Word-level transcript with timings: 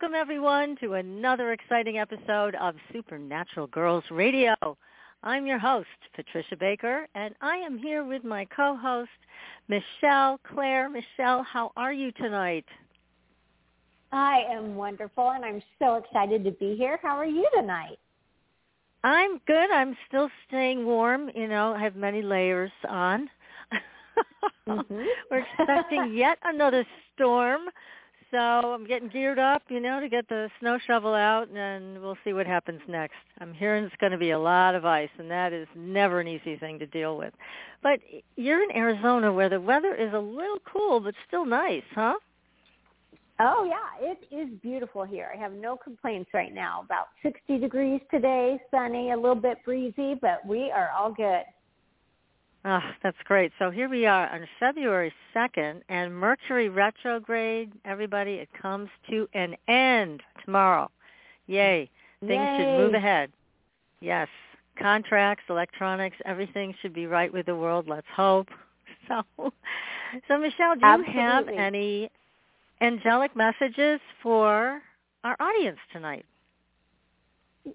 Welcome 0.00 0.16
everyone 0.18 0.76
to 0.80 0.94
another 0.94 1.52
exciting 1.52 1.98
episode 1.98 2.54
of 2.54 2.74
Supernatural 2.90 3.66
Girls 3.66 4.04
Radio. 4.10 4.54
I'm 5.22 5.46
your 5.46 5.58
host, 5.58 5.88
Patricia 6.16 6.56
Baker, 6.56 7.06
and 7.14 7.34
I 7.42 7.56
am 7.56 7.76
here 7.76 8.02
with 8.02 8.24
my 8.24 8.46
co-host, 8.46 9.10
Michelle 9.68 10.40
Clare. 10.54 10.88
Michelle, 10.88 11.42
how 11.42 11.72
are 11.76 11.92
you 11.92 12.12
tonight? 12.12 12.64
I 14.10 14.42
am 14.50 14.74
wonderful, 14.74 15.32
and 15.32 15.44
I'm 15.44 15.62
so 15.78 15.96
excited 15.96 16.44
to 16.44 16.52
be 16.52 16.76
here. 16.76 16.98
How 17.02 17.16
are 17.16 17.26
you 17.26 17.46
tonight? 17.54 17.98
I'm 19.04 19.38
good. 19.46 19.70
I'm 19.70 19.94
still 20.08 20.30
staying 20.48 20.86
warm. 20.86 21.30
You 21.34 21.46
know, 21.46 21.74
I 21.74 21.82
have 21.82 21.96
many 21.96 22.22
layers 22.22 22.72
on. 22.88 23.28
Mhm. 24.66 25.06
We're 25.30 25.44
expecting 25.58 26.14
yet 26.14 26.38
another 26.44 26.86
storm. 27.14 27.62
So 28.30 28.38
I'm 28.38 28.86
getting 28.86 29.08
geared 29.08 29.40
up, 29.40 29.62
you 29.68 29.80
know, 29.80 29.98
to 29.98 30.08
get 30.08 30.28
the 30.28 30.48
snow 30.60 30.78
shovel 30.86 31.14
out, 31.14 31.48
and 31.48 32.00
we'll 32.00 32.16
see 32.24 32.32
what 32.32 32.46
happens 32.46 32.80
next. 32.86 33.16
I'm 33.40 33.52
hearing 33.52 33.84
it's 33.84 33.94
going 34.00 34.12
to 34.12 34.18
be 34.18 34.30
a 34.30 34.38
lot 34.38 34.76
of 34.76 34.84
ice, 34.84 35.08
and 35.18 35.28
that 35.30 35.52
is 35.52 35.66
never 35.74 36.20
an 36.20 36.28
easy 36.28 36.56
thing 36.56 36.78
to 36.78 36.86
deal 36.86 37.16
with. 37.16 37.34
But 37.82 37.98
you're 38.36 38.62
in 38.62 38.70
Arizona 38.76 39.32
where 39.32 39.48
the 39.48 39.60
weather 39.60 39.94
is 39.94 40.12
a 40.14 40.18
little 40.18 40.60
cool, 40.72 41.00
but 41.00 41.14
still 41.26 41.44
nice, 41.44 41.82
huh? 41.92 42.14
Oh 43.40 43.64
yeah, 43.64 44.10
it 44.10 44.18
is 44.32 44.48
beautiful 44.60 45.02
here. 45.02 45.32
I 45.34 45.38
have 45.38 45.52
no 45.52 45.76
complaints 45.76 46.30
right 46.34 46.54
now. 46.54 46.82
About 46.84 47.06
60 47.22 47.58
degrees 47.58 48.00
today, 48.10 48.60
sunny, 48.70 49.12
a 49.12 49.16
little 49.16 49.34
bit 49.34 49.58
breezy, 49.64 50.14
but 50.20 50.46
we 50.46 50.70
are 50.70 50.90
all 50.96 51.10
good. 51.10 51.42
Oh, 52.64 52.80
that's 53.02 53.16
great. 53.24 53.52
So 53.58 53.70
here 53.70 53.88
we 53.88 54.04
are 54.04 54.28
on 54.28 54.46
February 54.58 55.12
2nd, 55.34 55.80
and 55.88 56.14
Mercury 56.14 56.68
retrograde, 56.68 57.72
everybody, 57.84 58.32
it 58.34 58.48
comes 58.60 58.90
to 59.08 59.26
an 59.32 59.56
end 59.66 60.22
tomorrow. 60.44 60.90
Yay. 61.46 61.88
Things 62.26 62.46
should 62.58 62.78
move 62.78 62.94
ahead. 62.94 63.30
Yes. 64.00 64.28
Contracts, 64.78 65.44
electronics, 65.48 66.16
everything 66.26 66.74
should 66.82 66.92
be 66.92 67.06
right 67.06 67.32
with 67.32 67.46
the 67.46 67.56
world. 67.56 67.88
Let's 67.88 68.06
hope. 68.14 68.48
So, 69.08 69.52
so 70.28 70.38
Michelle, 70.38 70.76
do 70.76 70.86
you 70.86 71.02
have 71.20 71.48
any 71.48 72.10
angelic 72.80 73.34
messages 73.34 73.98
for 74.22 74.80
our 75.24 75.36
audience 75.40 75.78
tonight? 75.92 76.24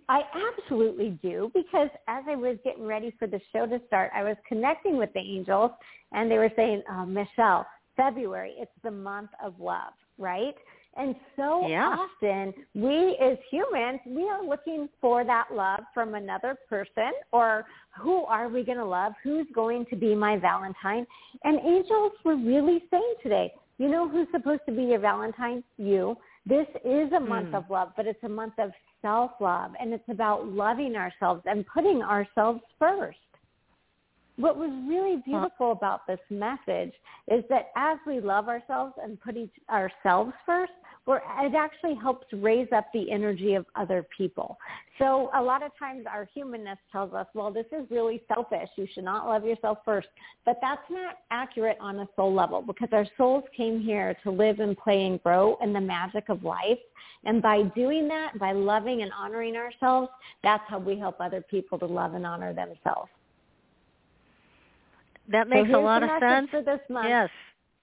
I 0.09 0.21
absolutely 0.57 1.17
do 1.21 1.51
because 1.53 1.89
as 2.07 2.23
I 2.27 2.35
was 2.35 2.57
getting 2.63 2.85
ready 2.85 3.13
for 3.19 3.27
the 3.27 3.39
show 3.53 3.65
to 3.67 3.79
start, 3.87 4.11
I 4.15 4.23
was 4.23 4.35
connecting 4.47 4.97
with 4.97 5.13
the 5.13 5.19
angels 5.19 5.71
and 6.11 6.29
they 6.29 6.37
were 6.37 6.51
saying, 6.55 6.81
oh, 6.91 7.05
Michelle, 7.05 7.67
February, 7.95 8.53
it's 8.57 8.71
the 8.83 8.91
month 8.91 9.29
of 9.43 9.59
love, 9.59 9.93
right? 10.17 10.55
And 10.97 11.15
so 11.35 11.67
Yeah. 11.67 11.95
often 11.97 12.53
we 12.73 13.17
as 13.21 13.37
humans, 13.51 13.99
we 14.07 14.23
are 14.29 14.43
looking 14.43 14.89
for 15.01 15.23
that 15.23 15.47
love 15.53 15.81
from 15.93 16.15
another 16.15 16.57
person 16.69 17.11
or 17.31 17.65
who 17.99 18.23
are 18.25 18.47
we 18.49 18.63
going 18.63 18.77
to 18.77 18.85
love? 18.85 19.13
Who's 19.23 19.47
going 19.53 19.85
to 19.87 19.95
be 19.95 20.15
my 20.15 20.37
Valentine? 20.37 21.05
And 21.43 21.59
angels 21.59 22.13
were 22.23 22.37
really 22.37 22.83
saying 22.89 23.15
today, 23.21 23.53
you 23.77 23.89
know 23.89 24.07
who's 24.07 24.27
supposed 24.31 24.61
to 24.67 24.71
be 24.71 24.83
your 24.83 24.99
Valentine? 24.99 25.63
You. 25.77 26.17
This 26.45 26.67
is 26.85 27.11
a 27.11 27.19
month 27.19 27.49
Hmm. 27.49 27.55
of 27.55 27.69
love, 27.69 27.89
but 27.97 28.07
it's 28.07 28.23
a 28.23 28.29
month 28.29 28.53
of 28.57 28.71
self-love 29.05 29.71
and 29.79 29.93
it's 29.93 30.09
about 30.09 30.47
loving 30.47 30.95
ourselves 30.95 31.43
and 31.45 31.63
putting 31.71 32.01
ourselves 32.01 32.59
first. 32.79 33.19
What 34.37 34.57
was 34.57 34.69
really 34.87 35.21
beautiful 35.25 35.71
about 35.71 36.05
this 36.07 36.19
message 36.29 36.93
is 37.31 37.43
that 37.49 37.69
as 37.77 37.97
we 38.05 38.19
love 38.19 38.49
ourselves 38.49 38.93
and 39.01 39.19
put 39.21 39.37
each, 39.37 39.53
ourselves 39.69 40.33
first, 40.45 40.73
we're, 41.05 41.17
it 41.17 41.53
actually 41.55 41.95
helps 41.95 42.25
raise 42.33 42.67
up 42.75 42.87
the 42.93 43.11
energy 43.11 43.53
of 43.53 43.65
other 43.75 44.05
people. 44.17 44.57
So 44.97 45.29
a 45.35 45.41
lot 45.41 45.63
of 45.63 45.71
times 45.77 46.05
our 46.09 46.27
humanness 46.33 46.79
tells 46.91 47.13
us, 47.13 47.27
well, 47.33 47.51
this 47.51 47.67
is 47.71 47.85
really 47.91 48.23
selfish. 48.27 48.69
You 48.75 48.87
should 48.93 49.03
not 49.03 49.27
love 49.27 49.45
yourself 49.45 49.79
first. 49.85 50.07
But 50.45 50.57
that's 50.61 50.81
not 50.89 51.17
accurate 51.31 51.77
on 51.79 51.99
a 51.99 52.07
soul 52.15 52.33
level 52.33 52.61
because 52.61 52.89
our 52.91 53.05
souls 53.17 53.43
came 53.55 53.79
here 53.79 54.17
to 54.23 54.31
live 54.31 54.59
and 54.59 54.75
play 54.77 55.05
and 55.05 55.21
grow 55.21 55.57
in 55.61 55.73
the 55.73 55.81
magic 55.81 56.29
of 56.29 56.43
life. 56.43 56.79
And 57.23 57.41
by 57.41 57.63
doing 57.75 58.07
that, 58.07 58.37
by 58.39 58.51
loving 58.51 59.01
and 59.01 59.11
honoring 59.13 59.55
ourselves, 59.55 60.09
that's 60.43 60.63
how 60.67 60.79
we 60.79 60.97
help 60.97 61.21
other 61.21 61.41
people 61.41 61.77
to 61.79 61.85
love 61.85 62.15
and 62.15 62.25
honor 62.25 62.53
themselves. 62.53 63.09
That 65.29 65.47
So 65.47 65.49
makes 65.49 65.69
a 65.73 65.77
lot 65.77 66.03
of 66.03 66.09
sense. 66.19 66.49
For 66.49 66.61
this 66.61 66.79
month. 66.89 67.07
Yes. 67.09 67.29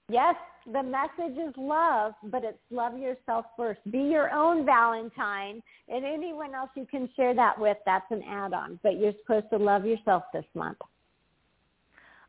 Yes, 0.08 0.34
the 0.66 0.82
message 0.82 1.38
is 1.38 1.54
love, 1.56 2.12
but 2.24 2.44
it's 2.44 2.58
love 2.70 2.98
yourself 2.98 3.46
first. 3.56 3.80
Be 3.90 3.98
your 3.98 4.30
own 4.32 4.64
Valentine, 4.64 5.62
and 5.88 6.04
anyone 6.04 6.54
else 6.54 6.70
you 6.76 6.86
can 6.90 7.08
share 7.16 7.34
that 7.34 7.58
with, 7.58 7.76
that's 7.86 8.10
an 8.10 8.22
add-on. 8.28 8.78
But 8.82 8.98
you're 8.98 9.14
supposed 9.22 9.46
to 9.50 9.56
love 9.56 9.86
yourself 9.86 10.24
this 10.32 10.44
month. 10.54 10.78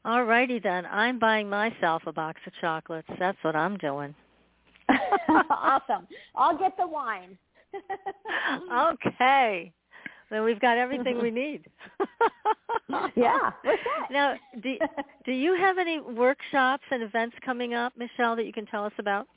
All 0.05 0.23
righty 0.23 0.59
then. 0.59 0.85
I'm 0.85 1.19
buying 1.19 1.49
myself 1.49 2.03
a 2.05 2.11
box 2.11 2.41
of 2.45 2.53
chocolates. 2.59 3.07
That's 3.19 3.37
what 3.41 3.55
I'm 3.55 3.77
doing. 3.77 4.13
awesome. 5.49 6.07
I'll 6.35 6.57
get 6.57 6.75
the 6.77 6.87
wine. 6.87 7.37
okay. 8.73 9.71
Then 10.29 10.43
we've 10.43 10.59
got 10.59 10.77
everything 10.77 11.21
we 11.21 11.31
need. 11.31 11.65
Yeah. 13.15 13.51
Now, 14.11 14.35
do, 14.61 14.77
do 15.25 15.31
you 15.31 15.55
have 15.55 15.77
any 15.77 15.99
workshops 15.99 16.83
and 16.91 17.01
events 17.01 17.35
coming 17.43 17.73
up, 17.73 17.93
Michelle, 17.97 18.35
that 18.35 18.45
you 18.45 18.53
can 18.53 18.65
tell 18.65 18.85
us 18.85 18.93
about? 18.99 19.27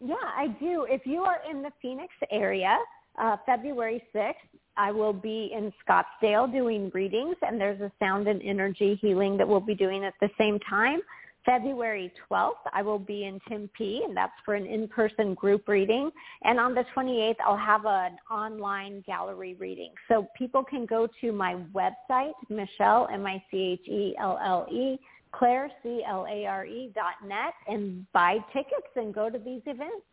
Yeah, 0.00 0.14
I 0.22 0.48
do. 0.60 0.86
If 0.88 1.06
you 1.06 1.22
are 1.22 1.38
in 1.50 1.62
the 1.62 1.70
Phoenix 1.80 2.12
area, 2.30 2.78
uh, 3.18 3.36
February 3.46 4.02
6th, 4.14 4.34
I 4.76 4.92
will 4.92 5.12
be 5.12 5.50
in 5.56 5.72
Scottsdale 5.88 6.52
doing 6.52 6.90
readings, 6.92 7.36
and 7.42 7.58
there's 7.60 7.80
a 7.80 7.90
sound 7.98 8.28
and 8.28 8.42
energy 8.42 8.98
healing 9.00 9.38
that 9.38 9.48
we'll 9.48 9.60
be 9.60 9.74
doing 9.74 10.04
at 10.04 10.14
the 10.20 10.28
same 10.36 10.58
time. 10.68 11.00
February 11.46 12.12
12th, 12.28 12.66
I 12.72 12.82
will 12.82 12.98
be 12.98 13.24
in 13.24 13.40
Tempe, 13.48 14.02
and 14.04 14.16
that's 14.16 14.32
for 14.44 14.54
an 14.54 14.66
in-person 14.66 15.34
group 15.34 15.68
reading. 15.68 16.10
And 16.42 16.58
on 16.58 16.74
the 16.74 16.84
28th, 16.94 17.36
I'll 17.42 17.56
have 17.56 17.86
an 17.86 18.18
online 18.30 19.02
gallery 19.06 19.54
reading. 19.54 19.92
So 20.08 20.26
people 20.36 20.64
can 20.64 20.84
go 20.84 21.08
to 21.20 21.32
my 21.32 21.54
website, 21.72 22.32
Michelle, 22.50 23.08
M-I-C-H-E-L-L-E, 23.12 24.98
Clare, 25.32 25.70
C-L-A-R-E 25.82 26.92
dot 26.94 27.14
net, 27.26 27.54
and 27.68 28.04
buy 28.12 28.38
tickets 28.52 28.88
and 28.96 29.14
go 29.14 29.30
to 29.30 29.38
these 29.38 29.62
events. 29.66 30.04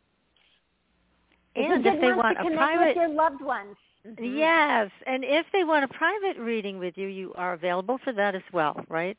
And 1.56 1.86
if 1.86 2.02
they 2.02 2.14
want 2.14 2.38
to 2.38 2.42
a 2.42 2.44
connect 2.44 2.58
private 2.58 2.88
with 2.88 2.96
your 2.96 3.10
loved 3.10 3.42
ones. 3.42 3.76
Mhm. 4.06 4.38
Yes, 4.38 4.92
and 5.08 5.24
if 5.24 5.46
they 5.52 5.64
want 5.64 5.86
a 5.86 5.88
private 5.88 6.38
reading 6.38 6.78
with 6.78 6.98
you, 6.98 7.08
you 7.08 7.34
are 7.36 7.54
available 7.54 7.98
for 8.00 8.12
that 8.12 8.36
as 8.36 8.44
well, 8.52 8.84
right? 8.90 9.18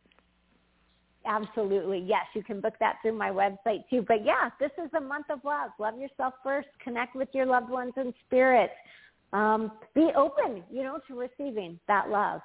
Absolutely. 1.26 1.98
Yes, 2.06 2.26
you 2.34 2.42
can 2.42 2.60
book 2.60 2.74
that 2.80 2.96
through 3.02 3.16
my 3.16 3.30
website 3.30 3.84
too. 3.88 4.04
But 4.06 4.24
yeah, 4.24 4.50
this 4.60 4.70
is 4.82 4.90
a 4.96 5.00
month 5.00 5.26
of 5.30 5.40
love. 5.44 5.70
Love 5.78 5.98
yourself 5.98 6.34
first. 6.42 6.68
Connect 6.82 7.16
with 7.16 7.28
your 7.32 7.46
loved 7.46 7.70
ones 7.70 7.92
in 7.96 8.12
spirit. 8.26 8.70
Um, 9.32 9.72
be 9.94 10.10
open, 10.16 10.62
you 10.70 10.82
know, 10.82 10.98
to 11.08 11.18
receiving 11.18 11.78
that 11.88 12.08
love. 12.08 12.40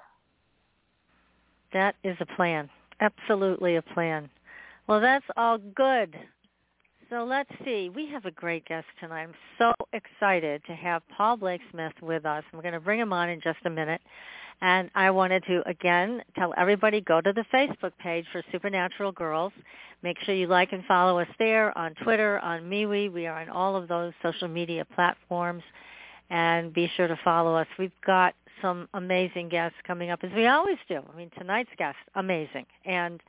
That 1.74 1.96
is 2.04 2.18
a 2.20 2.26
plan. 2.26 2.70
Absolutely 3.00 3.76
a 3.76 3.82
plan. 3.82 4.30
Well, 4.88 5.00
that's 5.00 5.26
all 5.38 5.58
good. 5.58 6.16
So 7.10 7.24
let's 7.24 7.50
see. 7.66 7.90
We 7.94 8.08
have 8.12 8.26
a 8.26 8.32
great 8.32 8.66
guest 8.66 8.86
tonight. 9.00 9.24
I'm 9.24 9.34
so 9.58 9.74
excited 9.94 10.64
to 10.66 10.74
have 10.74 11.02
Paul 11.16 11.38
Blake 11.38 11.62
Smith 11.72 11.94
with 12.02 12.26
us. 12.26 12.44
We're 12.54 12.62
going 12.62 12.74
to 12.74 12.80
bring 12.80 13.00
him 13.00 13.14
on 13.14 13.30
in 13.30 13.42
just 13.42 13.60
a 13.66 13.70
minute. 13.70 14.02
And 14.62 14.90
I 14.94 15.10
wanted 15.12 15.44
to, 15.46 15.64
again, 15.68 16.22
tell 16.38 16.54
everybody, 16.58 17.02
go 17.02 17.22
to 17.22 17.32
the 17.32 17.46
Facebook 17.54 17.92
page 18.00 18.26
for 18.32 18.44
Supernatural 18.52 19.12
Girls. 19.14 19.54
Make 20.04 20.18
sure 20.26 20.36
you 20.36 20.48
like 20.48 20.74
and 20.74 20.84
follow 20.86 21.20
us 21.20 21.28
there 21.40 21.78
on 21.78 21.94
Twitter, 22.04 22.40
on 22.40 22.64
MeWe. 22.64 23.12
We 23.12 23.26
are 23.26 23.40
on 23.40 23.50
all 23.50 23.76
of 23.76 23.88
those 23.88 24.14
social 24.22 24.48
media 24.48 24.86
platforms. 24.96 25.64
And 26.30 26.74
be 26.74 26.92
sure 26.96 27.08
to 27.08 27.20
follow 27.24 27.56
us. 27.56 27.68
We've 27.78 27.92
got 28.06 28.36
some 28.62 28.88
amazing 28.94 29.50
guests 29.50 29.78
coming 29.88 30.12
up, 30.12 30.20
as 30.24 30.32
we 30.36 30.48
always 30.48 30.78
do. 30.88 31.02
I 31.12 31.18
mean, 31.18 31.32
tonight's 31.38 31.72
guest, 31.78 31.98
amazing. 32.16 32.66
And 32.86 33.22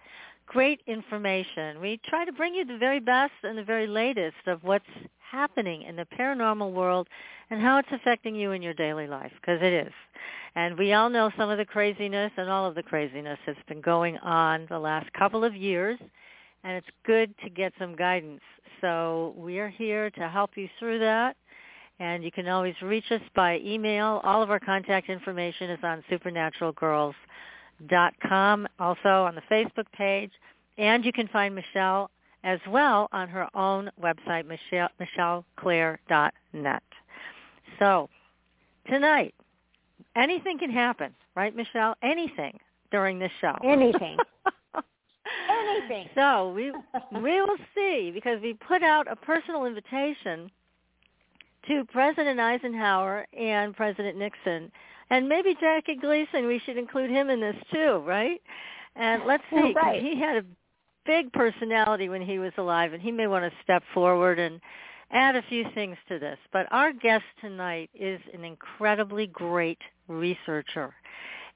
great 0.51 0.81
information. 0.89 1.81
We 1.81 2.01
try 2.09 2.25
to 2.25 2.33
bring 2.33 2.55
you 2.55 2.65
the 2.65 2.77
very 2.77 2.99
best 2.99 3.33
and 3.45 3.57
the 3.57 3.63
very 3.63 3.87
latest 3.87 4.49
of 4.49 4.65
what's 4.65 4.85
happening 5.19 5.83
in 5.83 5.95
the 5.95 6.07
paranormal 6.19 6.73
world 6.73 7.07
and 7.51 7.63
how 7.63 7.79
it's 7.79 7.89
affecting 7.93 8.35
you 8.35 8.51
in 8.51 8.61
your 8.61 8.75
daily 8.75 9.07
life, 9.07 9.31
because 9.41 9.61
it 9.63 9.73
is. 9.73 9.93
And 10.57 10.77
we 10.77 10.93
all 10.93 11.09
know 11.09 11.31
some 11.39 11.51
of 11.51 11.59
the 11.59 11.65
craziness 11.65 12.33
and 12.37 12.51
all 12.51 12.67
of 12.67 12.75
the 12.75 12.83
craziness 12.83 13.39
that's 13.47 13.63
been 13.69 13.81
going 13.81 14.19
on 14.19 14.67
the 14.69 14.79
last 14.79 15.13
couple 15.13 15.45
of 15.45 15.55
years, 15.55 16.01
and 16.65 16.77
it's 16.77 16.89
good 17.07 17.33
to 17.45 17.49
get 17.49 17.73
some 17.79 17.95
guidance. 17.95 18.43
So 18.81 19.35
we 19.37 19.61
are 19.61 19.69
here 19.69 20.11
to 20.11 20.29
help 20.29 20.57
you 20.57 20.69
through 20.81 20.99
that. 20.99 21.37
And 22.01 22.25
you 22.25 22.33
can 22.33 22.49
always 22.49 22.75
reach 22.83 23.05
us 23.13 23.21
by 23.37 23.61
email. 23.65 24.21
All 24.25 24.43
of 24.43 24.51
our 24.51 24.59
contact 24.59 25.09
information 25.11 25.71
is 25.71 25.79
on 25.85 26.03
supernaturalgirls.com, 26.11 27.15
also 27.89 29.09
on 29.09 29.35
the 29.35 29.43
Facebook 29.51 29.91
page. 29.93 30.33
And 30.79 31.05
you 31.05 31.13
can 31.13 31.29
find 31.29 31.55
Michelle 31.55 32.11
as 32.45 32.59
well 32.69 33.09
on 33.13 33.29
her 33.29 33.49
own 33.55 33.91
website, 34.01 34.47
Michelle, 34.47 34.89
michelleclare.net. 35.01 36.83
So 37.79 38.09
tonight, 38.89 39.35
anything 40.17 40.59
can 40.59 40.71
happen, 40.71 41.15
right, 41.35 41.55
Michelle? 41.55 41.95
Anything 42.03 42.59
during 42.91 43.19
this 43.19 43.31
show. 43.41 43.57
Anything. 43.65 44.17
Anything. 45.51 46.09
So 46.15 46.53
we 46.53 46.73
we 47.21 47.41
will 47.41 47.57
see 47.75 48.11
because 48.13 48.41
we 48.43 48.55
put 48.55 48.83
out 48.83 49.11
a 49.11 49.17
personal 49.17 49.65
invitation 49.65 50.51
to 51.69 51.85
President 51.93 52.41
Eisenhower 52.41 53.27
and 53.39 53.77
President 53.77 54.17
Nixon, 54.17 54.73
and 55.11 55.29
maybe 55.29 55.57
Jackie 55.61 55.97
Gleason. 55.97 56.47
We 56.47 56.61
should 56.65 56.79
include 56.79 57.11
him 57.11 57.31
in 57.31 57.41
this 57.41 57.57
too, 57.73 58.03
right? 58.07 58.41
And 58.97 59.25
let's 59.27 59.45
oh, 59.53 59.69
see, 59.69 59.73
right. 59.75 60.03
he 60.03 60.19
had 60.19 60.37
a 60.37 60.45
big 61.05 61.33
personality 61.33 62.09
when 62.09 62.23
he 62.23 62.39
was 62.39 62.53
alive, 62.57 62.93
and 62.93 63.03
he 63.03 63.13
may 63.13 63.27
want 63.27 63.51
to 63.51 63.59
step 63.63 63.83
forward 63.95 64.39
and 64.39 64.61
add 65.11 65.37
a 65.37 65.43
few 65.43 65.65
things 65.75 65.97
to 66.09 66.19
this. 66.19 66.39
But 66.53 66.67
our 66.71 66.93
guest 66.93 67.25
tonight 67.41 67.91
is 67.95 68.21
an 68.33 68.45
incredibly 68.45 69.27
great 69.27 69.81
researcher, 70.09 70.95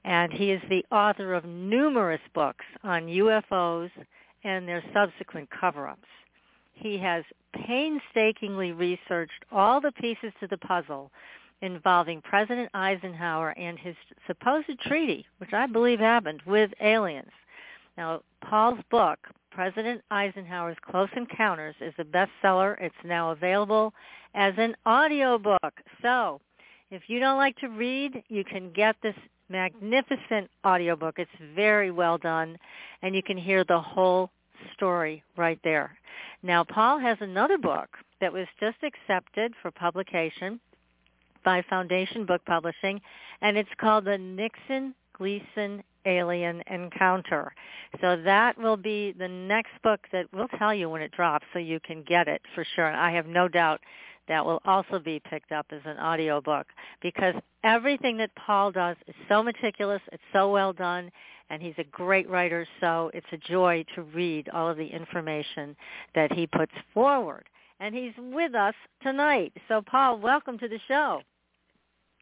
and 0.03 0.31
he 0.31 0.51
is 0.51 0.61
the 0.69 0.85
author 0.91 1.33
of 1.33 1.45
numerous 1.45 2.21
books 2.33 2.65
on 2.83 3.07
UFOs 3.07 3.91
and 4.43 4.67
their 4.67 4.83
subsequent 4.93 5.49
cover-ups. 5.49 6.01
He 6.73 6.97
has 6.97 7.23
painstakingly 7.65 8.73
researched 8.73 9.45
all 9.51 9.79
the 9.79 9.93
pieces 9.93 10.33
to 10.41 10.47
the 10.47 10.57
puzzle 10.57 11.11
involving 11.61 12.21
President 12.21 12.69
Eisenhower 12.73 13.51
and 13.51 13.79
his 13.79 13.95
supposed 14.27 14.79
treaty, 14.81 15.25
which 15.37 15.53
I 15.53 15.67
believe 15.67 15.99
happened, 15.99 16.41
with 16.45 16.71
aliens. 16.81 17.31
Now, 17.97 18.21
Paul's 18.41 18.79
book, 18.91 19.19
President 19.51 20.01
Eisenhower's 20.11 20.77
Close 20.81 21.09
Encounters, 21.15 21.75
is 21.79 21.93
a 21.97 22.03
bestseller. 22.03 22.75
It's 22.81 22.95
now 23.03 23.31
available 23.31 23.93
as 24.33 24.53
an 24.57 24.75
audiobook. 24.85 25.73
So, 26.01 26.41
if 26.91 27.03
you 27.07 27.19
don't 27.19 27.37
like 27.37 27.55
to 27.57 27.69
read, 27.69 28.23
you 28.27 28.43
can 28.43 28.71
get 28.71 28.95
this 29.01 29.15
magnificent 29.49 30.49
audiobook. 30.65 31.19
It's 31.19 31.31
very 31.55 31.91
well 31.91 32.17
done, 32.17 32.57
and 33.01 33.15
you 33.15 33.23
can 33.23 33.37
hear 33.37 33.63
the 33.63 33.79
whole 33.79 34.29
story 34.73 35.23
right 35.37 35.59
there. 35.63 35.97
Now, 36.43 36.63
Paul 36.63 36.99
has 36.99 37.17
another 37.21 37.57
book 37.57 37.89
that 38.21 38.31
was 38.31 38.47
just 38.59 38.77
accepted 38.83 39.53
for 39.61 39.71
publication 39.71 40.59
by 41.45 41.61
Foundation 41.69 42.25
Book 42.25 42.41
Publishing, 42.45 42.99
and 43.41 43.55
it's 43.55 43.69
called 43.79 44.03
The 44.03 44.17
Nixon 44.17 44.93
Gleason 45.13 45.83
Alien 46.05 46.61
Encounter. 46.69 47.53
So 48.01 48.21
that 48.23 48.57
will 48.57 48.75
be 48.75 49.13
the 49.17 49.27
next 49.27 49.71
book 49.83 50.01
that 50.11 50.25
we'll 50.33 50.49
tell 50.59 50.73
you 50.73 50.89
when 50.89 51.01
it 51.01 51.11
drops 51.11 51.45
so 51.53 51.59
you 51.59 51.79
can 51.79 52.03
get 52.03 52.27
it 52.27 52.41
for 52.53 52.65
sure. 52.75 52.87
And 52.87 52.99
I 52.99 53.11
have 53.11 53.27
no 53.27 53.47
doubt 53.47 53.79
that 54.27 54.45
will 54.45 54.61
also 54.65 54.99
be 54.99 55.21
picked 55.29 55.51
up 55.51 55.67
as 55.71 55.81
an 55.85 55.97
audio 55.97 56.41
book 56.41 56.67
because 57.01 57.35
everything 57.63 58.17
that 58.17 58.31
Paul 58.35 58.71
does 58.71 58.97
is 59.07 59.15
so 59.29 59.43
meticulous, 59.43 60.01
it's 60.11 60.23
so 60.33 60.51
well 60.51 60.73
done, 60.73 61.11
and 61.49 61.61
he's 61.61 61.75
a 61.77 61.83
great 61.85 62.27
writer, 62.27 62.67
so 62.81 63.11
it's 63.13 63.27
a 63.31 63.37
joy 63.37 63.85
to 63.93 64.01
read 64.01 64.49
all 64.49 64.69
of 64.69 64.77
the 64.77 64.87
information 64.87 65.75
that 66.15 66.33
he 66.33 66.47
puts 66.47 66.73
forward. 66.93 67.45
And 67.79 67.93
he's 67.93 68.13
with 68.17 68.55
us 68.55 68.73
tonight. 69.03 69.53
So 69.67 69.81
Paul, 69.81 70.19
welcome 70.19 70.57
to 70.59 70.67
the 70.67 70.79
show. 70.87 71.21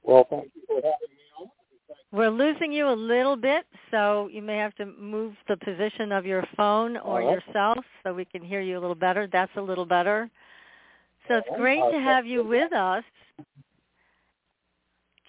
Well, 0.03 0.27
thank 0.29 0.51
you 0.55 0.61
for 0.67 0.75
having 0.75 1.15
me 1.15 1.23
on. 1.39 1.49
We're 2.11 2.29
losing 2.29 2.71
you 2.71 2.89
a 2.89 2.93
little 2.93 3.35
bit, 3.35 3.65
so 3.89 4.29
you 4.31 4.41
may 4.41 4.57
have 4.57 4.75
to 4.75 4.85
move 4.85 5.33
the 5.47 5.57
position 5.57 6.11
of 6.11 6.25
your 6.25 6.45
phone 6.55 6.97
or 6.97 7.19
right. 7.19 7.39
yourself 7.39 7.79
so 8.03 8.13
we 8.13 8.25
can 8.25 8.43
hear 8.43 8.61
you 8.61 8.77
a 8.77 8.81
little 8.81 8.95
better. 8.95 9.27
That's 9.31 9.51
a 9.57 9.61
little 9.61 9.85
better. 9.85 10.29
So 11.27 11.37
it's 11.37 11.47
great 11.57 11.81
to 11.91 11.99
have 11.99 12.25
you 12.25 12.43
with 12.43 12.73
us. 12.73 13.03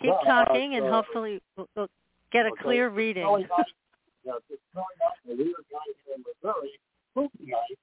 Keep 0.02 0.12
uh, 0.12 0.24
talking, 0.24 0.74
and 0.74 0.86
hopefully 0.86 1.40
we'll, 1.56 1.88
get 2.32 2.46
a 2.46 2.50
clear 2.60 2.88
reading. 2.88 3.22
Yeah, 3.22 4.32
it's 4.50 4.62
really 4.74 4.84
nice. 4.98 5.20
The 5.24 5.34
weird 5.36 5.64
night 5.70 5.96
in 6.14 6.24
Missouri, 6.26 6.72
spooky 7.12 7.52
night 7.52 7.78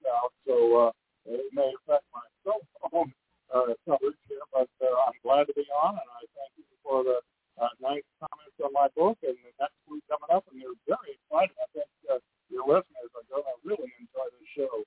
so 0.46 0.88
uh, 0.88 0.92
it 1.26 1.42
may 1.54 1.72
affect 1.82 2.04
my 2.14 2.22
cell 2.44 2.60
phone 2.92 3.14
uh, 3.54 3.74
coverage 3.88 4.20
here, 4.28 4.44
but 4.52 4.68
uh, 4.84 5.08
I'm 5.08 5.16
glad 5.24 5.48
to 5.48 5.54
be 5.54 5.66
on, 5.72 5.96
and 5.96 6.10
I 6.12 6.26
thank 6.36 6.52
you 6.58 6.64
for 6.83 7.04
the 7.04 7.19
uh, 7.62 7.69
nice 7.81 8.06
comments 8.19 8.57
on 8.63 8.74
my 8.74 8.88
book 8.95 9.18
and 9.24 9.36
the 9.38 9.51
next 9.60 9.78
week 9.89 10.04
coming 10.10 10.31
up, 10.33 10.45
and 10.51 10.62
they're 10.62 10.78
very 10.88 11.18
exciting. 11.18 11.56
I 11.62 11.68
think 11.74 11.89
uh, 12.10 12.18
your 12.50 12.66
listeners 12.66 13.10
are 13.16 13.28
going 13.30 13.44
to 13.44 13.56
really 13.63 13.92
enjoy 14.00 14.28
this 14.39 14.50
show. 14.57 14.83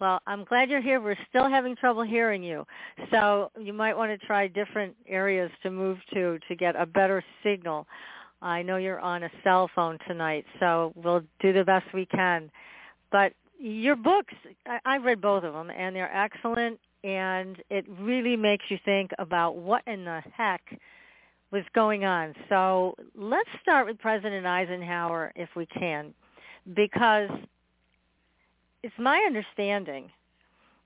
Well, 0.00 0.20
I'm 0.26 0.44
glad 0.44 0.70
you're 0.70 0.80
here. 0.80 1.00
We're 1.00 1.16
still 1.28 1.48
having 1.48 1.74
trouble 1.74 2.04
hearing 2.04 2.42
you. 2.42 2.64
So 3.10 3.50
you 3.58 3.72
might 3.72 3.96
want 3.96 4.18
to 4.18 4.26
try 4.26 4.46
different 4.46 4.94
areas 5.08 5.50
to 5.64 5.70
move 5.70 5.98
to 6.14 6.38
to 6.46 6.54
get 6.54 6.76
a 6.76 6.86
better 6.86 7.24
signal. 7.42 7.86
I 8.40 8.62
know 8.62 8.76
you're 8.76 9.00
on 9.00 9.24
a 9.24 9.30
cell 9.42 9.68
phone 9.74 9.98
tonight, 10.06 10.44
so 10.60 10.92
we'll 10.94 11.22
do 11.40 11.52
the 11.52 11.64
best 11.64 11.86
we 11.92 12.06
can. 12.06 12.50
But 13.10 13.32
your 13.58 13.96
books, 13.96 14.34
I, 14.66 14.78
I 14.84 14.96
read 14.98 15.20
both 15.20 15.42
of 15.42 15.52
them, 15.52 15.70
and 15.70 15.96
they're 15.96 16.14
excellent, 16.14 16.78
and 17.04 17.62
it 17.70 17.84
really 18.00 18.36
makes 18.36 18.64
you 18.68 18.78
think 18.84 19.10
about 19.18 19.56
what 19.56 19.82
in 19.86 20.04
the 20.04 20.22
heck 20.32 20.62
was 21.50 21.64
going 21.74 22.04
on. 22.04 22.34
So 22.48 22.94
let's 23.14 23.48
start 23.62 23.86
with 23.86 23.98
President 23.98 24.46
Eisenhower, 24.46 25.32
if 25.36 25.48
we 25.56 25.66
can, 25.66 26.12
because 26.74 27.30
it's 28.82 28.94
my 28.98 29.22
understanding, 29.26 30.10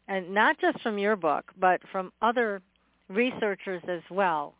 and 0.09 0.33
not 0.33 0.59
just 0.61 0.81
from 0.83 0.99
your 0.99 1.17
book, 1.17 1.51
but 1.59 1.81
from 1.91 2.13
other 2.23 2.63
researchers 3.09 3.83
as 3.89 4.03
well, 4.11 4.55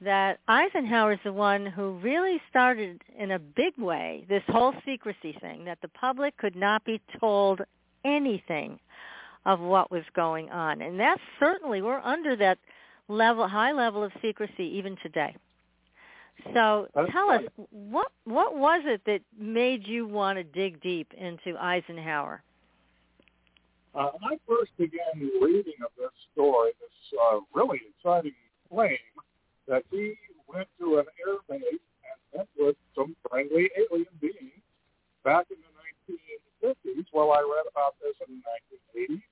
that 0.00 0.38
Eisenhower 0.48 1.12
is 1.12 1.20
the 1.24 1.32
one 1.32 1.66
who 1.66 1.92
really 1.98 2.40
started 2.50 3.00
in 3.16 3.30
a 3.30 3.38
big 3.38 3.76
way 3.78 4.24
this 4.28 4.42
whole 4.48 4.74
secrecy 4.84 5.36
thing, 5.40 5.64
that 5.64 5.78
the 5.82 5.88
public 5.88 6.36
could 6.36 6.56
not 6.56 6.84
be 6.84 7.00
told 7.20 7.60
anything 8.04 8.78
of 9.46 9.60
what 9.60 9.90
was 9.90 10.04
going 10.14 10.50
on. 10.50 10.82
And 10.82 10.98
that's 10.98 11.20
certainly, 11.38 11.82
we're 11.82 12.00
under 12.00 12.36
that 12.36 12.58
level, 13.08 13.46
high 13.46 13.72
level 13.72 14.02
of 14.02 14.12
secrecy 14.22 14.64
even 14.64 14.96
today. 15.02 15.36
So 16.52 16.88
tell 17.12 17.30
us, 17.30 17.42
what, 17.70 18.10
what 18.24 18.56
was 18.56 18.82
it 18.84 19.02
that 19.06 19.20
made 19.38 19.86
you 19.86 20.06
want 20.06 20.36
to 20.38 20.44
dig 20.44 20.80
deep 20.82 21.12
into 21.16 21.56
Eisenhower? 21.58 22.42
Uh, 23.94 24.10
I 24.24 24.38
first 24.48 24.76
began 24.76 25.30
reading 25.40 25.78
of 25.84 25.90
this 25.96 26.10
story, 26.32 26.72
this 26.80 27.18
uh, 27.30 27.38
really 27.54 27.80
exciting 27.94 28.34
claim 28.68 28.98
that 29.68 29.84
he 29.90 30.14
went 30.48 30.66
to 30.80 30.98
an 30.98 31.06
air 31.24 31.36
base 31.48 31.62
and 31.70 32.38
met 32.38 32.48
with 32.58 32.76
some 32.96 33.14
friendly 33.30 33.70
alien 33.78 34.06
beings 34.20 34.62
back 35.22 35.46
in 35.50 35.56
the 35.62 36.68
1950s. 36.68 37.06
Well, 37.12 37.30
I 37.30 37.40
read 37.40 37.70
about 37.70 37.94
this 38.02 38.14
in 38.26 38.42
the 38.42 39.14
1980s, 39.14 39.22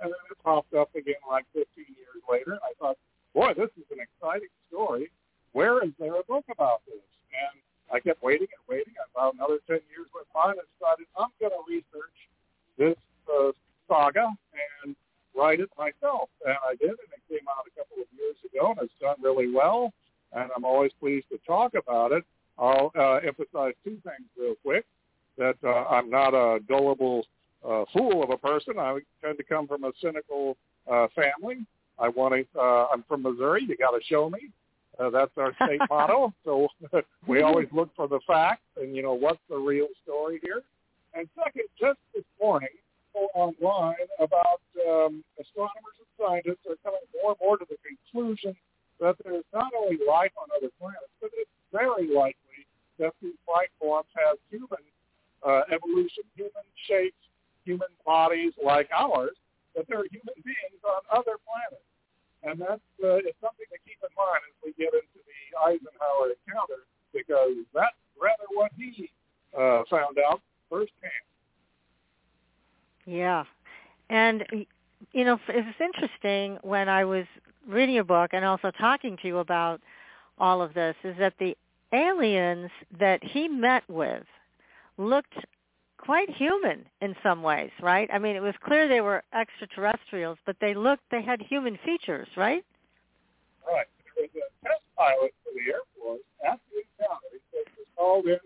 and 0.00 0.10
then 0.10 0.22
it 0.30 0.38
popped 0.42 0.74
up 0.74 0.94
again 0.94 1.20
like 1.28 1.44
15 1.54 1.66
years 1.76 2.22
later. 2.30 2.58
I 2.62 2.72
thought, 2.78 2.98
boy, 3.34 3.54
this 3.56 3.70
is 3.76 3.86
an 3.90 3.98
exciting 4.00 4.52
story. 4.68 5.10
Where 5.52 5.82
is 5.84 5.90
there 5.98 6.14
a 6.14 6.24
book 6.24 6.44
about 6.50 6.82
this? 6.86 7.02
And 7.32 7.60
I 7.92 8.00
kept 8.00 8.22
waiting 8.22 8.48
and 8.50 8.64
waiting. 8.68 8.94
About 9.14 9.34
another 9.34 9.58
10 9.66 9.80
years 9.90 10.06
went 10.14 10.28
by, 10.32 10.52
and 10.52 10.60
I 10.60 10.66
decided 10.78 11.06
I'm 11.18 11.32
going 11.40 11.52
to 11.52 11.64
research 11.66 12.18
this 12.78 12.98
uh, 13.26 13.50
saga 13.88 14.30
and 14.84 14.94
write 15.34 15.60
it 15.60 15.70
myself. 15.76 16.30
And 16.44 16.54
I 16.66 16.74
did, 16.76 16.90
and 16.90 17.10
it 17.10 17.24
came 17.28 17.46
out 17.48 17.66
a 17.66 17.74
couple 17.74 18.02
of 18.02 18.08
years 18.14 18.36
ago, 18.46 18.74
and 18.76 18.86
it's 18.86 18.98
done 19.00 19.16
really 19.22 19.50
well. 19.52 19.92
and 20.32 20.50
I'm 20.54 20.64
always 20.64 20.92
pleased 21.00 21.26
to 21.30 21.38
talk 21.46 21.74
about 21.74 22.12
it. 22.12 22.24
I'll 22.58 22.90
uh, 22.98 23.16
emphasize 23.26 23.74
two 23.84 23.98
things 24.04 24.28
real 24.38 24.54
quick. 24.62 24.84
That 25.38 25.56
uh, 25.62 25.84
I'm 25.88 26.10
not 26.10 26.34
a 26.34 26.58
gullible 26.60 27.24
uh, 27.66 27.84
fool 27.92 28.22
of 28.22 28.30
a 28.30 28.36
person. 28.36 28.78
I 28.78 28.98
tend 29.22 29.38
to 29.38 29.44
come 29.44 29.66
from 29.66 29.84
a 29.84 29.92
cynical 30.00 30.56
uh, 30.90 31.08
family. 31.14 31.66
I 31.98 32.08
want 32.08 32.34
to. 32.34 32.60
Uh, 32.60 32.86
I'm 32.92 33.04
from 33.08 33.22
Missouri. 33.22 33.64
You 33.68 33.76
got 33.76 33.90
to 33.90 34.00
show 34.04 34.30
me. 34.30 34.50
Uh, 34.98 35.10
that's 35.10 35.32
our 35.36 35.54
state 35.54 35.80
motto. 35.90 36.32
So 36.44 36.68
we 37.26 37.42
always 37.42 37.68
look 37.72 37.90
for 37.96 38.08
the 38.08 38.20
facts 38.26 38.62
and 38.80 38.94
you 38.94 39.02
know 39.02 39.14
what's 39.14 39.40
the 39.48 39.56
real 39.56 39.88
story 40.04 40.40
here. 40.42 40.62
And 41.14 41.28
second, 41.36 41.64
just 41.80 41.98
this 42.14 42.24
morning 42.40 42.68
online 43.34 44.06
about 44.18 44.60
um, 44.86 45.24
astronomers 45.40 45.96
and 45.98 46.10
scientists 46.18 46.64
are 46.68 46.78
coming 46.84 47.02
more 47.22 47.32
and 47.32 47.40
more 47.42 47.56
to 47.58 47.66
the 47.68 47.78
conclusion 47.82 48.54
that 49.00 49.16
there's 49.24 49.44
not 49.52 49.72
only 49.76 49.98
life 50.06 50.32
on 50.38 50.48
other 50.56 50.70
planets, 50.78 51.10
but 51.20 51.30
it's 51.34 51.50
very 51.72 52.06
likely 52.06 52.66
that 52.98 53.12
these 53.22 53.38
life 53.48 53.70
forms 53.78 54.08
have 54.14 54.36
human 54.50 54.82
uh, 55.46 55.62
evolution, 55.72 56.24
human 56.34 56.66
shapes, 56.86 57.18
human 57.68 57.92
bodies 58.06 58.54
like 58.64 58.88
ours, 58.96 59.36
that 59.76 59.84
they're 59.88 60.08
human 60.10 60.38
beings 60.40 60.80
on 60.92 61.00
other 61.12 61.36
planets. 61.44 61.84
And 62.46 62.56
that's 62.58 62.88
uh, 63.04 63.20
it's 63.28 63.40
something 63.44 63.68
to 63.68 63.78
keep 63.84 64.00
in 64.00 64.12
mind 64.16 64.42
as 64.48 64.56
we 64.64 64.70
get 64.82 64.94
into 64.94 65.20
the 65.30 65.40
Eisenhower 65.68 66.32
encounter, 66.32 66.80
because 67.12 67.60
that's 67.74 68.00
rather 68.16 68.48
what 68.54 68.70
he 68.76 69.10
uh, 69.52 69.82
found 69.90 70.16
out 70.18 70.40
firsthand. 70.70 71.26
Yeah. 73.04 73.44
And, 74.08 74.44
you 75.12 75.24
know, 75.24 75.38
it's 75.48 75.80
interesting 75.80 76.58
when 76.62 76.88
I 76.88 77.04
was 77.04 77.26
reading 77.66 77.94
your 77.96 78.04
book 78.04 78.30
and 78.32 78.44
also 78.44 78.70
talking 78.70 79.18
to 79.20 79.28
you 79.28 79.38
about 79.38 79.80
all 80.38 80.62
of 80.62 80.72
this 80.74 80.94
is 81.04 81.16
that 81.18 81.34
the 81.38 81.56
aliens 81.92 82.70
that 82.98 83.22
he 83.22 83.48
met 83.48 83.82
with 83.88 84.24
looked 84.96 85.34
quite 85.98 86.30
human 86.30 86.86
in 87.00 87.14
some 87.22 87.42
ways, 87.42 87.70
right? 87.82 88.08
I 88.12 88.18
mean, 88.18 88.36
it 88.36 88.42
was 88.42 88.54
clear 88.64 88.88
they 88.88 89.00
were 89.00 89.22
extraterrestrials, 89.34 90.38
but 90.46 90.56
they 90.60 90.74
looked, 90.74 91.02
they 91.10 91.22
had 91.22 91.42
human 91.42 91.78
features, 91.84 92.28
right? 92.36 92.64
Right. 93.66 93.86
There 94.16 94.24
was 94.24 94.30
a 94.32 94.66
test 94.66 94.82
pilot 94.96 95.34
for 95.44 95.52
the 95.52 95.70
Air 95.70 95.84
Force 95.98 96.24
at 96.46 96.58
the 96.70 96.80
encounter. 96.80 97.28
He 97.52 97.58
was 97.76 97.88
called 97.96 98.26
in 98.26 98.40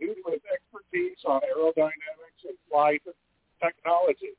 due 0.00 0.14
to 0.14 0.24
his 0.32 0.42
expertise 0.50 1.20
on 1.24 1.40
aerodynamics 1.46 2.42
and 2.48 2.58
flight 2.68 3.02
and 3.06 3.14
technology. 3.62 4.34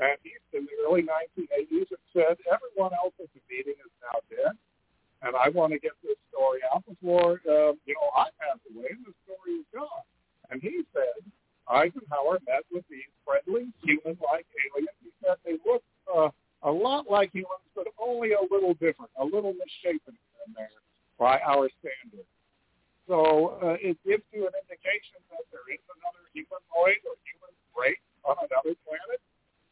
And 0.00 0.16
he's 0.24 0.42
in 0.52 0.66
the 0.66 0.76
early 0.88 1.04
1980s 1.04 1.92
and 1.92 2.04
said, 2.12 2.36
everyone 2.48 2.92
else 2.96 3.14
at 3.20 3.28
the 3.32 3.40
meeting 3.48 3.76
is 3.76 3.92
now 4.00 4.18
dead, 4.28 4.56
and 5.22 5.36
I 5.36 5.48
want 5.50 5.72
to 5.72 5.78
get 5.78 5.92
this 6.02 6.18
story 6.32 6.60
out 6.74 6.82
before, 6.88 7.38
uh, 7.46 7.76
you 7.86 7.94
know, 7.94 8.10
I 8.16 8.26
pass 8.40 8.58
away 8.74 8.90
and 8.90 9.06
the 9.06 9.14
story 9.22 9.62
is 9.62 9.68
gone. 9.70 10.04
And 10.50 10.60
he 10.60 10.82
said 10.92 11.22
Eisenhower 11.72 12.38
met 12.46 12.68
with 12.70 12.84
these 12.92 13.08
friendly, 13.24 13.72
human-like 13.82 14.46
aliens. 14.68 14.96
He 15.00 15.10
said 15.24 15.40
they 15.44 15.56
looked 15.64 15.88
uh, 16.04 16.28
a 16.62 16.70
lot 16.70 17.08
like 17.08 17.32
humans, 17.32 17.64
but 17.74 17.88
only 17.96 18.32
a 18.32 18.44
little 18.50 18.74
different, 18.74 19.10
a 19.16 19.24
little 19.24 19.56
misshapen 19.56 20.12
in 20.14 20.48
there 20.54 20.78
by 21.18 21.40
our 21.40 21.72
standards. 21.80 22.28
So 23.08 23.58
uh, 23.64 23.76
it 23.80 23.96
gives 24.06 24.22
you 24.30 24.46
an 24.46 24.54
indication 24.54 25.18
that 25.32 25.42
there 25.50 25.66
is 25.72 25.82
another 25.90 26.24
humanoid 26.30 27.00
or 27.08 27.16
human 27.26 27.54
race 27.74 28.04
on 28.22 28.36
another 28.38 28.78
planet. 28.86 29.20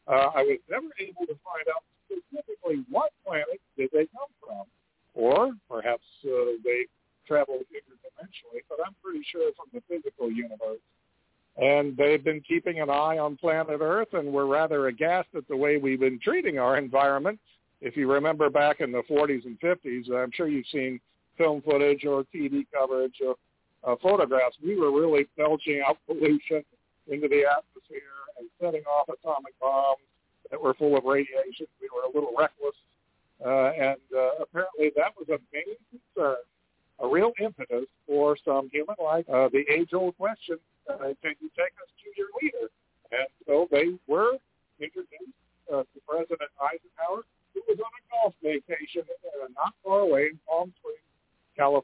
Uh, 0.09 0.35
I 0.35 0.41
was 0.43 0.59
never 0.67 0.91
able 0.99 1.29
to 1.29 1.37
find 1.45 1.65
out 1.71 1.85
specifically 2.09 2.83
what 2.91 3.15
planet 3.23 3.61
did 3.77 3.89
they 3.93 4.09
come 4.11 4.31
from, 4.41 4.67
or 5.15 5.55
perhaps 5.69 6.03
uh, 6.27 6.59
they 6.65 6.89
traveled 7.27 7.63
interdimensionally, 7.71 8.67
but 8.67 8.79
I'm 8.83 8.95
pretty 8.99 9.23
sure 9.31 9.51
from 9.55 9.71
the 9.71 9.79
physical 9.87 10.27
universe. 10.27 10.83
And 11.57 11.95
they've 12.11 12.23
been 12.23 12.41
keeping 12.41 12.81
an 12.81 12.89
eye 12.89 13.17
on 13.17 13.37
planet 13.37 13.79
Earth, 13.79 14.09
and 14.13 14.27
we're 14.33 14.45
rather 14.45 14.87
aghast 14.87 15.29
at 15.35 15.47
the 15.47 15.55
way 15.55 15.77
we've 15.77 16.01
been 16.01 16.19
treating 16.21 16.59
our 16.59 16.77
environment. 16.77 17.39
If 17.79 17.95
you 17.95 18.11
remember 18.11 18.49
back 18.49 18.81
in 18.81 18.91
the 18.91 19.01
40s 19.09 19.45
and 19.45 19.57
50s, 19.61 20.11
I'm 20.11 20.31
sure 20.33 20.49
you've 20.49 20.65
seen 20.71 20.99
film 21.37 21.61
footage 21.61 22.03
or 22.05 22.25
TV 22.35 22.65
coverage 22.73 23.15
of 23.25 23.35
uh, 23.87 23.95
photographs. 24.01 24.57
We 24.63 24.75
were 24.77 24.91
really 24.91 25.25
belching 25.37 25.81
out 25.87 25.97
pollution 26.05 26.63
into 27.07 27.29
the 27.29 27.45
atmosphere 27.47 28.19
and 28.37 28.47
setting 28.59 28.83
off 28.83 29.07
atomic 29.07 29.57
bombs 29.59 30.01
that 30.51 30.61
were 30.61 30.73
full 30.73 30.97
of 30.97 31.05
radiation. 31.05 31.65
We 31.79 31.89
were 31.95 32.03
a 32.03 32.13
little 32.13 32.33
reckless. 32.37 32.75
Uh, 33.43 33.71
and 33.71 33.97
uh, 34.15 34.43
apparently 34.43 34.91
that 34.97 35.13
was 35.17 35.29
a 35.29 35.39
main 35.51 35.77
concern, 35.89 36.43
a 36.99 37.07
real 37.07 37.31
impetus 37.39 37.87
for 38.05 38.37
some 38.45 38.69
human 38.69 38.95
life. 39.01 39.25
Uh, 39.29 39.49
the 39.51 39.63
age-old 39.71 40.15
question, 40.17 40.57
uh, 40.89 41.13
can 41.21 41.33
you 41.41 41.49
take 41.57 41.73
us 41.81 41.89
to 42.01 42.09
your 42.17 42.27
leader? 42.41 42.69
And 43.11 43.27
so 43.45 43.67
they 43.71 43.97
were 44.07 44.37
introduced 44.79 45.37
uh, 45.71 45.83
to 45.83 45.97
President 46.07 46.49
Eisenhower, 46.57 47.23
who 47.53 47.61
was 47.67 47.77
on 47.79 47.91
a 47.91 48.03
golf 48.09 48.33
vacation 48.41 49.03
uh, 49.03 49.47
not 49.55 49.73
far 49.83 50.01
away 50.01 50.31
in 50.31 50.39
Palm 50.47 50.73
Springs, 50.79 51.05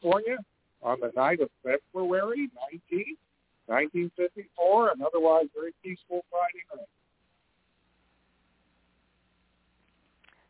California, 0.01 0.37
on 0.81 0.99
the 0.99 1.11
night 1.15 1.39
of 1.39 1.49
February 1.63 2.49
19th, 2.91 3.17
1954, 3.67 4.91
an 4.91 5.01
otherwise 5.01 5.45
very 5.55 5.73
peaceful 5.83 6.23
Friday 6.29 6.63
night. 6.75 6.87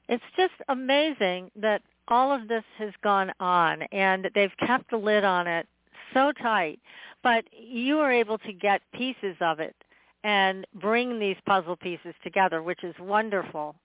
It's 0.09 0.23
just 0.37 0.53
amazing 0.69 1.51
that 1.55 1.81
all 2.07 2.33
of 2.33 2.47
this 2.47 2.63
has 2.77 2.93
gone 3.03 3.31
on 3.39 3.81
and 3.91 4.29
they've 4.33 4.55
kept 4.65 4.89
the 4.89 4.97
lid 4.97 5.23
on 5.23 5.47
it 5.47 5.67
so 6.13 6.31
tight, 6.31 6.79
but 7.23 7.43
you 7.51 7.97
were 7.97 8.11
able 8.11 8.37
to 8.37 8.53
get 8.53 8.81
pieces 8.93 9.35
of 9.41 9.59
it 9.59 9.75
and 10.23 10.65
bring 10.75 11.19
these 11.19 11.35
puzzle 11.45 11.75
pieces 11.75 12.13
together, 12.23 12.63
which 12.63 12.83
is 12.83 12.95
wonderful. 12.99 13.75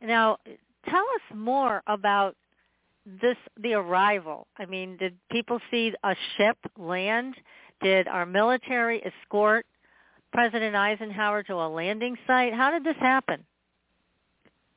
Now, 0.00 0.38
tell 0.88 1.02
us 1.02 1.36
more 1.36 1.82
about 1.86 2.36
this 3.20 3.36
the 3.60 3.74
arrival. 3.74 4.46
I 4.58 4.66
mean, 4.66 4.96
did 4.96 5.16
people 5.30 5.60
see 5.70 5.92
a 6.02 6.14
ship 6.36 6.58
land? 6.76 7.34
Did 7.80 8.08
our 8.08 8.26
military 8.26 9.02
escort 9.04 9.66
President 10.32 10.74
Eisenhower 10.74 11.42
to 11.44 11.54
a 11.54 11.68
landing 11.68 12.16
site? 12.26 12.52
How 12.52 12.70
did 12.70 12.84
this 12.84 12.96
happen? 12.98 13.44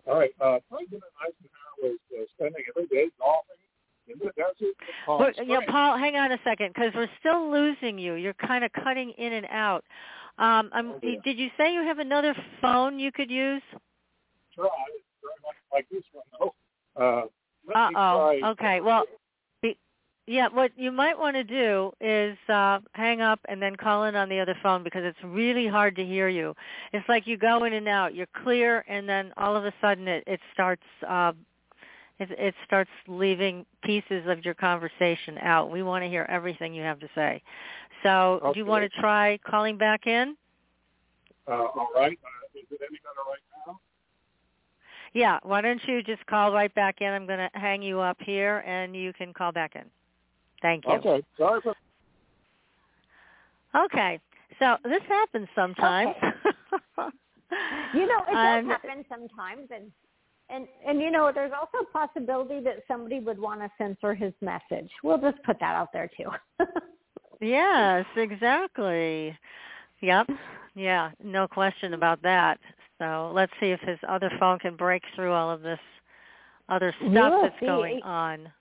All 0.07 0.19
right. 0.19 0.31
Uh, 0.39 0.59
President 0.69 1.03
Eisenhower 1.21 1.75
was 1.81 1.97
uh, 2.13 2.23
spending 2.35 2.63
every 2.69 2.87
day 2.87 3.09
golfing 3.19 3.55
in 4.07 4.19
the 4.19 4.31
desert. 4.35 4.75
Palm 5.05 5.31
yeah, 5.45 5.59
Paul, 5.67 5.97
hang 5.97 6.15
on 6.15 6.31
a 6.31 6.39
second, 6.43 6.73
because 6.73 6.91
we're 6.95 7.09
still 7.19 7.51
losing 7.51 7.97
you. 7.97 8.15
You're 8.15 8.33
kind 8.33 8.63
of 8.63 8.71
cutting 8.73 9.11
in 9.11 9.33
and 9.33 9.45
out. 9.49 9.83
Um, 10.37 10.69
oh, 10.73 10.99
did 11.01 11.37
you 11.37 11.49
say 11.57 11.73
you 11.73 11.83
have 11.83 11.99
another 11.99 12.35
phone 12.61 12.97
you 12.99 13.11
could 13.11 13.29
use? 13.29 13.61
Try. 14.55 14.69
Very 15.21 15.33
much 15.43 15.55
like 15.71 15.87
this 15.91 16.03
one, 16.13 16.25
though. 16.39 16.53
Uh, 16.95 17.25
uh 17.75 17.89
oh. 17.95 18.39
Okay. 18.51 18.81
Well, 18.81 19.05
yeah, 20.29 20.47
what 20.47 20.71
you 20.77 20.91
might 20.91 21.17
want 21.17 21.35
to 21.37 21.43
do 21.43 21.91
is 21.99 22.37
uh, 22.49 22.79
hang 22.91 23.19
up 23.19 23.39
and 23.49 23.59
then 23.59 23.75
call 23.75 24.03
in 24.03 24.15
on 24.15 24.29
the 24.29 24.39
other 24.39 24.55
phone 24.61 24.83
because 24.83 25.01
it's 25.03 25.17
really 25.23 25.67
hard 25.67 25.95
to 25.95 26.05
hear 26.05 26.29
you. 26.29 26.55
It's 26.93 27.09
like 27.09 27.25
you 27.25 27.35
go 27.35 27.63
in 27.63 27.73
and 27.73 27.87
out. 27.87 28.13
You're 28.13 28.27
clear, 28.43 28.85
and 28.87 29.09
then 29.09 29.33
all 29.37 29.55
of 29.55 29.65
a 29.65 29.73
sudden 29.81 30.07
it, 30.07 30.23
it 30.27 30.39
starts 30.53 30.83
uh, 31.07 31.31
it, 32.19 32.29
it 32.31 32.53
starts 32.63 32.91
leaving 33.07 33.65
pieces 33.83 34.25
of 34.27 34.45
your 34.45 34.53
conversation 34.53 35.39
out. 35.41 35.71
We 35.71 35.81
want 35.81 36.03
to 36.03 36.09
hear 36.09 36.27
everything 36.29 36.75
you 36.75 36.83
have 36.83 36.99
to 36.99 37.09
say. 37.15 37.41
So, 38.03 38.39
okay. 38.43 38.53
do 38.53 38.59
you 38.59 38.67
want 38.67 38.83
to 38.83 38.99
try 39.01 39.39
calling 39.47 39.79
back 39.79 40.05
in? 40.05 40.35
Uh, 41.47 41.53
all 41.53 41.87
right. 41.95 42.19
Uh, 42.23 42.59
is 42.59 42.65
it 42.69 42.81
any 42.87 42.99
better 43.01 43.25
right 43.27 43.39
now? 43.65 43.79
Yeah. 45.13 45.39
Why 45.43 45.61
don't 45.61 45.81
you 45.87 46.01
just 46.03 46.25
call 46.27 46.51
right 46.51 46.73
back 46.75 47.01
in? 47.01 47.07
I'm 47.07 47.25
going 47.25 47.39
to 47.39 47.49
hang 47.53 47.81
you 47.81 47.99
up 47.99 48.17
here, 48.19 48.59
and 48.59 48.95
you 48.95 49.13
can 49.13 49.33
call 49.33 49.51
back 49.51 49.75
in. 49.75 49.83
Thank 50.61 50.85
you. 50.85 50.93
Okay. 50.93 51.23
Sorry 51.37 51.61
for. 51.61 51.75
Okay. 53.85 54.19
So 54.59 54.75
this 54.83 55.01
happens 55.07 55.47
sometimes. 55.55 56.15
Okay. 56.17 56.27
you 57.93 58.07
know, 58.07 58.19
it 58.27 58.33
does 58.33 58.63
um, 58.63 58.69
happen 58.69 59.05
sometimes, 59.07 59.69
and 59.73 59.91
and 60.49 60.67
and 60.85 60.99
you 60.99 61.11
know, 61.11 61.31
there's 61.33 61.51
also 61.59 61.85
a 61.87 61.91
possibility 61.91 62.59
that 62.63 62.83
somebody 62.87 63.19
would 63.19 63.39
want 63.39 63.61
to 63.61 63.71
censor 63.77 64.13
his 64.13 64.33
message. 64.41 64.89
We'll 65.03 65.19
just 65.19 65.41
put 65.43 65.59
that 65.59 65.75
out 65.75 65.93
there 65.93 66.09
too. 66.17 66.29
yes, 67.41 68.05
exactly. 68.17 69.37
Yep. 70.01 70.27
Yeah, 70.75 71.11
no 71.23 71.47
question 71.47 71.93
about 71.93 72.21
that. 72.23 72.59
So 72.99 73.31
let's 73.33 73.51
see 73.59 73.67
if 73.67 73.79
his 73.81 73.97
other 74.07 74.31
phone 74.39 74.59
can 74.59 74.75
break 74.75 75.03
through 75.15 75.33
all 75.33 75.49
of 75.49 75.61
this 75.61 75.79
other 76.67 76.93
stuff 76.99 77.11
we'll 77.11 77.41
that's 77.41 77.59
see. 77.59 77.65
going 77.65 78.01
on. 78.03 78.51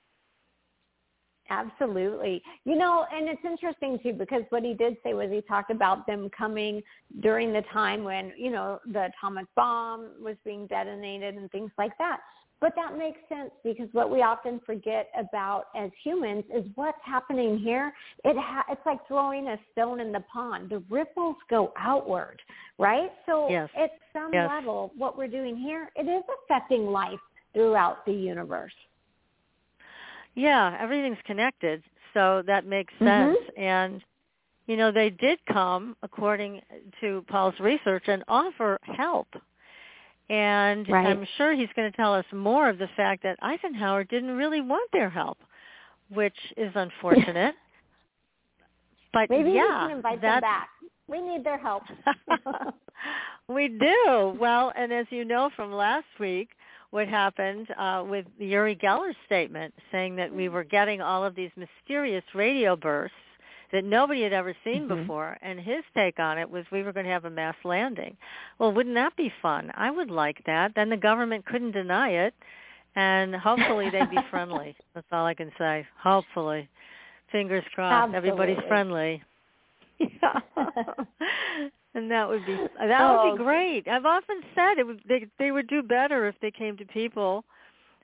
Absolutely. 1.51 2.43
You 2.65 2.77
know, 2.77 3.07
and 3.13 3.27
it's 3.29 3.41
interesting 3.45 3.99
too 4.03 4.13
because 4.13 4.43
what 4.51 4.63
he 4.63 4.75
did 4.75 4.97
say 5.03 5.15
was 5.15 5.31
he 5.31 5.41
talked 5.41 5.71
about 5.71 6.07
them 6.07 6.31
coming 6.37 6.83
during 7.21 7.53
the 7.53 7.63
time 7.73 8.05
when, 8.05 8.33
you 8.37 8.51
know, 8.51 8.79
the 8.93 9.07
atomic 9.07 9.47
bomb 9.57 10.11
was 10.21 10.37
being 10.45 10.67
detonated 10.67 11.37
and 11.37 11.51
things 11.51 11.71
like 11.79 11.93
that. 11.99 12.21
But 12.61 12.73
that 12.75 12.99
makes 12.99 13.19
sense 13.29 13.51
because 13.63 13.89
what 13.93 14.11
we 14.11 14.23
often 14.23 14.61
forget 14.67 15.11
about 15.17 15.67
as 15.77 15.91
humans 16.03 16.45
is 16.53 16.65
what's 16.75 16.99
happening 17.05 17.59
here. 17.59 17.93
It 18.25 18.37
ha- 18.37 18.65
it's 18.69 18.81
like 18.85 18.99
throwing 19.07 19.47
a 19.47 19.59
stone 19.73 20.01
in 20.01 20.11
the 20.11 20.25
pond. 20.33 20.71
The 20.71 20.83
ripples 20.91 21.37
go 21.49 21.73
outward, 21.77 22.41
right? 22.79 23.13
So 23.27 23.49
yes. 23.49 23.69
at 23.79 23.91
some 24.13 24.31
yes. 24.33 24.49
level, 24.49 24.93
what 24.99 25.17
we're 25.17 25.29
doing 25.29 25.57
here, 25.57 25.91
it 25.95 26.09
is 26.09 26.25
affecting 26.45 26.87
life 26.87 27.21
throughout 27.55 28.05
the 28.07 28.13
universe. 28.13 28.73
Yeah, 30.35 30.77
everything's 30.81 31.19
connected, 31.27 31.83
so 32.13 32.43
that 32.47 32.67
makes 32.67 32.93
sense. 32.99 33.39
Mm-hmm. 33.39 33.63
And 33.63 34.05
you 34.67 34.77
know, 34.77 34.93
they 34.93 35.11
did 35.11 35.39
come, 35.51 35.97
according 36.03 36.61
to 37.01 37.25
Paul's 37.29 37.59
research, 37.59 38.05
and 38.07 38.23
offer 38.29 38.79
help. 38.83 39.29
And 40.31 40.87
right. 40.89 41.07
I'm 41.07 41.27
sure 41.37 41.55
he's 41.55 41.69
going 41.75 41.91
to 41.91 41.97
tell 41.97 42.15
us 42.15 42.25
more 42.33 42.69
of 42.69 42.79
the 42.79 42.89
fact 42.97 43.23
that 43.23 43.39
Eisenhower 43.41 44.05
didn't 44.05 44.37
really 44.37 44.61
want 44.61 44.91
their 44.93 45.09
help, 45.09 45.39
which 46.13 46.37
is 46.57 46.71
unfortunate. 46.75 47.55
but 49.13 49.31
maybe 49.31 49.53
yeah, 49.53 49.85
we 49.85 49.89
can 49.89 49.97
invite 49.97 50.21
them 50.21 50.41
back. 50.41 50.69
We 51.07 51.23
need 51.23 51.45
their 51.45 51.59
help. 51.59 51.85
we 53.49 53.69
do. 53.69 54.37
Well, 54.39 54.73
and 54.77 54.93
as 54.93 55.07
you 55.09 55.25
know 55.25 55.51
from 55.57 55.73
last 55.73 56.07
week, 56.21 56.51
what 56.91 57.09
happened 57.09 57.69
uh, 57.79 58.05
with 58.07 58.27
Uri 58.39 58.77
Geller's 58.77 59.17
statement 59.27 59.73
saying 59.91 60.17
that 60.17 60.35
we 60.35 60.49
were 60.49 60.65
getting 60.65 61.01
all 61.01 61.25
of 61.25 61.35
these 61.35 61.51
mysterious 61.57 62.25
radio 62.35 62.77
bursts 62.77 63.17
that 63.73 63.85
nobody 63.85 64.23
had 64.23 64.33
ever 64.33 64.55
seen 64.65 64.89
mm-hmm. 64.89 65.03
before 65.03 65.37
and 65.43 65.59
his 65.59 65.85
take 65.95 66.19
on 66.19 66.39
it 66.39 66.51
was 66.51 66.65
we 66.73 66.83
were 66.83 66.93
going 66.93 67.07
to 67.07 67.13
have 67.13 67.25
a 67.25 67.31
mass 67.31 67.57
landing. 67.65 68.17
Well, 68.59 68.73
wouldn't 68.73 68.95
that 68.95 69.17
be 69.17 69.33
fun? 69.43 69.71
I 69.75 69.91
would 69.91 70.11
like 70.11 70.43
that. 70.47 70.73
Then 70.75 70.91
the 70.91 70.97
government 70.97 71.47
couldn't 71.47 71.73
deny 71.73 72.11
it 72.11 72.35
and 72.97 73.35
hopefully 73.35 73.91
they'd 73.91 74.11
be 74.11 74.19
friendly. 74.31 74.77
That's 74.95 75.07
all 75.13 75.27
I 75.27 75.35
can 75.35 75.53
say. 75.59 75.87
Hopefully. 76.03 76.69
Fingers 77.31 77.65
crossed 77.75 78.15
Absolutely. 78.15 78.31
everybody's 78.31 78.69
friendly. 78.69 79.23
Yeah. 80.01 80.39
and 81.95 82.09
that 82.09 82.29
would 82.29 82.47
be 82.47 82.57
that 82.57 83.01
oh. 83.01 83.31
would 83.31 83.37
be 83.37 83.43
great. 83.43 83.89
I've 83.89 84.05
often 84.05 84.43
said 84.55 84.79
it 84.79 84.87
would 84.87 85.01
they 85.09 85.27
they 85.41 85.51
would 85.51 85.67
do 85.67 85.83
better 85.83 86.29
if 86.29 86.37
they 86.41 86.53
came 86.53 86.77
to 86.77 86.85
people 86.85 87.45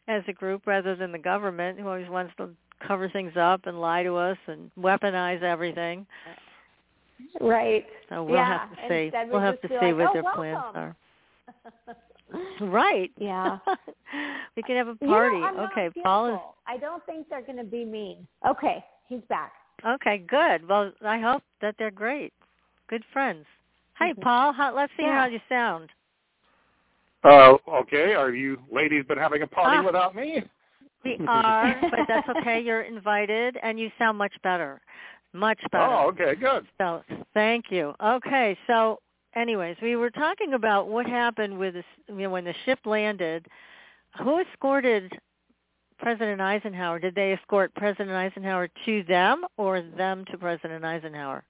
as 0.09 0.25
a 0.27 0.33
group 0.33 0.67
rather 0.67 0.97
than 0.97 1.13
the 1.13 1.19
government 1.19 1.79
who 1.79 1.87
always 1.87 2.09
wants 2.09 2.33
to 2.39 2.51
cover 2.87 3.09
things 3.09 3.33
up 3.37 3.67
and 3.67 3.81
lie 3.81 4.03
to 4.03 4.17
us 4.17 4.39
and 4.47 4.71
weaponize 4.79 5.43
everything. 5.43 6.07
Right. 7.41 7.87
So 8.09 8.25
we'll 8.25 8.37
yeah. 8.37 8.59
have 8.61 8.71
to 8.71 8.77
see. 8.89 9.05
Instead 9.05 9.31
we'll 9.31 9.41
have 9.41 9.61
to 9.61 9.69
see 9.69 9.75
see 9.81 9.93
like, 9.93 9.97
what 9.97 10.11
oh, 10.11 10.13
their 10.13 10.23
welcome. 10.23 10.41
plans 10.41 10.65
are. 10.75 10.97
right. 12.61 13.11
Yeah. 13.19 13.59
we 14.57 14.63
can 14.63 14.77
have 14.77 14.89
a 14.89 14.97
party. 14.97 15.37
You 15.37 15.43
know, 15.43 15.69
okay, 15.73 15.91
Paul 16.03 16.35
is. 16.35 16.41
I 16.67 16.77
don't 16.77 17.05
think 17.07 17.29
they're 17.29 17.43
going 17.43 17.59
to 17.59 17.65
be 17.65 17.85
mean. 17.85 18.27
Okay, 18.49 18.85
he's 19.09 19.21
back. 19.29 19.53
Okay, 19.87 20.19
good. 20.29 20.67
Well, 20.69 20.93
I 21.05 21.19
hope 21.19 21.43
that 21.61 21.75
they're 21.79 21.91
great. 21.91 22.33
Good 22.89 23.05
friends. 23.13 23.45
Hey, 23.99 24.13
Mhm. 24.13 24.23
Paul, 24.23 24.53
how, 24.53 24.75
let's 24.75 24.93
see 24.97 25.03
Yeah. 25.05 25.21
how 25.21 25.27
you 25.27 25.41
sound. 25.49 25.91
Uh, 27.23 27.57
okay, 27.69 28.15
are 28.15 28.31
you 28.31 28.59
ladies 28.71 29.05
been 29.07 29.19
having 29.19 29.43
a 29.43 29.47
party 29.47 29.79
Ah. 29.79 29.83
without 29.83 30.15
me? 30.15 30.43
We 31.05 31.19
are, 31.29 31.77
but 31.83 32.01
that's 32.09 32.29
okay. 32.39 32.61
You're 32.61 32.83
invited, 32.83 33.59
and 33.63 33.79
you 33.79 33.91
sound 33.99 34.19
much 34.19 34.35
better. 34.43 34.81
Much 35.33 35.61
better. 35.73 35.85
Oh, 35.85 36.09
okay, 36.09 36.35
good. 36.35 36.67
So 36.79 37.03
thank 37.35 37.67
you. 37.71 37.95
Okay, 38.03 38.57
so 38.67 39.01
anyways, 39.35 39.77
we 39.83 39.97
were 39.97 40.11
talking 40.11 40.55
about 40.55 40.89
what 40.89 41.07
happened 41.07 41.59
with 41.59 41.75
this, 41.75 41.85
you 42.09 42.15
know, 42.15 42.31
when 42.31 42.45
the 42.45 42.55
ship 42.65 42.81
landed. 42.85 43.47
Who 44.23 44.39
escorted 44.41 45.13
President 45.99 46.41
Eisenhower? 46.41 47.01
Did 47.01 47.15
they 47.15 47.33
escort 47.33 47.75
President 47.75 48.11
Eisenhower 48.11 48.69
to 48.87 49.03
them, 49.05 49.45
or 49.57 49.83
them 49.83 50.25
to 50.31 50.39
President 50.39 50.85
Eisenhower? 50.85 51.45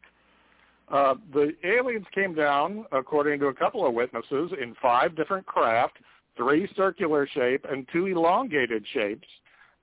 Uh, 0.89 1.15
the 1.33 1.55
aliens 1.65 2.07
came 2.15 2.35
down, 2.35 2.85
according 2.93 3.41
to 3.41 3.47
a 3.47 3.55
couple 3.55 3.87
of 3.87 3.95
witnesses, 3.95 4.51
in 4.61 4.75
five 4.81 5.17
different 5.17 5.47
craft, 5.47 5.99
three 6.37 6.69
circular 6.77 7.27
shape 7.27 7.67
and 7.71 7.87
two 7.93 8.07
elongated 8.07 8.85
shapes, 8.93 9.27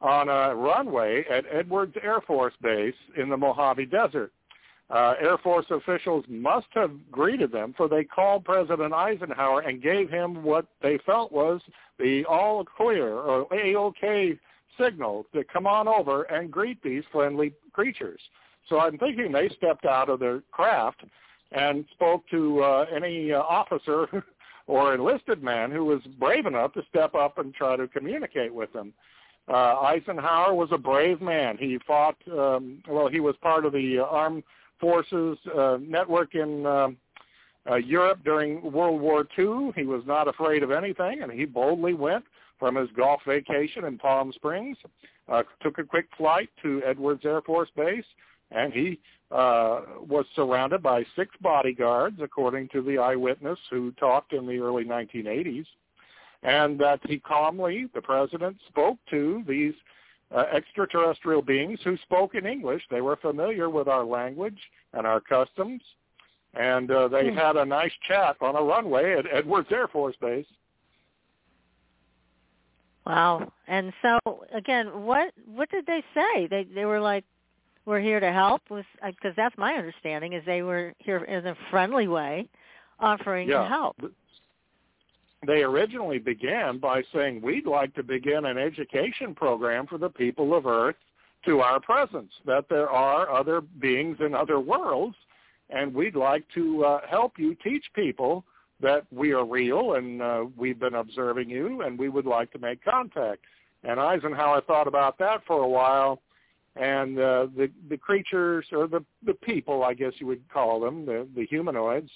on 0.01 0.29
a 0.29 0.55
runway 0.55 1.23
at 1.29 1.45
Edwards 1.51 1.95
Air 2.01 2.21
Force 2.21 2.53
Base 2.61 2.95
in 3.17 3.29
the 3.29 3.37
Mojave 3.37 3.85
Desert. 3.85 4.31
Uh, 4.89 5.13
Air 5.21 5.37
Force 5.37 5.65
officials 5.69 6.25
must 6.27 6.67
have 6.71 6.91
greeted 7.11 7.51
them, 7.51 7.73
for 7.77 7.87
they 7.87 8.03
called 8.03 8.43
President 8.43 8.93
Eisenhower 8.93 9.61
and 9.61 9.81
gave 9.81 10.09
him 10.09 10.43
what 10.43 10.65
they 10.81 10.97
felt 11.05 11.31
was 11.31 11.61
the 11.97 12.25
all 12.25 12.65
clear 12.65 13.13
or 13.13 13.47
A-OK 13.53 14.37
signal 14.77 15.25
to 15.33 15.43
come 15.45 15.65
on 15.65 15.87
over 15.87 16.23
and 16.23 16.51
greet 16.51 16.81
these 16.83 17.03
friendly 17.11 17.53
creatures. 17.71 18.19
So 18.67 18.79
I'm 18.79 18.97
thinking 18.97 19.31
they 19.31 19.49
stepped 19.49 19.85
out 19.85 20.09
of 20.09 20.19
their 20.19 20.41
craft 20.51 21.03
and 21.51 21.85
spoke 21.91 22.23
to 22.31 22.61
uh, 22.61 22.85
any 22.93 23.31
uh, 23.31 23.39
officer 23.39 24.07
or 24.67 24.93
enlisted 24.93 25.43
man 25.43 25.71
who 25.71 25.85
was 25.85 26.01
brave 26.19 26.45
enough 26.45 26.73
to 26.73 26.81
step 26.89 27.15
up 27.15 27.37
and 27.37 27.53
try 27.53 27.75
to 27.75 27.87
communicate 27.87 28.53
with 28.53 28.71
them. 28.73 28.93
Uh, 29.51 29.81
Eisenhower 29.81 30.53
was 30.53 30.69
a 30.71 30.77
brave 30.77 31.21
man. 31.21 31.57
He 31.57 31.77
fought, 31.85 32.15
um, 32.31 32.81
well, 32.87 33.09
he 33.09 33.19
was 33.19 33.35
part 33.41 33.65
of 33.65 33.73
the 33.73 33.99
armed 33.99 34.43
forces 34.79 35.37
uh, 35.57 35.77
network 35.81 36.35
in 36.35 36.65
uh, 36.65 36.87
uh, 37.69 37.75
Europe 37.75 38.19
during 38.23 38.71
World 38.71 39.01
War 39.01 39.27
II. 39.37 39.71
He 39.75 39.83
was 39.83 40.03
not 40.05 40.27
afraid 40.27 40.63
of 40.63 40.71
anything, 40.71 41.21
and 41.21 41.31
he 41.31 41.45
boldly 41.45 41.93
went 41.93 42.23
from 42.59 42.75
his 42.75 42.89
golf 42.95 43.21
vacation 43.27 43.85
in 43.85 43.97
Palm 43.97 44.31
Springs, 44.33 44.77
uh, 45.27 45.43
took 45.61 45.79
a 45.79 45.83
quick 45.83 46.07
flight 46.17 46.49
to 46.63 46.81
Edwards 46.85 47.25
Air 47.25 47.41
Force 47.41 47.69
Base, 47.75 48.05
and 48.51 48.71
he 48.71 48.99
uh, 49.31 49.81
was 50.07 50.25
surrounded 50.35 50.81
by 50.81 51.03
six 51.15 51.35
bodyguards, 51.41 52.19
according 52.21 52.69
to 52.69 52.81
the 52.81 52.97
eyewitness 52.97 53.59
who 53.69 53.91
talked 53.93 54.33
in 54.33 54.45
the 54.45 54.59
early 54.59 54.85
1980s, 54.85 55.65
and 56.43 56.79
that 56.79 56.99
he 57.05 57.19
calmly, 57.19 57.87
the 57.93 58.01
president, 58.01 58.57
spoke 58.67 58.97
to 59.09 59.43
these 59.47 59.73
uh, 60.35 60.45
extraterrestrial 60.53 61.41
beings 61.41 61.79
who 61.83 61.97
spoke 61.97 62.35
in 62.35 62.45
English. 62.45 62.83
They 62.89 63.01
were 63.01 63.17
familiar 63.17 63.69
with 63.69 63.87
our 63.87 64.03
language 64.03 64.59
and 64.93 65.05
our 65.05 65.19
customs, 65.19 65.81
and 66.53 66.89
uh, 66.89 67.07
they 67.09 67.29
Hmm. 67.29 67.37
had 67.37 67.55
a 67.57 67.65
nice 67.65 67.91
chat 68.07 68.37
on 68.41 68.55
a 68.55 68.61
runway 68.61 69.17
at 69.17 69.25
Edwards 69.31 69.71
Air 69.71 69.87
Force 69.87 70.15
Base. 70.21 70.47
Wow. 73.05 73.51
And 73.67 73.91
so 74.01 74.19
again, 74.53 75.03
what 75.03 75.33
what 75.45 75.69
did 75.69 75.85
they 75.85 76.03
say? 76.13 76.47
They 76.47 76.63
they 76.63 76.85
were 76.85 76.99
like, 76.99 77.25
"We're 77.85 77.99
here 77.99 78.19
to 78.19 78.31
help." 78.31 78.61
Because 78.69 79.35
that's 79.35 79.57
my 79.57 79.73
understanding 79.73 80.33
is 80.33 80.43
they 80.45 80.61
were 80.61 80.93
here 80.99 81.23
in 81.23 81.47
a 81.47 81.55
friendly 81.71 82.07
way, 82.07 82.47
offering 82.99 83.49
Yeah. 83.49 83.63
to 83.63 83.69
help. 83.69 83.97
They 85.45 85.63
originally 85.63 86.19
began 86.19 86.77
by 86.77 87.01
saying, 87.13 87.41
we'd 87.41 87.65
like 87.65 87.95
to 87.95 88.03
begin 88.03 88.45
an 88.45 88.57
education 88.57 89.33
program 89.33 89.87
for 89.87 89.97
the 89.97 90.09
people 90.09 90.55
of 90.55 90.65
Earth 90.67 90.95
to 91.45 91.61
our 91.61 91.79
presence, 91.79 92.31
that 92.45 92.65
there 92.69 92.89
are 92.89 93.29
other 93.31 93.61
beings 93.61 94.17
in 94.19 94.35
other 94.35 94.59
worlds, 94.59 95.15
and 95.71 95.93
we'd 95.93 96.15
like 96.15 96.43
to 96.53 96.85
uh, 96.85 96.99
help 97.09 97.33
you 97.37 97.55
teach 97.63 97.83
people 97.95 98.43
that 98.81 99.05
we 99.11 99.31
are 99.31 99.45
real 99.45 99.93
and 99.93 100.21
uh, 100.21 100.45
we've 100.57 100.79
been 100.79 100.95
observing 100.95 101.49
you 101.49 101.81
and 101.81 101.97
we 101.97 102.09
would 102.09 102.25
like 102.25 102.51
to 102.51 102.59
make 102.59 102.83
contact. 102.83 103.41
And 103.83 103.99
Eisenhower 103.99 104.61
thought 104.61 104.87
about 104.87 105.17
that 105.19 105.41
for 105.47 105.63
a 105.63 105.67
while, 105.67 106.21
and 106.75 107.17
uh, 107.17 107.47
the 107.55 107.69
the 107.89 107.97
creatures 107.97 108.65
or 108.71 108.87
the 108.87 109.03
the 109.25 109.33
people, 109.33 109.83
I 109.83 109.93
guess 109.95 110.13
you 110.19 110.27
would 110.27 110.47
call 110.49 110.79
them, 110.79 111.05
the 111.05 111.27
the 111.35 111.45
humanoids, 111.47 112.11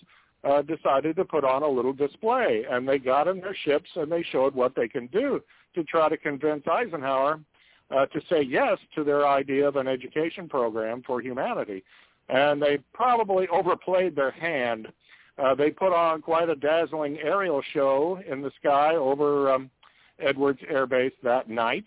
uh, 0.45 0.61
decided 0.61 1.15
to 1.15 1.25
put 1.25 1.43
on 1.43 1.63
a 1.63 1.67
little 1.67 1.93
display, 1.93 2.63
and 2.69 2.87
they 2.87 2.99
got 2.99 3.27
in 3.27 3.39
their 3.39 3.55
ships 3.65 3.89
and 3.95 4.11
they 4.11 4.23
showed 4.31 4.53
what 4.53 4.75
they 4.75 4.87
can 4.87 5.07
do 5.07 5.41
to 5.73 5.83
try 5.83 6.07
to 6.07 6.17
convince 6.17 6.65
Eisenhower 6.67 7.39
uh, 7.91 8.05
to 8.07 8.21
say 8.29 8.41
yes 8.41 8.77
to 8.95 9.03
their 9.03 9.27
idea 9.27 9.67
of 9.67 9.75
an 9.75 9.87
education 9.87 10.47
program 10.47 11.01
for 11.05 11.21
humanity. 11.21 11.83
And 12.29 12.61
they 12.61 12.79
probably 12.93 13.47
overplayed 13.49 14.15
their 14.15 14.31
hand. 14.31 14.87
Uh, 15.37 15.53
they 15.53 15.69
put 15.69 15.93
on 15.93 16.21
quite 16.21 16.49
a 16.49 16.55
dazzling 16.55 17.17
aerial 17.19 17.61
show 17.73 18.19
in 18.29 18.41
the 18.41 18.51
sky 18.59 18.95
over 18.95 19.51
um, 19.51 19.69
Edwards 20.19 20.59
Air 20.69 20.87
Base 20.87 21.11
that 21.23 21.49
night 21.49 21.85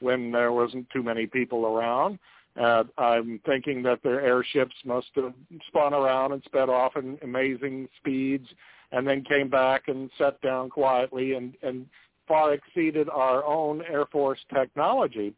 when 0.00 0.32
there 0.32 0.52
wasn't 0.52 0.88
too 0.90 1.02
many 1.02 1.26
people 1.26 1.66
around. 1.66 2.18
Uh, 2.58 2.84
I'm 2.96 3.40
thinking 3.46 3.82
that 3.84 4.02
their 4.02 4.20
airships 4.20 4.74
must 4.84 5.08
have 5.14 5.32
spun 5.68 5.94
around 5.94 6.32
and 6.32 6.42
sped 6.44 6.68
off 6.68 6.96
in 6.96 7.18
amazing 7.22 7.88
speeds 7.98 8.48
and 8.90 9.06
then 9.06 9.22
came 9.24 9.48
back 9.48 9.88
and 9.88 10.10
sat 10.18 10.40
down 10.40 10.70
quietly 10.70 11.34
and, 11.34 11.54
and 11.62 11.86
far 12.26 12.54
exceeded 12.54 13.08
our 13.08 13.44
own 13.44 13.82
Air 13.88 14.06
Force 14.06 14.40
technology. 14.52 15.34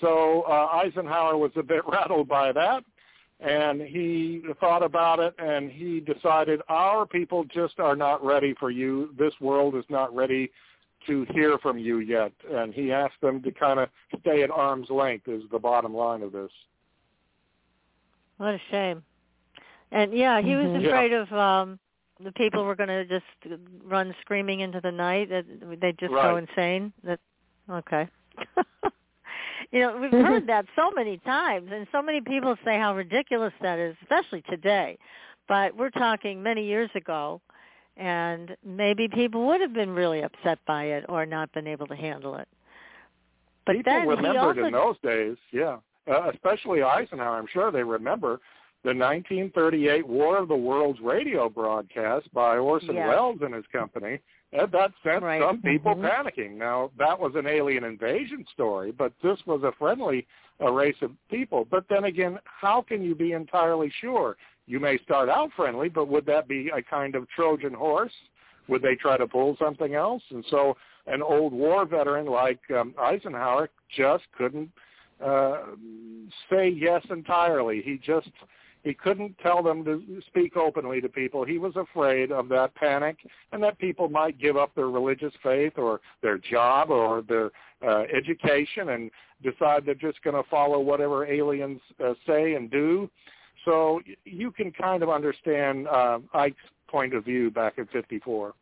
So 0.00 0.42
uh, 0.48 0.68
Eisenhower 0.82 1.36
was 1.36 1.52
a 1.56 1.62
bit 1.62 1.82
rattled 1.88 2.28
by 2.28 2.52
that, 2.52 2.84
and 3.38 3.80
he 3.80 4.42
thought 4.60 4.82
about 4.82 5.20
it, 5.20 5.34
and 5.38 5.70
he 5.70 6.00
decided 6.00 6.60
our 6.68 7.06
people 7.06 7.44
just 7.44 7.78
are 7.78 7.96
not 7.96 8.24
ready 8.24 8.54
for 8.58 8.70
you. 8.70 9.14
This 9.18 9.34
world 9.40 9.76
is 9.76 9.84
not 9.88 10.14
ready 10.14 10.50
to 11.06 11.26
hear 11.32 11.58
from 11.58 11.78
you 11.78 11.98
yet, 12.00 12.32
and 12.50 12.72
he 12.74 12.92
asked 12.92 13.20
them 13.22 13.42
to 13.42 13.50
kind 13.50 13.80
of 13.80 13.88
stay 14.20 14.42
at 14.42 14.50
arm's 14.50 14.90
length. 14.90 15.28
Is 15.28 15.42
the 15.50 15.58
bottom 15.58 15.94
line 15.94 16.22
of 16.22 16.32
this? 16.32 16.50
What 18.38 18.54
a 18.54 18.60
shame. 18.70 19.02
And 19.92 20.12
yeah, 20.12 20.40
he 20.40 20.54
was 20.54 20.66
mm-hmm. 20.66 20.86
afraid 20.86 21.10
yeah. 21.10 21.22
of 21.22 21.32
um 21.32 21.78
the 22.22 22.32
people 22.32 22.64
were 22.64 22.76
going 22.76 22.88
to 22.88 23.04
just 23.06 23.24
run 23.82 24.14
screaming 24.20 24.60
into 24.60 24.80
the 24.80 24.92
night 24.92 25.30
that 25.30 25.44
they'd 25.80 25.98
just 25.98 26.12
right. 26.12 26.22
go 26.22 26.36
insane. 26.36 26.92
That 27.04 27.18
okay. 27.70 28.08
you 29.72 29.80
know, 29.80 29.96
we've 29.98 30.10
heard 30.10 30.46
that 30.46 30.66
so 30.76 30.90
many 30.94 31.18
times 31.18 31.70
and 31.72 31.86
so 31.92 32.02
many 32.02 32.20
people 32.20 32.56
say 32.64 32.78
how 32.78 32.94
ridiculous 32.94 33.52
that 33.62 33.78
is, 33.78 33.96
especially 34.02 34.42
today. 34.50 34.98
But 35.48 35.76
we're 35.76 35.90
talking 35.90 36.42
many 36.42 36.64
years 36.66 36.90
ago 36.94 37.40
and 38.00 38.56
maybe 38.64 39.08
people 39.08 39.46
would 39.46 39.60
have 39.60 39.74
been 39.74 39.90
really 39.90 40.22
upset 40.22 40.58
by 40.66 40.84
it 40.84 41.04
or 41.08 41.26
not 41.26 41.52
been 41.52 41.66
able 41.66 41.86
to 41.86 41.94
handle 41.94 42.34
it. 42.34 42.48
But 43.66 43.76
people 43.76 43.92
then 43.92 44.08
remembered 44.08 44.58
also, 44.58 44.64
in 44.64 44.72
those 44.72 44.96
days, 45.04 45.36
yeah. 45.52 45.76
Uh, 46.10 46.30
especially 46.32 46.82
Eisenhower, 46.82 47.38
I'm 47.38 47.46
sure 47.52 47.70
they 47.70 47.82
remember 47.82 48.40
the 48.82 48.94
1938 48.94 50.08
War 50.08 50.38
of 50.38 50.48
the 50.48 50.56
Worlds 50.56 50.98
radio 51.02 51.50
broadcast 51.50 52.32
by 52.32 52.56
Orson. 52.56 52.96
Welles 52.96 53.38
and 53.42 53.54
his 53.54 53.66
company. 53.70 54.18
And 54.52 54.72
that 54.72 54.92
sent 55.04 55.22
right. 55.22 55.40
some 55.40 55.60
people 55.60 55.94
mm-hmm. 55.94 56.06
panicking. 56.06 56.56
Now, 56.56 56.90
that 56.98 57.20
was 57.20 57.32
an 57.36 57.46
alien 57.46 57.84
invasion 57.84 58.44
story, 58.52 58.90
but 58.90 59.12
this 59.22 59.38
was 59.46 59.62
a 59.62 59.72
friendly 59.78 60.26
a 60.60 60.70
race 60.70 60.96
of 61.02 61.12
people. 61.30 61.66
But 61.70 61.84
then 61.88 62.04
again, 62.04 62.38
how 62.44 62.82
can 62.82 63.02
you 63.02 63.14
be 63.14 63.32
entirely 63.32 63.92
sure? 64.00 64.36
You 64.70 64.78
may 64.78 64.98
start 64.98 65.28
out 65.28 65.50
friendly, 65.56 65.88
but 65.88 66.06
would 66.06 66.24
that 66.26 66.46
be 66.46 66.70
a 66.72 66.80
kind 66.80 67.16
of 67.16 67.28
Trojan 67.30 67.74
horse? 67.74 68.12
Would 68.68 68.82
they 68.82 68.94
try 68.94 69.16
to 69.16 69.26
pull 69.26 69.56
something 69.58 69.94
else? 69.94 70.22
And 70.30 70.44
so 70.48 70.76
an 71.08 71.22
old 71.22 71.52
war 71.52 71.84
veteran 71.84 72.26
like 72.26 72.60
um, 72.70 72.94
Eisenhower 72.96 73.68
just 73.96 74.22
couldn't 74.38 74.70
uh, 75.20 75.62
say 76.48 76.68
yes 76.68 77.02
entirely. 77.10 77.82
He 77.84 77.98
just 77.98 78.30
he 78.84 78.94
couldn't 78.94 79.36
tell 79.42 79.60
them 79.60 79.84
to 79.84 80.22
speak 80.28 80.56
openly 80.56 81.00
to 81.00 81.08
people. 81.08 81.44
He 81.44 81.58
was 81.58 81.74
afraid 81.74 82.30
of 82.30 82.48
that 82.50 82.72
panic 82.76 83.16
and 83.50 83.60
that 83.64 83.76
people 83.80 84.08
might 84.08 84.38
give 84.38 84.56
up 84.56 84.72
their 84.76 84.88
religious 84.88 85.34
faith 85.42 85.72
or 85.78 86.00
their 86.22 86.38
job 86.38 86.90
or 86.90 87.22
their 87.22 87.50
uh, 87.84 88.04
education 88.16 88.90
and 88.90 89.10
decide 89.42 89.84
they're 89.84 89.94
just 89.96 90.22
going 90.22 90.40
to 90.40 90.48
follow 90.48 90.78
whatever 90.78 91.26
aliens 91.26 91.80
uh, 92.02 92.14
say 92.24 92.54
and 92.54 92.70
do. 92.70 93.10
So 93.64 94.00
you 94.24 94.50
can 94.50 94.72
kind 94.72 95.02
of 95.02 95.10
understand 95.10 95.88
uh, 95.88 96.18
Ike's 96.32 96.56
point 96.88 97.14
of 97.14 97.24
view 97.24 97.50
back 97.50 97.74
in 97.78 97.86
54. 97.86 98.54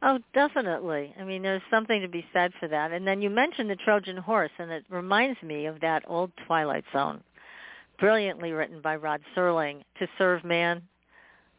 Oh, 0.00 0.18
definitely. 0.32 1.12
I 1.18 1.24
mean, 1.24 1.42
there's 1.42 1.62
something 1.70 2.00
to 2.02 2.08
be 2.08 2.24
said 2.32 2.52
for 2.60 2.68
that. 2.68 2.92
And 2.92 3.06
then 3.06 3.20
you 3.20 3.30
mentioned 3.30 3.68
the 3.68 3.76
Trojan 3.76 4.16
horse, 4.16 4.50
and 4.58 4.70
it 4.70 4.84
reminds 4.88 5.42
me 5.42 5.66
of 5.66 5.80
that 5.80 6.04
old 6.06 6.30
Twilight 6.46 6.84
Zone 6.92 7.22
brilliantly 7.98 8.52
written 8.52 8.80
by 8.80 8.96
Rod 8.96 9.20
Serling, 9.36 9.82
To 9.98 10.06
Serve 10.16 10.44
Man. 10.44 10.82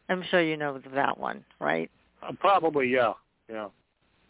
I'm 0.08 0.24
sure 0.30 0.42
you 0.42 0.56
know 0.56 0.80
that 0.94 1.18
one, 1.18 1.44
right? 1.60 1.90
Uh, 2.22 2.32
probably, 2.38 2.88
yeah, 2.88 3.12
yeah. 3.48 3.68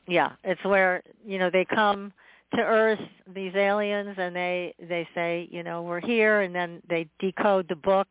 Yeah, 0.07 0.33
it's 0.43 0.63
where 0.65 1.03
you 1.25 1.39
know 1.39 1.51
they 1.51 1.65
come 1.65 2.13
to 2.55 2.61
Earth, 2.61 3.01
these 3.33 3.55
aliens, 3.55 4.15
and 4.19 4.35
they 4.35 4.75
they 4.81 5.09
say, 5.15 5.49
you 5.51 5.63
know, 5.63 5.83
we're 5.83 6.01
here, 6.01 6.41
and 6.43 6.55
then 6.55 6.83
they 6.89 7.09
decode 7.19 7.69
the 7.69 7.77
book, 7.77 8.09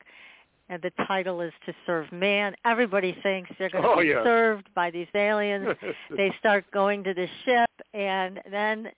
and 0.69 0.81
the 0.81 0.91
title 1.07 1.41
is 1.41 1.53
to 1.65 1.73
serve 1.85 2.11
man. 2.11 2.55
Everybody 2.65 3.17
thinks 3.23 3.49
they're 3.57 3.69
going 3.69 3.83
to 3.83 3.89
oh, 3.89 4.01
be 4.01 4.07
yeah. 4.07 4.23
served 4.23 4.69
by 4.75 4.91
these 4.91 5.07
aliens. 5.15 5.75
they 6.15 6.33
start 6.39 6.65
going 6.71 7.03
to 7.03 7.13
the 7.13 7.27
ship, 7.45 7.69
and 7.93 8.39
then 8.49 8.89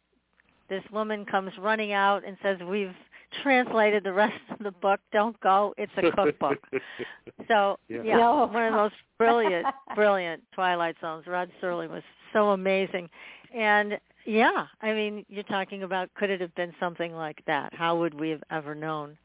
this 0.70 0.84
woman 0.92 1.26
comes 1.26 1.52
running 1.60 1.92
out 1.92 2.24
and 2.26 2.38
says, 2.42 2.60
"We've 2.68 2.96
translated 3.42 4.04
the 4.04 4.14
rest 4.14 4.40
of 4.50 4.60
the 4.60 4.72
book. 4.72 5.00
Don't 5.12 5.40
go. 5.40 5.74
It's 5.78 5.92
a 5.98 6.12
cookbook. 6.12 6.60
so 7.48 7.78
yeah, 7.88 8.02
yeah 8.04 8.18
No. 8.18 8.50
one 8.52 8.66
of 8.66 8.72
the 8.72 8.78
most 8.78 8.96
brilliant, 9.18 9.66
brilliant 9.96 10.44
Twilight 10.54 10.96
Zones. 11.02 11.26
Rod 11.28 11.50
Serling 11.62 11.90
was 11.90 12.04
so 12.34 12.50
amazing, 12.52 13.10
and 13.54 14.00
yeah, 14.26 14.68
I 14.82 14.94
mean, 14.94 15.26
you're 15.30 15.44
talking 15.44 15.84
about 15.84 16.14
could 16.16 16.30
it 16.30 16.42
have 16.42 16.54
been 16.56 16.74
something 16.80 17.14
like 17.14 17.42
that? 17.48 17.74
How 17.74 17.98
would 17.98 18.14
we 18.20 18.30
have 18.30 18.44
ever 18.52 18.76
known? 18.76 19.18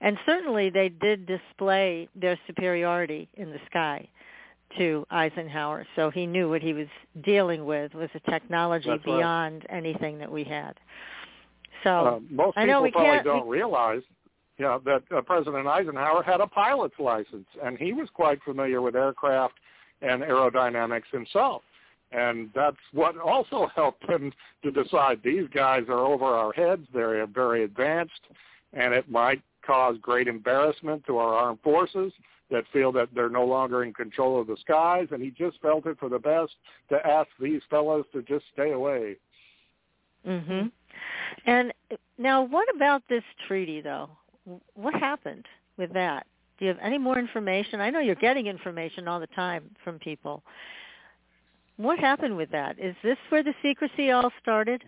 And 0.00 0.18
certainly 0.26 0.70
they 0.70 0.88
did 0.88 1.26
display 1.26 2.08
their 2.14 2.38
superiority 2.46 3.28
in 3.34 3.50
the 3.50 3.60
sky 3.66 4.08
to 4.78 5.06
Eisenhower, 5.10 5.86
so 5.94 6.10
he 6.10 6.26
knew 6.26 6.48
what 6.48 6.60
he 6.62 6.72
was 6.72 6.88
dealing 7.22 7.64
with 7.64 7.94
was 7.94 8.08
a 8.14 8.30
technology 8.30 8.88
That's 8.88 9.06
right. 9.06 9.18
beyond 9.18 9.66
anything 9.70 10.18
that 10.18 10.30
we 10.30 10.42
had. 10.42 10.74
So 11.84 11.90
uh, 11.90 12.20
most 12.30 12.56
I 12.58 12.64
know 12.64 12.78
people 12.78 12.82
we 12.82 12.90
probably 12.92 13.10
can't- 13.10 13.24
don't 13.24 13.48
realize 13.48 14.02
you 14.58 14.64
know, 14.64 14.80
that 14.84 15.02
uh, 15.14 15.20
President 15.22 15.66
Eisenhower 15.66 16.22
had 16.22 16.40
a 16.40 16.46
pilot's 16.46 16.94
license, 16.98 17.46
and 17.62 17.76
he 17.76 17.92
was 17.92 18.08
quite 18.14 18.40
familiar 18.44 18.80
with 18.80 18.94
aircraft 18.94 19.54
and 20.00 20.22
aerodynamics 20.22 21.10
himself. 21.10 21.62
And 22.14 22.50
that's 22.54 22.76
what 22.92 23.18
also 23.18 23.68
helped 23.74 24.08
him 24.08 24.32
to 24.62 24.70
decide 24.70 25.20
these 25.22 25.48
guys 25.52 25.82
are 25.88 26.06
over 26.06 26.24
our 26.24 26.52
heads. 26.52 26.86
They're 26.94 27.26
very 27.26 27.64
advanced, 27.64 28.20
and 28.72 28.94
it 28.94 29.10
might 29.10 29.42
cause 29.66 29.96
great 30.00 30.28
embarrassment 30.28 31.04
to 31.06 31.18
our 31.18 31.34
armed 31.34 31.60
forces 31.62 32.12
that 32.50 32.64
feel 32.72 32.92
that 32.92 33.08
they're 33.14 33.30
no 33.30 33.44
longer 33.44 33.82
in 33.82 33.92
control 33.92 34.40
of 34.40 34.46
the 34.46 34.56
skies. 34.60 35.08
And 35.10 35.22
he 35.22 35.30
just 35.30 35.60
felt 35.60 35.86
it 35.86 35.98
for 35.98 36.08
the 36.08 36.18
best 36.18 36.52
to 36.90 37.04
ask 37.06 37.28
these 37.40 37.62
fellows 37.70 38.04
to 38.12 38.22
just 38.22 38.44
stay 38.52 38.72
away. 38.72 39.16
Mhm. 40.26 40.70
And 41.46 41.72
now, 42.18 42.42
what 42.42 42.68
about 42.74 43.02
this 43.08 43.24
treaty, 43.46 43.80
though? 43.80 44.10
What 44.74 44.94
happened 44.94 45.46
with 45.76 45.92
that? 45.94 46.26
Do 46.58 46.66
you 46.66 46.68
have 46.68 46.78
any 46.80 46.98
more 46.98 47.18
information? 47.18 47.80
I 47.80 47.90
know 47.90 47.98
you're 47.98 48.14
getting 48.14 48.46
information 48.46 49.08
all 49.08 49.18
the 49.18 49.26
time 49.28 49.74
from 49.82 49.98
people. 49.98 50.44
What 51.76 51.98
happened 51.98 52.36
with 52.36 52.50
that? 52.50 52.78
Is 52.78 52.94
this 53.02 53.16
where 53.30 53.42
the 53.42 53.54
secrecy 53.62 54.10
all 54.10 54.30
started? 54.40 54.82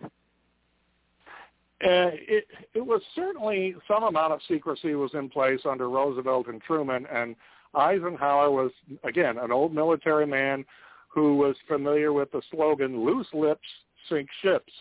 Uh, 1.83 2.09
it, 2.13 2.47
it 2.73 2.85
was 2.85 3.01
certainly 3.13 3.75
some 3.87 4.03
amount 4.03 4.33
of 4.33 4.39
secrecy 4.47 4.95
was 4.95 5.11
in 5.13 5.29
place 5.29 5.59
under 5.69 5.89
Roosevelt 5.89 6.47
and 6.47 6.61
Truman, 6.61 7.05
and 7.11 7.35
Eisenhower 7.75 8.49
was 8.49 8.71
again 9.03 9.37
an 9.37 9.51
old 9.51 9.73
military 9.73 10.25
man 10.25 10.65
who 11.07 11.35
was 11.35 11.55
familiar 11.67 12.13
with 12.13 12.31
the 12.31 12.41
slogan 12.51 13.03
"Loose 13.05 13.27
lips 13.33 13.67
sink 14.09 14.29
ships." 14.41 14.71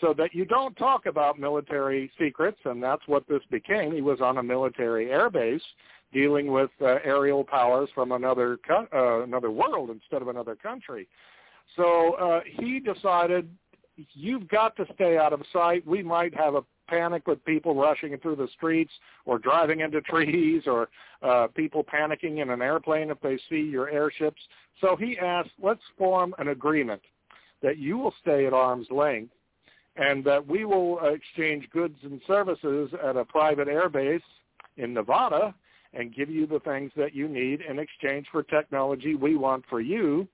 So 0.00 0.14
that 0.16 0.34
you 0.34 0.44
don't 0.46 0.74
talk 0.76 1.06
about 1.06 1.38
military 1.38 2.10
secrets, 2.18 2.58
and 2.64 2.82
that's 2.82 3.06
what 3.06 3.28
this 3.28 3.42
became. 3.50 3.92
He 3.92 4.00
was 4.00 4.20
on 4.20 4.38
a 4.38 4.42
military 4.42 5.12
air 5.12 5.28
base 5.28 5.62
dealing 6.12 6.50
with 6.50 6.70
uh, 6.80 6.96
aerial 7.04 7.44
powers 7.44 7.90
from 7.94 8.10
another 8.10 8.58
co- 8.66 8.88
uh, 8.92 9.22
another 9.22 9.50
world 9.50 9.90
instead 9.90 10.22
of 10.22 10.28
another 10.28 10.56
country. 10.56 11.06
So 11.76 12.14
uh, 12.14 12.40
he 12.44 12.80
decided 12.80 13.48
you've 14.14 14.48
got 14.48 14.76
to 14.76 14.86
stay 14.94 15.18
out 15.18 15.32
of 15.32 15.42
sight. 15.52 15.86
We 15.86 16.02
might 16.02 16.34
have 16.34 16.54
a 16.54 16.64
panic 16.88 17.26
with 17.26 17.44
people 17.44 17.74
rushing 17.74 18.16
through 18.18 18.36
the 18.36 18.48
streets 18.56 18.92
or 19.24 19.38
driving 19.38 19.80
into 19.80 20.00
trees 20.02 20.64
or 20.66 20.88
uh, 21.22 21.46
people 21.54 21.84
panicking 21.84 22.42
in 22.42 22.50
an 22.50 22.60
airplane 22.60 23.10
if 23.10 23.20
they 23.20 23.38
see 23.48 23.60
your 23.60 23.88
airships. 23.88 24.40
So 24.80 24.96
he 24.96 25.16
asked, 25.18 25.50
let's 25.62 25.82
form 25.96 26.34
an 26.38 26.48
agreement 26.48 27.02
that 27.62 27.78
you 27.78 27.96
will 27.98 28.14
stay 28.20 28.46
at 28.46 28.52
arm's 28.52 28.88
length 28.90 29.32
and 29.96 30.24
that 30.24 30.46
we 30.46 30.64
will 30.64 30.98
uh, 31.02 31.08
exchange 31.08 31.68
goods 31.70 31.96
and 32.02 32.20
services 32.26 32.90
at 33.04 33.16
a 33.16 33.24
private 33.24 33.68
airbase 33.68 34.22
in 34.76 34.94
Nevada 34.94 35.54
and 35.92 36.14
give 36.14 36.30
you 36.30 36.46
the 36.46 36.60
things 36.60 36.92
that 36.96 37.14
you 37.14 37.28
need 37.28 37.60
in 37.62 37.78
exchange 37.78 38.26
for 38.30 38.42
technology 38.42 39.14
we 39.14 39.36
want 39.36 39.64
for 39.68 39.80
you. 39.80 40.26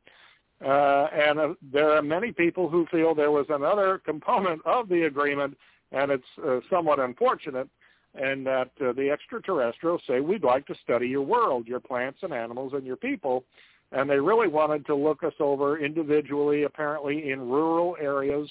Uh, 0.65 1.09
and 1.13 1.39
uh, 1.39 1.55
there 1.73 1.91
are 1.91 2.03
many 2.03 2.33
people 2.33 2.69
who 2.69 2.87
feel 2.87 3.15
there 3.15 3.31
was 3.31 3.47
another 3.51 4.01
component 4.05 4.65
of 4.65 4.89
the 4.89 5.03
agreement, 5.03 5.57
and 5.93 6.11
it's 6.11 6.25
uh, 6.47 6.61
somewhat 6.71 6.99
unfortunate, 6.99 7.69
and 8.15 8.47
that 8.47 8.71
uh, 8.81 8.93
the 8.93 9.11
extraterrestrials 9.11 10.01
say, 10.07 10.21
we'd 10.21 10.45
like 10.45 10.67
to 10.67 10.75
study 10.83 11.07
your 11.09 11.23
world, 11.23 11.67
your 11.67 11.81
plants 11.81 12.21
and 12.23 12.33
animals 12.33 12.73
and 12.75 12.87
your 12.87 12.97
people. 12.97 13.45
And 13.93 14.09
they 14.09 14.19
really 14.19 14.49
wanted 14.49 14.87
to 14.87 14.95
look 14.95 15.23
us 15.23 15.35
over 15.39 15.79
individually, 15.79 16.65
apparently 16.65 17.31
in 17.31 17.41
rural 17.41 17.97
areas, 18.01 18.51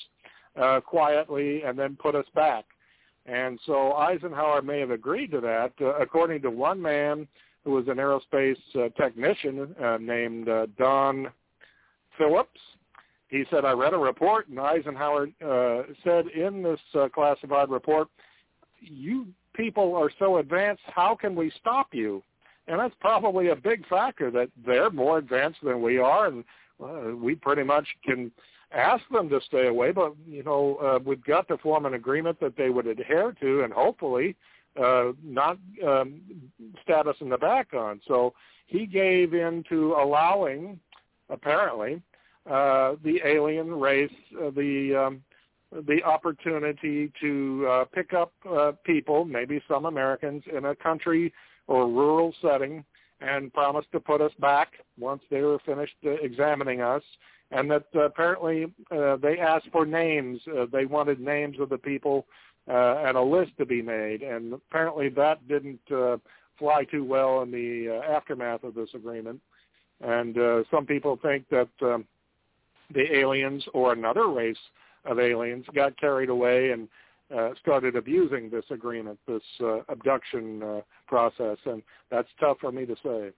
uh, 0.56 0.80
quietly, 0.82 1.64
and 1.64 1.78
then 1.78 1.98
put 2.00 2.16
us 2.16 2.26
back. 2.36 2.66
And 3.26 3.60
so 3.66 3.94
Eisenhower 3.94 4.62
may 4.62 4.80
have 4.80 4.92
agreed 4.92 5.32
to 5.32 5.42
that. 5.42 5.74
Uh, 5.82 5.96
according 5.96 6.44
to 6.44 6.52
one 6.52 6.80
man 6.80 7.28
who 7.66 7.72
was 7.72 7.88
an 7.88 7.96
aerospace 7.96 8.94
technician 8.96 9.76
named 10.00 10.48
Don 10.78 11.32
Phillips, 12.18 12.60
he 13.28 13.44
said, 13.50 13.66
I 13.66 13.72
read 13.72 13.94
a 13.94 13.98
report, 13.98 14.48
and 14.48 14.60
Eisenhower 14.60 15.28
uh, 15.46 15.84
said 16.04 16.28
in 16.28 16.62
this 16.64 16.80
uh, 16.94 17.10
classified 17.10 17.70
report, 17.70 18.08
you 18.80 19.28
people 19.54 19.96
are 19.96 20.12
so 20.20 20.38
advanced, 20.38 20.84
how 20.86 21.16
can 21.16 21.34
we 21.34 21.52
stop 21.60 21.88
you? 21.94 22.22
And 22.68 22.80
that's 22.80 22.94
probably 23.00 23.50
a 23.50 23.56
big 23.56 23.88
factor 23.88 24.30
that 24.32 24.50
they're 24.66 24.90
more 24.90 25.18
advanced 25.18 25.60
than 25.64 25.82
we 25.82 25.98
are, 25.98 26.28
and 26.28 26.44
uh, 26.84 27.16
we 27.16 27.36
pretty 27.36 27.64
much 27.64 27.88
can 28.04 28.32
ask 28.74 29.04
them 29.12 29.30
to 29.30 29.40
stay 29.48 29.68
away, 29.68 29.92
but 29.92 30.14
you 30.28 30.44
know 30.44 30.76
uh, 30.78 31.00
we've 31.04 31.24
got 31.24 31.48
to 31.48 31.58
form 31.60 31.86
an 31.86 31.94
agreement 31.94 32.40
that 32.42 32.58
they 32.58 32.70
would 32.70 32.88
adhere 32.88 33.36
to, 33.40 33.64
and 33.64 33.72
hopefully 33.72 34.36
uh, 34.82 35.12
not 35.24 35.58
um, 35.88 36.22
stab 36.82 37.08
us 37.08 37.16
in 37.22 37.30
the 37.30 37.38
back 37.38 37.74
on. 37.74 38.02
So 38.08 38.34
he 38.66 38.86
gave 38.86 39.34
in 39.34 39.64
to 39.70 39.94
allowing, 39.94 40.80
apparently, 41.30 42.02
uh, 42.50 42.96
the 43.04 43.20
alien 43.26 43.74
race 43.74 44.12
uh, 44.40 44.52
the 44.52 44.96
um, 44.96 45.22
the 45.88 46.02
opportunity 46.04 47.12
to 47.20 47.68
uh, 47.70 47.86
pick 47.86 48.14
up 48.14 48.32
uh, 48.50 48.72
people, 48.86 49.26
maybe 49.26 49.62
some 49.68 49.86
Americans, 49.86 50.44
in 50.56 50.66
a 50.66 50.76
country 50.76 51.34
or 51.68 51.88
rural 51.88 52.34
setting, 52.42 52.86
and 53.22 53.54
promise 53.54 53.86
to 53.92 54.00
put 54.00 54.22
us 54.22 54.32
back 54.40 54.74
once 55.00 55.22
they 55.30 55.42
were 55.42 55.60
finished 55.66 55.96
uh, 56.06 56.12
examining 56.12 56.82
us. 56.82 57.04
And 57.52 57.70
that 57.72 57.86
uh, 57.96 58.02
apparently 58.02 58.66
uh, 58.92 59.18
they 59.18 59.38
asked 59.38 59.70
for 59.72 59.86
names. 59.86 60.40
Uh, 60.48 60.66
they 60.72 60.86
wanted 60.86 61.20
names 61.20 61.60
of 61.60 61.70
the 61.70 61.78
people 61.78 62.26
uh, 62.70 63.04
and 63.06 63.18
a 63.18 63.22
list 63.22 63.52
to 63.58 63.66
be 63.66 63.82
made. 63.82 64.22
And 64.22 64.54
apparently 64.54 65.10
that 65.10 65.48
didn't 65.48 65.80
uh, 65.92 66.18
fly 66.58 66.86
too 66.86 67.04
well 67.04 67.42
in 67.44 67.52
the 67.52 68.02
uh, 68.02 68.12
aftermath 68.12 68.64
of 68.64 68.74
this 68.74 68.90
agreement. 68.96 69.40
And 70.02 70.38
uh, 70.38 70.64
some 70.72 70.86
people 70.86 71.18
think 71.22 71.46
that 71.50 71.70
um, 71.82 72.06
the 72.94 73.16
aliens 73.16 73.64
or 73.74 73.94
another 73.94 74.28
race 74.28 74.58
of 75.06 75.20
aliens 75.20 75.66
got 75.74 75.98
carried 76.00 76.30
away 76.30 76.72
and 76.72 76.88
uh, 77.36 77.50
started 77.60 77.96
abusing 77.96 78.50
this 78.50 78.66
agreement, 78.70 79.20
this 79.28 79.42
uh, 79.62 79.80
abduction 79.90 80.62
uh, 80.62 80.82
process, 81.08 81.58
and 81.66 81.82
that's 82.12 82.28
tough 82.40 82.58
for 82.60 82.72
me 82.72 82.86
to 82.86 82.96
say. 83.04 83.32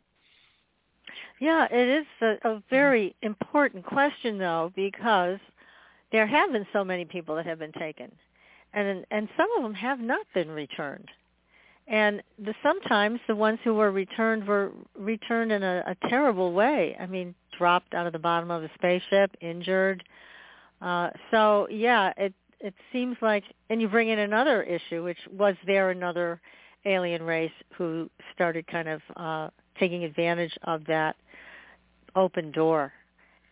Yeah, 1.40 1.68
it 1.72 2.02
is 2.02 2.06
a, 2.22 2.50
a 2.50 2.64
very 2.70 3.16
important 3.22 3.86
question, 3.86 4.38
though, 4.38 4.74
because 4.76 5.40
there 6.12 6.28
have 6.28 6.52
been 6.52 6.68
so 6.74 6.84
many 6.84 7.06
people 7.06 7.36
that 7.36 7.46
have 7.46 7.60
been 7.60 7.72
taken, 7.74 8.12
and 8.74 9.06
and 9.12 9.30
some 9.38 9.48
of 9.58 9.64
them 9.64 9.74
have 9.74 10.00
not 10.00 10.26
been 10.34 10.50
returned. 10.50 11.10
And 11.88 12.22
the, 12.38 12.54
sometimes 12.62 13.20
the 13.28 13.36
ones 13.36 13.60
who 13.64 13.74
were 13.74 13.92
returned 13.92 14.46
were 14.46 14.72
returned 14.98 15.52
in 15.52 15.64
a, 15.64 15.84
a 15.88 16.10
terrible 16.10 16.52
way. 16.52 16.98
I 17.00 17.06
mean, 17.06 17.34
dropped 17.58 17.94
out 17.94 18.06
of 18.06 18.14
the 18.14 18.20
bottom 18.20 18.52
of 18.52 18.64
a 18.64 18.70
spaceship, 18.76 19.32
injured. 19.42 20.04
Uh, 20.82 21.10
so 21.32 21.68
yeah, 21.72 22.12
it 22.18 22.34
it 22.60 22.74
seems 22.92 23.16
like, 23.22 23.44
and 23.70 23.80
you 23.80 23.88
bring 23.88 24.10
in 24.10 24.20
another 24.20 24.64
issue, 24.64 25.04
which 25.04 25.18
was 25.32 25.56
there 25.66 25.92
another 25.92 26.42
alien 26.86 27.24
race 27.24 27.52
who 27.78 28.10
started 28.34 28.66
kind 28.68 28.90
of 28.90 29.02
uh, 29.16 29.50
taking 29.80 30.04
advantage 30.04 30.56
of 30.64 30.84
that 30.86 31.16
open 32.16 32.52
door. 32.52 32.92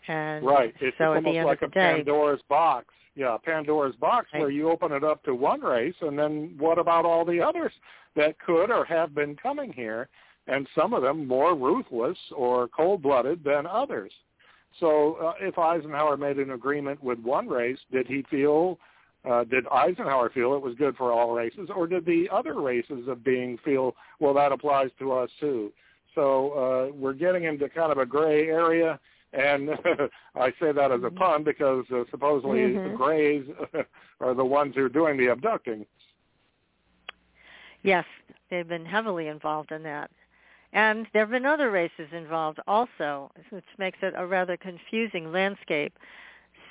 And 0.08 0.45
right, 0.45 0.74
it's 0.82 0.98
so 0.98 1.13
almost 1.13 1.38
like 1.45 1.62
a 1.62 1.67
day, 1.67 1.95
Pandora's 1.98 2.41
box. 2.50 2.88
Yeah, 3.15 3.38
Pandora's 3.43 3.95
box 3.95 4.28
right. 4.34 4.41
where 4.41 4.52
you 4.52 4.69
open 4.69 4.91
it 4.91 5.04
up 5.04 5.24
to 5.24 5.34
one 5.34 5.62
race, 5.62 5.95
and 6.02 6.19
then 6.19 6.54
what 6.58 6.78
about 6.78 7.06
all 7.06 7.24
the 7.24 7.39
others 7.39 7.71
that 8.15 8.39
could 8.39 8.71
or 8.71 8.86
have 8.86 9.13
been 9.13 9.36
coming 9.36 9.71
here? 9.73 10.10
And 10.47 10.67
some 10.75 10.93
of 10.93 11.01
them 11.01 11.28
more 11.28 11.56
ruthless 11.56 12.17
or 12.36 12.67
cold-blooded 12.67 13.43
than 13.43 13.65
others. 13.65 14.12
So 14.80 15.15
uh, 15.15 15.34
if 15.39 15.58
Eisenhower 15.58 16.17
made 16.17 16.38
an 16.38 16.51
agreement 16.51 17.04
with 17.04 17.19
one 17.19 17.47
race, 17.47 17.80
did 17.91 18.06
he 18.08 18.23
feel, 18.30 18.78
uh, 19.30 19.43
did 19.45 19.65
Eisenhower 19.67 20.30
feel 20.30 20.54
it 20.54 20.62
was 20.62 20.75
good 20.75 20.95
for 20.97 21.12
all 21.12 21.34
races, 21.34 21.69
or 21.75 21.88
did 21.88 22.06
the 22.06 22.30
other 22.32 22.62
races 22.62 23.08
of 23.08 23.23
being 23.23 23.58
feel, 23.63 23.95
well, 24.19 24.34
that 24.36 24.51
applies 24.51 24.91
to 24.99 25.13
us 25.13 25.30
too? 25.39 25.71
So 26.13 26.51
uh, 26.91 26.95
we're 26.95 27.13
getting 27.13 27.45
into 27.45 27.67
kind 27.69 27.91
of 27.91 27.97
a 27.97 28.06
gray 28.06 28.47
area, 28.47 28.99
and 29.34 29.69
I 30.36 30.49
say 30.62 30.71
that 30.71 30.91
as 30.91 31.01
a 31.04 31.08
Mm-hmm. 31.08 31.17
pun 31.17 31.43
because 31.43 31.86
uh, 31.91 32.04
supposedly 32.12 32.60
Mhm. 32.60 32.84
the 32.84 32.95
grays 32.95 33.45
are 34.21 34.34
the 34.34 34.45
ones 34.45 34.75
who 34.75 34.86
are 34.86 34.89
doing 34.89 35.17
the 35.17 35.28
abducting. 35.28 35.86
Yes, 37.86 38.06
they've 38.50 38.67
been 38.67 38.86
heavily 38.86 39.28
involved 39.28 39.71
in 39.71 39.84
that. 39.84 40.10
And 40.74 41.08
there 41.13 41.21
have 41.21 41.32
been 41.32 41.45
other 41.45 41.71
races 41.71 42.10
involved 42.12 42.60
also, 42.67 43.32
which 43.50 43.63
makes 43.78 44.00
it 44.02 44.13
a 44.17 44.26
rather 44.26 44.58
confusing 44.58 45.32
landscape. 45.32 45.93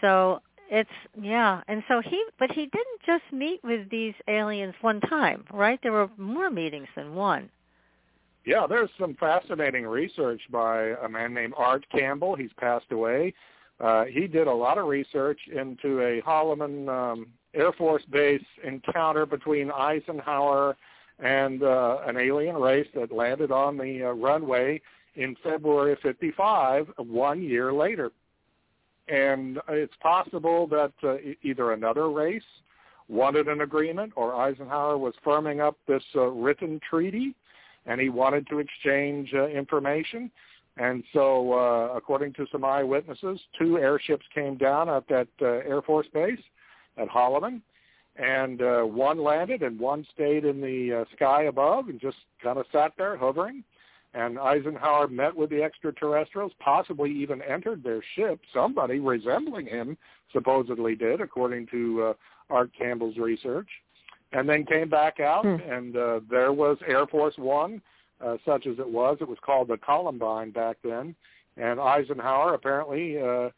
So 0.00 0.40
it's 0.70 0.90
yeah, 1.20 1.62
and 1.68 1.82
so 1.88 2.00
he 2.00 2.22
but 2.38 2.50
he 2.50 2.66
didn't 2.66 3.00
just 3.06 3.24
meet 3.32 3.62
with 3.62 3.88
these 3.90 4.14
aliens 4.28 4.74
one 4.80 5.00
time, 5.00 5.44
right? 5.52 5.78
There 5.82 5.92
were 5.92 6.10
more 6.18 6.50
meetings 6.50 6.88
than 6.96 7.14
one. 7.14 7.48
Yeah, 8.44 8.66
there's 8.68 8.90
some 8.98 9.14
fascinating 9.14 9.86
research 9.86 10.42
by 10.50 10.94
a 11.02 11.08
man 11.08 11.32
named 11.32 11.54
Art 11.56 11.86
Campbell. 11.90 12.34
He's 12.34 12.52
passed 12.58 12.92
away. 12.92 13.32
Uh, 13.80 14.04
he 14.04 14.26
did 14.26 14.46
a 14.46 14.52
lot 14.52 14.78
of 14.78 14.86
research 14.86 15.40
into 15.50 16.00
a 16.00 16.20
Holloman 16.22 16.88
um, 16.88 17.26
Air 17.54 17.72
Force 17.72 18.04
Base 18.10 18.44
encounter 18.62 19.24
between 19.24 19.70
Eisenhower 19.70 20.76
and 21.18 21.62
uh, 21.62 21.98
an 22.06 22.16
alien 22.16 22.56
race 22.56 22.88
that 22.94 23.12
landed 23.12 23.50
on 23.50 23.76
the 23.76 24.04
uh, 24.04 24.12
runway 24.12 24.80
in 25.16 25.36
February 25.42 25.92
of 25.92 25.98
55, 26.00 26.88
one 26.98 27.42
year 27.42 27.72
later. 27.72 28.10
And 29.08 29.58
it's 29.68 29.94
possible 30.02 30.66
that 30.68 30.92
uh, 31.02 31.16
either 31.42 31.72
another 31.72 32.10
race 32.10 32.42
wanted 33.08 33.48
an 33.48 33.60
agreement 33.60 34.12
or 34.16 34.34
Eisenhower 34.34 34.96
was 34.98 35.14
firming 35.24 35.60
up 35.60 35.76
this 35.86 36.02
uh, 36.16 36.22
written 36.22 36.80
treaty 36.88 37.34
and 37.86 38.00
he 38.00 38.08
wanted 38.08 38.46
to 38.48 38.58
exchange 38.58 39.32
uh, 39.34 39.46
information. 39.48 40.30
And 40.76 41.04
so, 41.12 41.52
uh, 41.52 41.96
according 41.96 42.32
to 42.34 42.46
some 42.50 42.64
eyewitnesses, 42.64 43.38
two 43.58 43.78
airships 43.78 44.24
came 44.34 44.56
down 44.56 44.88
at 44.88 45.06
that 45.08 45.28
uh, 45.40 45.46
Air 45.46 45.82
Force 45.82 46.06
base 46.12 46.40
at 46.96 47.08
Holloman, 47.08 47.60
and 48.16 48.62
uh, 48.62 48.82
one 48.82 49.22
landed 49.22 49.62
and 49.62 49.78
one 49.78 50.06
stayed 50.14 50.44
in 50.44 50.60
the 50.60 51.00
uh, 51.00 51.04
sky 51.16 51.44
above 51.44 51.88
and 51.88 52.00
just 52.00 52.16
kind 52.42 52.58
of 52.58 52.66
sat 52.72 52.92
there 52.96 53.16
hovering. 53.16 53.64
And 54.14 54.38
Eisenhower 54.38 55.08
met 55.08 55.34
with 55.34 55.50
the 55.50 55.62
extraterrestrials, 55.62 56.52
possibly 56.60 57.10
even 57.10 57.42
entered 57.42 57.82
their 57.82 58.00
ship. 58.14 58.40
Somebody 58.52 59.00
resembling 59.00 59.66
him 59.66 59.98
supposedly 60.32 60.94
did, 60.94 61.20
according 61.20 61.66
to 61.72 62.02
uh, 62.02 62.12
Art 62.48 62.70
Campbell's 62.78 63.16
research 63.16 63.68
and 64.34 64.48
then 64.48 64.64
came 64.66 64.88
back 64.88 65.20
out, 65.20 65.44
Hmm. 65.44 65.70
and 65.70 65.96
uh, 65.96 66.20
there 66.28 66.52
was 66.52 66.76
Air 66.86 67.06
Force 67.06 67.36
One, 67.38 67.80
uh, 68.20 68.36
such 68.44 68.66
as 68.66 68.78
it 68.78 68.88
was. 68.88 69.18
It 69.20 69.28
was 69.28 69.38
called 69.40 69.68
the 69.68 69.78
Columbine 69.78 70.50
back 70.50 70.76
then, 70.82 71.14
and 71.56 71.80
Eisenhower 71.80 72.54
apparently 72.54 73.20
uh, 73.20 73.50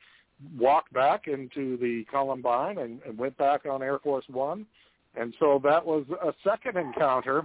walked 0.59 0.93
back 0.93 1.29
into 1.29 1.77
the 1.79 2.05
Columbine 2.11 2.79
and, 2.79 3.01
and 3.07 3.17
went 3.17 3.37
back 3.39 3.67
on 3.67 3.83
Air 3.83 3.99
Force 3.99 4.25
One, 4.29 4.67
and 5.15 5.35
so 5.39 5.61
that 5.65 5.85
was 5.85 6.05
a 6.23 6.33
second 6.45 6.77
encounter. 6.77 7.43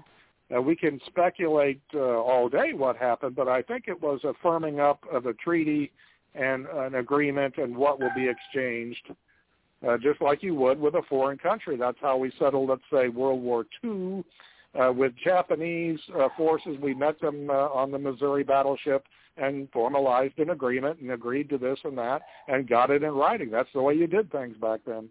Uh, 0.53 0.61
we 0.61 0.75
can 0.75 0.99
speculate 1.05 1.81
uh, 1.93 1.99
all 1.99 2.49
day 2.49 2.73
what 2.73 2.97
happened, 2.97 3.35
but 3.35 3.47
I 3.47 3.61
think 3.61 3.85
it 3.87 4.01
was 4.01 4.19
a 4.23 4.33
firming 4.45 4.79
up 4.79 5.03
of 5.11 5.25
a 5.25 5.33
treaty 5.33 5.91
and 6.35 6.65
an 6.67 6.95
agreement 6.95 7.55
and 7.57 7.75
what 7.75 7.99
will 7.99 8.11
be 8.15 8.27
exchanged 8.27 9.11
uh, 9.87 9.97
just 9.97 10.21
like 10.21 10.43
you 10.43 10.55
would 10.55 10.79
with 10.79 10.95
a 10.95 11.01
foreign 11.09 11.37
country. 11.37 11.77
That's 11.77 11.97
how 12.01 12.17
we 12.17 12.31
settled, 12.37 12.69
let's 12.69 12.81
say, 12.91 13.07
World 13.07 13.41
War 13.41 13.65
II 13.83 14.23
uh, 14.79 14.91
with 14.91 15.13
Japanese 15.23 15.99
uh, 16.17 16.29
forces. 16.37 16.77
We 16.81 16.93
met 16.93 17.19
them 17.19 17.49
uh, 17.49 17.53
on 17.53 17.91
the 17.91 17.99
Missouri 17.99 18.43
battleship 18.43 19.05
and 19.37 19.69
formalized 19.71 20.37
an 20.39 20.49
agreement 20.49 20.99
and 20.99 21.11
agreed 21.11 21.49
to 21.49 21.57
this 21.57 21.79
and 21.83 21.97
that 21.97 22.21
and 22.47 22.67
got 22.67 22.91
it 22.91 23.03
in 23.03 23.11
writing. 23.11 23.49
That's 23.49 23.69
the 23.73 23.81
way 23.81 23.93
you 23.93 24.07
did 24.07 24.31
things 24.31 24.55
back 24.57 24.81
then. 24.85 25.09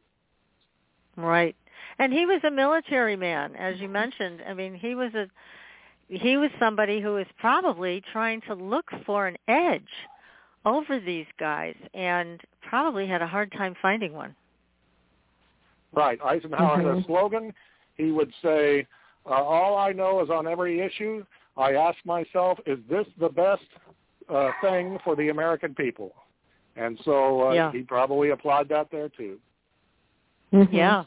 Right. 1.16 1.56
And 1.98 2.12
he 2.12 2.26
was 2.26 2.40
a 2.44 2.50
military 2.50 3.16
man, 3.16 3.56
as 3.56 3.78
you 3.80 3.88
mentioned. 3.88 4.40
I 4.48 4.54
mean, 4.54 4.74
he 4.74 4.94
was 4.94 5.12
a 5.14 5.26
he 6.08 6.36
was 6.36 6.50
somebody 6.58 7.00
who 7.00 7.14
was 7.14 7.26
probably 7.38 8.02
trying 8.12 8.40
to 8.42 8.54
look 8.54 8.90
for 9.06 9.28
an 9.28 9.36
edge 9.46 9.82
over 10.64 10.98
these 10.98 11.26
guys 11.38 11.76
and 11.94 12.40
probably 12.68 13.06
had 13.06 13.22
a 13.22 13.26
hard 13.26 13.52
time 13.52 13.74
finding 13.80 14.12
one. 14.12 14.34
Right. 15.92 16.20
Eisenhower 16.20 16.78
had 16.78 16.86
a 16.86 17.04
slogan. 17.06 17.52
He 17.96 18.10
would 18.10 18.32
say, 18.42 18.86
uh, 19.26 19.30
all 19.30 19.76
I 19.76 19.92
know 19.92 20.22
is 20.22 20.30
on 20.30 20.48
every 20.48 20.80
issue, 20.80 21.24
I 21.56 21.74
ask 21.74 21.98
myself, 22.04 22.58
is 22.66 22.78
this 22.88 23.06
the 23.18 23.28
best 23.28 23.62
uh, 24.32 24.50
thing 24.62 24.98
for 25.04 25.16
the 25.16 25.28
American 25.28 25.74
people? 25.74 26.12
And 26.76 26.98
so 27.04 27.50
uh, 27.50 27.54
Yeah. 27.54 27.72
he 27.72 27.82
probably 27.82 28.30
applied 28.30 28.68
that 28.68 28.90
there 28.90 29.08
too. 29.08 29.38
Mhm. 30.52 30.72
Yeah. 30.72 31.04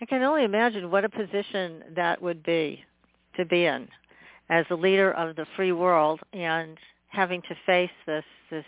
I 0.00 0.04
can 0.04 0.22
only 0.22 0.44
imagine 0.44 0.90
what 0.90 1.04
a 1.04 1.08
position 1.08 1.84
that 1.94 2.20
would 2.20 2.42
be 2.42 2.84
to 3.36 3.44
be 3.44 3.66
in 3.66 3.88
as 4.50 4.66
a 4.70 4.74
leader 4.74 5.12
of 5.12 5.36
the 5.36 5.46
free 5.56 5.72
world 5.72 6.20
and 6.32 6.76
having 7.08 7.40
to 7.42 7.54
face 7.66 7.90
this 8.06 8.24
this 8.50 8.64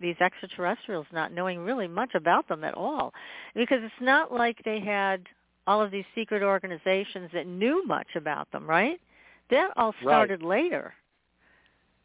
these 0.00 0.16
extraterrestrials 0.20 1.06
not 1.12 1.32
knowing 1.32 1.60
really 1.60 1.88
much 1.88 2.14
about 2.14 2.46
them 2.48 2.64
at 2.64 2.74
all 2.74 3.12
because 3.54 3.78
it's 3.82 4.00
not 4.00 4.32
like 4.32 4.56
they 4.64 4.80
had 4.80 5.26
all 5.66 5.80
of 5.82 5.90
these 5.90 6.04
secret 6.14 6.42
organizations 6.42 7.30
that 7.32 7.46
knew 7.46 7.84
much 7.86 8.08
about 8.16 8.50
them 8.52 8.68
right 8.68 9.00
that 9.50 9.70
all 9.76 9.94
started 10.02 10.42
later 10.42 10.92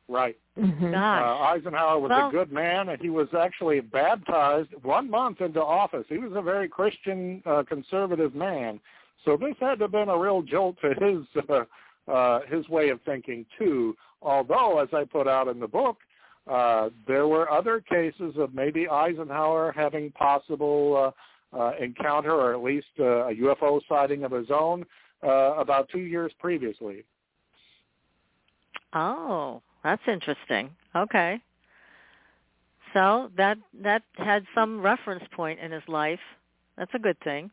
Right. 0.09 0.37
Mm-hmm. 0.59 0.93
Uh, 0.93 0.97
Eisenhower 0.97 1.99
was 1.99 2.09
well, 2.09 2.27
a 2.27 2.31
good 2.31 2.51
man, 2.51 2.89
and 2.89 3.01
he 3.01 3.09
was 3.09 3.27
actually 3.37 3.79
baptized 3.79 4.69
one 4.81 5.09
month 5.09 5.41
into 5.41 5.61
office. 5.61 6.05
He 6.09 6.17
was 6.17 6.33
a 6.35 6.41
very 6.41 6.67
Christian, 6.67 7.41
uh, 7.45 7.63
conservative 7.67 8.35
man. 8.35 8.79
So 9.23 9.37
this 9.37 9.55
had 9.59 9.79
to 9.79 9.85
have 9.85 9.91
been 9.91 10.09
a 10.09 10.17
real 10.17 10.41
jolt 10.41 10.75
to 10.81 10.93
his 10.99 11.43
uh, 11.49 11.63
uh, 12.11 12.41
his 12.49 12.67
way 12.67 12.89
of 12.89 12.99
thinking 13.03 13.45
too. 13.57 13.95
Although, 14.21 14.79
as 14.79 14.89
I 14.93 15.05
put 15.05 15.27
out 15.27 15.47
in 15.47 15.59
the 15.59 15.67
book, 15.67 15.97
uh, 16.51 16.89
there 17.07 17.27
were 17.27 17.49
other 17.49 17.79
cases 17.79 18.33
of 18.37 18.53
maybe 18.53 18.87
Eisenhower 18.87 19.71
having 19.71 20.11
possible 20.11 21.13
uh, 21.53 21.57
uh, 21.57 21.71
encounter 21.79 22.31
or 22.31 22.53
at 22.53 22.63
least 22.63 22.87
uh, 22.99 23.27
a 23.27 23.33
UFO 23.35 23.79
sighting 23.87 24.23
of 24.23 24.31
his 24.31 24.47
own 24.53 24.85
uh, 25.23 25.53
about 25.57 25.87
two 25.89 25.99
years 25.99 26.31
previously. 26.39 27.03
Oh, 28.93 29.61
that's 29.83 30.01
interesting. 30.07 30.69
Okay. 30.95 31.39
So 32.93 33.31
that 33.37 33.57
that 33.81 34.03
had 34.15 34.45
some 34.53 34.81
reference 34.81 35.23
point 35.35 35.59
in 35.59 35.71
his 35.71 35.83
life. 35.87 36.19
That's 36.77 36.91
a 36.93 36.99
good 36.99 37.19
thing. 37.23 37.51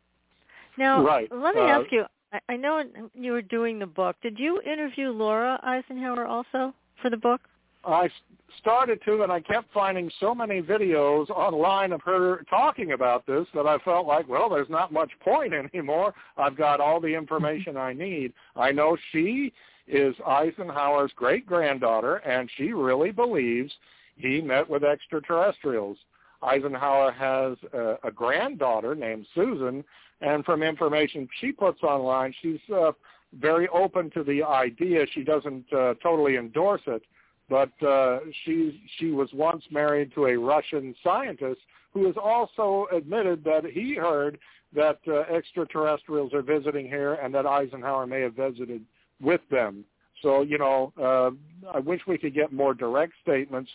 Now, 0.79 1.05
right. 1.05 1.29
let 1.33 1.55
me 1.55 1.63
uh, 1.63 1.81
ask 1.81 1.93
you. 1.93 2.05
I, 2.33 2.41
I 2.51 2.57
know 2.57 2.85
you 3.15 3.33
were 3.33 3.43
doing 3.43 3.79
the 3.79 3.87
book. 3.87 4.17
Did 4.23 4.39
you 4.39 4.61
interview 4.63 5.11
Laura 5.11 5.59
Eisenhower 5.63 6.27
also 6.27 6.75
for 7.03 7.11
the 7.11 7.17
book? 7.17 7.41
I 7.85 8.11
started 8.59 9.01
to, 9.07 9.23
and 9.23 9.33
I 9.33 9.41
kept 9.41 9.73
finding 9.73 10.11
so 10.21 10.35
many 10.35 10.61
videos 10.61 11.31
online 11.31 11.93
of 11.93 12.03
her 12.03 12.45
talking 12.51 12.93
about 12.93 13.27
this 13.27 13.47
that 13.55 13.67
I 13.67 13.79
felt 13.79 14.07
like, 14.07 14.29
well, 14.29 14.49
there's 14.51 14.69
not 14.69 14.93
much 14.93 15.11
point 15.21 15.55
anymore. 15.75 16.15
I've 16.37 16.57
got 16.57 16.81
all 16.81 17.01
the 17.01 17.15
information 17.15 17.77
I 17.77 17.93
need. 17.93 18.33
I 18.57 18.71
know 18.73 18.97
she 19.13 19.53
is 19.91 20.15
Eisenhower's 20.27 21.13
great-granddaughter, 21.17 22.17
and 22.17 22.49
she 22.57 22.73
really 22.73 23.11
believes 23.11 23.73
he 24.17 24.41
met 24.41 24.69
with 24.69 24.85
extraterrestrials. 24.85 25.97
Eisenhower 26.43 27.13
has 27.13 27.57
a, 27.73 28.09
a 28.09 28.11
granddaughter 28.11 28.95
named 28.95 29.27
Susan, 29.35 29.85
and 30.21 30.45
from 30.45 30.63
information 30.63 31.29
she 31.41 31.53
puts 31.53 31.83
online, 31.83 32.35
she's 32.41 32.61
uh, 32.75 32.93
very 33.39 33.69
open 33.69 34.11
to 34.11 34.25
the 34.25 34.43
idea. 34.43 35.07
She 35.15 35.23
doesn't 35.23 35.73
uh, 35.73 35.95
totally 36.03 36.37
endorse 36.37 36.83
it, 36.87 37.03
but 37.49 37.71
uh, 37.87 38.21
she 38.45 38.83
she 38.99 39.11
was 39.11 39.29
once 39.33 39.65
married 39.71 40.13
to 40.15 40.27
a 40.27 40.39
Russian 40.39 40.95
scientist 41.03 41.61
who 41.93 42.07
has 42.07 42.15
also 42.23 42.87
admitted 42.93 43.45
that 43.45 43.65
he 43.65 43.95
heard 43.95 44.39
that 44.75 44.99
uh, 45.09 45.21
extraterrestrials 45.35 46.33
are 46.33 46.43
visiting 46.43 46.87
here 46.87 47.15
and 47.15 47.35
that 47.35 47.47
Eisenhower 47.47 48.07
may 48.07 48.21
have 48.21 48.35
visited 48.35 48.85
with 49.21 49.41
them. 49.51 49.85
So, 50.23 50.43
you 50.43 50.59
know, 50.59 50.93
uh, 51.01 51.31
I 51.75 51.79
wish 51.81 52.01
we 52.07 52.19
could 52.19 52.35
get 52.35 52.53
more 52.53 52.75
direct 52.75 53.13
statements. 53.23 53.71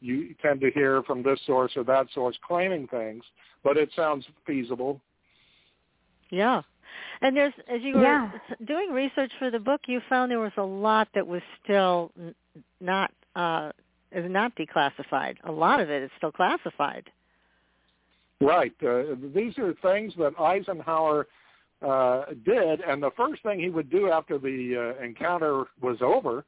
You 0.00 0.34
tend 0.40 0.60
to 0.62 0.70
hear 0.70 1.02
from 1.02 1.22
this 1.22 1.38
source 1.46 1.72
or 1.76 1.84
that 1.84 2.06
source 2.14 2.36
claiming 2.46 2.86
things, 2.88 3.22
but 3.62 3.76
it 3.76 3.90
sounds 3.94 4.24
feasible. 4.46 5.00
Yeah. 6.30 6.62
And 7.20 7.36
there's, 7.36 7.52
as 7.68 7.82
you 7.82 7.96
were 7.96 8.02
Yeah. 8.02 8.30
doing 8.64 8.92
research 8.92 9.32
for 9.38 9.50
the 9.50 9.58
book, 9.58 9.82
you 9.86 10.00
found 10.08 10.30
there 10.30 10.40
was 10.40 10.56
a 10.56 10.62
lot 10.62 11.08
that 11.14 11.26
was 11.26 11.42
still 11.62 12.12
not 12.80 13.12
uh, 13.36 13.70
is 14.12 14.28
not 14.28 14.54
declassified. 14.56 15.36
A 15.44 15.52
lot 15.52 15.80
of 15.80 15.88
it 15.88 16.02
is 16.02 16.10
still 16.16 16.32
classified. 16.32 17.08
Right. 18.40 18.72
Uh, 18.82 19.14
these 19.34 19.56
are 19.58 19.74
things 19.74 20.14
that 20.18 20.32
Eisenhower 20.40 21.26
uh, 21.82 22.24
did, 22.44 22.80
and 22.80 23.02
the 23.02 23.10
first 23.16 23.42
thing 23.42 23.58
he 23.58 23.70
would 23.70 23.90
do 23.90 24.10
after 24.10 24.38
the 24.38 24.94
uh, 24.98 25.04
encounter 25.04 25.64
was 25.80 25.96
over, 26.02 26.44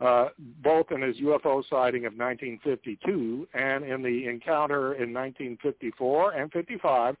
uh, 0.00 0.28
both 0.62 0.92
in 0.92 1.02
his 1.02 1.16
UFO 1.16 1.62
sighting 1.68 2.06
of 2.06 2.12
1952 2.12 3.48
and 3.54 3.84
in 3.84 4.02
the 4.02 4.28
encounter 4.28 4.94
in 4.94 5.12
1954 5.12 6.32
and 6.32 6.52
55, 6.52 7.16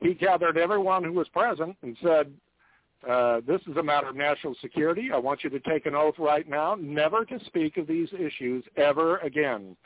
he 0.00 0.14
gathered 0.14 0.56
everyone 0.56 1.04
who 1.04 1.12
was 1.12 1.28
present 1.28 1.76
and 1.82 1.96
said, 2.02 2.32
uh, 3.08 3.40
this 3.46 3.60
is 3.66 3.76
a 3.76 3.82
matter 3.82 4.08
of 4.08 4.16
national 4.16 4.54
security. 4.62 5.10
I 5.12 5.18
want 5.18 5.44
you 5.44 5.50
to 5.50 5.60
take 5.60 5.84
an 5.84 5.94
oath 5.94 6.14
right 6.18 6.48
now 6.48 6.74
never 6.80 7.24
to 7.26 7.38
speak 7.44 7.76
of 7.76 7.86
these 7.86 8.08
issues 8.18 8.64
ever 8.76 9.18
again. 9.18 9.76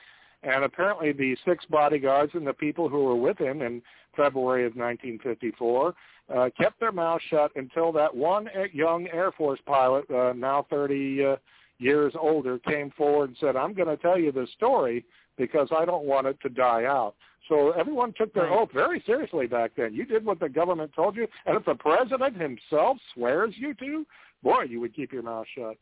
And 0.42 0.64
apparently 0.64 1.12
the 1.12 1.36
six 1.44 1.64
bodyguards 1.66 2.32
and 2.34 2.46
the 2.46 2.52
people 2.52 2.88
who 2.88 3.04
were 3.04 3.16
with 3.16 3.38
him 3.38 3.62
in 3.62 3.82
February 4.16 4.64
of 4.64 4.76
1954 4.76 5.94
uh, 6.34 6.50
kept 6.60 6.78
their 6.78 6.92
mouths 6.92 7.24
shut 7.30 7.50
until 7.56 7.90
that 7.92 8.14
one 8.14 8.48
young 8.72 9.08
Air 9.08 9.32
Force 9.32 9.60
pilot, 9.66 10.08
uh, 10.10 10.32
now 10.36 10.66
30 10.70 11.24
uh, 11.24 11.36
years 11.78 12.12
older, 12.20 12.58
came 12.58 12.90
forward 12.96 13.30
and 13.30 13.38
said, 13.40 13.56
I'm 13.56 13.74
going 13.74 13.88
to 13.88 13.96
tell 13.96 14.18
you 14.18 14.30
this 14.30 14.50
story 14.52 15.04
because 15.36 15.68
I 15.76 15.84
don't 15.84 16.04
want 16.04 16.26
it 16.26 16.38
to 16.42 16.48
die 16.48 16.84
out. 16.84 17.14
So 17.48 17.70
everyone 17.70 18.12
took 18.18 18.34
their 18.34 18.50
oath 18.50 18.68
very 18.74 19.02
seriously 19.06 19.46
back 19.46 19.72
then. 19.76 19.94
You 19.94 20.04
did 20.04 20.24
what 20.24 20.38
the 20.38 20.48
government 20.48 20.92
told 20.94 21.16
you, 21.16 21.26
and 21.46 21.56
if 21.56 21.64
the 21.64 21.76
president 21.76 22.36
himself 22.36 22.98
swears 23.14 23.54
you 23.56 23.72
to, 23.74 24.06
boy, 24.42 24.64
you 24.64 24.80
would 24.80 24.94
keep 24.94 25.12
your 25.12 25.22
mouth 25.22 25.46
shut. 25.56 25.76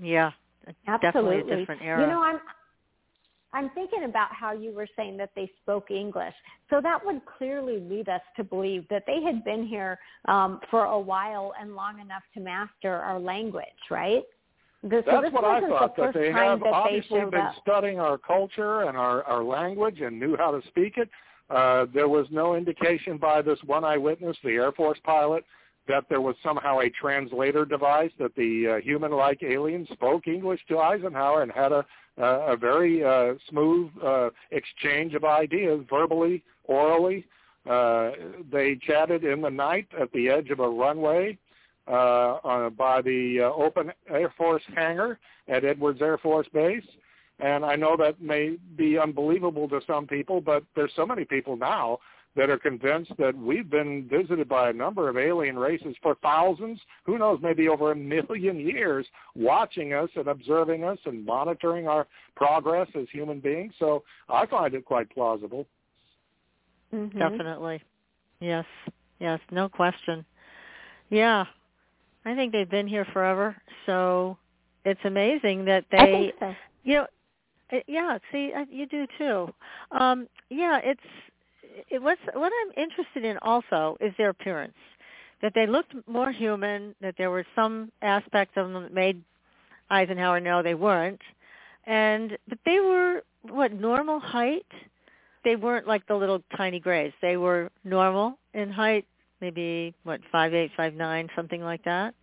Yeah. 0.00 0.30
Absolutely. 0.86 1.36
Definitely 1.36 1.52
a 1.52 1.56
different 1.58 1.82
era. 1.82 2.00
You 2.00 2.06
know, 2.06 2.22
I'm 2.22 2.40
I'm 3.54 3.70
thinking 3.70 4.04
about 4.04 4.28
how 4.32 4.52
you 4.52 4.72
were 4.72 4.88
saying 4.96 5.16
that 5.18 5.30
they 5.36 5.50
spoke 5.62 5.90
English. 5.90 6.34
So 6.68 6.80
that 6.82 7.04
would 7.06 7.22
clearly 7.38 7.78
lead 7.78 8.08
us 8.08 8.20
to 8.36 8.44
believe 8.44 8.86
that 8.90 9.04
they 9.06 9.22
had 9.22 9.44
been 9.44 9.64
here 9.64 9.98
um, 10.26 10.60
for 10.70 10.84
a 10.84 10.98
while 10.98 11.54
and 11.60 11.76
long 11.76 12.00
enough 12.00 12.24
to 12.34 12.40
master 12.40 12.92
our 12.92 13.20
language, 13.20 13.64
right? 13.90 14.24
So 14.82 14.88
That's 14.90 15.06
this 15.22 15.32
what 15.32 15.44
I 15.44 15.60
thought, 15.60 15.96
the 15.96 16.02
that 16.02 16.14
they 16.14 16.30
have 16.32 16.60
that 16.60 16.72
obviously 16.72 17.20
showed 17.20 17.30
been 17.30 17.40
up. 17.40 17.54
studying 17.62 18.00
our 18.00 18.18
culture 18.18 18.82
and 18.82 18.98
our, 18.98 19.22
our 19.22 19.42
language 19.42 20.00
and 20.00 20.18
knew 20.18 20.36
how 20.36 20.50
to 20.50 20.66
speak 20.68 20.98
it. 20.98 21.08
Uh, 21.48 21.86
there 21.94 22.08
was 22.08 22.26
no 22.30 22.56
indication 22.56 23.16
by 23.16 23.40
this 23.40 23.58
one 23.64 23.84
eyewitness, 23.84 24.36
the 24.42 24.50
Air 24.50 24.72
Force 24.72 24.98
pilot, 25.04 25.44
that 25.88 26.04
there 26.08 26.20
was 26.20 26.34
somehow 26.42 26.80
a 26.80 26.90
translator 26.90 27.64
device 27.64 28.10
that 28.18 28.34
the 28.36 28.76
uh, 28.76 28.80
human-like 28.80 29.42
alien 29.42 29.86
spoke 29.92 30.26
English 30.26 30.60
to 30.68 30.78
Eisenhower 30.78 31.42
and 31.42 31.52
had 31.52 31.72
a, 31.72 31.84
uh, 32.20 32.52
a 32.52 32.56
very 32.56 33.04
uh, 33.04 33.34
smooth 33.48 33.90
uh, 34.02 34.30
exchange 34.50 35.14
of 35.14 35.24
ideas 35.24 35.80
verbally, 35.88 36.42
orally. 36.64 37.26
Uh, 37.68 38.10
they 38.50 38.78
chatted 38.86 39.24
in 39.24 39.40
the 39.40 39.50
night 39.50 39.86
at 40.00 40.12
the 40.12 40.28
edge 40.28 40.50
of 40.50 40.60
a 40.60 40.68
runway 40.68 41.38
uh, 41.86 42.36
uh, 42.44 42.70
by 42.70 43.02
the 43.02 43.40
uh, 43.40 43.62
open 43.62 43.92
Air 44.08 44.32
Force 44.38 44.62
hangar 44.74 45.18
at 45.48 45.64
Edwards 45.64 46.00
Air 46.00 46.16
Force 46.16 46.46
Base. 46.52 46.84
And 47.40 47.64
I 47.64 47.76
know 47.76 47.96
that 47.98 48.22
may 48.22 48.56
be 48.76 48.96
unbelievable 48.98 49.68
to 49.68 49.80
some 49.86 50.06
people, 50.06 50.40
but 50.40 50.62
there's 50.76 50.92
so 50.96 51.04
many 51.04 51.24
people 51.24 51.56
now 51.56 51.98
that 52.36 52.50
are 52.50 52.58
convinced 52.58 53.12
that 53.18 53.36
we've 53.36 53.70
been 53.70 54.08
visited 54.08 54.48
by 54.48 54.70
a 54.70 54.72
number 54.72 55.08
of 55.08 55.16
alien 55.16 55.58
races 55.58 55.94
for 56.02 56.16
thousands, 56.16 56.80
who 57.04 57.16
knows, 57.18 57.38
maybe 57.42 57.68
over 57.68 57.92
a 57.92 57.96
million 57.96 58.58
years, 58.58 59.06
watching 59.36 59.92
us 59.92 60.10
and 60.16 60.26
observing 60.28 60.84
us 60.84 60.98
and 61.04 61.24
monitoring 61.24 61.86
our 61.86 62.06
progress 62.34 62.88
as 62.94 63.06
human 63.12 63.40
beings. 63.40 63.72
So 63.78 64.02
I 64.28 64.46
find 64.46 64.74
it 64.74 64.84
quite 64.84 65.08
plausible. 65.10 65.66
Mhm. 66.92 67.18
Definitely. 67.18 67.82
Yes. 68.40 68.66
Yes. 69.20 69.40
No 69.50 69.68
question. 69.68 70.24
Yeah. 71.10 71.44
I 72.24 72.34
think 72.34 72.52
they've 72.52 72.68
been 72.68 72.86
here 72.86 73.04
forever. 73.06 73.56
So 73.86 74.38
it's 74.84 75.04
amazing 75.04 75.64
that 75.66 75.84
I 75.92 76.06
they, 76.06 76.12
think 76.12 76.34
so. 76.40 76.56
you 76.82 76.94
know, 76.94 77.06
yeah. 77.86 78.18
See, 78.32 78.52
I- 78.54 78.66
you 78.70 78.86
do 78.86 79.06
too. 79.18 79.54
Um, 79.92 80.28
yeah. 80.50 80.78
It's 80.82 81.00
it 81.88 82.02
was 82.02 82.16
what 82.32 82.52
I'm 82.62 82.82
interested 82.82 83.24
in 83.24 83.38
also 83.38 83.96
is 84.00 84.12
their 84.18 84.30
appearance. 84.30 84.74
That 85.42 85.52
they 85.54 85.66
looked 85.66 85.94
more 86.06 86.32
human. 86.32 86.94
That 87.00 87.14
there 87.18 87.30
were 87.30 87.44
some 87.54 87.90
aspects 88.02 88.54
of 88.56 88.70
them 88.72 88.82
that 88.82 88.94
made 88.94 89.22
Eisenhower 89.90 90.40
know 90.40 90.62
they 90.62 90.74
weren't, 90.74 91.20
and 91.86 92.36
but 92.48 92.58
they 92.64 92.80
were 92.80 93.22
what 93.42 93.72
normal 93.72 94.20
height 94.20 94.66
they 95.44 95.56
weren't 95.56 95.86
like 95.86 96.06
the 96.06 96.14
little 96.14 96.42
tiny 96.56 96.80
grays. 96.80 97.12
They 97.20 97.36
were 97.36 97.70
normal 97.84 98.38
in 98.54 98.70
height, 98.70 99.04
maybe 99.40 99.94
what 100.04 100.20
five 100.32 100.54
eight, 100.54 100.70
five 100.76 100.94
nine, 100.94 101.28
something 101.36 101.62
like 101.62 101.84
that. 101.84 102.14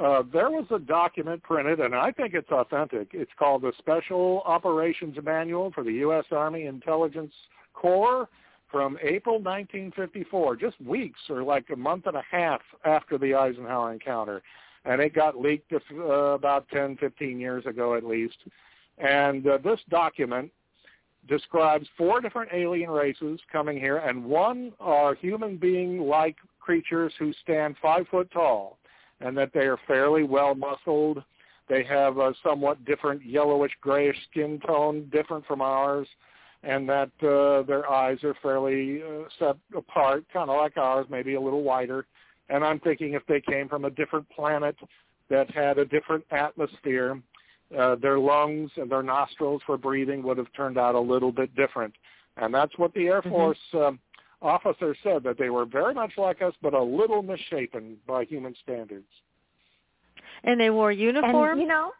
Uh, 0.00 0.22
there 0.32 0.50
was 0.50 0.64
a 0.70 0.78
document 0.78 1.42
printed, 1.42 1.78
and 1.78 1.94
I 1.94 2.10
think 2.10 2.34
it's 2.34 2.50
authentic. 2.50 3.08
It's 3.12 3.30
called 3.38 3.62
the 3.62 3.72
Special 3.78 4.42
Operations 4.46 5.16
Manual 5.22 5.70
for 5.72 5.84
the 5.84 5.92
U.S. 5.92 6.24
Army 6.32 6.64
Intelligence 6.64 7.32
Corps 7.74 8.28
from 8.72 8.98
April 9.02 9.36
1954, 9.36 10.56
just 10.56 10.80
weeks 10.80 11.20
or 11.28 11.42
like 11.42 11.66
a 11.70 11.76
month 11.76 12.06
and 12.06 12.16
a 12.16 12.22
half 12.28 12.62
after 12.84 13.18
the 13.18 13.34
Eisenhower 13.34 13.92
encounter. 13.92 14.42
And 14.84 15.00
it 15.00 15.14
got 15.14 15.38
leaked 15.38 15.72
uh, 15.72 16.02
about 16.02 16.68
10, 16.70 16.96
15 16.96 17.38
years 17.38 17.66
ago 17.66 17.94
at 17.94 18.02
least. 18.02 18.38
And 18.98 19.46
uh, 19.46 19.58
this 19.62 19.78
document 19.90 20.50
describes 21.28 21.86
four 21.96 22.20
different 22.20 22.50
alien 22.52 22.90
races 22.90 23.38
coming 23.52 23.78
here, 23.78 23.98
and 23.98 24.24
one 24.24 24.72
are 24.80 25.14
human 25.14 25.56
being-like 25.56 26.36
creatures 26.60 27.12
who 27.18 27.32
stand 27.42 27.76
five 27.80 28.06
foot 28.10 28.30
tall, 28.32 28.78
and 29.20 29.36
that 29.36 29.52
they 29.52 29.66
are 29.66 29.78
fairly 29.86 30.24
well 30.24 30.54
muscled. 30.54 31.22
They 31.68 31.84
have 31.84 32.18
a 32.18 32.34
somewhat 32.42 32.84
different 32.84 33.24
yellowish 33.24 33.72
grayish 33.80 34.16
skin 34.30 34.60
tone, 34.66 35.08
different 35.12 35.46
from 35.46 35.60
ours, 35.60 36.08
and 36.62 36.88
that 36.88 37.10
uh, 37.22 37.62
their 37.62 37.90
eyes 37.90 38.22
are 38.22 38.36
fairly 38.42 39.02
uh, 39.02 39.24
set 39.38 39.56
apart, 39.76 40.24
kind 40.32 40.48
of 40.48 40.56
like 40.56 40.76
ours, 40.76 41.06
maybe 41.10 41.34
a 41.34 41.40
little 41.40 41.62
wider. 41.62 42.06
And 42.48 42.64
I'm 42.64 42.80
thinking 42.80 43.14
if 43.14 43.26
they 43.26 43.40
came 43.40 43.68
from 43.68 43.84
a 43.84 43.90
different 43.90 44.28
planet 44.30 44.76
that 45.28 45.50
had 45.50 45.78
a 45.78 45.84
different 45.84 46.24
atmosphere, 46.30 47.20
uh, 47.76 47.96
their 47.96 48.18
lungs 48.18 48.70
and 48.76 48.90
their 48.90 49.02
nostrils 49.02 49.62
for 49.64 49.76
breathing 49.76 50.22
would 50.22 50.38
have 50.38 50.52
turned 50.54 50.78
out 50.78 50.94
a 50.94 51.00
little 51.00 51.32
bit 51.32 51.54
different. 51.56 51.94
And 52.36 52.54
that's 52.54 52.76
what 52.78 52.92
the 52.94 53.06
Air 53.06 53.22
Force 53.22 53.58
mm-hmm. 53.72 53.96
uh, 54.44 54.46
officer 54.46 54.94
said, 55.02 55.22
that 55.24 55.38
they 55.38 55.50
were 55.50 55.64
very 55.64 55.94
much 55.94 56.12
like 56.16 56.42
us, 56.42 56.54
but 56.62 56.74
a 56.74 56.82
little 56.82 57.22
misshapen 57.22 57.96
by 58.06 58.24
human 58.24 58.54
standards. 58.62 59.06
And 60.44 60.60
they 60.60 60.70
wore 60.70 60.92
uniforms? 60.92 61.52
And, 61.52 61.60
you 61.60 61.66
know, 61.66 61.92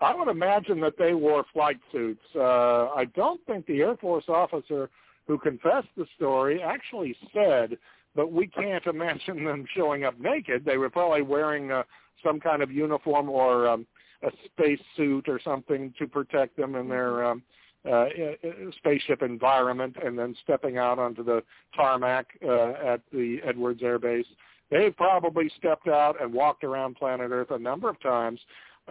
I 0.00 0.14
would 0.14 0.28
imagine 0.28 0.80
that 0.80 0.98
they 0.98 1.14
wore 1.14 1.44
flight 1.52 1.78
suits. 1.92 2.24
Uh, 2.34 2.88
I 2.90 3.06
don't 3.14 3.40
think 3.46 3.66
the 3.66 3.80
Air 3.80 3.96
Force 3.96 4.24
officer 4.28 4.90
who 5.26 5.38
confessed 5.38 5.88
the 5.96 6.06
story 6.16 6.62
actually 6.62 7.16
said, 7.32 7.78
but 8.14 8.32
we 8.32 8.46
can't 8.46 8.86
imagine 8.86 9.44
them 9.44 9.64
showing 9.74 10.04
up 10.04 10.18
naked. 10.18 10.64
They 10.64 10.76
were 10.76 10.90
probably 10.90 11.22
wearing 11.22 11.70
uh, 11.70 11.84
some 12.24 12.40
kind 12.40 12.62
of 12.62 12.70
uniform 12.70 13.28
or 13.28 13.68
um, 13.68 13.86
a 14.22 14.30
space 14.46 14.80
suit 14.96 15.28
or 15.28 15.40
something 15.42 15.92
to 15.98 16.06
protect 16.06 16.56
them 16.56 16.74
in 16.74 16.88
their 16.88 17.10
mm-hmm. 17.10 17.30
um, 17.30 17.42
uh, 17.90 18.70
spaceship 18.78 19.20
environment, 19.22 19.94
and 20.02 20.18
then 20.18 20.34
stepping 20.42 20.78
out 20.78 20.98
onto 20.98 21.22
the 21.22 21.42
tarmac 21.76 22.26
uh, 22.42 22.72
at 22.84 23.02
the 23.12 23.38
Edwards 23.46 23.82
Air 23.82 23.98
Base. 23.98 24.26
They 24.70 24.88
probably 24.90 25.52
stepped 25.58 25.86
out 25.86 26.20
and 26.20 26.32
walked 26.32 26.64
around 26.64 26.96
planet 26.96 27.30
Earth 27.30 27.50
a 27.50 27.58
number 27.58 27.90
of 27.90 28.00
times 28.00 28.40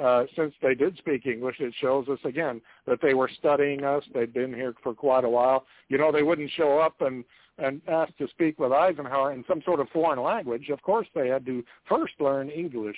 uh, 0.01 0.23
since 0.35 0.53
they 0.61 0.75
did 0.75 0.97
speak 0.97 1.25
English. 1.25 1.57
It 1.59 1.73
shows 1.79 2.07
us 2.07 2.19
again 2.23 2.61
that 2.87 2.99
they 3.01 3.13
were 3.13 3.29
studying 3.37 3.83
us. 3.83 4.03
They'd 4.13 4.33
been 4.33 4.53
here 4.53 4.73
for 4.81 4.93
quite 4.93 5.23
a 5.23 5.29
while. 5.29 5.65
You 5.89 5.97
know, 5.97 6.11
they 6.11 6.23
wouldn't 6.23 6.51
show 6.51 6.79
up 6.79 7.01
and 7.01 7.23
and 7.59 7.81
ask 7.87 8.15
to 8.17 8.27
speak 8.29 8.57
with 8.57 8.71
Eisenhower 8.71 9.31
in 9.31 9.45
some 9.47 9.61
sort 9.63 9.79
of 9.79 9.87
foreign 9.89 10.19
language. 10.19 10.69
Of 10.69 10.81
course, 10.81 11.07
they 11.13 11.27
had 11.27 11.45
to 11.45 11.63
first 11.87 12.13
learn 12.19 12.49
English. 12.49 12.97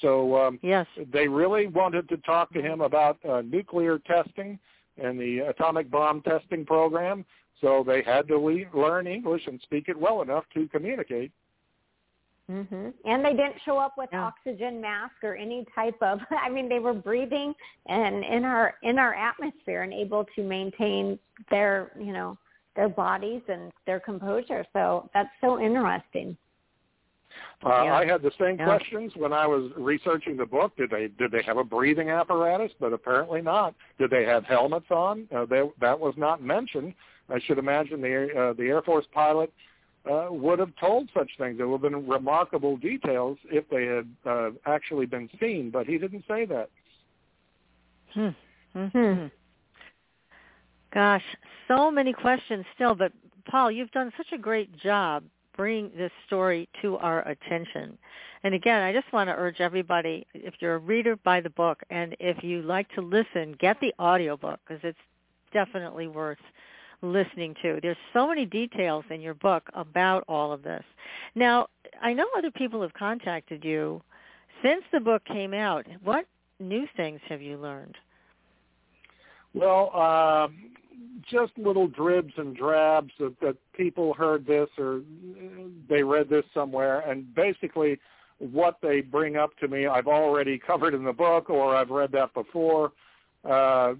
So 0.00 0.36
um, 0.40 0.58
yes, 0.62 0.86
they 1.12 1.28
really 1.28 1.66
wanted 1.66 2.08
to 2.08 2.16
talk 2.18 2.50
to 2.54 2.62
him 2.62 2.80
about 2.80 3.18
uh, 3.28 3.42
nuclear 3.42 3.98
testing 3.98 4.58
and 4.96 5.20
the 5.20 5.40
atomic 5.40 5.90
bomb 5.90 6.22
testing 6.22 6.64
program. 6.64 7.24
So 7.60 7.84
they 7.86 8.02
had 8.02 8.26
to 8.28 8.38
le- 8.38 8.70
learn 8.74 9.06
English 9.06 9.46
and 9.46 9.60
speak 9.62 9.88
it 9.88 9.98
well 9.98 10.22
enough 10.22 10.44
to 10.54 10.66
communicate. 10.68 11.32
Mm-hmm. 12.50 12.88
And 13.04 13.24
they 13.24 13.30
didn't 13.30 13.56
show 13.64 13.78
up 13.78 13.94
with 13.96 14.08
yeah. 14.12 14.22
oxygen 14.22 14.80
mask 14.80 15.14
or 15.22 15.36
any 15.36 15.64
type 15.72 15.96
of. 16.02 16.18
I 16.30 16.48
mean, 16.48 16.68
they 16.68 16.80
were 16.80 16.94
breathing 16.94 17.54
and 17.86 18.24
in 18.24 18.44
our 18.44 18.74
in 18.82 18.98
our 18.98 19.14
atmosphere 19.14 19.82
and 19.82 19.92
able 19.92 20.26
to 20.34 20.42
maintain 20.42 21.18
their 21.50 21.92
you 21.98 22.12
know 22.12 22.36
their 22.74 22.88
bodies 22.88 23.42
and 23.48 23.72
their 23.86 24.00
composure. 24.00 24.64
So 24.72 25.08
that's 25.14 25.30
so 25.40 25.60
interesting. 25.60 26.36
Uh, 27.64 27.84
yeah. 27.84 27.94
I 27.94 28.06
had 28.06 28.22
the 28.22 28.32
same 28.40 28.58
yeah. 28.58 28.64
questions 28.64 29.12
when 29.14 29.32
I 29.32 29.46
was 29.46 29.70
researching 29.76 30.36
the 30.36 30.46
book. 30.46 30.76
Did 30.76 30.90
they 30.90 31.08
did 31.18 31.30
they 31.30 31.42
have 31.46 31.56
a 31.56 31.64
breathing 31.64 32.10
apparatus? 32.10 32.72
But 32.80 32.92
apparently 32.92 33.42
not. 33.42 33.74
Did 33.98 34.10
they 34.10 34.24
have 34.24 34.44
helmets 34.44 34.90
on? 34.90 35.28
Uh, 35.34 35.44
they, 35.44 35.62
that 35.80 35.98
was 35.98 36.14
not 36.16 36.42
mentioned. 36.42 36.94
I 37.28 37.38
should 37.46 37.58
imagine 37.58 38.00
the 38.00 38.28
uh, 38.36 38.52
the 38.54 38.64
Air 38.64 38.82
Force 38.82 39.06
pilot 39.12 39.52
uh, 40.08 40.28
would 40.30 40.58
have 40.58 40.72
told 40.78 41.10
such 41.12 41.30
things. 41.38 41.58
There 41.58 41.68
would 41.68 41.82
have 41.82 41.92
been 41.92 42.06
remarkable 42.06 42.76
details 42.76 43.38
if 43.44 43.68
they 43.68 43.86
had 43.86 44.08
uh, 44.24 44.50
actually 44.66 45.06
been 45.06 45.28
seen. 45.40 45.70
But 45.70 45.86
he 45.86 45.98
didn't 45.98 46.24
say 46.28 46.46
that. 46.46 46.70
Hmm. 48.14 48.28
Hmm. 48.74 49.26
Gosh, 50.92 51.24
so 51.68 51.90
many 51.90 52.12
questions 52.12 52.64
still. 52.74 52.94
But 52.94 53.12
Paul, 53.48 53.70
you've 53.70 53.90
done 53.90 54.12
such 54.16 54.32
a 54.32 54.38
great 54.38 54.76
job 54.76 55.24
bringing 55.56 55.90
this 55.96 56.12
story 56.26 56.68
to 56.82 56.96
our 56.98 57.26
attention. 57.28 57.98
And 58.42 58.54
again, 58.54 58.82
I 58.82 58.92
just 58.92 59.12
want 59.12 59.28
to 59.28 59.34
urge 59.34 59.60
everybody, 59.60 60.26
if 60.32 60.54
you're 60.60 60.76
a 60.76 60.78
reader, 60.78 61.16
buy 61.16 61.40
the 61.40 61.50
book. 61.50 61.82
And 61.90 62.16
if 62.18 62.42
you 62.42 62.62
like 62.62 62.88
to 62.94 63.02
listen, 63.02 63.54
get 63.58 63.78
the 63.80 63.92
audiobook 64.00 64.60
because 64.66 64.80
it's 64.82 64.98
definitely 65.52 66.06
worth 66.06 66.38
listening 67.02 67.54
to. 67.62 67.78
There's 67.82 67.96
so 68.12 68.28
many 68.28 68.46
details 68.46 69.04
in 69.10 69.20
your 69.20 69.34
book 69.34 69.68
about 69.74 70.24
all 70.28 70.52
of 70.52 70.62
this. 70.62 70.84
Now, 71.34 71.68
I 72.02 72.12
know 72.12 72.26
other 72.36 72.50
people 72.50 72.82
have 72.82 72.92
contacted 72.94 73.64
you 73.64 74.02
since 74.62 74.82
the 74.92 75.00
book 75.00 75.24
came 75.24 75.54
out. 75.54 75.86
What 76.02 76.26
new 76.58 76.86
things 76.96 77.20
have 77.28 77.40
you 77.40 77.56
learned? 77.56 77.96
Well, 79.54 79.94
um, 79.96 80.70
just 81.28 81.52
little 81.56 81.88
dribs 81.88 82.32
and 82.36 82.56
drabs 82.56 83.12
that, 83.18 83.38
that 83.40 83.56
people 83.72 84.14
heard 84.14 84.46
this 84.46 84.68
or 84.78 85.00
they 85.88 86.02
read 86.02 86.28
this 86.28 86.44
somewhere, 86.54 87.00
and 87.00 87.34
basically 87.34 87.98
what 88.38 88.78
they 88.82 89.00
bring 89.00 89.36
up 89.36 89.56
to 89.58 89.68
me, 89.68 89.86
I've 89.86 90.06
already 90.06 90.58
covered 90.58 90.94
in 90.94 91.04
the 91.04 91.12
book, 91.12 91.50
or 91.50 91.76
I've 91.76 91.90
read 91.90 92.12
that 92.12 92.32
before. 92.32 92.92
Uh, 93.44 93.94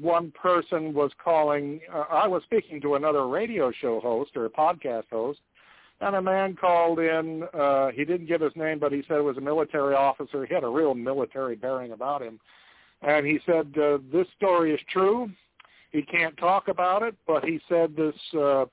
one 0.00 0.32
person 0.32 0.94
was 0.94 1.10
calling. 1.22 1.80
Uh, 1.92 2.04
I 2.10 2.26
was 2.26 2.42
speaking 2.44 2.80
to 2.82 2.94
another 2.94 3.26
radio 3.26 3.70
show 3.72 4.00
host 4.00 4.32
or 4.36 4.46
a 4.46 4.50
podcast 4.50 5.04
host, 5.10 5.40
and 6.00 6.16
a 6.16 6.22
man 6.22 6.56
called 6.56 6.98
in. 6.98 7.44
Uh, 7.54 7.88
he 7.88 8.04
didn't 8.04 8.26
give 8.26 8.40
his 8.40 8.54
name, 8.56 8.78
but 8.78 8.92
he 8.92 9.02
said 9.06 9.18
it 9.18 9.24
was 9.24 9.36
a 9.36 9.42
military 9.42 9.94
officer. 9.94 10.46
He 10.46 10.54
had 10.54 10.64
a 10.64 10.68
real 10.68 10.94
military 10.94 11.56
bearing 11.56 11.92
about 11.92 12.22
him, 12.22 12.40
and 13.02 13.26
he 13.26 13.38
said 13.46 13.72
uh, 13.78 13.98
this 14.12 14.26
story 14.36 14.72
is 14.72 14.80
true. 14.90 15.30
He 15.92 16.02
can't 16.02 16.36
talk 16.36 16.68
about 16.68 17.02
it, 17.02 17.16
but 17.26 17.44
he 17.44 17.60
said 17.68 17.96
this 17.96 18.14
uh, 18.38 18.66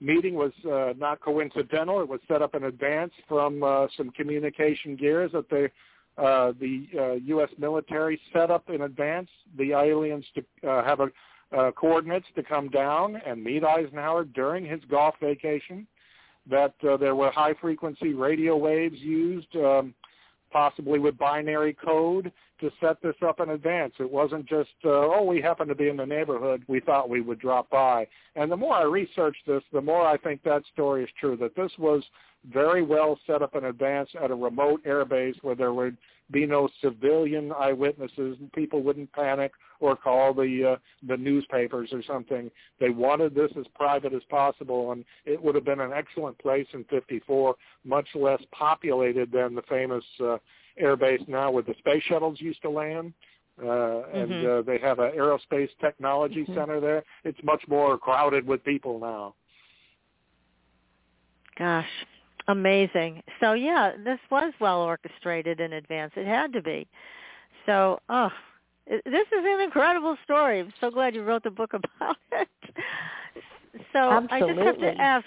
meeting 0.00 0.34
was 0.34 0.52
uh, 0.70 0.94
not 0.96 1.20
coincidental. 1.20 2.00
It 2.00 2.08
was 2.08 2.20
set 2.28 2.42
up 2.42 2.54
in 2.54 2.64
advance 2.64 3.12
from 3.28 3.62
uh, 3.62 3.86
some 3.96 4.10
communication 4.10 4.96
gears 4.96 5.32
that 5.32 5.50
they, 5.50 5.68
uh, 6.20 6.52
the 6.60 6.86
uh, 6.98 7.12
U.S. 7.14 7.48
military 7.58 8.20
set 8.32 8.50
up 8.50 8.68
in 8.68 8.82
advance. 8.82 9.28
The 9.56 9.72
aliens 9.72 10.24
to 10.34 10.68
uh, 10.68 10.84
have 10.84 11.00
a 11.00 11.08
uh, 11.56 11.72
coordinates 11.72 12.26
to 12.36 12.42
come 12.42 12.68
down 12.68 13.20
and 13.26 13.42
meet 13.42 13.64
Eisenhower 13.64 14.24
during 14.24 14.64
his 14.64 14.80
golf 14.88 15.14
vacation. 15.20 15.86
That 16.48 16.74
uh, 16.88 16.96
there 16.96 17.14
were 17.14 17.30
high 17.30 17.54
frequency 17.60 18.14
radio 18.14 18.56
waves 18.56 18.98
used, 18.98 19.54
um, 19.56 19.94
possibly 20.52 20.98
with 20.98 21.18
binary 21.18 21.74
code, 21.74 22.32
to 22.60 22.70
set 22.80 23.00
this 23.02 23.16
up 23.26 23.40
in 23.40 23.50
advance. 23.50 23.94
It 23.98 24.10
wasn't 24.10 24.46
just, 24.46 24.70
uh, 24.84 24.90
oh, 24.90 25.24
we 25.24 25.40
happen 25.40 25.68
to 25.68 25.74
be 25.74 25.88
in 25.88 25.96
the 25.96 26.06
neighborhood. 26.06 26.62
We 26.68 26.80
thought 26.80 27.08
we 27.08 27.20
would 27.20 27.40
drop 27.40 27.68
by. 27.70 28.06
And 28.36 28.50
the 28.50 28.56
more 28.56 28.74
I 28.74 28.82
research 28.82 29.36
this, 29.46 29.62
the 29.72 29.80
more 29.80 30.06
I 30.06 30.16
think 30.18 30.42
that 30.44 30.62
story 30.72 31.02
is 31.02 31.10
true, 31.18 31.36
that 31.38 31.56
this 31.56 31.72
was 31.78 32.02
very 32.52 32.82
well 32.82 33.18
set 33.26 33.42
up 33.42 33.54
in 33.54 33.64
advance 33.66 34.08
at 34.22 34.30
a 34.30 34.34
remote 34.34 34.82
airbase 34.84 35.36
where 35.42 35.54
there 35.54 35.74
would 35.74 35.96
be 36.30 36.46
no 36.46 36.68
civilian 36.80 37.52
eyewitnesses 37.52 38.36
and 38.40 38.52
people 38.52 38.82
wouldn't 38.82 39.12
panic 39.12 39.52
or 39.80 39.96
call 39.96 40.32
the 40.32 40.72
uh, 40.72 40.76
the 41.08 41.16
newspapers 41.16 41.90
or 41.92 42.02
something. 42.02 42.50
They 42.78 42.90
wanted 42.90 43.34
this 43.34 43.50
as 43.58 43.66
private 43.74 44.14
as 44.14 44.22
possible, 44.30 44.92
and 44.92 45.04
it 45.24 45.42
would 45.42 45.54
have 45.54 45.64
been 45.64 45.80
an 45.80 45.92
excellent 45.92 46.38
place 46.38 46.66
in 46.72 46.84
'54, 46.84 47.56
much 47.84 48.08
less 48.14 48.40
populated 48.52 49.32
than 49.32 49.54
the 49.54 49.62
famous 49.62 50.04
uh, 50.22 50.38
air 50.78 50.96
base 50.96 51.20
now 51.26 51.50
where 51.50 51.62
the 51.62 51.74
space 51.78 52.02
shuttles 52.04 52.40
used 52.40 52.62
to 52.62 52.70
land. 52.70 53.12
Uh, 53.62 54.04
and 54.14 54.30
mm-hmm. 54.30 54.60
uh, 54.60 54.62
they 54.62 54.78
have 54.78 55.00
an 55.00 55.12
aerospace 55.12 55.68
technology 55.82 56.44
mm-hmm. 56.44 56.54
center 56.54 56.80
there. 56.80 57.04
It's 57.24 57.38
much 57.42 57.62
more 57.68 57.98
crowded 57.98 58.46
with 58.46 58.64
people 58.64 58.98
now. 58.98 59.34
Gosh, 61.58 61.84
amazing. 62.48 63.22
So 63.40 63.54
yeah, 63.54 63.92
this 64.04 64.18
was 64.30 64.52
well 64.60 64.80
orchestrated 64.80 65.60
in 65.60 65.74
advance. 65.74 66.12
It 66.16 66.26
had 66.26 66.52
to 66.52 66.62
be. 66.62 66.86
So, 67.66 68.00
oh, 68.08 68.30
this 68.86 69.02
is 69.04 69.44
an 69.44 69.60
incredible 69.60 70.16
story. 70.24 70.60
I'm 70.60 70.72
so 70.80 70.90
glad 70.90 71.14
you 71.14 71.22
wrote 71.22 71.44
the 71.44 71.50
book 71.50 71.72
about 71.74 72.16
it. 72.32 72.48
So 73.92 73.98
Absolutely. 73.98 74.36
I 74.36 74.54
just 74.54 74.66
have 74.66 74.78
to 74.96 75.00
ask, 75.00 75.26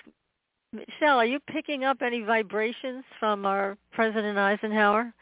Michelle, 0.72 1.18
are 1.18 1.26
you 1.26 1.40
picking 1.40 1.84
up 1.84 2.02
any 2.02 2.22
vibrations 2.22 3.04
from 3.20 3.46
our 3.46 3.78
President 3.92 4.38
Eisenhower? 4.38 5.14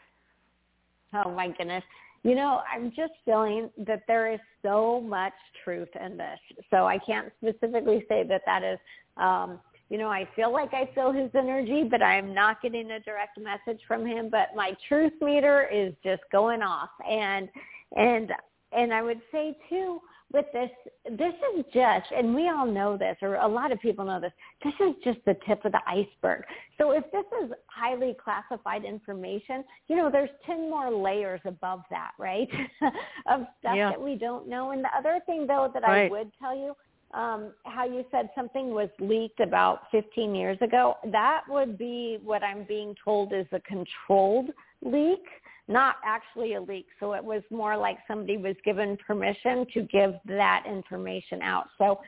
Oh 1.14 1.30
my 1.30 1.48
goodness. 1.48 1.84
You 2.24 2.34
know, 2.34 2.62
I'm 2.72 2.90
just 2.90 3.12
feeling 3.24 3.68
that 3.86 4.02
there 4.06 4.32
is 4.32 4.40
so 4.62 5.00
much 5.00 5.32
truth 5.64 5.88
in 6.04 6.16
this. 6.16 6.38
So 6.70 6.86
I 6.86 6.98
can't 6.98 7.32
specifically 7.42 8.04
say 8.08 8.24
that 8.28 8.42
that 8.46 8.62
is, 8.62 8.78
um, 9.16 9.60
you 9.88 9.98
know, 9.98 10.08
I 10.08 10.28
feel 10.34 10.52
like 10.52 10.72
I 10.72 10.88
feel 10.94 11.12
his 11.12 11.30
energy, 11.34 11.84
but 11.88 12.02
I'm 12.02 12.32
not 12.34 12.62
getting 12.62 12.90
a 12.92 13.00
direct 13.00 13.38
message 13.38 13.80
from 13.86 14.06
him. 14.06 14.28
But 14.30 14.48
my 14.56 14.74
truth 14.88 15.12
meter 15.20 15.68
is 15.72 15.92
just 16.02 16.22
going 16.30 16.62
off, 16.62 16.90
and 17.08 17.48
and 17.96 18.32
and 18.72 18.92
I 18.92 19.02
would 19.02 19.20
say 19.30 19.56
too, 19.68 20.00
with 20.32 20.46
this, 20.52 20.70
this 21.10 21.34
is 21.56 21.64
just, 21.72 22.10
and 22.16 22.34
we 22.34 22.48
all 22.48 22.66
know 22.66 22.96
this, 22.96 23.16
or 23.20 23.36
a 23.36 23.46
lot 23.48 23.70
of 23.70 23.80
people 23.80 24.04
know 24.04 24.20
this, 24.20 24.32
this 24.64 24.72
is 24.80 24.94
just 25.04 25.18
the 25.26 25.36
tip 25.46 25.64
of 25.64 25.72
the 25.72 25.80
iceberg. 25.86 26.44
So 26.78 26.92
if 26.92 27.04
this 27.12 27.24
is 27.44 27.50
highly 27.66 28.16
classified 28.22 28.84
information, 28.84 29.64
you 29.88 29.96
know, 29.96 30.10
there's 30.10 30.30
10 30.46 30.70
more 30.70 30.90
layers 30.90 31.40
above 31.44 31.82
that, 31.90 32.12
right? 32.18 32.48
of 33.26 33.42
stuff 33.60 33.76
yeah. 33.76 33.90
that 33.90 34.00
we 34.00 34.16
don't 34.16 34.48
know. 34.48 34.70
And 34.70 34.82
the 34.82 34.90
other 34.96 35.20
thing, 35.26 35.46
though, 35.46 35.70
that 35.72 35.82
right. 35.82 36.06
I 36.06 36.10
would 36.10 36.30
tell 36.40 36.56
you, 36.56 36.74
um, 37.12 37.52
how 37.64 37.84
you 37.84 38.04
said 38.10 38.30
something 38.34 38.70
was 38.70 38.88
leaked 38.98 39.40
about 39.40 39.82
15 39.90 40.34
years 40.34 40.58
ago, 40.60 40.96
that 41.06 41.42
would 41.48 41.76
be 41.76 42.18
what 42.22 42.42
I'm 42.42 42.64
being 42.64 42.94
told 43.04 43.32
is 43.32 43.46
a 43.52 43.60
controlled 43.60 44.50
leak 44.82 45.24
not 45.68 45.96
actually 46.04 46.54
a 46.54 46.60
leak. 46.60 46.86
So 47.00 47.12
it 47.14 47.24
was 47.24 47.42
more 47.50 47.76
like 47.76 47.98
somebody 48.08 48.36
was 48.36 48.56
given 48.64 48.96
permission 49.06 49.66
to 49.74 49.82
give 49.82 50.14
that 50.26 50.64
information 50.68 51.42
out. 51.42 51.68
So 51.78 52.00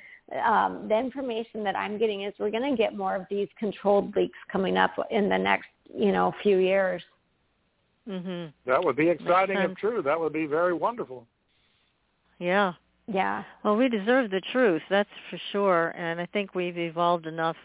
um, 0.45 0.87
the 0.89 0.99
information 0.99 1.63
that 1.65 1.77
I'm 1.77 1.99
getting 1.99 2.23
is 2.23 2.35
we're 2.39 2.51
going 2.51 2.71
to 2.71 2.77
get 2.77 2.97
more 2.97 3.15
of 3.15 3.27
these 3.31 3.49
controlled 3.59 4.15
leaks 4.17 4.39
coming 4.51 4.77
up 4.77 4.93
in 5.11 5.29
the 5.29 5.39
next, 5.39 5.69
you 5.95 6.13
know, 6.13 6.33
few 6.43 6.59
years. 6.59 7.03
Mhm. 8.09 8.53
That 8.67 8.85
would 8.85 8.97
be 8.97 9.09
exciting 9.09 9.57
if 9.57 9.77
true. 9.77 10.03
That 10.03 10.19
would 10.21 10.33
be 10.33 10.47
very 10.47 10.75
wonderful. 10.75 11.27
Yeah. 12.39 12.75
Yeah. 13.07 13.45
Well, 13.63 13.77
we 13.77 13.89
deserve 13.89 14.31
the 14.31 14.41
truth, 14.53 14.83
that's 14.89 15.09
for 15.31 15.39
sure, 15.53 15.95
and 15.97 16.21
I 16.21 16.27
think 16.27 16.55
we've 16.55 16.79
evolved 16.79 17.27
enough 17.27 17.57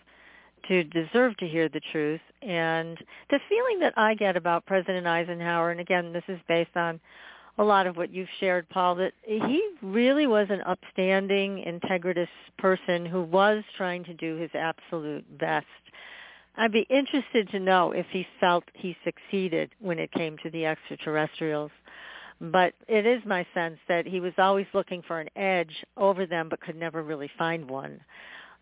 to 0.67 0.83
deserve 0.83 1.37
to 1.37 1.47
hear 1.47 1.69
the 1.69 1.81
truth. 1.91 2.21
And 2.41 2.97
the 3.29 3.39
feeling 3.47 3.79
that 3.79 3.93
I 3.97 4.15
get 4.15 4.35
about 4.35 4.65
President 4.65 5.07
Eisenhower, 5.07 5.71
and 5.71 5.79
again, 5.79 6.11
this 6.11 6.23
is 6.27 6.39
based 6.47 6.75
on 6.75 6.99
a 7.57 7.63
lot 7.63 7.87
of 7.87 7.97
what 7.97 8.11
you've 8.11 8.29
shared, 8.39 8.67
Paul, 8.69 8.95
that 8.95 9.13
he 9.23 9.61
really 9.81 10.27
was 10.27 10.47
an 10.49 10.61
upstanding, 10.65 11.63
integritous 11.65 12.27
person 12.57 13.05
who 13.05 13.23
was 13.23 13.63
trying 13.75 14.03
to 14.05 14.13
do 14.13 14.35
his 14.35 14.51
absolute 14.53 15.25
best. 15.37 15.65
I'd 16.57 16.71
be 16.71 16.85
interested 16.89 17.49
to 17.51 17.59
know 17.59 17.91
if 17.91 18.05
he 18.11 18.27
felt 18.39 18.65
he 18.73 18.95
succeeded 19.03 19.71
when 19.79 19.99
it 19.99 20.11
came 20.11 20.37
to 20.43 20.49
the 20.49 20.65
extraterrestrials. 20.65 21.71
But 22.41 22.73
it 22.87 23.05
is 23.05 23.21
my 23.25 23.45
sense 23.53 23.77
that 23.87 24.05
he 24.05 24.19
was 24.19 24.33
always 24.37 24.65
looking 24.73 25.01
for 25.01 25.19
an 25.19 25.29
edge 25.35 25.83
over 25.97 26.25
them 26.25 26.47
but 26.49 26.61
could 26.61 26.77
never 26.77 27.03
really 27.03 27.29
find 27.37 27.69
one. 27.69 27.99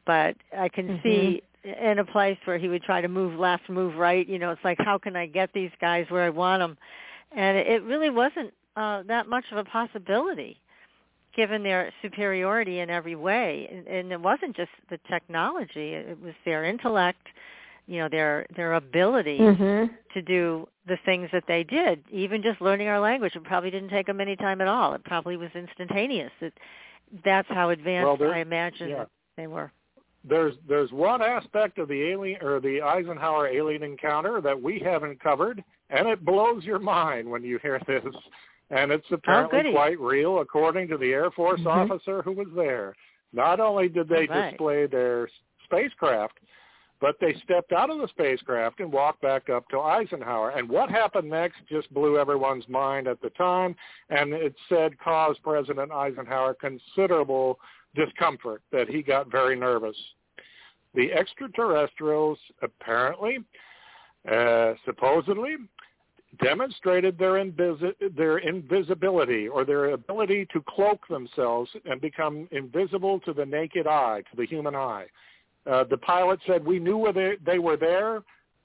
But 0.06 0.36
I 0.58 0.70
can 0.70 0.88
mm-hmm. 0.88 1.04
see 1.04 1.44
in 1.64 2.00
a 2.00 2.06
place 2.06 2.38
where 2.46 2.58
he 2.58 2.70
would 2.70 2.84
try 2.84 3.02
to 3.02 3.08
move 3.08 3.40
left, 3.40 3.70
move 3.70 3.96
right. 3.96 4.28
You 4.28 4.40
know, 4.40 4.52
it's 4.52 4.64
like 4.64 4.78
how 4.80 4.98
can 4.98 5.16
I 5.16 5.28
get 5.28 5.52
these 5.54 5.72
guys 5.80 6.06
where 6.10 6.24
I 6.24 6.30
want 6.30 6.62
them? 6.62 6.78
And 7.32 7.58
it 7.58 7.84
really 7.84 8.10
wasn't 8.10 8.54
uh, 8.76 9.04
that 9.08 9.28
much 9.28 9.46
of 9.52 9.58
a 9.58 9.64
possibility, 9.66 10.58
given 11.36 11.62
their 11.62 11.92
superiority 12.02 12.80
in 12.80 12.90
every 12.90 13.16
way. 13.16 13.68
And, 13.72 13.88
and 13.88 14.12
it 14.12 14.22
wasn't 14.22 14.56
just 14.56 14.72
the 14.90 15.00
technology; 15.10 15.94
it 15.94 16.22
was 16.22 16.34
their 16.46 16.64
intellect, 16.64 17.28
you 17.88 18.00
know, 18.00 18.10
their 18.10 18.46
their 18.56 18.74
ability 18.74 19.40
mm-hmm. 19.40 19.94
to 20.14 20.22
do 20.22 20.68
the 20.88 20.98
things 21.06 21.30
that 21.34 21.44
they 21.48 21.64
did. 21.64 22.04
Even 22.12 22.42
just 22.44 22.62
learning 22.62 22.88
our 22.88 23.00
language, 23.00 23.36
it 23.36 23.44
probably 23.44 23.72
didn't 23.72 23.90
take 23.90 24.08
them 24.08 24.22
any 24.22 24.36
time 24.36 24.62
at 24.62 24.68
all. 24.68 24.94
It 24.94 25.04
probably 25.04 25.38
was 25.38 25.50
instantaneous. 25.56 26.32
It, 26.42 26.54
that's 27.24 27.48
how 27.50 27.70
advanced 27.70 28.20
well, 28.20 28.32
I 28.32 28.40
imagine 28.40 28.90
yeah. 28.90 29.06
they 29.38 29.48
were 29.48 29.72
there's 30.28 30.56
there's 30.68 30.92
one 30.92 31.22
aspect 31.22 31.78
of 31.78 31.88
the 31.88 32.02
alien 32.02 32.42
or 32.42 32.60
the 32.60 32.82
Eisenhower 32.82 33.48
alien 33.48 33.84
encounter 33.84 34.42
that 34.42 34.62
we 34.62 34.80
haven't 34.80 35.22
covered, 35.22 35.64
and 35.90 36.08
it 36.08 36.26
blows 36.26 36.64
your 36.64 36.80
mind 36.80 37.30
when 37.30 37.44
you 37.44 37.60
hear 37.62 37.80
this. 37.88 38.04
And 38.70 38.92
it's 38.92 39.08
apparently 39.12 39.70
oh, 39.70 39.72
quite 39.72 40.00
real, 40.00 40.40
according 40.40 40.90
to 40.90 40.98
the 40.98 41.14
Air 41.14 41.32
Force 41.32 41.62
mm-hmm. 41.62 41.92
officer 41.92 42.22
who 42.22 42.34
was 42.34 42.48
there. 42.56 42.94
Not 43.32 43.60
only 43.60 43.88
did 43.88 44.10
they 44.10 44.28
right. 44.28 44.50
display 44.52 44.88
their 44.88 45.30
spacecraft, 45.64 46.38
but 47.00 47.16
they 47.20 47.36
stepped 47.44 47.72
out 47.72 47.90
of 47.90 48.00
the 48.00 48.08
spacecraft 48.08 48.80
and 48.80 48.92
walked 48.92 49.22
back 49.22 49.50
up 49.50 49.68
to 49.70 49.80
Eisenhower. 49.80 50.52
And 50.52 50.68
what 50.68 50.90
happened 50.90 51.30
next 51.30 51.58
just 51.70 51.94
blew 51.94 52.18
everyone's 52.18 52.68
mind 52.68 53.08
at 53.08 53.22
the 53.22 53.30
time, 53.32 53.76
and 54.10 54.34
it 54.34 54.56
said 54.68 54.98
caused 55.00 55.42
President 55.44 55.92
Eisenhower 55.92 56.56
considerable 56.56 57.60
discomfort 57.96 58.62
that 58.72 58.90
he 58.90 59.02
got 59.02 59.32
very 59.32 59.56
nervous. 59.56 59.96
The 60.96 61.12
extraterrestrials 61.14 62.40
apparently, 62.62 63.40
uh, 64.32 64.74
supposedly, 64.86 65.58
demonstrated 66.44 67.18
their, 67.18 67.44
their 68.16 68.38
invisibility 68.40 69.48
or 69.48 69.66
their 69.66 69.92
ability 69.92 70.48
to 70.54 70.64
cloak 70.68 71.08
themselves 71.08 71.70
and 71.86 72.02
become 72.02 72.48
invisible 72.52 73.20
to 73.22 73.34
the 73.34 73.46
naked 73.46 73.88
eye, 73.88 74.24
to 74.30 74.38
the 74.38 74.46
human 74.46 74.76
eye. 74.76 75.06
Uh, 75.70 75.84
the 75.84 75.98
pilot 75.98 76.40
said 76.48 76.66
we 76.66 76.80
knew 76.80 76.98
where 76.98 77.14
they, 77.14 77.34
they 77.46 77.60
were 77.60 77.78
there, 77.78 78.24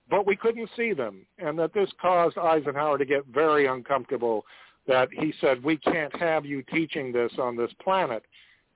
but 0.09 0.27
we 0.27 0.37
couldn't 0.37 0.69
see 0.77 0.93
them, 0.93 1.27
and 1.39 1.59
that 1.59 1.75
this 1.75 1.91
caused 2.01 2.39
Eisenhower 2.39 2.99
to 2.99 3.05
get 3.05 3.27
very 3.27 3.67
uncomfortable. 3.67 4.45
That 4.87 5.09
he 5.13 5.33
said 5.41 5.63
we 5.63 5.77
can't 5.77 6.15
have 6.17 6.45
you 6.45 6.63
teaching 6.63 7.13
this 7.13 7.33
on 7.39 7.57
this 7.57 7.71
planet. 7.83 8.25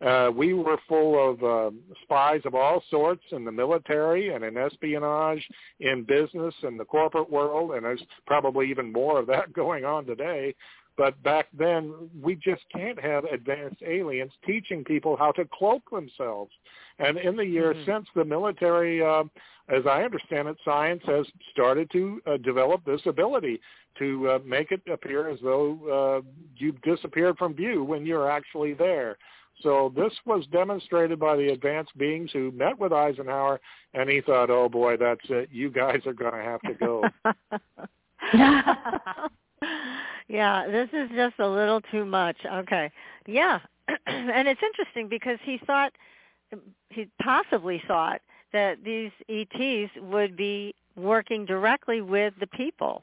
Uh, 0.04 0.30
we 0.34 0.52
were 0.52 0.78
full 0.88 1.30
of 1.30 1.42
uh, 1.42 1.74
spies 2.02 2.42
of 2.44 2.54
all 2.54 2.82
sorts 2.90 3.22
in 3.32 3.44
the 3.44 3.52
military 3.52 4.34
and 4.34 4.44
in 4.44 4.56
espionage, 4.56 5.44
in 5.80 6.04
business 6.04 6.54
and 6.62 6.78
the 6.78 6.84
corporate 6.84 7.30
world, 7.30 7.72
and 7.72 7.84
there's 7.84 8.02
probably 8.26 8.68
even 8.68 8.92
more 8.92 9.18
of 9.18 9.26
that 9.26 9.52
going 9.54 9.84
on 9.84 10.04
today. 10.04 10.54
But 10.96 11.22
back 11.22 11.48
then, 11.56 11.92
we 12.20 12.36
just 12.36 12.62
can't 12.74 12.98
have 13.00 13.24
advanced 13.24 13.82
aliens 13.86 14.32
teaching 14.46 14.82
people 14.82 15.16
how 15.16 15.32
to 15.32 15.44
cloak 15.52 15.82
themselves. 15.90 16.52
And 16.98 17.18
in 17.18 17.36
the 17.36 17.44
years 17.44 17.76
mm-hmm. 17.76 17.90
since, 17.90 18.06
the 18.14 18.24
military, 18.24 19.04
uh, 19.04 19.24
as 19.68 19.86
I 19.86 20.02
understand 20.04 20.48
it, 20.48 20.56
science 20.64 21.02
has 21.06 21.26
started 21.52 21.90
to 21.92 22.22
uh, 22.26 22.36
develop 22.38 22.84
this 22.84 23.02
ability 23.04 23.60
to 23.98 24.30
uh, 24.30 24.38
make 24.44 24.72
it 24.72 24.80
appear 24.90 25.28
as 25.28 25.38
though 25.42 26.22
uh, 26.22 26.22
you've 26.56 26.80
disappeared 26.82 27.36
from 27.36 27.54
view 27.54 27.84
when 27.84 28.06
you're 28.06 28.30
actually 28.30 28.72
there. 28.72 29.18
So 29.62 29.92
this 29.96 30.12
was 30.26 30.46
demonstrated 30.52 31.18
by 31.18 31.36
the 31.36 31.48
advanced 31.48 31.96
beings 31.96 32.30
who 32.32 32.52
met 32.52 32.78
with 32.78 32.92
Eisenhower, 32.92 33.58
and 33.94 34.08
he 34.10 34.20
thought, 34.20 34.50
"Oh 34.50 34.68
boy, 34.68 34.98
that's 34.98 35.24
it. 35.30 35.48
You 35.50 35.70
guys 35.70 36.00
are 36.04 36.12
going 36.12 36.34
to 36.34 36.42
have 36.42 36.60
to 36.60 36.74
go." 36.74 37.02
yeah, 40.28 40.66
this 40.66 40.88
is 40.92 41.10
just 41.14 41.34
a 41.38 41.48
little 41.48 41.80
too 41.80 42.04
much. 42.04 42.36
Okay, 42.44 42.90
yeah, 43.26 43.60
and 44.06 44.48
it's 44.48 44.62
interesting 44.62 45.08
because 45.08 45.38
he 45.42 45.58
thought, 45.66 45.92
he 46.90 47.08
possibly 47.22 47.82
thought 47.86 48.20
that 48.52 48.82
these 48.84 49.10
ETs 49.28 49.92
would 50.00 50.36
be 50.36 50.74
working 50.96 51.44
directly 51.44 52.00
with 52.00 52.34
the 52.40 52.46
people 52.46 53.02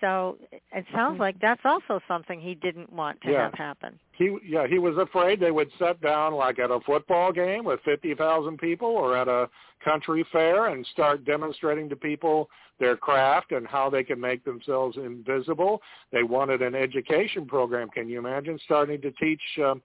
so 0.00 0.36
it 0.50 0.84
sounds 0.92 1.14
Mm-hmm. 1.14 1.22
like 1.22 1.40
that's 1.40 1.60
also 1.64 2.00
something 2.08 2.40
he 2.40 2.54
didn't 2.54 2.92
want 2.92 3.20
to 3.22 3.30
yeah. 3.30 3.44
have 3.44 3.54
happen. 3.54 3.98
He 4.12 4.36
yeah, 4.46 4.66
he 4.66 4.78
was 4.78 4.96
afraid 4.98 5.40
they 5.40 5.50
would 5.50 5.70
sit 5.78 6.00
down 6.00 6.34
like 6.34 6.58
at 6.58 6.70
a 6.70 6.80
football 6.80 7.32
game 7.32 7.64
with 7.64 7.80
50,000 7.84 8.58
people 8.58 8.88
or 8.88 9.16
at 9.16 9.28
a 9.28 9.48
country 9.84 10.24
fair 10.32 10.68
and 10.68 10.86
start 10.92 11.24
demonstrating 11.24 11.88
to 11.90 11.96
people 11.96 12.48
their 12.80 12.96
craft 12.96 13.52
and 13.52 13.66
how 13.66 13.88
they 13.90 14.02
can 14.02 14.20
make 14.20 14.44
themselves 14.44 14.96
invisible. 14.96 15.80
They 16.12 16.22
wanted 16.22 16.62
an 16.62 16.74
education 16.74 17.46
program. 17.46 17.88
Can 17.90 18.08
you 18.08 18.18
imagine 18.18 18.58
starting 18.64 19.00
to 19.02 19.10
teach 19.12 19.42
um, 19.62 19.82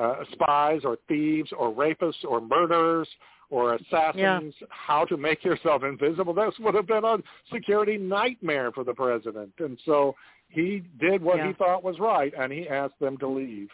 uh, 0.00 0.24
spies 0.32 0.80
or 0.84 0.98
thieves 1.06 1.50
or 1.56 1.72
rapists 1.72 2.24
or 2.26 2.40
murderers 2.40 3.08
or 3.54 3.74
assassins 3.74 4.54
yeah. 4.60 4.66
how 4.68 5.04
to 5.04 5.16
make 5.16 5.44
yourself 5.44 5.84
invisible. 5.84 6.34
This 6.34 6.54
would 6.58 6.74
have 6.74 6.88
been 6.88 7.04
a 7.04 7.18
security 7.52 7.96
nightmare 7.96 8.72
for 8.72 8.82
the 8.82 8.92
president. 8.92 9.52
And 9.60 9.78
so 9.84 10.16
he 10.48 10.82
did 10.98 11.22
what 11.22 11.36
yeah. 11.36 11.46
he 11.46 11.52
thought 11.52 11.84
was 11.84 12.00
right, 12.00 12.32
and 12.36 12.52
he 12.52 12.68
asked 12.68 12.98
them 13.00 13.16
to 13.18 13.28
leave. 13.28 13.68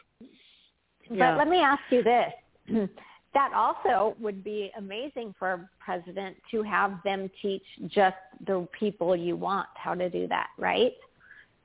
Yeah. 1.10 1.32
But 1.32 1.38
let 1.38 1.48
me 1.48 1.60
ask 1.62 1.80
you 1.88 2.02
this. 2.02 2.32
that 3.32 3.52
also 3.54 4.16
would 4.20 4.44
be 4.44 4.70
amazing 4.76 5.34
for 5.38 5.52
a 5.52 5.70
president 5.82 6.36
to 6.50 6.62
have 6.62 6.98
them 7.02 7.30
teach 7.40 7.64
just 7.86 8.16
the 8.46 8.68
people 8.78 9.16
you 9.16 9.34
want 9.34 9.66
how 9.76 9.94
to 9.94 10.10
do 10.10 10.28
that, 10.28 10.48
right? 10.58 10.92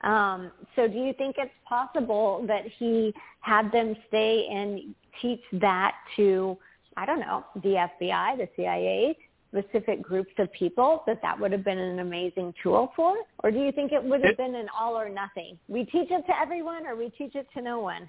Um, 0.00 0.52
so 0.74 0.88
do 0.88 0.96
you 0.96 1.12
think 1.12 1.36
it's 1.38 1.52
possible 1.68 2.46
that 2.48 2.62
he 2.78 3.12
had 3.40 3.70
them 3.72 3.94
stay 4.08 4.48
and 4.50 4.94
teach 5.20 5.42
that 5.60 5.96
to 6.16 6.56
I 6.96 7.06
don't 7.06 7.20
know, 7.20 7.44
the 7.56 7.86
FBI, 8.00 8.38
the 8.38 8.48
CIA, 8.56 9.16
specific 9.50 10.02
groups 10.02 10.32
of 10.38 10.52
people 10.52 11.02
that 11.06 11.20
that 11.22 11.38
would 11.38 11.52
have 11.52 11.64
been 11.64 11.78
an 11.78 12.00
amazing 12.00 12.54
tool 12.62 12.92
for? 12.96 13.16
Or 13.42 13.50
do 13.50 13.58
you 13.58 13.72
think 13.72 13.92
it 13.92 14.02
would 14.02 14.20
have 14.22 14.32
it, 14.32 14.36
been 14.36 14.54
an 14.54 14.66
all 14.78 14.98
or 14.98 15.08
nothing? 15.08 15.58
We 15.68 15.84
teach 15.84 16.10
it 16.10 16.26
to 16.26 16.40
everyone 16.40 16.86
or 16.86 16.96
we 16.96 17.10
teach 17.10 17.34
it 17.34 17.46
to 17.54 17.62
no 17.62 17.80
one? 17.80 18.08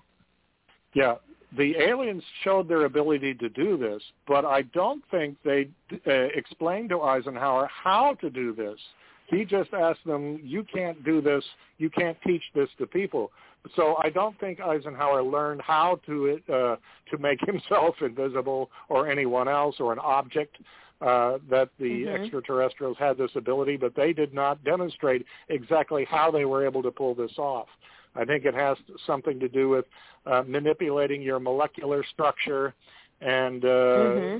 Yeah, 0.93 1.15
the 1.55 1.75
aliens 1.77 2.23
showed 2.43 2.67
their 2.67 2.85
ability 2.85 3.33
to 3.35 3.49
do 3.49 3.77
this, 3.77 4.01
but 4.27 4.45
I 4.45 4.63
don't 4.73 5.03
think 5.11 5.37
they 5.45 5.69
uh, 6.05 6.11
explained 6.35 6.89
to 6.89 7.01
Eisenhower 7.01 7.69
how 7.71 8.15
to 8.15 8.29
do 8.29 8.53
this. 8.53 8.79
He 9.27 9.45
just 9.45 9.73
asked 9.73 10.05
them, 10.05 10.39
"You 10.43 10.63
can't 10.63 11.03
do 11.03 11.21
this. 11.21 11.43
You 11.77 11.89
can't 11.89 12.17
teach 12.25 12.43
this 12.55 12.69
to 12.79 12.87
people." 12.87 13.31
So 13.75 13.95
I 14.03 14.09
don't 14.09 14.39
think 14.39 14.59
Eisenhower 14.59 15.23
learned 15.23 15.61
how 15.61 15.99
to 16.05 16.39
uh, 16.49 16.75
to 17.11 17.17
make 17.19 17.39
himself 17.45 17.95
invisible 18.01 18.69
or 18.89 19.09
anyone 19.09 19.47
else 19.47 19.75
or 19.79 19.93
an 19.93 19.99
object. 19.99 20.57
Uh, 20.99 21.37
that 21.47 21.69
the 21.77 22.05
Mhm. 22.05 22.23
extraterrestrials 22.23 22.97
had 22.97 23.17
this 23.19 23.29
ability, 23.35 23.77
but 23.77 23.93
they 23.93 24.13
did 24.13 24.33
not 24.33 24.63
demonstrate 24.63 25.23
exactly 25.47 26.03
how 26.05 26.31
they 26.31 26.43
were 26.43 26.65
able 26.65 26.81
to 26.81 26.89
pull 26.89 27.13
this 27.13 27.37
off. 27.37 27.67
I 28.15 28.25
think 28.25 28.45
it 28.45 28.55
has 28.55 28.79
something 29.05 29.39
to 29.39 29.47
do 29.47 29.69
with 29.69 29.85
uh, 30.25 30.43
manipulating 30.47 31.21
your 31.21 31.39
molecular 31.39 32.03
structure 32.03 32.73
and 33.21 33.65
uh, 33.65 34.39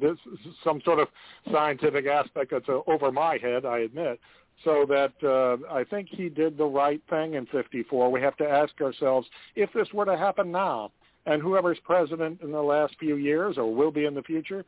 this 0.00 0.16
some 0.62 0.80
sort 0.84 1.00
of 1.00 1.08
scientific 1.52 2.06
aspect 2.06 2.52
that's 2.52 2.68
uh, 2.68 2.80
over 2.86 3.10
my 3.10 3.38
head, 3.38 3.64
I 3.64 3.80
admit. 3.80 4.20
So 4.64 4.84
that 4.88 5.12
uh, 5.22 5.72
I 5.72 5.84
think 5.84 6.08
he 6.10 6.28
did 6.28 6.58
the 6.58 6.64
right 6.64 7.00
thing 7.08 7.34
in 7.34 7.46
54. 7.46 8.10
We 8.10 8.20
have 8.20 8.36
to 8.38 8.48
ask 8.48 8.80
ourselves 8.80 9.26
if 9.54 9.72
this 9.72 9.88
were 9.92 10.04
to 10.04 10.16
happen 10.16 10.50
now, 10.50 10.90
and 11.26 11.42
whoever's 11.42 11.78
president 11.84 12.40
in 12.42 12.50
the 12.50 12.62
last 12.62 12.94
few 12.98 13.16
years 13.16 13.58
or 13.58 13.72
will 13.72 13.90
be 13.90 14.06
in 14.06 14.14
the 14.14 14.22
future, 14.22 14.64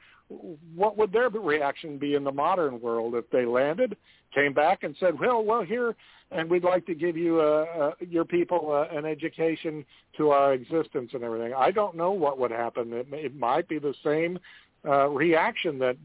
what 0.74 0.96
would 0.96 1.10
their 1.10 1.28
reaction 1.28 1.98
be 1.98 2.14
in 2.14 2.22
the 2.22 2.30
modern 2.30 2.80
world 2.80 3.14
if 3.14 3.28
they 3.30 3.44
landed, 3.44 3.96
came 4.34 4.52
back 4.52 4.82
and 4.82 4.94
said, 5.00 5.18
well, 5.18 5.42
well, 5.42 5.62
here, 5.62 5.96
and 6.30 6.48
we'd 6.48 6.64
like 6.64 6.86
to 6.86 6.94
give 6.94 7.16
you, 7.16 7.40
uh, 7.40 7.66
uh, 7.80 7.90
your 8.00 8.24
people 8.24 8.72
uh, 8.72 8.96
an 8.96 9.04
education 9.04 9.84
to 10.16 10.30
our 10.30 10.52
existence 10.52 11.10
and 11.12 11.24
everything. 11.24 11.52
I 11.56 11.70
don't 11.70 11.96
know 11.96 12.12
what 12.12 12.38
would 12.38 12.50
happen. 12.50 12.92
It, 12.92 13.06
it 13.10 13.36
might 13.36 13.68
be 13.68 13.78
the 13.78 13.94
same 14.04 14.38
uh, 14.86 15.08
reaction 15.08 15.78
that 15.80 15.96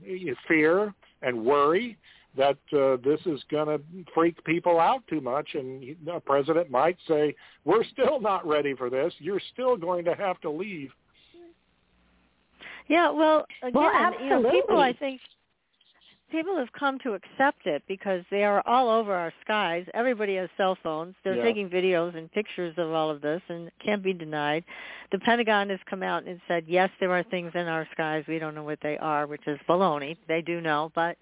fear 0.48 0.94
and 1.22 1.46
worry 1.46 1.98
that 2.38 2.58
uh, 2.74 2.98
this 3.04 3.20
is 3.26 3.42
going 3.50 3.68
to 3.68 3.82
freak 4.14 4.44
people 4.44 4.80
out 4.80 5.02
too 5.08 5.22
much, 5.22 5.50
and 5.54 5.96
the 6.06 6.20
president 6.26 6.70
might 6.70 6.98
say, 7.08 7.34
"We're 7.64 7.86
still 7.86 8.20
not 8.20 8.46
ready 8.46 8.74
for 8.76 8.90
this. 8.90 9.14
You're 9.20 9.42
still 9.54 9.78
going 9.78 10.04
to 10.06 10.14
have 10.16 10.42
to 10.42 10.50
leave." 10.50 10.92
Yeah, 12.88 13.10
well, 13.10 13.46
again, 13.64 13.74
Well, 13.74 14.14
you 14.22 14.30
know, 14.30 14.52
people 14.52 14.78
I 14.78 14.90
absolutely. 14.90 14.96
think 15.00 15.22
people 16.32 16.58
have 16.58 16.72
come 16.74 17.00
to 17.00 17.14
accept 17.14 17.66
it 17.66 17.84
because 17.88 18.24
they 18.32 18.44
are 18.44 18.62
all 18.66 18.90
over 18.90 19.14
our 19.14 19.34
skies. 19.42 19.86
Everybody 19.94 20.36
has 20.36 20.50
cell 20.58 20.76
phones. 20.82 21.16
They're 21.24 21.36
Yeah. 21.36 21.44
taking 21.44 21.70
videos 21.70 22.16
and 22.16 22.32
pictures 22.32 22.78
of 22.78 22.92
all 22.92 23.10
of 23.10 23.22
this 23.22 23.42
and 23.50 23.68
it 23.68 23.74
can't 23.80 24.04
be 24.04 24.14
denied. 24.14 24.66
The 25.12 25.20
Pentagon 25.20 25.70
has 25.70 25.80
come 25.86 26.04
out 26.04 26.24
and 26.24 26.42
said, 26.48 26.66
yes, 26.68 26.90
there 27.00 27.12
are 27.12 27.24
things 27.24 27.52
in 27.56 27.68
our 27.68 27.88
skies. 27.92 28.26
We 28.28 28.40
don't 28.40 28.56
know 28.56 28.64
what 28.64 28.82
they 28.82 28.98
are, 28.98 29.28
which 29.28 29.46
is 29.48 29.60
baloney. 29.68 30.18
They 30.28 30.42
do 30.42 30.62
know, 30.62 30.92
but 30.96 31.18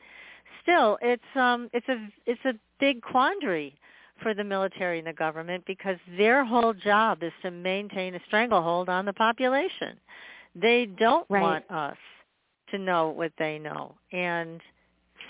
still 0.61 0.97
it's 1.01 1.23
um 1.35 1.69
it's 1.73 1.87
a 1.89 2.07
it's 2.25 2.43
a 2.45 2.53
big 2.79 3.01
quandary 3.01 3.75
for 4.21 4.33
the 4.33 4.43
military 4.43 4.99
and 4.99 5.07
the 5.07 5.13
government 5.13 5.65
because 5.65 5.97
their 6.17 6.45
whole 6.45 6.73
job 6.73 7.23
is 7.23 7.33
to 7.41 7.51
maintain 7.51 8.15
a 8.15 8.19
stranglehold 8.27 8.87
on 8.89 9.05
the 9.05 9.13
population. 9.13 9.99
They 10.55 10.85
don't 10.85 11.25
Right. 11.29 11.41
want 11.41 11.69
us 11.71 11.97
to 12.71 12.77
know 12.77 13.09
what 13.09 13.31
they 13.37 13.59
know. 13.59 13.95
And 14.11 14.61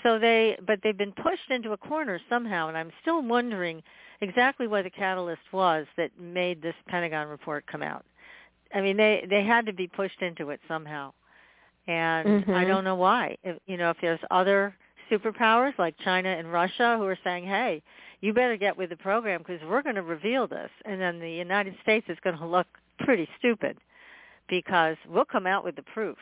so 0.04 0.18
they 0.20 0.56
but 0.66 0.78
they've 0.82 0.96
been 0.96 1.12
pushed 1.12 1.50
into 1.50 1.72
a 1.72 1.76
corner 1.76 2.20
somehow 2.28 2.68
and 2.68 2.78
I'm 2.78 2.92
still 3.02 3.22
wondering 3.22 3.82
exactly 4.20 4.68
what 4.68 4.84
the 4.84 4.90
catalyst 4.90 5.42
was 5.52 5.86
that 5.96 6.10
made 6.20 6.62
this 6.62 6.76
Pentagon 6.86 7.26
report 7.28 7.66
come 7.66 7.82
out. 7.82 8.04
I 8.72 8.80
mean 8.80 8.96
they 8.96 9.26
they 9.28 9.42
had 9.44 9.66
to 9.66 9.72
be 9.72 9.88
pushed 9.88 10.22
into 10.22 10.50
it 10.50 10.60
somehow. 10.68 11.12
And 11.88 12.44
I 12.54 12.64
Mhm. 12.64 12.68
don't 12.68 12.84
know 12.84 12.94
why. 12.94 13.36
If, 13.42 13.58
you 13.66 13.76
know 13.76 13.90
if 13.90 13.98
there's 14.00 14.20
other 14.30 14.76
superpowers 15.10 15.76
like 15.78 15.96
China 15.98 16.28
and 16.30 16.52
Russia 16.52 16.96
who 16.98 17.04
are 17.04 17.18
saying, 17.24 17.44
"Hey, 17.44 17.82
you 18.20 18.32
better 18.32 18.56
get 18.56 18.76
with 18.76 18.90
the 18.90 18.96
program 18.96 19.42
because 19.42 19.62
we're 19.64 19.82
going 19.82 19.96
to 19.96 20.02
reveal 20.02 20.46
this." 20.46 20.70
And 20.86 21.00
then 21.00 21.18
the 21.18 21.30
United 21.30 21.76
States 21.82 22.08
is 22.08 22.18
going 22.20 22.38
to 22.38 22.46
look 22.46 22.66
pretty 23.00 23.28
stupid 23.38 23.76
because 24.48 24.96
we'll 25.08 25.24
come 25.26 25.46
out 25.46 25.64
with 25.64 25.76
the 25.76 25.82
proof. 25.82 26.18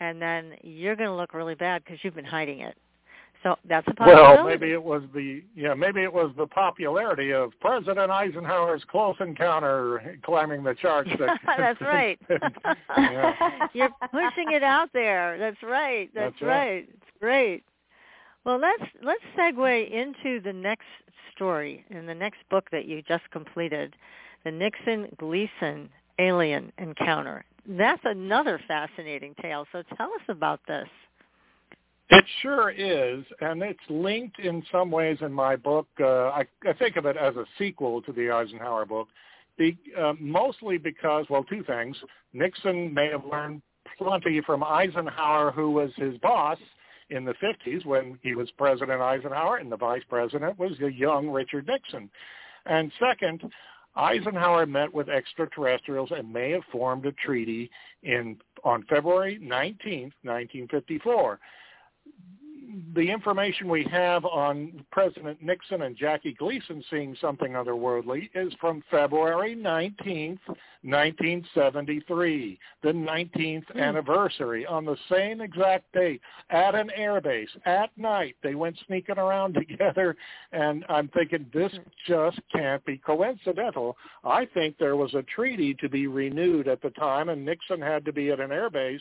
And 0.00 0.22
then 0.22 0.56
you're 0.62 0.96
going 0.96 1.10
to 1.10 1.14
look 1.16 1.34
really 1.34 1.54
bad 1.56 1.84
because 1.84 2.02
you've 2.04 2.14
been 2.14 2.24
hiding 2.24 2.60
it. 2.60 2.76
So 3.42 3.56
that's 3.68 3.86
a 3.86 3.94
possibility. 3.94 4.36
Well, 4.36 4.44
maybe 4.44 4.72
it 4.72 4.82
was 4.82 5.02
the 5.14 5.42
yeah, 5.54 5.74
maybe 5.74 6.02
it 6.02 6.12
was 6.12 6.32
the 6.36 6.46
popularity 6.46 7.32
of 7.32 7.52
President 7.60 8.10
Eisenhower's 8.10 8.82
close 8.90 9.14
encounter 9.20 10.18
climbing 10.24 10.64
the 10.64 10.74
charts. 10.74 11.10
That, 11.18 11.38
That's 11.58 11.80
right. 11.80 12.18
yeah. 12.96 13.68
You're 13.74 13.90
pushing 14.10 14.52
it 14.52 14.64
out 14.64 14.90
there. 14.92 15.38
That's 15.38 15.62
right. 15.62 16.10
That's, 16.14 16.34
That's 16.40 16.42
right. 16.42 16.88
It's 16.88 17.10
great. 17.20 17.62
Well, 18.44 18.58
let's 18.58 18.90
let's 19.02 19.22
segue 19.38 19.90
into 19.90 20.40
the 20.40 20.52
next 20.52 20.86
story 21.34 21.84
in 21.90 22.06
the 22.06 22.14
next 22.14 22.38
book 22.50 22.68
that 22.72 22.86
you 22.86 23.02
just 23.02 23.30
completed, 23.30 23.94
the 24.44 24.50
Nixon 24.50 25.08
Gleason 25.16 25.88
alien 26.18 26.72
encounter. 26.78 27.44
That's 27.68 28.02
another 28.04 28.60
fascinating 28.66 29.34
tale. 29.40 29.66
So 29.70 29.82
tell 29.96 30.08
us 30.08 30.22
about 30.28 30.60
this. 30.66 30.88
It 32.10 32.24
sure 32.40 32.70
is, 32.70 33.22
and 33.40 33.62
it's 33.62 33.78
linked 33.90 34.38
in 34.38 34.64
some 34.72 34.90
ways 34.90 35.18
in 35.20 35.30
my 35.32 35.56
book. 35.56 35.86
Uh, 36.00 36.28
I, 36.28 36.46
I 36.66 36.72
think 36.78 36.96
of 36.96 37.04
it 37.04 37.18
as 37.18 37.36
a 37.36 37.44
sequel 37.58 38.00
to 38.02 38.12
the 38.12 38.30
Eisenhower 38.30 38.86
book, 38.86 39.08
be, 39.58 39.78
uh, 39.98 40.14
mostly 40.18 40.78
because, 40.78 41.26
well, 41.28 41.44
two 41.44 41.62
things. 41.64 41.96
Nixon 42.32 42.94
may 42.94 43.10
have 43.10 43.26
learned 43.26 43.60
plenty 43.98 44.40
from 44.46 44.64
Eisenhower, 44.64 45.50
who 45.50 45.70
was 45.70 45.90
his 45.96 46.16
boss 46.18 46.56
in 47.10 47.26
the 47.26 47.34
50s 47.34 47.84
when 47.84 48.18
he 48.22 48.34
was 48.34 48.50
President 48.52 49.02
Eisenhower, 49.02 49.58
and 49.58 49.70
the 49.70 49.76
vice 49.76 50.02
president 50.08 50.58
was 50.58 50.72
the 50.80 50.92
young 50.92 51.28
Richard 51.28 51.66
Nixon. 51.66 52.08
And 52.64 52.90
second, 52.98 53.42
Eisenhower 53.96 54.64
met 54.64 54.94
with 54.94 55.10
extraterrestrials 55.10 56.10
and 56.16 56.32
may 56.32 56.52
have 56.52 56.64
formed 56.72 57.04
a 57.04 57.12
treaty 57.12 57.70
in 58.02 58.38
on 58.64 58.84
February 58.88 59.38
19th, 59.42 60.12
1954 60.22 61.38
the 62.94 63.10
information 63.10 63.68
we 63.68 63.84
have 63.90 64.24
on 64.24 64.84
President 64.92 65.42
Nixon 65.42 65.82
and 65.82 65.96
Jackie 65.96 66.34
Gleason 66.34 66.84
seeing 66.90 67.16
something 67.20 67.52
otherworldly 67.52 68.28
is 68.34 68.52
from 68.60 68.82
February 68.90 69.56
19th, 69.56 70.40
1973, 70.82 72.58
the 72.82 72.92
19th 72.92 73.76
anniversary, 73.76 74.66
on 74.66 74.84
the 74.84 74.96
same 75.10 75.40
exact 75.40 75.90
date, 75.92 76.20
at 76.50 76.74
an 76.74 76.90
airbase, 76.98 77.48
at 77.64 77.90
night. 77.96 78.36
They 78.42 78.54
went 78.54 78.76
sneaking 78.86 79.18
around 79.18 79.54
together, 79.68 80.14
and 80.52 80.84
I'm 80.88 81.08
thinking 81.08 81.46
this 81.54 81.72
just 82.06 82.40
can't 82.52 82.84
be 82.84 82.98
coincidental. 82.98 83.96
I 84.24 84.46
think 84.46 84.76
there 84.78 84.96
was 84.96 85.14
a 85.14 85.22
treaty 85.22 85.74
to 85.74 85.88
be 85.88 86.06
renewed 86.06 86.68
at 86.68 86.82
the 86.82 86.90
time, 86.90 87.30
and 87.30 87.44
Nixon 87.44 87.80
had 87.80 88.04
to 88.04 88.12
be 88.12 88.30
at 88.30 88.40
an 88.40 88.50
airbase 88.50 89.00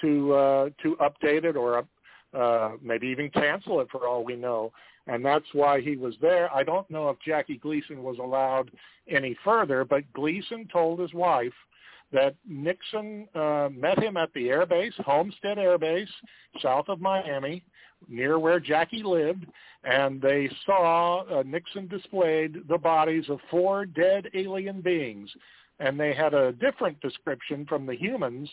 to 0.00 0.32
uh, 0.32 0.68
to 0.82 0.96
update 0.96 1.44
it 1.44 1.56
or 1.56 1.84
uh, 2.34 2.72
maybe 2.82 3.08
even 3.08 3.30
cancel 3.30 3.80
it 3.80 3.88
for 3.90 4.06
all 4.06 4.24
we 4.24 4.36
know. 4.36 4.72
And 5.06 5.24
that's 5.24 5.46
why 5.52 5.80
he 5.80 5.96
was 5.96 6.14
there. 6.20 6.54
I 6.54 6.62
don't 6.62 6.88
know 6.90 7.08
if 7.08 7.16
Jackie 7.26 7.58
Gleason 7.58 8.02
was 8.02 8.18
allowed 8.18 8.70
any 9.08 9.36
further, 9.42 9.84
but 9.84 10.10
Gleason 10.12 10.68
told 10.72 11.00
his 11.00 11.12
wife 11.14 11.52
that 12.12 12.34
Nixon 12.48 13.26
uh, 13.34 13.68
met 13.72 13.98
him 13.98 14.16
at 14.16 14.32
the 14.34 14.48
air 14.48 14.66
base, 14.66 14.92
Homestead 14.98 15.58
Air 15.58 15.78
Base, 15.78 16.08
south 16.60 16.88
of 16.88 17.00
Miami, 17.00 17.62
near 18.08 18.38
where 18.38 18.60
Jackie 18.60 19.02
lived, 19.02 19.46
and 19.84 20.20
they 20.20 20.50
saw 20.66 21.22
uh, 21.22 21.42
Nixon 21.44 21.86
displayed 21.86 22.68
the 22.68 22.78
bodies 22.78 23.24
of 23.28 23.38
four 23.50 23.86
dead 23.86 24.28
alien 24.34 24.80
beings. 24.80 25.30
And 25.78 25.98
they 25.98 26.14
had 26.14 26.34
a 26.34 26.52
different 26.52 27.00
description 27.00 27.64
from 27.66 27.86
the 27.86 27.94
humans 27.94 28.50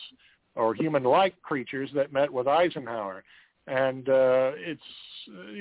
or 0.54 0.74
human-like 0.74 1.40
creatures 1.42 1.90
that 1.94 2.12
met 2.12 2.32
with 2.32 2.48
Eisenhower 2.48 3.22
and 3.68 4.08
uh, 4.08 4.52
it's 4.56 4.80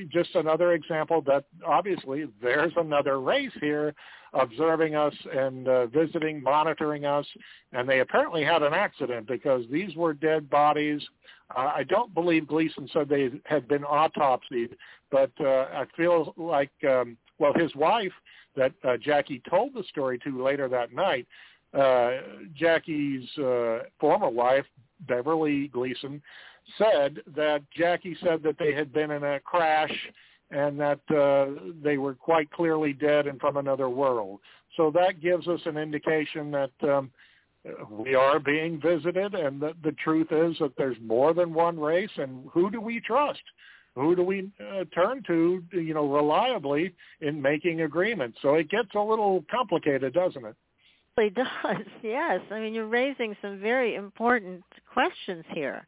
just 0.09 0.35
another 0.35 0.73
example 0.73 1.21
that 1.21 1.45
obviously 1.65 2.25
there's 2.41 2.71
another 2.77 3.19
race 3.19 3.51
here 3.59 3.93
observing 4.33 4.95
us 4.95 5.13
and 5.35 5.67
uh, 5.67 5.87
visiting, 5.87 6.41
monitoring 6.41 7.05
us, 7.05 7.25
and 7.73 7.87
they 7.87 7.99
apparently 7.99 8.43
had 8.43 8.63
an 8.63 8.73
accident 8.73 9.27
because 9.27 9.63
these 9.71 9.95
were 9.95 10.13
dead 10.13 10.49
bodies. 10.49 11.01
Uh, 11.55 11.71
I 11.75 11.83
don't 11.83 12.13
believe 12.13 12.47
Gleason 12.47 12.89
said 12.91 13.09
they 13.09 13.29
had 13.45 13.67
been 13.67 13.83
autopsied, 13.83 14.75
but 15.11 15.31
uh, 15.39 15.67
I 15.73 15.85
feel 15.95 16.33
like, 16.37 16.71
um, 16.87 17.17
well, 17.39 17.53
his 17.53 17.73
wife 17.75 18.11
that 18.55 18.73
uh, 18.83 18.97
Jackie 18.97 19.41
told 19.49 19.73
the 19.73 19.83
story 19.89 20.19
to 20.19 20.43
later 20.43 20.67
that 20.69 20.93
night, 20.93 21.27
uh, 21.73 22.17
Jackie's 22.55 23.27
uh, 23.37 23.79
former 23.99 24.29
wife, 24.29 24.65
Beverly 25.01 25.67
Gleason, 25.67 26.21
said 26.77 27.19
that 27.35 27.61
Jackie 27.75 28.17
said 28.23 28.43
that 28.43 28.57
they 28.59 28.73
had 28.73 28.93
been 28.93 29.11
in 29.11 29.23
a 29.23 29.39
crash 29.39 29.93
and 30.51 30.79
that 30.79 30.99
uh, 31.09 31.59
they 31.83 31.97
were 31.97 32.15
quite 32.15 32.49
clearly 32.51 32.93
dead 32.93 33.27
and 33.27 33.39
from 33.39 33.57
another 33.57 33.89
world. 33.89 34.39
So 34.75 34.91
that 34.91 35.21
gives 35.21 35.47
us 35.47 35.59
an 35.65 35.77
indication 35.77 36.51
that 36.51 36.71
um, 36.83 37.11
we 37.89 38.15
are 38.15 38.39
being 38.39 38.79
visited 38.79 39.33
and 39.33 39.61
that 39.61 39.75
the 39.83 39.93
truth 40.03 40.27
is 40.31 40.57
that 40.59 40.73
there's 40.77 40.97
more 41.01 41.33
than 41.33 41.53
one 41.53 41.79
race 41.79 42.11
and 42.17 42.47
who 42.53 42.69
do 42.71 42.79
we 42.79 43.01
trust? 43.01 43.41
who 43.97 44.15
do 44.15 44.23
we 44.23 44.49
uh, 44.59 44.83
turn 44.93 45.23
to, 45.27 45.63
you 45.71 45.93
know, 45.93 46.07
reliably 46.07 46.93
in 47.21 47.41
making 47.41 47.81
agreements? 47.81 48.37
So 48.41 48.53
it 48.55 48.69
gets 48.69 48.89
a 48.95 48.99
little 48.99 49.43
complicated, 49.49 50.13
doesn't 50.13 50.45
it? 50.45 50.55
It 51.17 51.33
does, 51.63 51.85
yes. 52.03 52.39
I 52.51 52.59
mean, 52.59 52.73
you're 52.73 52.87
raising 52.87 53.35
some 53.41 53.59
very 53.59 53.95
important 53.95 54.63
questions 54.93 55.43
here. 55.53 55.85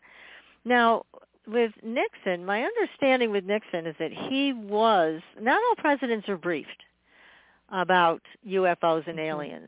Now, 0.70 1.02
with 1.48 1.72
Nixon, 1.82 2.46
my 2.46 2.62
understanding 2.62 3.32
with 3.32 3.44
Nixon 3.44 3.88
is 3.88 3.96
that 3.98 4.12
he 4.14 4.54
was, 4.54 5.20
not 5.42 5.60
all 5.68 5.76
presidents 5.78 6.30
are 6.30 6.38
briefed 6.38 6.84
about 7.72 8.22
UFOs 8.48 9.08
and 9.08 9.18
mm-hmm. 9.18 9.20
aliens. 9.20 9.68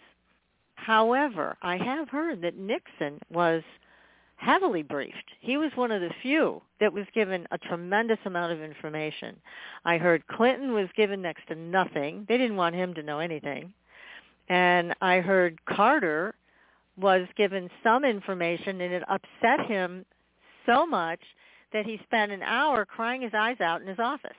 However, 0.75 1.57
I 1.63 1.77
have 1.77 2.07
heard 2.09 2.43
that 2.43 2.55
Nixon 2.55 3.19
was 3.31 3.63
heavily 4.35 4.83
briefed. 4.83 5.31
He 5.39 5.57
was 5.57 5.71
one 5.73 5.91
of 5.91 6.01
the 6.01 6.13
few 6.21 6.61
that 6.79 6.93
was 6.93 7.05
given 7.15 7.47
a 7.49 7.57
tremendous 7.57 8.19
amount 8.25 8.53
of 8.53 8.61
information. 8.61 9.37
I 9.85 9.97
heard 9.97 10.27
Clinton 10.27 10.71
was 10.73 10.87
given 10.95 11.19
next 11.19 11.47
to 11.47 11.55
nothing. 11.55 12.27
They 12.29 12.37
didn't 12.37 12.57
want 12.57 12.75
him 12.75 12.93
to 12.93 13.01
know 13.03 13.17
anything. 13.17 13.73
And 14.49 14.93
I 15.01 15.19
heard 15.21 15.65
Carter 15.65 16.35
was 16.95 17.27
given 17.35 17.71
some 17.81 18.05
information 18.05 18.81
and 18.81 18.93
it 18.93 19.03
upset 19.09 19.65
him 19.67 20.05
so 20.71 20.85
much 20.85 21.19
that 21.73 21.85
he 21.85 21.99
spent 22.03 22.31
an 22.31 22.41
hour 22.43 22.85
crying 22.85 23.21
his 23.21 23.33
eyes 23.33 23.59
out 23.61 23.81
in 23.81 23.87
his 23.87 23.99
office. 23.99 24.31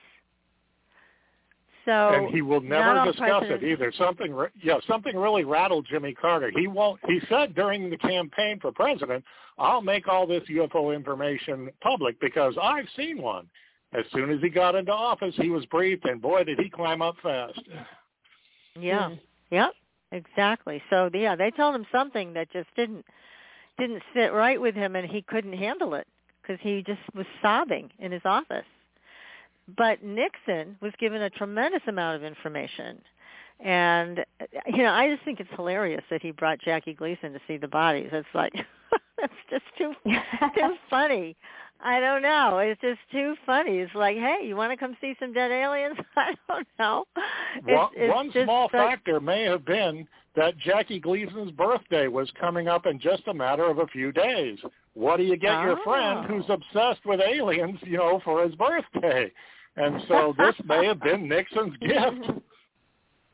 So 1.85 1.91
and 1.91 2.33
he 2.33 2.41
will 2.41 2.61
never 2.61 3.03
discuss 3.11 3.43
it 3.47 3.63
either. 3.63 3.91
Something, 3.97 4.33
yeah, 4.63 4.77
something 4.87 5.17
really 5.17 5.43
rattled 5.43 5.85
Jimmy 5.89 6.13
Carter. 6.13 6.49
He 6.55 6.67
won't. 6.67 6.99
He 7.05 7.19
said 7.27 7.55
during 7.55 7.89
the 7.89 7.97
campaign 7.97 8.59
for 8.61 8.71
president, 8.71 9.25
"I'll 9.57 9.81
make 9.81 10.07
all 10.07 10.25
this 10.25 10.43
UFO 10.47 10.95
information 10.95 11.69
public 11.81 12.17
because 12.21 12.55
I've 12.61 12.87
seen 12.95 13.21
one." 13.21 13.49
As 13.91 14.05
soon 14.13 14.31
as 14.31 14.41
he 14.41 14.49
got 14.49 14.75
into 14.75 14.93
office, 14.93 15.35
he 15.35 15.49
was 15.49 15.65
briefed, 15.65 16.05
and 16.05 16.21
boy, 16.21 16.45
did 16.45 16.57
he 16.57 16.69
climb 16.69 17.01
up 17.01 17.15
fast. 17.21 17.61
Yeah. 18.79 19.09
Mm. 19.09 19.19
Yep. 19.51 19.71
Exactly. 20.13 20.81
So 20.89 21.09
yeah, 21.13 21.35
they 21.35 21.51
told 21.51 21.75
him 21.75 21.85
something 21.91 22.33
that 22.33 22.49
just 22.51 22.73
didn't 22.75 23.05
didn't 23.77 24.03
sit 24.13 24.31
right 24.31 24.61
with 24.61 24.73
him, 24.73 24.95
and 24.95 25.09
he 25.09 25.21
couldn't 25.21 25.53
handle 25.53 25.95
it 25.95 26.07
because 26.43 26.59
he 26.61 26.83
just 26.83 27.01
was 27.15 27.25
sobbing 27.41 27.89
in 27.99 28.11
his 28.11 28.21
office. 28.25 28.65
But 29.77 30.03
Nixon 30.03 30.77
was 30.81 30.91
given 30.99 31.21
a 31.21 31.29
tremendous 31.29 31.81
amount 31.87 32.17
of 32.17 32.23
information. 32.23 33.01
And 33.59 34.25
you 34.67 34.83
know, 34.83 34.91
I 34.91 35.09
just 35.09 35.23
think 35.23 35.39
it's 35.39 35.49
hilarious 35.55 36.03
that 36.09 36.21
he 36.21 36.31
brought 36.31 36.59
Jackie 36.59 36.93
Gleason 36.93 37.31
to 37.33 37.39
see 37.47 37.57
the 37.57 37.67
bodies. 37.67 38.09
It's 38.11 38.27
like 38.33 38.53
that's 39.19 39.33
just 39.49 39.63
too 39.77 39.93
too 40.03 40.75
funny. 40.89 41.35
I 41.85 41.99
don't 41.99 42.21
know. 42.21 42.59
It's 42.59 42.79
just 42.81 42.99
too 43.11 43.35
funny. 43.45 43.79
It's 43.79 43.93
like, 43.93 44.15
hey, 44.15 44.39
you 44.43 44.55
want 44.55 44.71
to 44.71 44.77
come 44.77 44.95
see 45.01 45.15
some 45.19 45.33
dead 45.33 45.51
aliens? 45.51 45.97
I 46.15 46.33
don't 46.47 46.67
know. 46.79 47.03
It's, 47.57 47.67
one, 47.67 47.89
it's 47.93 48.13
one 48.13 48.31
small 48.45 48.69
factor 48.69 49.19
may 49.19 49.43
have 49.43 49.65
been 49.65 50.07
that 50.35 50.57
Jackie 50.57 50.99
Gleason's 50.99 51.51
birthday 51.51 52.07
was 52.07 52.31
coming 52.39 52.67
up 52.67 52.85
in 52.85 52.99
just 52.99 53.27
a 53.27 53.33
matter 53.33 53.65
of 53.65 53.79
a 53.79 53.87
few 53.87 54.11
days. 54.11 54.57
What 54.93 55.17
do 55.17 55.23
you 55.23 55.37
get 55.37 55.55
oh. 55.55 55.63
your 55.63 55.77
friend 55.83 56.19
oh. 56.23 56.33
who's 56.33 56.45
obsessed 56.49 57.05
with 57.05 57.19
aliens, 57.21 57.79
you 57.83 57.97
know, 57.97 58.21
for 58.23 58.43
his 58.43 58.55
birthday? 58.55 59.31
And 59.75 60.01
so 60.07 60.33
this 60.37 60.55
may 60.65 60.85
have 60.85 60.99
been 61.01 61.27
Nixon's 61.29 61.77
gift. 61.77 62.39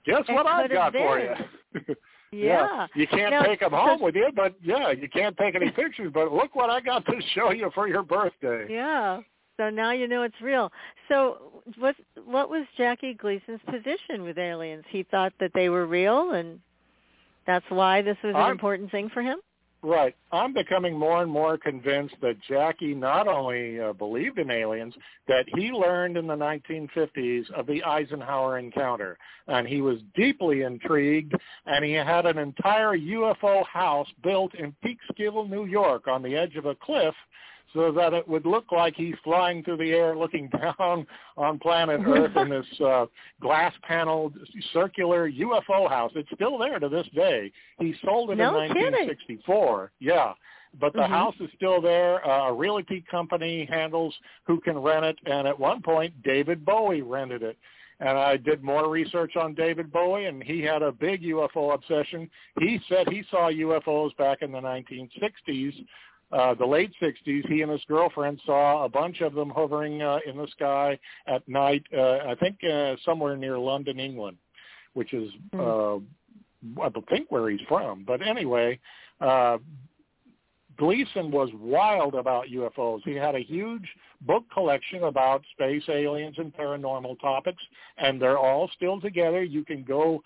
Guess 0.06 0.24
what 0.30 0.46
I've 0.48 0.72
got 0.72 0.94
for 0.94 1.20
you? 1.20 1.34
yeah. 2.32 2.68
yeah. 2.72 2.88
You 2.96 3.08
can't 3.08 3.32
now, 3.32 3.44
take 3.44 3.60
them 3.60 3.72
home 3.72 4.02
with 4.02 4.16
you, 4.16 4.30
but 4.36 4.56
yeah, 4.64 4.92
you 4.92 5.10
can't 5.10 5.36
take 5.38 5.56
any 5.56 5.72
pictures, 5.72 6.12
but 6.14 6.32
look 6.32 6.56
what 6.56 6.70
I 6.70 6.80
got 6.80 7.06
to 7.06 7.14
show 7.34 7.52
you 7.52 7.70
for 7.76 7.88
your 7.88 8.04
birthday. 8.04 8.68
Yeah. 8.70 9.22
So 9.58 9.70
now 9.70 9.92
you 9.92 10.08
know 10.08 10.24
it's 10.24 10.40
real. 10.42 10.72
So 11.10 11.62
what 11.78 11.94
what 12.24 12.50
was 12.50 12.66
Jackie 12.78 13.14
Gleason's 13.14 13.60
position 13.70 14.24
with 14.24 14.38
aliens? 14.38 14.86
He 14.90 15.04
thought 15.04 15.34
that 15.42 15.52
they 15.54 15.68
were 15.68 15.86
real 15.86 16.32
and 16.32 16.62
that's 17.50 17.66
why 17.70 18.04
this 18.04 18.18
was 18.24 18.36
an 18.36 18.42
I'm, 18.42 18.52
important 18.52 18.92
thing 18.92 19.10
for 19.10 19.24
him? 19.24 19.40
Right. 19.82 20.16
I'm 20.32 20.54
becoming 20.54 20.96
more 20.96 21.24
and 21.24 21.32
more 21.32 21.58
convinced 21.58 22.14
that 22.22 22.36
Jackie 22.48 22.94
not 22.94 23.28
only 23.28 23.80
uh, 23.80 23.94
believed 23.94 24.38
in 24.38 24.52
aliens, 24.52 24.94
that 25.28 25.46
he 25.56 25.72
learned 25.72 26.16
in 26.16 26.28
the 26.28 26.36
1950s 26.36 27.50
of 27.52 27.66
the 27.66 27.84
Eisenhower 27.84 28.60
encounter. 28.60 29.18
And 29.48 29.68
he 29.68 29.82
was 29.82 29.98
deeply 30.16 30.62
intrigued, 30.62 31.34
and 31.66 31.84
he 31.84 31.94
had 31.94 32.28
an 32.28 32.38
entire 32.38 32.96
UFO 32.96 33.66
house 33.66 34.08
built 34.22 34.54
in 34.54 34.76
Peekskill, 34.86 35.50
New 35.50 35.66
York, 35.66 36.08
on 36.08 36.22
the 36.22 36.36
edge 36.36 36.56
of 36.56 36.68
a 36.68 36.76
cliff 36.76 37.16
so 37.74 37.92
that 37.92 38.14
it 38.14 38.28
would 38.28 38.46
look 38.46 38.72
like 38.72 38.96
he's 38.96 39.16
flying 39.24 39.64
through 39.64 39.78
the 39.78 39.92
air 39.92 40.16
looking 40.16 40.50
down 40.80 41.06
on 41.38 41.60
planet 41.60 42.02
Earth 42.06 42.36
in 42.36 42.50
this 42.50 42.66
uh, 42.82 43.06
glass-paneled 43.42 44.34
circular 44.74 45.30
UFO 45.30 45.90
house. 45.90 46.12
It's 46.16 46.30
still 46.34 46.58
there 46.58 46.80
to 46.80 46.90
this 46.90 47.08
day. 47.16 47.52
He 47.80 47.94
sold 48.04 48.32
it 48.32 48.38
no 48.38 48.50
in 48.62 48.70
1964. 48.70 49.92
Yeah. 50.00 50.34
But 50.80 50.94
the 50.94 51.00
mm-hmm. 51.00 51.12
house 51.12 51.36
is 51.40 51.50
still 51.56 51.82
there. 51.82 52.26
Uh, 52.28 52.50
a 52.50 52.54
realty 52.54 53.04
company 53.10 53.68
handles 53.72 54.14
who 54.46 54.60
can 54.62 54.78
rent 54.78 55.04
it, 55.04 55.18
and 55.26 55.48
at 55.48 55.60
one 55.60 55.82
point, 55.82 56.14
David 56.24 56.64
Bowie 56.64 57.02
rented 57.02 57.42
it 57.42 57.58
and 58.00 58.18
I 58.18 58.38
did 58.38 58.64
more 58.64 58.90
research 58.90 59.36
on 59.36 59.54
David 59.54 59.92
Bowie, 59.92 60.26
and 60.26 60.42
he 60.42 60.62
had 60.62 60.82
a 60.82 60.92
big 60.92 61.22
UFO 61.24 61.74
obsession. 61.74 62.30
He 62.60 62.80
said 62.88 63.10
he 63.10 63.24
saw 63.30 63.52
UFOs 63.52 64.16
back 64.18 64.42
in 64.42 64.52
the 64.52 64.60
1960s 64.60 65.86
uh, 66.32 66.54
the 66.54 66.66
late 66.66 66.92
60s, 67.02 67.48
he 67.48 67.62
and 67.62 67.72
his 67.72 67.82
girlfriend 67.88 68.40
saw 68.46 68.86
a 68.86 68.90
bunch 68.90 69.22
of 69.22 69.34
them 69.34 69.50
hovering 69.50 70.02
uh, 70.02 70.20
in 70.26 70.38
the 70.38 70.48
sky 70.48 70.98
at 71.28 71.48
night, 71.48 71.84
uh, 71.96 72.20
I 72.28 72.36
think 72.40 72.58
uh, 72.64 72.96
somewhere 73.04 73.36
near 73.36 73.58
London, 73.58 74.00
England, 74.00 74.38
which 74.94 75.14
is, 75.14 75.32
mm. 75.54 76.04
uh, 76.78 76.82
I 76.82 76.90
think, 77.10 77.32
where 77.32 77.50
he's 77.50 77.62
from. 77.68 78.04
But 78.06 78.26
anyway, 78.26 78.80
uh, 79.20 79.58
Gleason 80.78 81.32
was 81.32 81.50
wild 81.60 82.16
about 82.16 82.46
UFOs. 82.48 83.02
He 83.04 83.16
had 83.16 83.36
a 83.36 83.40
huge 83.40 83.88
book 84.22 84.46
collection 84.54 85.04
about 85.04 85.44
space 85.52 85.84
aliens 85.90 86.36
and 86.38 86.56
paranormal 86.56 87.20
topics, 87.20 87.62
and 87.98 88.22
they're 88.22 88.38
all 88.38 88.70
still 88.76 89.02
together. 89.02 89.44
You 89.44 89.66
can 89.66 89.84
go 89.84 90.24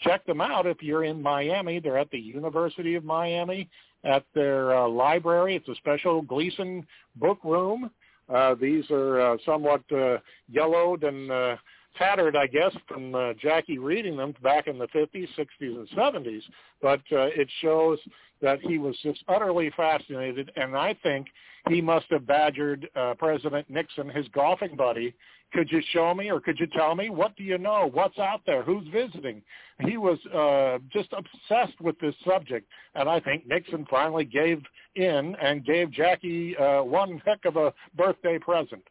check 0.00 0.26
them 0.26 0.40
out 0.40 0.66
if 0.66 0.82
you're 0.82 1.04
in 1.04 1.22
Miami. 1.22 1.78
They're 1.78 1.98
at 1.98 2.10
the 2.10 2.18
University 2.18 2.96
of 2.96 3.04
Miami 3.04 3.68
at 4.04 4.24
their 4.34 4.76
uh, 4.76 4.88
library. 4.88 5.56
It's 5.56 5.68
a 5.68 5.74
special 5.74 6.22
Gleason 6.22 6.86
book 7.16 7.38
room. 7.44 7.90
Uh, 8.32 8.54
these 8.54 8.90
are 8.90 9.20
uh, 9.20 9.36
somewhat 9.44 9.82
uh, 9.92 10.18
yellowed 10.48 11.04
and 11.04 11.30
uh, 11.30 11.56
tattered, 11.96 12.36
I 12.36 12.46
guess, 12.46 12.72
from 12.88 13.14
uh, 13.14 13.32
Jackie 13.34 13.78
reading 13.78 14.16
them 14.16 14.34
back 14.42 14.66
in 14.66 14.78
the 14.78 14.88
50s, 14.88 15.28
60s, 15.38 15.46
and 15.60 15.88
70s. 15.90 16.42
But 16.82 17.00
uh, 17.12 17.28
it 17.34 17.48
shows 17.60 17.98
that 18.42 18.60
he 18.60 18.78
was 18.78 18.96
just 19.02 19.22
utterly 19.28 19.70
fascinated, 19.76 20.50
and 20.56 20.76
I 20.76 20.94
think 21.02 21.28
he 21.68 21.80
must 21.80 22.06
have 22.10 22.26
badgered 22.26 22.88
uh, 22.94 23.14
President 23.18 23.68
Nixon, 23.70 24.08
his 24.10 24.26
golfing 24.28 24.76
buddy, 24.76 25.14
could 25.54 25.70
you 25.70 25.80
show 25.92 26.12
me 26.12 26.30
or 26.30 26.40
could 26.40 26.58
you 26.58 26.66
tell 26.66 26.94
me 26.96 27.10
what 27.10 27.36
do 27.36 27.44
you 27.44 27.58
know? 27.58 27.88
What's 27.92 28.18
out 28.18 28.40
there? 28.44 28.62
Who's 28.62 28.86
visiting? 28.88 29.40
He 29.80 29.96
was 29.96 30.18
uh, 30.26 30.78
just 30.92 31.10
obsessed 31.12 31.80
with 31.80 31.98
this 32.00 32.14
subject, 32.26 32.68
and 32.96 33.08
I 33.08 33.20
think 33.20 33.46
Nixon 33.46 33.86
finally 33.88 34.24
gave 34.24 34.60
in 34.96 35.36
and 35.40 35.64
gave 35.64 35.92
Jackie 35.92 36.56
uh, 36.56 36.82
one 36.82 37.22
heck 37.24 37.44
of 37.44 37.56
a 37.56 37.72
birthday 37.96 38.38
present. 38.38 38.82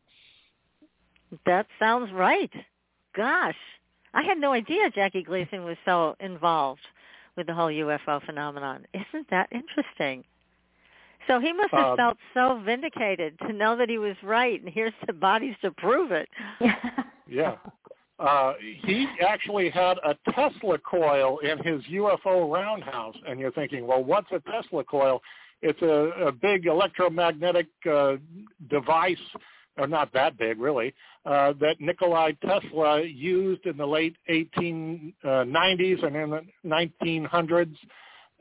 That 1.45 1.67
sounds 1.79 2.11
right. 2.13 2.51
Gosh, 3.15 3.55
I 4.13 4.23
had 4.23 4.37
no 4.37 4.53
idea 4.53 4.89
Jackie 4.89 5.23
Gleason 5.23 5.63
was 5.63 5.77
so 5.85 6.15
involved 6.19 6.81
with 7.35 7.47
the 7.47 7.53
whole 7.53 7.67
UFO 7.67 8.23
phenomenon. 8.25 8.85
Isn't 8.93 9.29
that 9.29 9.49
interesting? 9.51 10.23
So 11.27 11.39
he 11.39 11.53
must 11.53 11.71
have 11.71 11.91
um, 11.91 11.97
felt 11.97 12.17
so 12.33 12.61
vindicated 12.65 13.39
to 13.47 13.53
know 13.53 13.77
that 13.77 13.89
he 13.89 13.97
was 13.97 14.15
right, 14.23 14.59
and 14.61 14.69
here's 14.69 14.93
the 15.07 15.13
bodies 15.13 15.55
to 15.61 15.71
prove 15.71 16.11
it. 16.11 16.27
yeah. 17.29 17.55
Uh, 18.19 18.53
he 18.59 19.07
actually 19.25 19.69
had 19.69 19.97
a 20.05 20.15
Tesla 20.31 20.77
coil 20.79 21.39
in 21.39 21.57
his 21.59 21.81
UFO 21.85 22.51
roundhouse, 22.51 23.15
and 23.27 23.39
you're 23.39 23.51
thinking, 23.51 23.87
well, 23.87 24.03
what's 24.03 24.31
a 24.31 24.39
Tesla 24.39 24.83
coil? 24.83 25.21
It's 25.61 25.81
a, 25.81 26.27
a 26.27 26.31
big 26.31 26.65
electromagnetic 26.67 27.67
uh, 27.89 28.17
device, 28.69 29.17
or 29.77 29.87
not 29.87 30.11
that 30.13 30.37
big, 30.37 30.59
really, 30.59 30.93
uh, 31.25 31.53
that 31.59 31.75
Nikolai 31.79 32.33
Tesla 32.45 33.01
used 33.01 33.65
in 33.65 33.77
the 33.77 33.85
late 33.85 34.15
1890s 34.29 35.13
and 36.03 36.15
in 36.15 36.29
the 36.29 36.41
1900s 36.65 37.75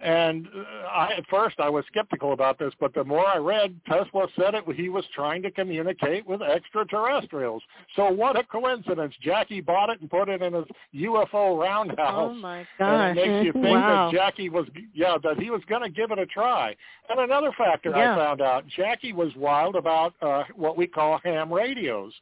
and 0.03 0.48
uh, 0.48 0.86
I, 0.88 1.12
at 1.16 1.26
first 1.28 1.61
I 1.61 1.68
was 1.70 1.84
skeptical 1.86 2.32
about 2.32 2.59
this, 2.59 2.72
but 2.80 2.92
the 2.92 3.05
more 3.05 3.24
I 3.24 3.36
read, 3.36 3.80
Tesla 3.88 4.26
said 4.36 4.55
it 4.55 4.64
he 4.74 4.88
was 4.88 5.05
trying 5.14 5.42
to 5.42 5.50
communicate 5.50 6.26
with 6.26 6.42
extraterrestrials. 6.42 7.62
So 7.94 8.11
what 8.11 8.38
a 8.38 8.42
coincidence! 8.42 9.14
Jackie 9.22 9.61
bought 9.61 9.90
it 9.90 10.00
and 10.00 10.11
put 10.11 10.28
it 10.28 10.42
in 10.42 10.55
his 10.55 10.64
UFO 10.96 11.61
roundhouse. 11.61 12.32
Oh 12.32 12.34
my 12.34 12.66
gosh! 12.78 13.11
And 13.11 13.18
it 13.18 13.28
makes 13.28 13.46
you 13.46 13.53
think 13.53 13.66
wow. 13.66 14.11
that 14.11 14.16
Jackie 14.16 14.48
was, 14.48 14.66
yeah, 14.92 15.16
that 15.22 15.38
he 15.38 15.50
was 15.50 15.62
going 15.68 15.82
to 15.82 15.90
give 15.90 16.11
it 16.11 16.18
a 16.18 16.26
try. 16.26 16.74
And 17.09 17.20
another 17.20 17.53
factor 17.57 17.90
yeah. 17.90 18.14
I 18.14 18.16
found 18.16 18.40
out: 18.40 18.64
Jackie 18.76 19.12
was 19.12 19.30
wild 19.36 19.76
about 19.76 20.14
uh, 20.20 20.42
what 20.57 20.76
we 20.76 20.88
call 20.88 21.20
ham 21.22 21.53
radios. 21.53 22.12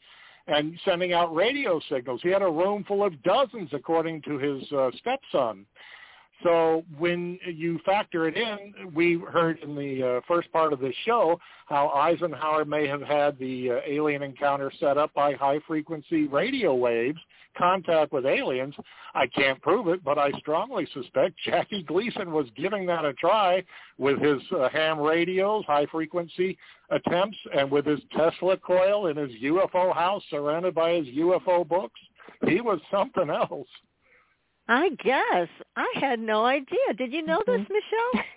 and 0.47 0.79
sending 0.85 1.13
out 1.13 1.35
radio 1.35 1.81
signals. 1.91 2.21
He 2.23 2.29
had 2.29 2.43
a 2.43 2.51
room 2.51 2.85
full 2.87 3.05
of 3.05 3.23
dozens, 3.23 3.71
according 3.73 4.23
to 4.23 4.37
his 4.39 4.71
uh, 4.73 4.91
stepson. 4.99 5.65
So 6.43 6.85
when 6.99 7.39
you 7.45 7.79
factor 7.85 8.27
it 8.27 8.37
in, 8.37 8.95
we 8.95 9.19
heard 9.31 9.59
in 9.59 9.75
the 9.75 10.17
uh, 10.17 10.21
first 10.27 10.51
part 10.53 10.73
of 10.73 10.81
this 10.81 10.95
show 11.05 11.39
how 11.67 11.89
Eisenhower 11.91 12.65
may 12.65 12.87
have 12.87 13.03
had 13.03 13.39
the 13.39 13.73
uh, 13.73 13.81
alien 13.87 14.23
encounter 14.23 14.73
set 14.81 14.97
up 14.97 15.13
by 15.13 15.35
high-frequency 15.35 16.29
radio 16.29 16.75
waves, 16.75 17.19
contact 17.59 18.13
with 18.13 18.25
aliens. 18.25 18.75
I 19.15 19.27
can't 19.27 19.61
prove 19.61 19.89
it, 19.89 20.03
but 20.03 20.19
I 20.19 20.31
strongly 20.39 20.89
suspect 20.95 21.35
Jackie 21.45 21.83
Gleason 21.83 22.33
was 22.33 22.47
giving 22.57 22.87
that 22.87 23.05
a 23.05 23.13
try 23.15 23.63
with 23.99 24.19
his 24.21 24.41
uh, 24.57 24.69
ham 24.71 24.99
radios, 24.99 25.65
high-frequency 25.67 26.57
attempts, 26.91 27.39
and 27.55 27.71
with 27.71 27.85
his 27.85 28.01
Tesla 28.17 28.57
coil 28.57 29.09
in 29.09 29.17
his 29.17 29.31
UFO 29.43 29.95
house 29.95 30.23
surrounded 30.31 30.75
by 30.75 30.93
his 30.93 31.07
UFO 31.09 31.69
books. 31.69 32.01
He 32.47 32.61
was 32.61 32.81
something 32.91 33.29
else. 33.29 33.69
I 34.71 34.89
guess 35.05 35.49
I 35.77 35.87
had 36.01 36.21
no 36.21 36.47
idea. 36.47 36.95
Did 36.97 37.13
you 37.13 37.23
know 37.27 37.43
this, 37.47 37.61
Mm-hmm. 37.61 37.75
Michelle? 37.75 38.25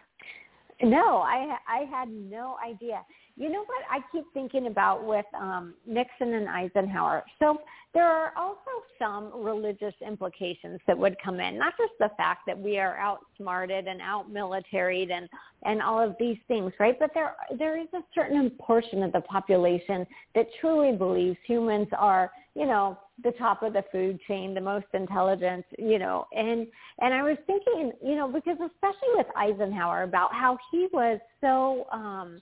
No, 0.83 1.19
I 1.19 1.55
I 1.67 1.85
had 1.89 2.09
no 2.09 2.57
idea. 2.65 3.05
You 3.35 3.49
know 3.49 3.61
what 3.65 3.83
I 3.89 3.99
keep 4.11 4.25
thinking 4.33 4.67
about 4.67 5.05
with 5.05 5.25
um, 5.39 5.73
Nixon 5.87 6.35
and 6.35 6.47
Eisenhower? 6.47 7.23
So 7.39 7.57
there 7.93 8.07
are 8.07 8.31
also 8.37 8.59
some 8.99 9.31
religious 9.43 9.93
implications 10.05 10.79
that 10.85 10.97
would 10.97 11.15
come 11.23 11.39
in, 11.39 11.57
not 11.57 11.73
just 11.77 11.93
the 11.99 12.09
fact 12.15 12.41
that 12.45 12.59
we 12.59 12.77
are 12.77 12.97
outsmarted 12.97 13.87
and 13.87 14.01
out 14.01 14.31
militaried 14.31 15.11
and, 15.11 15.27
and 15.63 15.81
all 15.81 15.99
of 15.99 16.15
these 16.19 16.37
things, 16.47 16.71
right? 16.79 16.97
But 16.99 17.09
there 17.15 17.35
there 17.57 17.79
is 17.79 17.87
a 17.93 18.01
certain 18.13 18.51
portion 18.59 19.01
of 19.01 19.11
the 19.11 19.21
population 19.21 20.05
that 20.35 20.45
truly 20.61 20.95
believes 20.95 21.37
humans 21.47 21.87
are, 21.97 22.31
you 22.55 22.67
know, 22.67 22.99
the 23.23 23.31
top 23.31 23.63
of 23.63 23.73
the 23.73 23.83
food 23.91 24.19
chain, 24.27 24.53
the 24.53 24.61
most 24.61 24.87
intelligent, 24.93 25.65
you 25.79 25.97
know, 25.97 26.25
and 26.33 26.67
and 26.99 27.13
I 27.13 27.23
was 27.23 27.37
thinking, 27.47 27.93
you 28.03 28.15
know, 28.15 28.27
because 28.27 28.57
especially 28.63 29.09
with 29.15 29.27
Eisenhower 29.35 30.03
about 30.03 30.33
how 30.33 30.57
he 30.71 30.87
was 30.93 31.19
so 31.41 31.87
um 31.91 32.41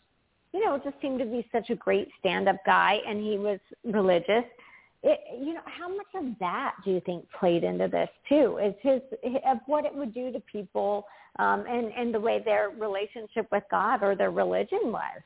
you 0.53 0.63
know, 0.65 0.79
just 0.83 0.95
seemed 1.01 1.19
to 1.19 1.25
be 1.25 1.47
such 1.51 1.69
a 1.69 1.75
great 1.75 2.09
stand-up 2.19 2.57
guy, 2.65 2.99
and 3.07 3.21
he 3.21 3.37
was 3.37 3.59
religious. 3.85 4.43
It, 5.03 5.19
you 5.39 5.53
know, 5.53 5.61
how 5.65 5.89
much 5.89 6.07
of 6.15 6.37
that 6.39 6.75
do 6.85 6.91
you 6.91 7.01
think 7.05 7.25
played 7.39 7.63
into 7.63 7.87
this 7.87 8.09
too? 8.29 8.59
Is 8.61 8.75
his 8.81 9.01
of 9.47 9.57
what 9.65 9.85
it 9.85 9.95
would 9.95 10.13
do 10.13 10.31
to 10.31 10.39
people, 10.41 11.05
um, 11.39 11.65
and 11.67 11.91
and 11.97 12.13
the 12.13 12.19
way 12.19 12.41
their 12.43 12.69
relationship 12.69 13.47
with 13.51 13.63
God 13.71 14.03
or 14.03 14.15
their 14.15 14.31
religion 14.31 14.79
was? 14.85 15.21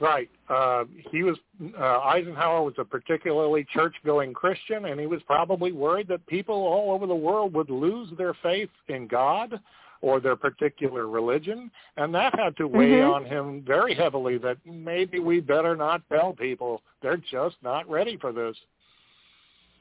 Right. 0.00 0.30
Uh, 0.48 0.84
he 1.10 1.22
was 1.22 1.36
uh, 1.78 1.98
Eisenhower 2.00 2.62
was 2.62 2.74
a 2.78 2.84
particularly 2.84 3.66
church-going 3.72 4.32
Christian, 4.32 4.86
and 4.86 4.98
he 4.98 5.06
was 5.06 5.20
probably 5.26 5.72
worried 5.72 6.08
that 6.08 6.26
people 6.26 6.54
all 6.54 6.92
over 6.92 7.06
the 7.06 7.14
world 7.14 7.52
would 7.54 7.70
lose 7.70 8.08
their 8.16 8.34
faith 8.42 8.70
in 8.88 9.06
God 9.06 9.60
or 10.00 10.20
their 10.20 10.36
particular 10.36 11.08
religion, 11.08 11.70
and 11.96 12.14
that 12.14 12.38
had 12.38 12.56
to 12.56 12.66
weigh 12.68 13.00
Mhm. 13.00 13.12
on 13.14 13.24
him 13.24 13.62
very 13.62 13.94
heavily. 13.94 14.38
That 14.38 14.58
maybe 14.64 15.18
we 15.18 15.40
better 15.40 15.74
not 15.76 16.02
tell 16.08 16.32
people; 16.32 16.82
they're 17.00 17.16
just 17.16 17.62
not 17.62 17.88
ready 17.88 18.16
for 18.16 18.32
this. 18.32 18.56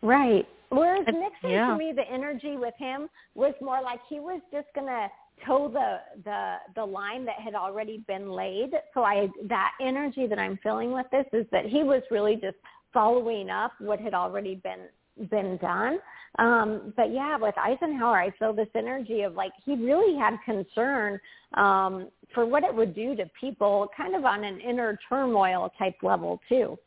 Right. 0.02 0.48
Whereas 0.70 1.06
And- 1.08 1.20
Nixon, 1.20 1.50
yeah. 1.50 1.72
to 1.72 1.78
me, 1.78 1.92
the 1.94 2.08
energy 2.10 2.58
with 2.58 2.76
him 2.76 3.10
was 3.36 3.54
more 3.62 3.82
like 3.82 4.06
he 4.08 4.20
was 4.20 4.42
just 4.52 4.68
gonna 4.74 5.10
toe 5.46 5.68
the 5.68 6.02
the 6.24 6.58
the 6.76 6.86
line 6.86 7.24
that 7.26 7.40
had 7.40 7.56
already 7.56 8.00
been 8.00 8.32
laid. 8.32 8.72
So 8.94 9.04
I 9.04 9.30
that 9.44 9.74
energy 9.80 10.28
that 10.28 10.40
I'm 10.40 10.58
feeling 10.58 10.92
with 10.92 11.10
this 11.12 11.26
is 11.32 11.48
that 11.52 11.66
he 11.66 11.84
was 11.84 12.02
really 12.12 12.36
just 12.36 12.58
following 12.94 13.50
up 13.50 13.72
what 13.80 14.00
had 14.00 14.14
already 14.14 14.56
been 14.56 14.90
been 15.30 15.58
done. 15.58 16.00
Um, 16.40 16.94
but 16.96 17.12
yeah, 17.12 17.38
with 17.38 17.56
Eisenhower, 17.58 18.20
I 18.20 18.32
feel 18.38 18.54
this 18.54 18.68
energy 18.76 19.22
of 19.22 19.34
like 19.34 19.52
he 19.66 19.76
really 19.76 20.18
had 20.18 20.38
concern 20.46 21.20
um, 21.56 22.10
for 22.34 22.46
what 22.46 22.64
it 22.64 22.74
would 22.74 22.94
do 22.94 23.16
to 23.16 23.26
people, 23.40 23.90
kind 23.96 24.16
of 24.16 24.26
on 24.26 24.44
an 24.44 24.60
inner 24.60 25.00
turmoil 25.10 25.72
type 25.80 25.96
level 26.04 26.40
too. 26.48 26.78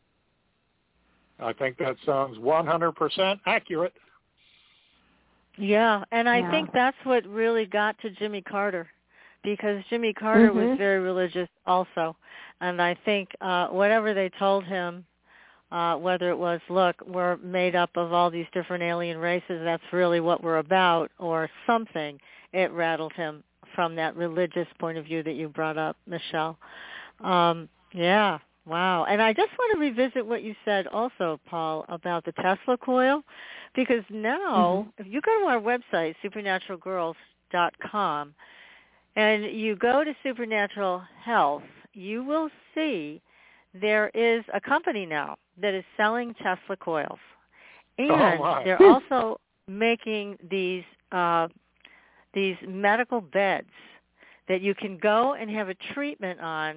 I 1.40 1.52
think 1.54 1.78
that 1.78 1.96
sounds 2.04 2.36
100% 2.38 3.40
accurate. 3.46 3.94
Yeah, 5.56 6.04
and 6.12 6.28
I 6.28 6.40
Yeah. 6.40 6.50
think 6.50 6.70
that's 6.72 6.96
what 7.04 7.26
really 7.26 7.66
got 7.66 7.98
to 8.00 8.10
Jimmy 8.10 8.42
Carter 8.42 8.88
because 9.42 9.82
Jimmy 9.86 10.12
Carter 10.12 10.52
was 10.52 10.68
Mhm. 10.68 10.76
very 10.76 11.00
religious 11.00 11.48
also. 11.66 12.16
And 12.60 12.80
I 12.80 12.94
think 12.94 13.34
uh 13.40 13.68
whatever 13.68 14.14
they 14.14 14.28
told 14.30 14.64
him 14.64 15.04
uh 15.72 15.96
whether 15.96 16.30
it 16.30 16.38
was 16.38 16.60
look, 16.68 16.96
we're 17.06 17.36
made 17.38 17.76
up 17.76 17.90
of 17.96 18.12
all 18.12 18.30
these 18.30 18.46
different 18.52 18.82
alien 18.82 19.18
races, 19.18 19.60
that's 19.64 19.82
really 19.92 20.20
what 20.20 20.42
we're 20.42 20.58
about 20.58 21.10
or 21.18 21.48
something, 21.66 22.18
it 22.52 22.70
rattled 22.72 23.12
him 23.14 23.42
from 23.74 23.94
that 23.96 24.16
religious 24.16 24.66
point 24.78 24.98
of 24.98 25.04
view 25.04 25.22
that 25.22 25.34
you 25.34 25.48
brought 25.48 25.78
up, 25.78 25.96
Michelle. 26.06 26.58
Um 27.20 27.68
yeah, 27.92 28.38
wow. 28.66 29.04
And 29.04 29.20
I 29.20 29.32
just 29.32 29.50
want 29.58 29.74
to 29.74 29.80
revisit 29.80 30.24
what 30.24 30.44
you 30.44 30.54
said 30.64 30.86
also, 30.86 31.40
Paul, 31.48 31.84
about 31.88 32.24
the 32.24 32.30
Tesla 32.32 32.78
coil 32.78 33.24
because 33.74 34.04
now 34.10 34.86
if 34.98 35.06
you 35.06 35.20
go 35.20 35.40
to 35.40 35.46
our 35.46 35.60
website 35.60 36.14
supernaturalgirls.com 36.24 38.34
and 39.16 39.44
you 39.44 39.76
go 39.76 40.04
to 40.04 40.14
supernatural 40.22 41.02
health 41.22 41.62
you 41.92 42.24
will 42.24 42.48
see 42.74 43.20
there 43.74 44.10
is 44.14 44.42
a 44.54 44.60
company 44.60 45.04
now 45.06 45.36
that 45.60 45.74
is 45.74 45.84
selling 45.96 46.34
tesla 46.34 46.76
coils 46.78 47.18
and 47.98 48.10
Oh, 48.10 48.60
they're 48.64 48.82
also 48.82 49.40
making 49.68 50.38
these 50.50 50.84
uh 51.12 51.48
these 52.34 52.56
medical 52.66 53.20
beds 53.20 53.68
that 54.48 54.60
you 54.60 54.74
can 54.74 54.98
go 54.98 55.34
and 55.34 55.50
have 55.50 55.68
a 55.68 55.74
treatment 55.94 56.40
on 56.40 56.76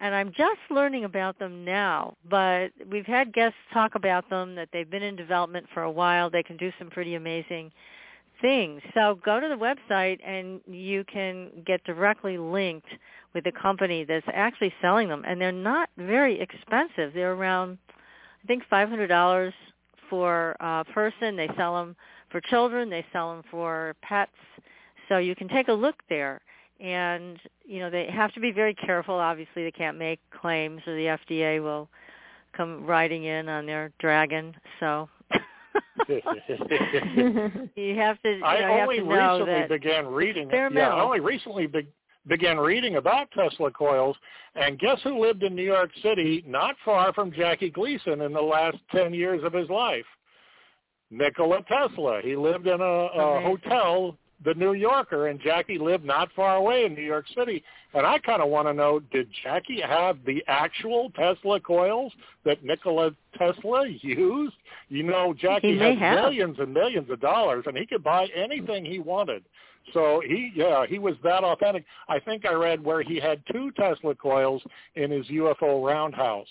and 0.00 0.14
I'm 0.14 0.32
just 0.36 0.60
learning 0.70 1.04
about 1.04 1.38
them 1.38 1.64
now, 1.64 2.14
but 2.28 2.68
we've 2.90 3.06
had 3.06 3.32
guests 3.32 3.56
talk 3.72 3.94
about 3.94 4.28
them 4.28 4.54
that 4.56 4.68
they've 4.72 4.90
been 4.90 5.02
in 5.02 5.16
development 5.16 5.66
for 5.72 5.84
a 5.84 5.90
while. 5.90 6.28
They 6.28 6.42
can 6.42 6.56
do 6.56 6.72
some 6.78 6.90
pretty 6.90 7.14
amazing 7.14 7.70
things. 8.40 8.82
So 8.92 9.18
go 9.24 9.40
to 9.40 9.48
the 9.48 9.54
website 9.54 10.18
and 10.26 10.60
you 10.66 11.04
can 11.04 11.50
get 11.64 11.82
directly 11.84 12.36
linked 12.36 12.88
with 13.34 13.44
the 13.44 13.52
company 13.52 14.04
that's 14.04 14.26
actually 14.34 14.74
selling 14.82 15.08
them 15.08 15.24
and 15.26 15.40
they're 15.40 15.52
not 15.52 15.88
very 15.96 16.40
expensive. 16.40 17.14
They're 17.14 17.32
around 17.32 17.78
I 18.44 18.46
think 18.46 18.62
$500 18.70 19.52
for 20.10 20.56
a 20.60 20.84
person. 20.92 21.36
They 21.36 21.48
sell 21.56 21.74
them 21.76 21.96
for 22.30 22.40
children, 22.40 22.90
they 22.90 23.04
sell 23.12 23.32
them 23.32 23.42
for 23.50 23.94
pets. 24.02 24.32
So 25.08 25.18
you 25.18 25.34
can 25.34 25.48
take 25.48 25.68
a 25.68 25.72
look 25.72 25.96
there 26.08 26.40
and 26.80 27.38
you 27.64 27.78
know 27.78 27.88
they 27.88 28.06
have 28.06 28.32
to 28.34 28.40
be 28.40 28.50
very 28.50 28.74
careful 28.74 29.14
obviously 29.14 29.62
they 29.62 29.70
can't 29.70 29.96
make 29.96 30.18
claims 30.30 30.82
or 30.86 30.96
the 30.96 31.16
FDA 31.28 31.62
will 31.62 31.88
come 32.56 32.84
riding 32.84 33.24
in 33.24 33.48
on 33.48 33.64
their 33.64 33.92
dragon 34.00 34.54
so 34.80 35.08
you 37.76 37.96
have 37.96 38.20
to 38.22 38.30
you 38.30 38.38
know, 38.40 38.46
I 38.46 38.58
you 38.58 38.64
have 38.64 38.82
only 38.82 38.98
to 38.98 39.04
know 39.04 39.38
recently 39.38 39.52
that 39.52 39.68
began 39.68 40.06
reading. 40.06 40.50
It. 40.50 40.72
Yeah. 40.72 40.88
I 40.90 41.00
only 41.00 41.20
recently 41.20 41.66
be, 41.66 41.86
began 42.26 42.58
reading 42.58 42.96
about 42.96 43.30
Tesla 43.32 43.70
coils, 43.70 44.16
and 44.54 44.78
guess 44.78 44.98
who 45.02 45.20
lived 45.20 45.42
in 45.42 45.54
New 45.54 45.62
York 45.64 45.90
City, 46.02 46.44
not 46.46 46.76
far 46.84 47.12
from 47.12 47.32
Jackie 47.32 47.70
Gleason, 47.70 48.22
in 48.22 48.32
the 48.32 48.40
last 48.40 48.78
ten 48.90 49.12
years 49.12 49.42
of 49.44 49.52
his 49.52 49.68
life? 49.68 50.06
Nikola 51.10 51.62
Tesla. 51.68 52.20
He 52.22 52.36
lived 52.36 52.66
in 52.66 52.80
a, 52.80 52.84
a 52.84 53.40
hotel, 53.42 54.16
the 54.44 54.54
New 54.54 54.72
Yorker, 54.72 55.28
and 55.28 55.40
Jackie 55.40 55.78
lived 55.78 56.04
not 56.04 56.28
far 56.34 56.56
away 56.56 56.84
in 56.84 56.94
New 56.94 57.02
York 57.02 57.26
City. 57.36 57.62
And 57.92 58.04
I 58.04 58.18
kind 58.18 58.42
of 58.42 58.48
want 58.48 58.66
to 58.68 58.74
know, 58.74 59.00
did 59.12 59.28
Jackie 59.42 59.80
have 59.80 60.18
the 60.26 60.42
actual 60.48 61.10
Tesla 61.10 61.60
coils 61.60 62.12
that 62.44 62.64
Nikola 62.64 63.12
Tesla 63.38 63.86
used? 64.00 64.54
You 64.88 65.04
know, 65.04 65.34
Jackie 65.38 65.78
had 65.78 65.98
have. 65.98 66.16
millions 66.16 66.56
and 66.58 66.74
millions 66.74 67.08
of 67.10 67.20
dollars, 67.20 67.64
and 67.66 67.76
he 67.76 67.86
could 67.86 68.02
buy 68.02 68.26
anything 68.34 68.84
he 68.84 68.98
wanted. 68.98 69.44
So 69.92 70.22
he, 70.26 70.52
yeah, 70.54 70.86
he 70.86 70.98
was 70.98 71.14
that 71.22 71.44
authentic. 71.44 71.84
I 72.08 72.18
think 72.18 72.46
I 72.46 72.52
read 72.52 72.82
where 72.82 73.02
he 73.02 73.20
had 73.20 73.42
two 73.52 73.70
Tesla 73.72 74.14
coils 74.14 74.62
in 74.94 75.10
his 75.10 75.26
UFO 75.26 75.86
roundhouse, 75.86 76.48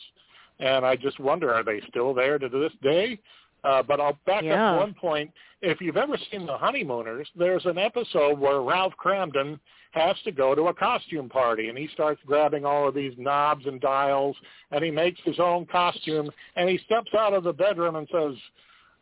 and 0.59 0.85
I 0.85 0.95
just 0.95 1.19
wonder, 1.19 1.53
are 1.53 1.63
they 1.63 1.81
still 1.89 2.13
there 2.13 2.37
to 2.39 2.49
this 2.49 2.71
day? 2.81 3.19
Uh, 3.63 3.81
but 3.81 3.99
I'll 3.99 4.17
back 4.25 4.43
Yeah. 4.43 4.73
up 4.73 4.79
one 4.79 4.93
point. 4.93 5.31
If 5.61 5.79
you've 5.79 5.97
ever 5.97 6.17
seen 6.29 6.45
The 6.45 6.57
Honeymooners, 6.57 7.29
there's 7.35 7.65
an 7.65 7.77
episode 7.77 8.37
where 8.37 8.61
Ralph 8.61 8.93
Kramden 8.97 9.57
has 9.91 10.19
to 10.25 10.31
go 10.31 10.53
to 10.53 10.63
a 10.67 10.73
costume 10.73 11.29
party, 11.29 11.69
and 11.69 11.77
he 11.77 11.87
starts 11.93 12.19
grabbing 12.25 12.65
all 12.65 12.87
of 12.87 12.95
these 12.95 13.13
knobs 13.17 13.65
and 13.65 13.79
dials, 13.79 14.35
and 14.71 14.83
he 14.83 14.91
makes 14.91 15.21
his 15.23 15.39
own 15.39 15.65
costume, 15.67 16.29
and 16.55 16.67
he 16.67 16.77
steps 16.79 17.13
out 17.17 17.33
of 17.33 17.43
the 17.43 17.53
bedroom 17.53 17.95
and 17.95 18.07
says, 18.11 18.35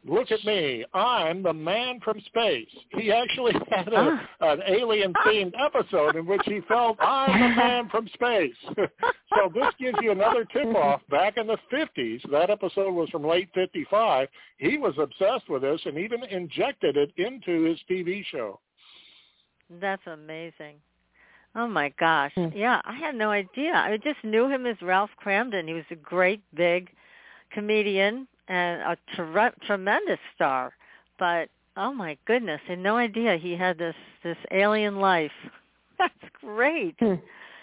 look 0.06 0.32
at 0.32 0.44
me. 0.46 0.84
I'm 0.94 1.44
the 1.44 1.54
man 1.54 2.00
from 2.04 2.20
space. 2.22 2.68
He 2.98 3.12
actually 3.12 3.54
had 3.72 3.88
a, 3.90 4.28
Ah. 4.42 4.52
an 4.54 4.62
alien-themed 4.68 5.54
episode 5.60 6.16
in 6.16 6.26
which 6.26 6.42
he 6.46 6.62
felt, 6.68 6.98
I'm 7.00 7.32
the 7.40 7.56
man 7.56 7.90
from 7.90 8.08
space. 8.14 8.56
so 8.76 9.50
this 9.54 9.68
gives 9.80 9.98
you 10.02 10.12
another 10.12 10.46
tip-off. 10.46 11.02
Back 11.10 11.38
in 11.38 11.48
the 11.48 11.58
50s, 11.72 12.30
that 12.32 12.50
episode 12.50 12.92
was 12.94 13.10
from 13.10 13.24
late 13.26 13.50
55. 13.54 14.28
He 14.58 14.78
was 14.78 14.94
obsessed 15.00 15.50
with 15.50 15.62
this 15.62 15.82
and 15.86 15.98
even 15.98 16.24
injected 16.24 16.98
it 16.98 17.12
into 17.18 17.64
his 17.64 17.80
TV 17.90 18.24
show. 18.32 18.60
That's 19.80 20.06
amazing. 20.08 20.76
Oh 21.56 21.68
my 21.68 21.94
gosh. 22.00 22.32
Hmm. 22.36 22.48
Yeah, 22.56 22.82
I 22.86 22.94
had 22.96 23.16
no 23.16 23.30
idea. 23.30 23.74
I 23.74 23.98
just 24.04 24.24
knew 24.24 24.48
him 24.50 24.66
as 24.66 24.78
Ralph 24.82 25.10
Kramden. 25.24 25.68
He 25.68 25.74
was 25.74 25.84
a 25.92 25.96
great 25.96 26.42
big 26.56 26.90
comedian 27.52 28.28
and 28.52 28.82
a 28.82 28.98
tre- 29.16 29.58
tremendous 29.66 30.20
star. 30.36 30.74
But 31.18 31.50
oh 31.78 31.94
my 31.94 32.18
goodness, 32.26 32.60
I 32.68 32.72
had 32.72 32.80
no 32.80 32.98
idea 32.98 33.38
he 33.38 33.56
had 33.56 33.78
this 33.78 33.96
this 34.24 34.38
alien 34.52 34.98
life. 35.00 35.32
That's 36.00 36.14
great. 36.42 36.96
So 37.00 37.08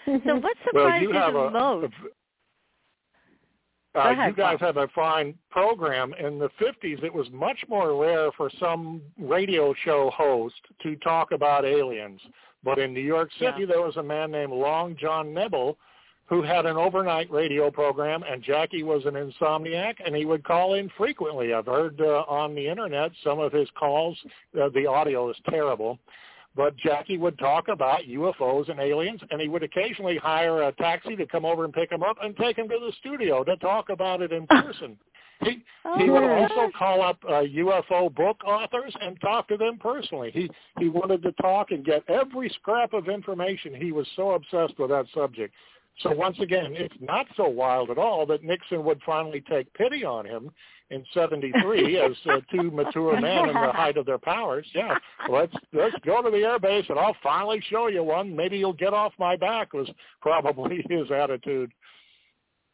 what 0.05 0.43
Well, 0.43 0.53
surprised 0.65 1.01
you 1.03 1.09
you 1.09 1.13
the 1.13 1.25
a, 1.27 1.51
most? 1.51 1.93
Uh, 3.95 3.99
ahead, 4.11 4.29
you 4.29 4.35
guys 4.35 4.57
Bob. 4.59 4.75
have 4.75 4.77
a 4.77 4.87
fine 4.89 5.33
program. 5.49 6.13
In 6.19 6.37
the 6.37 6.49
50s, 6.61 7.03
it 7.03 7.13
was 7.13 7.27
much 7.31 7.57
more 7.67 7.99
rare 7.99 8.31
for 8.37 8.49
some 8.59 9.01
radio 9.19 9.73
show 9.83 10.11
host 10.15 10.55
to 10.83 10.95
talk 10.97 11.31
about 11.31 11.65
aliens. 11.65 12.21
But 12.63 12.77
in 12.77 12.93
New 12.93 13.01
York 13.01 13.29
City, 13.39 13.61
Yeah. 13.61 13.65
there 13.65 13.81
was 13.81 13.97
a 13.97 14.03
man 14.03 14.31
named 14.31 14.53
Long 14.53 14.95
John 14.95 15.33
Nebel 15.33 15.77
who 16.29 16.43
had 16.43 16.67
an 16.67 16.77
overnight 16.77 17.29
radio 17.31 17.71
program, 17.71 18.23
and 18.23 18.43
Jackie 18.43 18.83
was 18.83 19.03
an 19.05 19.15
insomniac, 19.15 19.95
and 20.05 20.15
he 20.15 20.25
would 20.25 20.43
call 20.43 20.75
in 20.75 20.89
frequently. 20.95 21.53
I've 21.53 21.65
heard 21.65 21.99
uh, 21.99 22.23
on 22.27 22.53
the 22.53 22.67
internet 22.67 23.11
some 23.23 23.39
of 23.39 23.51
his 23.51 23.67
calls. 23.77 24.17
Uh, 24.59 24.69
the 24.73 24.85
audio 24.85 25.29
is 25.29 25.37
terrible. 25.49 25.97
But 26.55 26.75
Jackie 26.77 27.17
would 27.17 27.37
talk 27.37 27.67
about 27.67 28.01
UFOs 28.03 28.69
and 28.69 28.79
aliens, 28.79 29.21
and 29.31 29.39
he 29.39 29.47
would 29.47 29.63
occasionally 29.63 30.17
hire 30.17 30.63
a 30.63 30.71
taxi 30.73 31.15
to 31.15 31.25
come 31.25 31.45
over 31.45 31.63
and 31.63 31.73
pick 31.73 31.91
him 31.91 32.03
up 32.03 32.17
and 32.21 32.35
take 32.37 32.57
him 32.57 32.67
to 32.69 32.77
the 32.79 32.91
studio 32.99 33.43
to 33.43 33.55
talk 33.57 33.89
about 33.89 34.21
it 34.21 34.31
in 34.31 34.45
person. 34.49 34.97
He 35.41 35.63
he 35.97 36.09
would 36.09 36.23
Oh, 36.23 36.47
also 36.49 36.69
call 36.77 37.01
up 37.01 37.17
uh, 37.23 37.43
UFO 37.43 38.13
book 38.13 38.41
authors 38.45 38.93
and 39.01 39.19
talk 39.21 39.47
to 39.47 39.57
them 39.57 39.77
personally. 39.79 40.31
He 40.31 40.49
he 40.79 40.89
wanted 40.89 41.23
to 41.23 41.31
talk 41.33 41.71
and 41.71 41.85
get 41.85 42.03
every 42.09 42.49
scrap 42.49 42.93
of 42.93 43.07
information. 43.07 43.73
He 43.73 43.93
was 43.93 44.05
so 44.15 44.31
obsessed 44.31 44.77
with 44.77 44.89
that 44.89 45.05
subject. 45.13 45.53
So 45.99 46.11
once 46.11 46.37
again, 46.39 46.73
it's 46.75 46.95
not 47.01 47.25
so 47.35 47.47
wild 47.47 47.89
at 47.89 47.97
all 47.97 48.25
that 48.27 48.43
Nixon 48.43 48.83
would 48.85 49.01
finally 49.05 49.41
take 49.41 49.73
pity 49.73 50.05
on 50.05 50.25
him 50.25 50.49
in 50.89 51.03
'73 51.13 51.99
as 51.99 52.11
uh, 52.29 52.37
two 52.51 52.71
mature 52.71 53.19
men 53.19 53.49
in 53.49 53.55
the 53.55 53.71
height 53.73 53.97
of 53.97 54.05
their 54.05 54.17
powers. 54.17 54.65
Yeah, 54.73 54.97
let's 55.29 55.53
let's 55.73 55.95
go 56.05 56.21
to 56.21 56.29
the 56.29 56.37
air 56.37 56.59
base 56.59 56.85
and 56.89 56.97
I'll 56.97 57.17
finally 57.21 57.61
show 57.69 57.87
you 57.87 58.03
one. 58.03 58.35
Maybe 58.35 58.57
you'll 58.57 58.73
get 58.73 58.93
off 58.93 59.13
my 59.19 59.35
back 59.35 59.73
was 59.73 59.89
probably 60.21 60.85
his 60.89 61.11
attitude. 61.11 61.71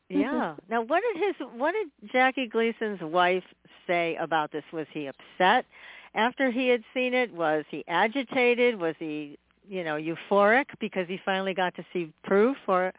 Yeah. 0.09 0.55
Now, 0.69 0.83
what 0.83 1.01
did 1.01 1.23
his 1.23 1.35
what 1.55 1.73
did 1.73 2.11
Jackie 2.11 2.47
Gleason's 2.47 3.01
wife 3.01 3.43
say 3.87 4.15
about 4.19 4.51
this? 4.51 4.63
Was 4.71 4.87
he 4.91 5.07
upset 5.07 5.65
after 6.13 6.51
he 6.51 6.67
had 6.69 6.83
seen 6.93 7.13
it? 7.13 7.33
Was 7.33 7.65
he 7.69 7.83
agitated? 7.87 8.79
Was 8.79 8.95
he, 8.99 9.37
you 9.67 9.83
know, 9.83 9.97
euphoric 9.97 10.65
because 10.79 11.07
he 11.07 11.19
finally 11.25 11.53
got 11.53 11.75
to 11.75 11.85
see 11.93 12.11
proof? 12.23 12.57
Or 12.67 12.93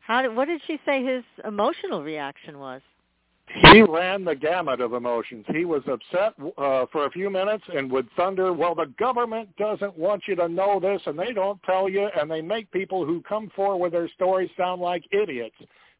how? 0.00 0.22
Did, 0.22 0.34
what 0.36 0.46
did 0.46 0.60
she 0.66 0.78
say 0.84 1.04
his 1.04 1.24
emotional 1.44 2.02
reaction 2.02 2.58
was? 2.58 2.80
He 3.72 3.80
ran 3.82 4.24
the 4.24 4.34
gamut 4.34 4.80
of 4.80 4.92
emotions. 4.92 5.44
He 5.48 5.64
was 5.64 5.82
upset 5.86 6.34
uh, 6.58 6.86
for 6.90 7.06
a 7.06 7.10
few 7.10 7.30
minutes 7.30 7.62
and 7.72 7.90
would 7.92 8.08
thunder, 8.16 8.52
well, 8.52 8.74
the 8.74 8.92
government 8.98 9.54
doesn't 9.56 9.96
want 9.96 10.24
you 10.26 10.34
to 10.36 10.48
know 10.48 10.80
this, 10.80 11.00
and 11.06 11.16
they 11.16 11.32
don't 11.32 11.62
tell 11.62 11.88
you, 11.88 12.08
and 12.18 12.28
they 12.28 12.42
make 12.42 12.70
people 12.72 13.06
who 13.06 13.22
come 13.22 13.50
forward 13.54 13.78
with 13.78 13.92
their 13.92 14.08
stories 14.08 14.50
sound 14.56 14.82
like 14.82 15.04
idiots. 15.12 15.54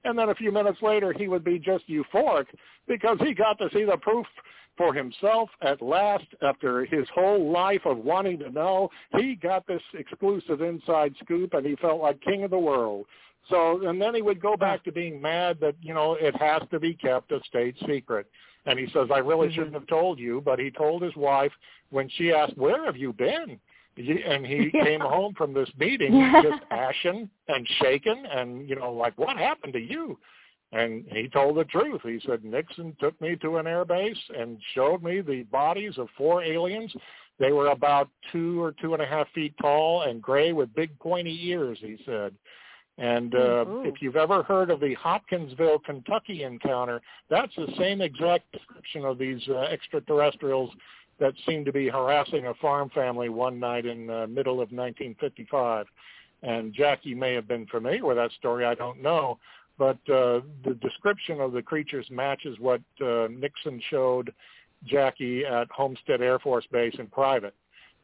And 0.04 0.18
then 0.18 0.28
a 0.28 0.34
few 0.34 0.50
minutes 0.50 0.82
later, 0.82 1.12
he 1.12 1.28
would 1.28 1.44
be 1.44 1.58
just 1.58 1.88
euphoric 1.88 2.46
because 2.88 3.16
he 3.20 3.32
got 3.32 3.58
to 3.58 3.68
see 3.72 3.84
the 3.84 3.96
proof 3.96 4.26
for 4.76 4.92
himself 4.92 5.48
at 5.62 5.80
last 5.80 6.26
after 6.42 6.84
his 6.84 7.06
whole 7.14 7.50
life 7.50 7.82
of 7.84 7.98
wanting 7.98 8.38
to 8.40 8.50
know. 8.50 8.90
He 9.16 9.34
got 9.34 9.66
this 9.66 9.82
exclusive 9.94 10.60
inside 10.60 11.14
scoop, 11.22 11.54
and 11.54 11.64
he 11.66 11.76
felt 11.76 12.00
like 12.00 12.20
king 12.20 12.44
of 12.44 12.50
the 12.50 12.58
world. 12.58 13.06
So, 13.48 13.86
and 13.86 14.00
then 14.00 14.14
he 14.14 14.22
would 14.22 14.40
go 14.40 14.56
back 14.56 14.82
to 14.84 14.92
being 14.92 15.20
mad 15.20 15.58
that, 15.60 15.76
you 15.80 15.94
know, 15.94 16.14
it 16.14 16.34
has 16.36 16.62
to 16.70 16.80
be 16.80 16.94
kept 16.94 17.30
a 17.32 17.40
state 17.44 17.76
secret. 17.86 18.26
And 18.66 18.78
he 18.78 18.86
says, 18.88 19.08
I 19.12 19.18
really 19.18 19.48
Mhm. 19.48 19.54
shouldn't 19.54 19.74
have 19.74 19.86
told 19.86 20.18
you, 20.18 20.40
but 20.40 20.58
he 20.58 20.70
told 20.72 21.02
his 21.02 21.14
wife 21.14 21.52
when 21.90 22.08
she 22.08 22.32
asked, 22.32 22.56
where 22.56 22.84
have 22.84 22.96
you 22.96 23.12
been? 23.12 23.60
And 23.96 24.44
he 24.46 24.70
Yeah. 24.74 24.84
came 24.84 25.00
home 25.00 25.34
from 25.34 25.54
this 25.54 25.70
meeting 25.78 26.12
just 26.42 26.62
ashen 26.70 27.30
and 27.48 27.66
shaken 27.80 28.26
and, 28.26 28.68
you 28.68 28.74
know, 28.74 28.92
like, 28.92 29.16
what 29.16 29.36
happened 29.36 29.72
to 29.74 29.80
you? 29.80 30.18
And 30.72 31.04
he 31.10 31.28
told 31.28 31.56
the 31.56 31.64
truth. 31.64 32.00
He 32.02 32.20
said, 32.26 32.44
Nixon 32.44 32.96
took 33.00 33.18
me 33.20 33.36
to 33.36 33.58
an 33.58 33.66
air 33.66 33.84
base 33.84 34.18
and 34.36 34.58
showed 34.74 35.02
me 35.02 35.20
the 35.20 35.44
bodies 35.44 35.96
of 35.96 36.08
four 36.16 36.42
aliens. 36.42 36.92
They 37.38 37.52
were 37.52 37.68
about 37.68 38.08
two 38.32 38.62
or 38.62 38.72
two 38.80 38.94
and 38.94 39.02
a 39.02 39.06
half 39.06 39.28
feet 39.34 39.54
tall 39.60 40.02
and 40.02 40.22
gray 40.22 40.52
with 40.52 40.74
big 40.74 40.98
pointy 40.98 41.38
ears, 41.48 41.78
he 41.80 41.98
said. 42.04 42.34
And 42.98 43.34
uh, 43.34 43.64
Ooh. 43.66 43.82
if 43.84 44.00
you've 44.00 44.16
ever 44.16 44.42
heard 44.42 44.70
of 44.70 44.80
the 44.80 44.94
Hopkinsville, 44.94 45.80
Kentucky 45.80 46.44
encounter, 46.44 47.02
that's 47.28 47.54
the 47.54 47.72
same 47.78 48.00
exact 48.00 48.50
description 48.52 49.04
of 49.04 49.18
these 49.18 49.42
uh, 49.48 49.60
extraterrestrials 49.70 50.70
that 51.20 51.34
seemed 51.46 51.66
to 51.66 51.72
be 51.72 51.88
harassing 51.88 52.46
a 52.46 52.54
farm 52.54 52.90
family 52.90 53.28
one 53.28 53.60
night 53.60 53.86
in 53.86 54.06
the 54.06 54.26
middle 54.26 54.54
of 54.54 54.70
1955. 54.72 55.86
And 56.42 56.72
Jackie 56.72 57.14
may 57.14 57.34
have 57.34 57.48
been 57.48 57.66
familiar 57.66 58.04
with 58.04 58.16
that 58.16 58.32
story. 58.32 58.64
I 58.64 58.74
don't 58.74 59.02
know. 59.02 59.38
But 59.78 59.98
uh, 60.08 60.40
the 60.64 60.76
description 60.80 61.40
of 61.40 61.52
the 61.52 61.62
creatures 61.62 62.06
matches 62.10 62.56
what 62.58 62.80
uh, 63.04 63.28
Nixon 63.30 63.80
showed 63.90 64.32
Jackie 64.84 65.44
at 65.44 65.68
Homestead 65.70 66.22
Air 66.22 66.38
Force 66.38 66.64
Base 66.72 66.94
in 66.98 67.06
private. 67.08 67.54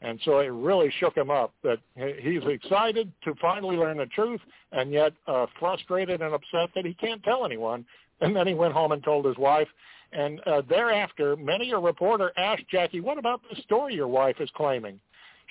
And 0.02 0.20
so 0.24 0.38
it 0.40 0.48
really 0.48 0.92
shook 0.98 1.16
him 1.16 1.30
up 1.30 1.54
that 1.62 1.78
he's 1.94 2.42
excited 2.44 3.12
to 3.22 3.34
finally 3.40 3.76
learn 3.76 3.98
the 3.98 4.06
truth 4.06 4.40
and 4.72 4.90
yet 4.92 5.12
uh, 5.28 5.46
frustrated 5.60 6.20
and 6.20 6.34
upset 6.34 6.70
that 6.74 6.84
he 6.84 6.92
can't 6.94 7.22
tell 7.22 7.44
anyone. 7.44 7.84
And 8.20 8.34
then 8.34 8.46
he 8.46 8.54
went 8.54 8.74
home 8.74 8.92
and 8.92 9.02
told 9.02 9.24
his 9.24 9.38
wife. 9.38 9.68
And 10.12 10.40
uh, 10.46 10.62
thereafter, 10.68 11.36
many 11.36 11.70
a 11.70 11.78
reporter 11.78 12.32
asked 12.36 12.68
Jackie, 12.70 13.00
what 13.00 13.16
about 13.16 13.40
the 13.48 13.60
story 13.62 13.94
your 13.94 14.08
wife 14.08 14.36
is 14.40 14.50
claiming? 14.54 15.00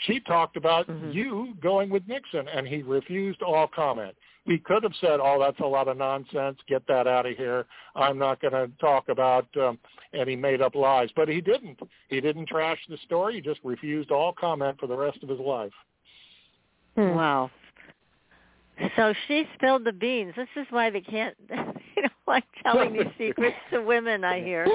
She 0.05 0.19
talked 0.19 0.57
about 0.57 0.87
Mhm. 0.87 1.13
you 1.13 1.53
going 1.61 1.89
with 1.89 2.07
Nixon, 2.07 2.47
and 2.47 2.67
he 2.67 2.81
refused 2.81 3.41
all 3.41 3.67
comment. 3.67 4.15
He 4.45 4.57
could 4.57 4.83
have 4.83 4.93
said, 4.99 5.19
oh, 5.21 5.37
that's 5.39 5.59
a 5.59 5.65
lot 5.65 5.87
of 5.87 5.97
nonsense. 5.97 6.57
Get 6.67 6.85
that 6.87 7.07
out 7.07 7.27
of 7.27 7.37
here. 7.37 7.65
I'm 7.95 8.17
not 8.17 8.41
going 8.41 8.53
to 8.53 8.69
talk 8.79 9.09
about 9.09 9.45
um, 9.55 9.77
any 10.13 10.35
made-up 10.35 10.73
lies. 10.73 11.09
But 11.15 11.29
he 11.29 11.41
didn't. 11.41 11.79
He 12.09 12.19
didn't 12.21 12.47
trash 12.47 12.79
the 12.89 12.97
story. 13.05 13.35
He 13.35 13.41
just 13.41 13.59
refused 13.63 14.09
all 14.09 14.33
comment 14.33 14.79
for 14.79 14.87
the 14.87 14.97
rest 14.97 15.19
of 15.21 15.29
his 15.29 15.39
life. 15.39 15.73
Hmm. 16.95 17.15
Wow. 17.15 17.51
So 18.95 19.13
she 19.27 19.47
spilled 19.55 19.85
the 19.85 19.93
beans. 19.93 20.33
This 20.35 20.47
is 20.55 20.65
why 20.71 20.89
they 20.89 21.01
can't, 21.01 21.35
you 21.95 22.01
know, 22.01 22.09
like 22.31 22.45
telling 22.63 22.93
these 22.93 23.11
secrets 23.17 23.57
to 23.71 23.81
women. 23.81 24.23
I 24.23 24.41
hear 24.41 24.65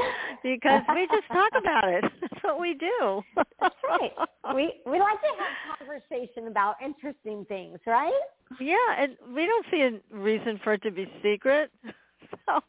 because 0.42 0.82
we 0.94 1.08
just 1.10 1.26
talk 1.28 1.50
about 1.58 1.88
it. 1.88 2.04
That's 2.20 2.44
what 2.44 2.60
we 2.60 2.74
do. 2.74 3.22
That's 3.60 3.74
right. 3.88 4.12
We 4.54 4.74
we 4.84 5.00
like 5.00 5.20
to 5.22 5.28
have 5.38 5.78
conversation 5.78 6.48
about 6.48 6.76
interesting 6.84 7.44
things, 7.46 7.78
right? 7.86 8.12
Yeah, 8.60 8.76
and 8.98 9.16
we 9.34 9.46
don't 9.46 9.66
see 9.70 9.80
a 9.80 10.16
reason 10.16 10.60
for 10.62 10.74
it 10.74 10.82
to 10.82 10.90
be 10.90 11.10
secret. 11.22 11.70
So. 12.44 12.60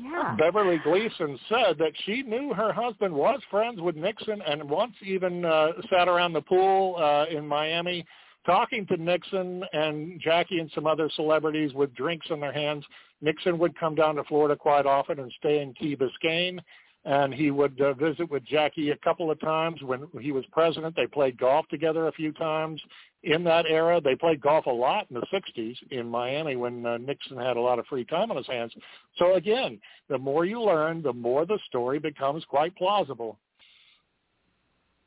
Yeah. 0.00 0.36
Beverly 0.38 0.78
Gleason 0.84 1.36
said 1.48 1.78
that 1.78 1.90
she 2.04 2.22
knew 2.22 2.54
her 2.54 2.72
husband 2.72 3.12
was 3.12 3.40
friends 3.50 3.80
with 3.80 3.96
Nixon 3.96 4.40
and 4.46 4.62
once 4.70 4.92
even 5.04 5.44
uh, 5.44 5.72
sat 5.90 6.06
around 6.06 6.32
the 6.32 6.42
pool 6.42 6.94
uh, 6.96 7.24
in 7.28 7.44
Miami 7.44 8.06
talking 8.48 8.86
to 8.86 8.96
Nixon 8.96 9.62
and 9.72 10.18
Jackie 10.20 10.58
and 10.58 10.70
some 10.74 10.86
other 10.86 11.10
celebrities 11.16 11.74
with 11.74 11.94
drinks 11.94 12.26
in 12.30 12.40
their 12.40 12.52
hands. 12.52 12.84
Nixon 13.20 13.58
would 13.58 13.78
come 13.78 13.94
down 13.94 14.16
to 14.16 14.24
Florida 14.24 14.56
quite 14.56 14.86
often 14.86 15.18
and 15.18 15.32
stay 15.38 15.60
in 15.60 15.74
Key 15.74 15.96
Biscayne. 15.96 16.60
And 17.04 17.32
he 17.32 17.50
would 17.50 17.80
uh, 17.80 17.94
visit 17.94 18.30
with 18.30 18.44
Jackie 18.44 18.90
a 18.90 18.96
couple 18.98 19.30
of 19.30 19.40
times 19.40 19.80
when 19.82 20.08
he 20.20 20.32
was 20.32 20.44
president. 20.52 20.94
They 20.96 21.06
played 21.06 21.38
golf 21.38 21.66
together 21.68 22.08
a 22.08 22.12
few 22.12 22.32
times 22.32 22.82
in 23.22 23.44
that 23.44 23.66
era. 23.66 24.00
They 24.00 24.16
played 24.16 24.40
golf 24.40 24.66
a 24.66 24.70
lot 24.70 25.06
in 25.08 25.14
the 25.14 25.26
60s 25.32 25.76
in 25.90 26.08
Miami 26.08 26.56
when 26.56 26.84
uh, 26.84 26.98
Nixon 26.98 27.38
had 27.38 27.56
a 27.56 27.60
lot 27.60 27.78
of 27.78 27.86
free 27.86 28.04
time 28.04 28.30
on 28.30 28.36
his 28.36 28.46
hands. 28.46 28.72
So 29.16 29.34
again, 29.34 29.80
the 30.08 30.18
more 30.18 30.44
you 30.44 30.60
learn, 30.60 31.00
the 31.00 31.12
more 31.12 31.46
the 31.46 31.58
story 31.66 31.98
becomes 31.98 32.44
quite 32.44 32.76
plausible. 32.76 33.38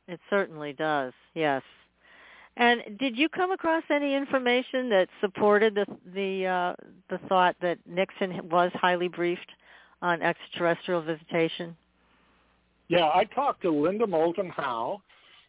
It 0.08 0.18
certainly 0.28 0.72
does. 0.72 1.12
Yes. 1.34 1.62
And 2.56 2.98
did 2.98 3.16
you 3.16 3.28
come 3.28 3.50
across 3.50 3.82
any 3.90 4.14
information 4.14 4.90
that 4.90 5.08
supported 5.20 5.74
the 5.74 5.86
the 6.14 6.46
uh, 6.46 6.74
the 7.08 7.18
thought 7.28 7.56
that 7.62 7.78
Nixon 7.86 8.48
was 8.50 8.70
highly 8.74 9.08
briefed 9.08 9.50
on 10.02 10.20
extraterrestrial 10.20 11.00
visitation? 11.00 11.74
Yeah, 12.88 13.08
I 13.14 13.24
talked 13.24 13.62
to 13.62 13.70
Linda 13.70 14.06
Moulton 14.06 14.50
Howe, 14.50 15.00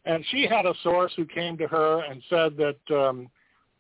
and 0.06 0.24
she 0.30 0.48
had 0.48 0.66
a 0.66 0.74
source 0.82 1.12
who 1.18 1.26
came 1.26 1.58
to 1.58 1.68
her 1.68 2.02
and 2.04 2.22
said 2.30 2.56
that 2.56 2.96
um, 2.96 3.30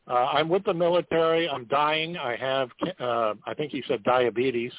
uh, 0.08 0.16
I'm 0.16 0.50
with 0.50 0.66
the 0.66 0.74
military. 0.74 1.48
I'm 1.48 1.66
dying. 1.66 2.18
I 2.18 2.36
have, 2.36 2.70
uh, 3.00 3.36
I 3.46 3.54
think 3.56 3.72
he 3.72 3.84
said 3.88 4.04
diabetes, 4.04 4.74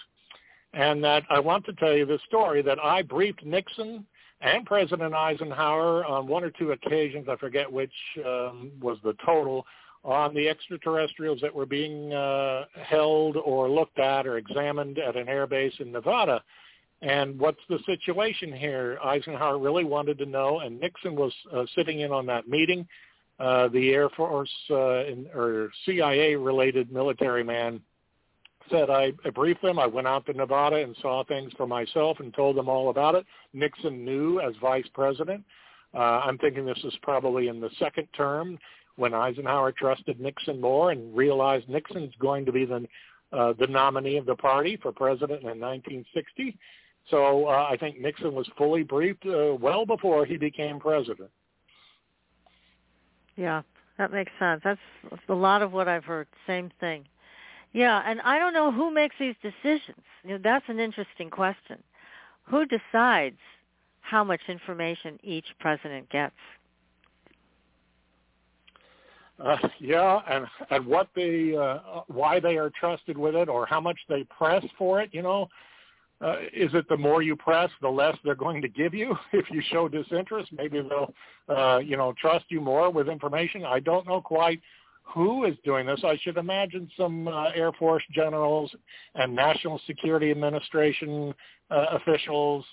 and 0.74 1.02
that 1.02 1.22
I 1.30 1.40
want 1.40 1.64
to 1.66 1.72
tell 1.74 1.94
you 1.94 2.04
the 2.04 2.18
story 2.26 2.60
that 2.60 2.78
I 2.78 3.00
briefed 3.00 3.42
Nixon 3.44 4.04
and 4.44 4.66
President 4.66 5.14
Eisenhower 5.14 6.04
on 6.04 6.26
one 6.26 6.44
or 6.44 6.50
two 6.50 6.72
occasions. 6.72 7.28
I 7.28 7.36
forget 7.36 7.70
which 7.70 7.92
um, 8.24 8.70
was 8.80 8.98
the 9.02 9.14
total 9.24 9.66
on 10.04 10.34
the 10.34 10.48
extraterrestrials 10.48 11.40
that 11.40 11.54
were 11.54 11.64
being 11.64 12.12
uh, 12.12 12.66
held 12.82 13.38
or 13.38 13.70
looked 13.70 13.98
at 13.98 14.26
or 14.26 14.36
examined 14.36 14.98
at 14.98 15.16
an 15.16 15.26
airbase 15.26 15.80
in 15.80 15.90
Nevada. 15.90 16.42
And 17.00 17.38
what's 17.38 17.60
the 17.70 17.78
situation 17.86 18.52
here? 18.52 18.98
Eisenhower 19.02 19.58
really 19.58 19.84
wanted 19.84 20.18
to 20.18 20.26
know, 20.26 20.60
and 20.60 20.78
Nixon 20.78 21.16
was 21.16 21.32
uh, 21.52 21.64
sitting 21.74 22.00
in 22.00 22.12
on 22.12 22.26
that 22.26 22.46
meeting. 22.46 22.86
Uh, 23.40 23.68
the 23.68 23.90
Air 23.92 24.10
Force 24.10 24.52
uh, 24.70 25.06
in, 25.06 25.26
or 25.34 25.70
CIA-related 25.86 26.92
military 26.92 27.42
man 27.42 27.80
said 28.70 28.90
I, 28.90 29.12
briefed 29.34 29.62
them. 29.62 29.78
I 29.78 29.86
went 29.86 30.06
out 30.06 30.26
to 30.26 30.32
Nevada 30.32 30.76
and 30.76 30.96
saw 31.00 31.24
things 31.24 31.52
for 31.56 31.66
myself 31.66 32.18
and 32.20 32.32
told 32.34 32.56
them 32.56 32.68
all 32.68 32.90
about 32.90 33.14
it. 33.14 33.26
Nixon 33.52 34.04
knew 34.04 34.40
as 34.40 34.54
vice 34.60 34.86
president. 34.94 35.44
Uh, 35.94 36.20
I'm 36.24 36.38
thinking 36.38 36.66
this 36.66 36.82
is 36.84 36.94
probably 37.02 37.48
in 37.48 37.60
the 37.60 37.70
second 37.78 38.08
term 38.16 38.58
when 38.96 39.14
Eisenhower 39.14 39.72
trusted 39.72 40.20
Nixon 40.20 40.60
more 40.60 40.90
and 40.90 41.14
realized 41.16 41.68
Nixon's 41.68 42.14
going 42.20 42.44
to 42.46 42.52
be 42.52 42.64
the 42.64 42.86
uh, 43.32 43.52
the 43.58 43.66
nominee 43.66 44.16
of 44.16 44.26
the 44.26 44.36
party 44.36 44.78
for 44.80 44.92
president 44.92 45.40
in 45.40 45.58
1960. 45.58 46.56
So 47.10 47.48
uh, 47.48 47.66
I 47.68 47.76
think 47.76 48.00
Nixon 48.00 48.32
was 48.32 48.48
fully 48.56 48.84
briefed 48.84 49.26
uh, 49.26 49.54
well 49.60 49.84
before 49.84 50.24
he 50.24 50.36
became 50.36 50.78
president. 50.78 51.30
Yeah, 53.36 53.62
that 53.98 54.12
makes 54.12 54.30
sense. 54.38 54.60
That's 54.62 54.80
a 55.28 55.34
lot 55.34 55.62
of 55.62 55.72
what 55.72 55.88
I've 55.88 56.04
heard. 56.04 56.28
Same 56.46 56.70
thing. 56.78 57.04
Yeah, 57.74 58.02
and 58.06 58.20
I 58.22 58.38
don't 58.38 58.54
know 58.54 58.70
who 58.70 58.90
makes 58.92 59.16
these 59.18 59.34
decisions. 59.42 60.00
You 60.22 60.30
know, 60.30 60.38
that's 60.42 60.64
an 60.68 60.78
interesting 60.78 61.28
question. 61.28 61.82
Who 62.44 62.64
decides 62.66 63.36
how 64.00 64.22
much 64.22 64.40
information 64.48 65.18
each 65.22 65.46
president 65.58 66.08
gets? 66.08 66.34
Uh, 69.42 69.56
yeah, 69.80 70.20
and 70.30 70.46
and 70.70 70.86
what 70.86 71.08
they 71.16 71.56
uh, 71.56 72.02
why 72.06 72.38
they 72.38 72.56
are 72.56 72.70
trusted 72.78 73.18
with 73.18 73.34
it, 73.34 73.48
or 73.48 73.66
how 73.66 73.80
much 73.80 73.98
they 74.08 74.22
press 74.24 74.64
for 74.78 75.02
it. 75.02 75.10
You 75.12 75.22
know, 75.22 75.48
uh, 76.20 76.36
is 76.52 76.72
it 76.74 76.88
the 76.88 76.96
more 76.96 77.22
you 77.22 77.34
press, 77.34 77.70
the 77.82 77.88
less 77.88 78.16
they're 78.24 78.36
going 78.36 78.62
to 78.62 78.68
give 78.68 78.94
you? 78.94 79.16
If 79.32 79.50
you 79.50 79.60
show 79.72 79.88
disinterest, 79.88 80.52
maybe 80.52 80.80
they'll, 80.80 81.12
uh, 81.48 81.78
you 81.78 81.96
know, 81.96 82.14
trust 82.20 82.44
you 82.50 82.60
more 82.60 82.90
with 82.90 83.08
information. 83.08 83.64
I 83.64 83.80
don't 83.80 84.06
know 84.06 84.20
quite 84.20 84.60
who 85.04 85.44
is 85.44 85.54
doing 85.64 85.86
this. 85.86 86.00
I 86.04 86.18
should 86.22 86.36
imagine 86.36 86.90
some 86.96 87.28
uh, 87.28 87.50
Air 87.54 87.72
Force 87.72 88.02
generals 88.12 88.74
and 89.14 89.34
National 89.34 89.80
Security 89.86 90.30
Administration 90.30 91.32
uh, 91.70 91.86
officials, 91.92 92.64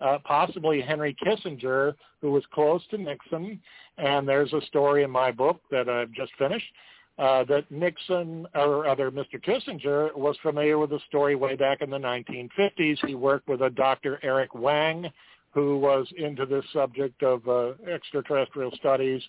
uh, 0.00 0.18
possibly 0.24 0.80
Henry 0.80 1.16
Kissinger, 1.24 1.94
who 2.20 2.32
was 2.32 2.44
close 2.52 2.82
to 2.90 2.98
Nixon. 2.98 3.60
And 3.98 4.26
there's 4.26 4.52
a 4.52 4.62
story 4.66 5.02
in 5.02 5.10
my 5.10 5.30
book 5.30 5.60
that 5.70 5.88
I've 5.88 6.12
just 6.12 6.32
finished 6.38 6.72
uh, 7.18 7.44
that 7.44 7.70
Nixon 7.70 8.46
or 8.54 8.86
other 8.86 9.10
Mr. 9.10 9.42
Kissinger 9.44 10.16
was 10.16 10.36
familiar 10.42 10.78
with 10.78 10.90
the 10.90 11.00
story 11.08 11.34
way 11.34 11.56
back 11.56 11.82
in 11.82 11.90
the 11.90 11.98
1950s. 11.98 13.06
He 13.06 13.14
worked 13.14 13.48
with 13.48 13.60
a 13.62 13.70
Dr. 13.70 14.18
Eric 14.22 14.54
Wang, 14.54 15.10
who 15.50 15.78
was 15.78 16.06
into 16.16 16.46
this 16.46 16.64
subject 16.72 17.22
of 17.22 17.46
uh, 17.46 17.72
extraterrestrial 17.86 18.70
studies 18.76 19.22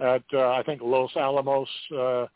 at 0.00 0.22
uh, 0.32 0.50
I 0.50 0.62
think 0.64 0.80
Los 0.82 1.10
Alamos 1.16 1.68
uh, 1.92 2.26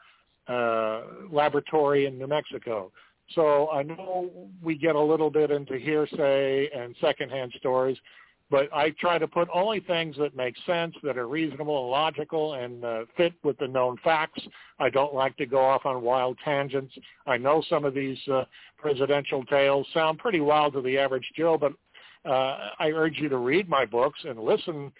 uh, 0.48 1.02
laboratory 1.30 2.06
in 2.06 2.18
New 2.18 2.26
Mexico. 2.26 2.90
So 3.34 3.70
I 3.70 3.82
know 3.82 4.30
we 4.62 4.76
get 4.76 4.96
a 4.96 5.00
little 5.00 5.30
bit 5.30 5.50
into 5.50 5.78
hearsay 5.78 6.68
and 6.74 6.96
secondhand 7.00 7.52
stories, 7.58 7.96
but 8.50 8.68
I 8.74 8.90
try 8.98 9.18
to 9.18 9.28
put 9.28 9.48
only 9.54 9.78
things 9.78 10.16
that 10.18 10.34
make 10.34 10.56
sense, 10.66 10.96
that 11.04 11.16
are 11.16 11.28
reasonable 11.28 11.82
and 11.82 11.90
logical 11.90 12.54
and 12.54 12.84
uh, 12.84 13.04
fit 13.16 13.32
with 13.44 13.56
the 13.58 13.68
known 13.68 13.96
facts. 14.02 14.42
I 14.80 14.90
don't 14.90 15.14
like 15.14 15.36
to 15.36 15.46
go 15.46 15.60
off 15.60 15.86
on 15.86 16.02
wild 16.02 16.36
tangents. 16.44 16.92
I 17.26 17.36
know 17.36 17.62
some 17.70 17.84
of 17.84 17.94
these 17.94 18.18
uh, 18.28 18.44
presidential 18.76 19.44
tales 19.44 19.86
sound 19.94 20.18
pretty 20.18 20.40
wild 20.40 20.72
to 20.72 20.80
the 20.80 20.98
average 20.98 21.30
Joe, 21.36 21.56
but 21.56 21.72
uh, 22.28 22.70
I 22.80 22.90
urge 22.90 23.18
you 23.18 23.28
to 23.28 23.36
read 23.36 23.68
my 23.68 23.86
books 23.86 24.18
and 24.24 24.38
listen 24.40 24.90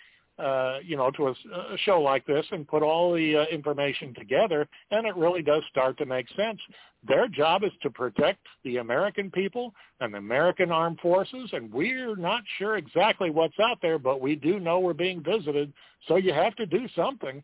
uh, 0.41 0.79
you 0.85 0.97
know, 0.97 1.11
to 1.13 1.29
a, 1.29 1.31
a 1.31 1.79
show 1.85 2.01
like 2.01 2.27
this 2.27 2.47
and 2.51 2.67
put 2.67 2.83
all 2.83 3.15
the 3.15 3.37
uh, 3.37 3.45
information 3.53 4.15
together, 4.15 4.67
and 4.91 5.07
it 5.07 5.17
really 5.17 5.43
does 5.43 5.63
start 5.71 5.99
to 5.99 6.07
make 6.07 6.27
sense. 6.37 6.59
Their 7.07 7.29
job 7.29 7.65
is 7.65 7.73
to 7.83 7.91
protect 7.91 8.41
the 8.65 8.79
American 8.79 9.31
people 9.31 9.73
and 10.01 10.13
the 10.15 10.19
American 10.19 10.71
armed 10.71 11.01
forces, 11.01 11.51
and 11.53 11.73
we're 11.73 12.17
not 12.17 12.43
sure 12.59 12.77
exactly 12.77 13.31
what's 13.31 13.59
out 13.61 13.79
there, 13.81 13.99
but 13.99 14.21
we 14.21 14.35
do 14.35 14.61
know 14.61 14.81
we're 14.81 14.93
being 14.93 15.23
visited, 15.23 15.73
so 16.09 16.17
you 16.17 16.33
have 16.33 16.55
to 16.57 16.67
do 16.67 16.87
something. 16.95 17.43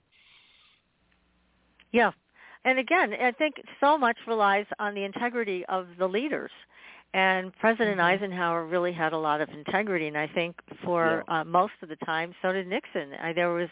Yeah. 1.92 2.12
And 2.64 2.78
again, 2.78 3.14
I 3.14 3.30
think 3.30 3.54
so 3.80 3.96
much 3.96 4.16
relies 4.26 4.66
on 4.78 4.94
the 4.94 5.04
integrity 5.04 5.64
of 5.68 5.86
the 5.98 6.06
leaders 6.06 6.50
and 7.16 7.50
President 7.60 7.96
mm-hmm. 7.96 8.24
Eisenhower 8.24 8.66
really 8.66 8.92
had 8.92 9.14
a 9.14 9.18
lot 9.18 9.40
of 9.40 9.48
integrity, 9.48 10.06
and 10.06 10.18
I 10.18 10.26
think 10.26 10.54
for 10.84 11.24
yeah. 11.26 11.40
uh, 11.40 11.44
most 11.44 11.72
of 11.80 11.88
the 11.88 11.96
time, 12.04 12.34
so 12.42 12.52
did 12.52 12.68
Nixon. 12.68 13.14
I, 13.22 13.32
there 13.32 13.48
was 13.48 13.70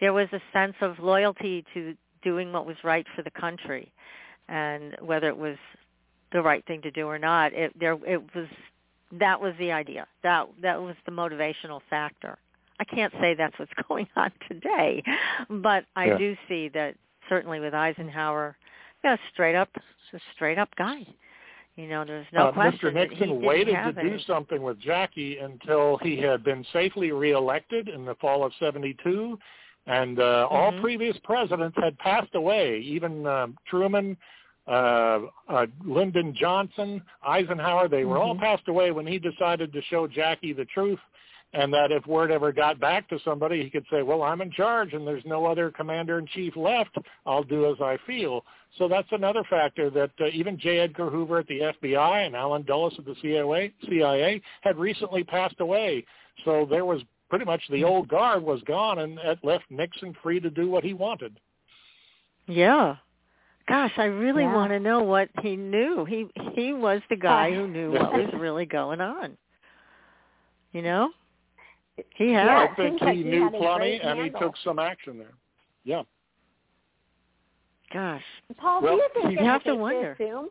there 0.00 0.14
was 0.14 0.28
a 0.32 0.40
sense 0.50 0.74
of 0.80 0.98
loyalty 0.98 1.62
to 1.74 1.94
doing 2.22 2.54
what 2.54 2.66
was 2.66 2.76
right 2.82 3.06
for 3.14 3.22
the 3.22 3.30
country, 3.30 3.92
and 4.48 4.96
whether 5.02 5.28
it 5.28 5.36
was 5.36 5.58
the 6.32 6.40
right 6.40 6.64
thing 6.66 6.80
to 6.80 6.90
do 6.90 7.06
or 7.06 7.18
not, 7.18 7.52
it 7.52 7.78
there 7.78 7.98
it 8.06 8.22
was 8.34 8.48
that 9.12 9.38
was 9.38 9.52
the 9.58 9.72
idea. 9.72 10.06
That 10.22 10.48
that 10.62 10.80
was 10.80 10.96
the 11.04 11.12
motivational 11.12 11.82
factor. 11.90 12.38
I 12.80 12.84
can't 12.84 13.12
say 13.20 13.34
that's 13.34 13.58
what's 13.58 13.72
going 13.88 14.08
on 14.16 14.32
today, 14.48 15.02
but 15.50 15.84
I 15.96 16.06
yeah. 16.06 16.16
do 16.18 16.36
see 16.48 16.70
that 16.70 16.94
certainly 17.28 17.60
with 17.60 17.74
Eisenhower, 17.74 18.56
yeah, 19.04 19.16
straight 19.34 19.54
up, 19.54 19.68
a 20.14 20.18
straight 20.34 20.56
up 20.56 20.74
guy. 20.76 21.06
You 21.80 21.88
know, 21.88 22.04
there's 22.04 22.26
no 22.32 22.48
uh, 22.48 22.52
question. 22.52 22.90
Mr. 22.90 22.94
Nixon 22.94 23.42
waited 23.42 23.74
to 23.74 23.92
do 24.02 24.18
something 24.26 24.62
with 24.62 24.78
Jackie 24.80 25.38
until 25.38 25.98
he 26.02 26.18
had 26.18 26.44
been 26.44 26.64
safely 26.74 27.10
reelected 27.10 27.88
in 27.88 28.04
the 28.04 28.14
fall 28.16 28.44
of 28.44 28.52
72. 28.60 29.38
And 29.86 30.18
uh, 30.18 30.22
mm-hmm. 30.22 30.54
all 30.54 30.80
previous 30.82 31.16
presidents 31.24 31.76
had 31.82 31.98
passed 31.98 32.34
away, 32.34 32.80
even 32.80 33.26
uh, 33.26 33.46
Truman, 33.66 34.14
uh, 34.68 35.20
uh, 35.48 35.66
Lyndon 35.82 36.34
Johnson, 36.38 37.02
Eisenhower. 37.26 37.88
They 37.88 38.04
were 38.04 38.16
mm-hmm. 38.16 38.28
all 38.28 38.38
passed 38.38 38.68
away 38.68 38.90
when 38.90 39.06
he 39.06 39.18
decided 39.18 39.72
to 39.72 39.80
show 39.88 40.06
Jackie 40.06 40.52
the 40.52 40.66
truth 40.66 40.98
and 41.52 41.72
that 41.74 41.90
if 41.90 42.06
word 42.06 42.30
ever 42.30 42.52
got 42.52 42.78
back 42.78 43.08
to 43.08 43.18
somebody, 43.24 43.62
he 43.62 43.70
could 43.70 43.84
say, 43.90 44.02
well, 44.02 44.22
I'm 44.22 44.40
in 44.40 44.52
charge 44.52 44.92
and 44.92 45.06
there's 45.06 45.24
no 45.26 45.46
other 45.46 45.70
commander-in-chief 45.70 46.56
left. 46.56 46.96
I'll 47.26 47.42
do 47.42 47.70
as 47.70 47.80
I 47.80 47.98
feel. 48.06 48.44
So 48.78 48.86
that's 48.86 49.08
another 49.10 49.42
factor 49.50 49.90
that 49.90 50.12
uh, 50.20 50.26
even 50.32 50.58
J. 50.58 50.78
Edgar 50.78 51.10
Hoover 51.10 51.38
at 51.38 51.48
the 51.48 51.72
FBI 51.82 52.26
and 52.26 52.36
Allen 52.36 52.62
Dulles 52.62 52.94
at 52.98 53.04
the 53.04 53.16
CIA, 53.20 53.72
CIA 53.88 54.40
had 54.60 54.78
recently 54.78 55.24
passed 55.24 55.58
away. 55.58 56.04
So 56.44 56.66
there 56.70 56.84
was 56.84 57.02
pretty 57.28 57.44
much 57.44 57.62
the 57.70 57.84
old 57.84 58.08
guard 58.08 58.42
was 58.42 58.60
gone 58.62 59.00
and 59.00 59.18
it 59.18 59.38
left 59.42 59.64
Nixon 59.70 60.14
free 60.22 60.38
to 60.40 60.50
do 60.50 60.68
what 60.68 60.84
he 60.84 60.94
wanted. 60.94 61.38
Yeah. 62.46 62.96
Gosh, 63.68 63.92
I 63.96 64.04
really 64.04 64.42
yeah. 64.42 64.54
want 64.54 64.70
to 64.70 64.80
know 64.80 65.02
what 65.02 65.30
he 65.42 65.54
knew. 65.56 66.04
He 66.04 66.26
he 66.54 66.72
was 66.72 67.00
the 67.08 67.16
guy 67.16 67.52
who 67.52 67.68
knew 67.68 67.92
what 67.92 68.12
was 68.12 68.30
really 68.36 68.66
going 68.66 69.00
on. 69.00 69.36
You 70.72 70.82
know? 70.82 71.10
He 72.16 72.32
had. 72.32 72.46
Yeah, 72.46 72.66
I 72.70 72.74
think 72.74 72.98
he, 72.98 73.04
like 73.04 73.16
he 73.16 73.22
knew 73.24 73.50
plenty, 73.50 74.00
and 74.00 74.20
he 74.20 74.30
took 74.30 74.54
some 74.64 74.78
action 74.78 75.18
there. 75.18 75.34
Yeah. 75.84 76.02
Gosh. 77.92 78.22
Paul, 78.56 78.82
well, 78.82 78.96
do 78.96 79.02
you 79.02 79.08
think 79.14 79.40
you 79.40 79.44
have 79.44 79.64
to 79.64 79.74
wonder. 79.74 80.12
assume? 80.12 80.48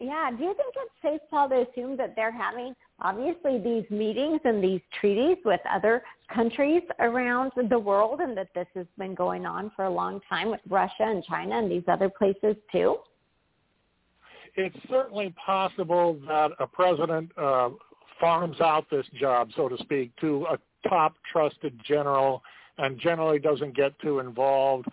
Yeah, 0.00 0.30
do 0.36 0.42
you 0.42 0.54
think 0.54 0.74
it's 0.76 0.92
safe, 1.02 1.20
Paul, 1.30 1.48
to 1.50 1.66
assume 1.70 1.96
that 1.96 2.14
they're 2.16 2.32
having 2.32 2.74
obviously 3.00 3.58
these 3.58 3.88
meetings 3.90 4.40
and 4.44 4.62
these 4.62 4.80
treaties 5.00 5.36
with 5.44 5.60
other 5.70 6.02
countries 6.32 6.82
around 6.98 7.52
the 7.70 7.78
world, 7.78 8.20
and 8.20 8.36
that 8.36 8.48
this 8.54 8.66
has 8.74 8.86
been 8.98 9.14
going 9.14 9.46
on 9.46 9.70
for 9.74 9.84
a 9.84 9.90
long 9.90 10.20
time 10.28 10.50
with 10.50 10.60
Russia 10.68 11.04
and 11.04 11.24
China 11.24 11.58
and 11.58 11.70
these 11.70 11.84
other 11.88 12.08
places 12.10 12.56
too? 12.70 12.96
It's 14.56 14.76
certainly 14.88 15.34
possible 15.44 16.18
that 16.26 16.50
a 16.58 16.66
president 16.66 17.30
uh, 17.36 17.70
farms 18.20 18.60
out 18.60 18.86
this 18.90 19.06
job, 19.18 19.50
so 19.56 19.68
to 19.68 19.76
speak, 19.78 20.14
to 20.20 20.46
a 20.50 20.88
top 20.88 21.14
trusted 21.30 21.80
general 21.86 22.42
and 22.78 22.98
generally 22.98 23.38
doesn't 23.38 23.76
get 23.76 23.98
too 24.00 24.18
involved. 24.18 24.86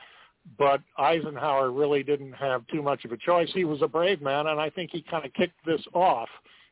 But 0.57 0.81
Eisenhower 0.97 1.71
really 1.71 2.03
didn't 2.03 2.33
have 2.33 2.65
too 2.67 2.81
much 2.81 3.05
of 3.05 3.11
a 3.11 3.17
choice. 3.17 3.49
He 3.53 3.63
was 3.63 3.81
a 3.81 3.87
brave 3.87 4.21
man, 4.21 4.47
and 4.47 4.59
I 4.59 4.69
think 4.69 4.89
he 4.91 5.01
kind 5.03 5.25
of 5.25 5.33
kicked 5.33 5.63
this 5.65 5.81
off. 5.93 6.29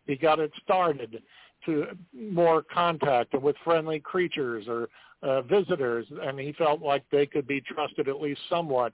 He 0.08 0.16
got 0.16 0.40
it 0.40 0.52
started. 0.64 1.22
to 1.66 1.88
more 2.14 2.64
contact 2.74 3.34
with 3.34 3.56
friendly 3.64 4.00
creatures 4.00 4.66
or 4.68 4.90
uh, 5.22 5.42
visitors, 5.42 6.06
and 6.22 6.40
he 6.40 6.54
felt 6.54 6.82
like 6.82 7.04
they 7.12 7.26
could 7.26 7.48
be 7.48 7.62
trusted 7.62 8.08
at 8.08 8.22
least 8.22 8.40
somewhat. 8.50 8.94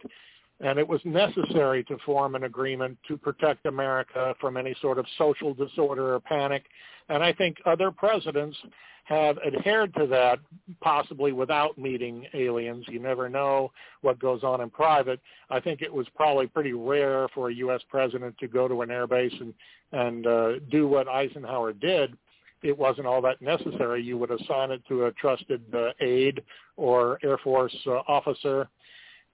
And 0.62 0.80
it 0.80 0.88
was 0.88 1.02
necessary 1.04 1.84
to 1.86 1.98
form 2.06 2.36
an 2.36 2.46
agreement 2.46 2.98
to 3.08 3.18
protect 3.18 3.66
America 3.66 4.34
from 4.40 4.56
any 4.56 4.76
sort 4.82 4.98
of 4.98 5.06
social 5.18 5.54
disorder 5.54 6.14
or 6.14 6.20
panic. 6.20 6.64
And 7.10 7.24
I 7.24 7.34
think 7.34 7.58
other 7.66 7.92
presidents 7.92 8.58
have 9.06 9.38
adhered 9.46 9.94
to 9.94 10.08
that, 10.08 10.40
possibly 10.82 11.32
without 11.32 11.78
meeting 11.78 12.26
aliens. 12.34 12.86
You 12.88 13.00
never 13.00 13.30
know 13.30 13.72
what 14.02 14.20
goes 14.20 14.44
on 14.44 14.62
in 14.62 14.70
private. 14.72 15.20
I 15.52 15.60
think 15.60 15.82
it 15.82 15.94
was 15.94 16.08
probably 16.16 16.48
pretty 16.48 16.74
rare 16.74 17.28
for 17.34 17.50
a 17.50 17.54
U.S. 17.56 17.82
president 17.88 18.36
to 18.40 18.48
go 18.48 18.68
to 18.68 18.82
an 18.82 18.90
airbase 18.90 19.40
and 19.40 19.54
and 19.92 20.28
uh, 20.28 20.54
do 20.72 20.88
what 20.88 21.08
Eisenhower 21.08 21.72
did. 21.72 22.18
It 22.64 22.76
wasn't 22.76 23.06
all 23.06 23.22
that 23.22 23.42
necessary. 23.42 24.02
You 24.02 24.18
would 24.18 24.32
assign 24.32 24.72
it 24.72 24.82
to 24.90 25.06
a 25.06 25.12
trusted 25.12 25.62
uh, 25.74 25.92
aide 26.02 26.42
or 26.76 27.20
Air 27.24 27.38
Force 27.38 27.76
uh, 27.86 28.02
officer 28.08 28.68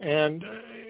and 0.02 0.44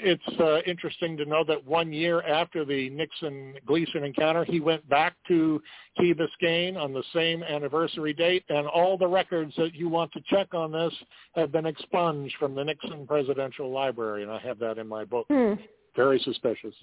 it's 0.04 0.40
uh, 0.40 0.62
interesting 0.66 1.16
to 1.18 1.26
know 1.26 1.44
that 1.44 1.66
one 1.66 1.94
year 1.94 2.22
after 2.24 2.66
the 2.66 2.90
Nixon-Gleason 2.90 4.04
encounter, 4.04 4.44
he 4.44 4.60
went 4.60 4.88
back 4.90 5.16
to 5.28 5.62
Key 5.98 6.14
Biscayne 6.14 6.76
on 6.76 6.92
the 6.94 7.04
same 7.14 7.44
anniversary 7.44 8.14
date, 8.14 8.44
and 8.50 8.68
all 8.68 8.98
the 8.98 9.08
records 9.08 9.54
that 9.58 9.76
you 9.76 9.90
want 9.90 10.12
to 10.14 10.22
check 10.28 10.54
on 10.54 10.72
this 10.72 10.94
have 11.36 11.52
been 11.52 11.66
expunged 11.66 12.36
from 12.40 12.56
the 12.56 12.64
Nixon 12.64 13.06
Presidential 13.06 13.70
Library, 13.72 14.24
and 14.24 14.32
I 14.32 14.40
have 14.40 14.58
that 14.60 14.78
in 14.78 14.88
my 14.88 15.06
book. 15.06 15.28
Hmm. 15.30 15.54
Very 15.96 16.20
suspicious. 16.20 16.74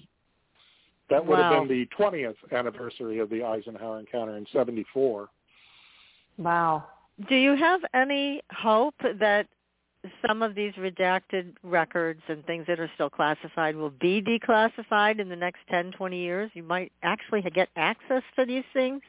That 1.09 1.25
would 1.25 1.39
Wow. 1.39 1.59
have 1.59 1.67
been 1.67 1.77
the 1.77 1.87
20th 1.87 2.35
anniversary 2.51 3.19
of 3.19 3.29
the 3.29 3.43
Eisenhower 3.43 3.99
encounter 3.99 4.37
in 4.37 4.45
74. 4.53 5.29
Wow. 6.37 6.85
Do 7.27 7.35
you 7.35 7.55
have 7.55 7.81
any 7.93 8.41
hope 8.51 8.95
that 9.15 9.47
some 10.25 10.41
of 10.41 10.55
these 10.55 10.73
redacted 10.73 11.53
records 11.63 12.21
and 12.27 12.45
things 12.45 12.65
that 12.67 12.79
are 12.79 12.89
still 12.95 13.09
classified 13.09 13.75
will 13.75 13.89
be 13.89 14.21
declassified 14.21 15.19
in 15.19 15.29
the 15.29 15.35
next 15.35 15.59
10, 15.69 15.91
20 15.91 16.17
years? 16.17 16.51
You 16.53 16.63
might 16.63 16.91
actually 17.03 17.41
get 17.41 17.69
access 17.75 18.23
to 18.37 18.45
these 18.45 18.63
things? 18.73 19.01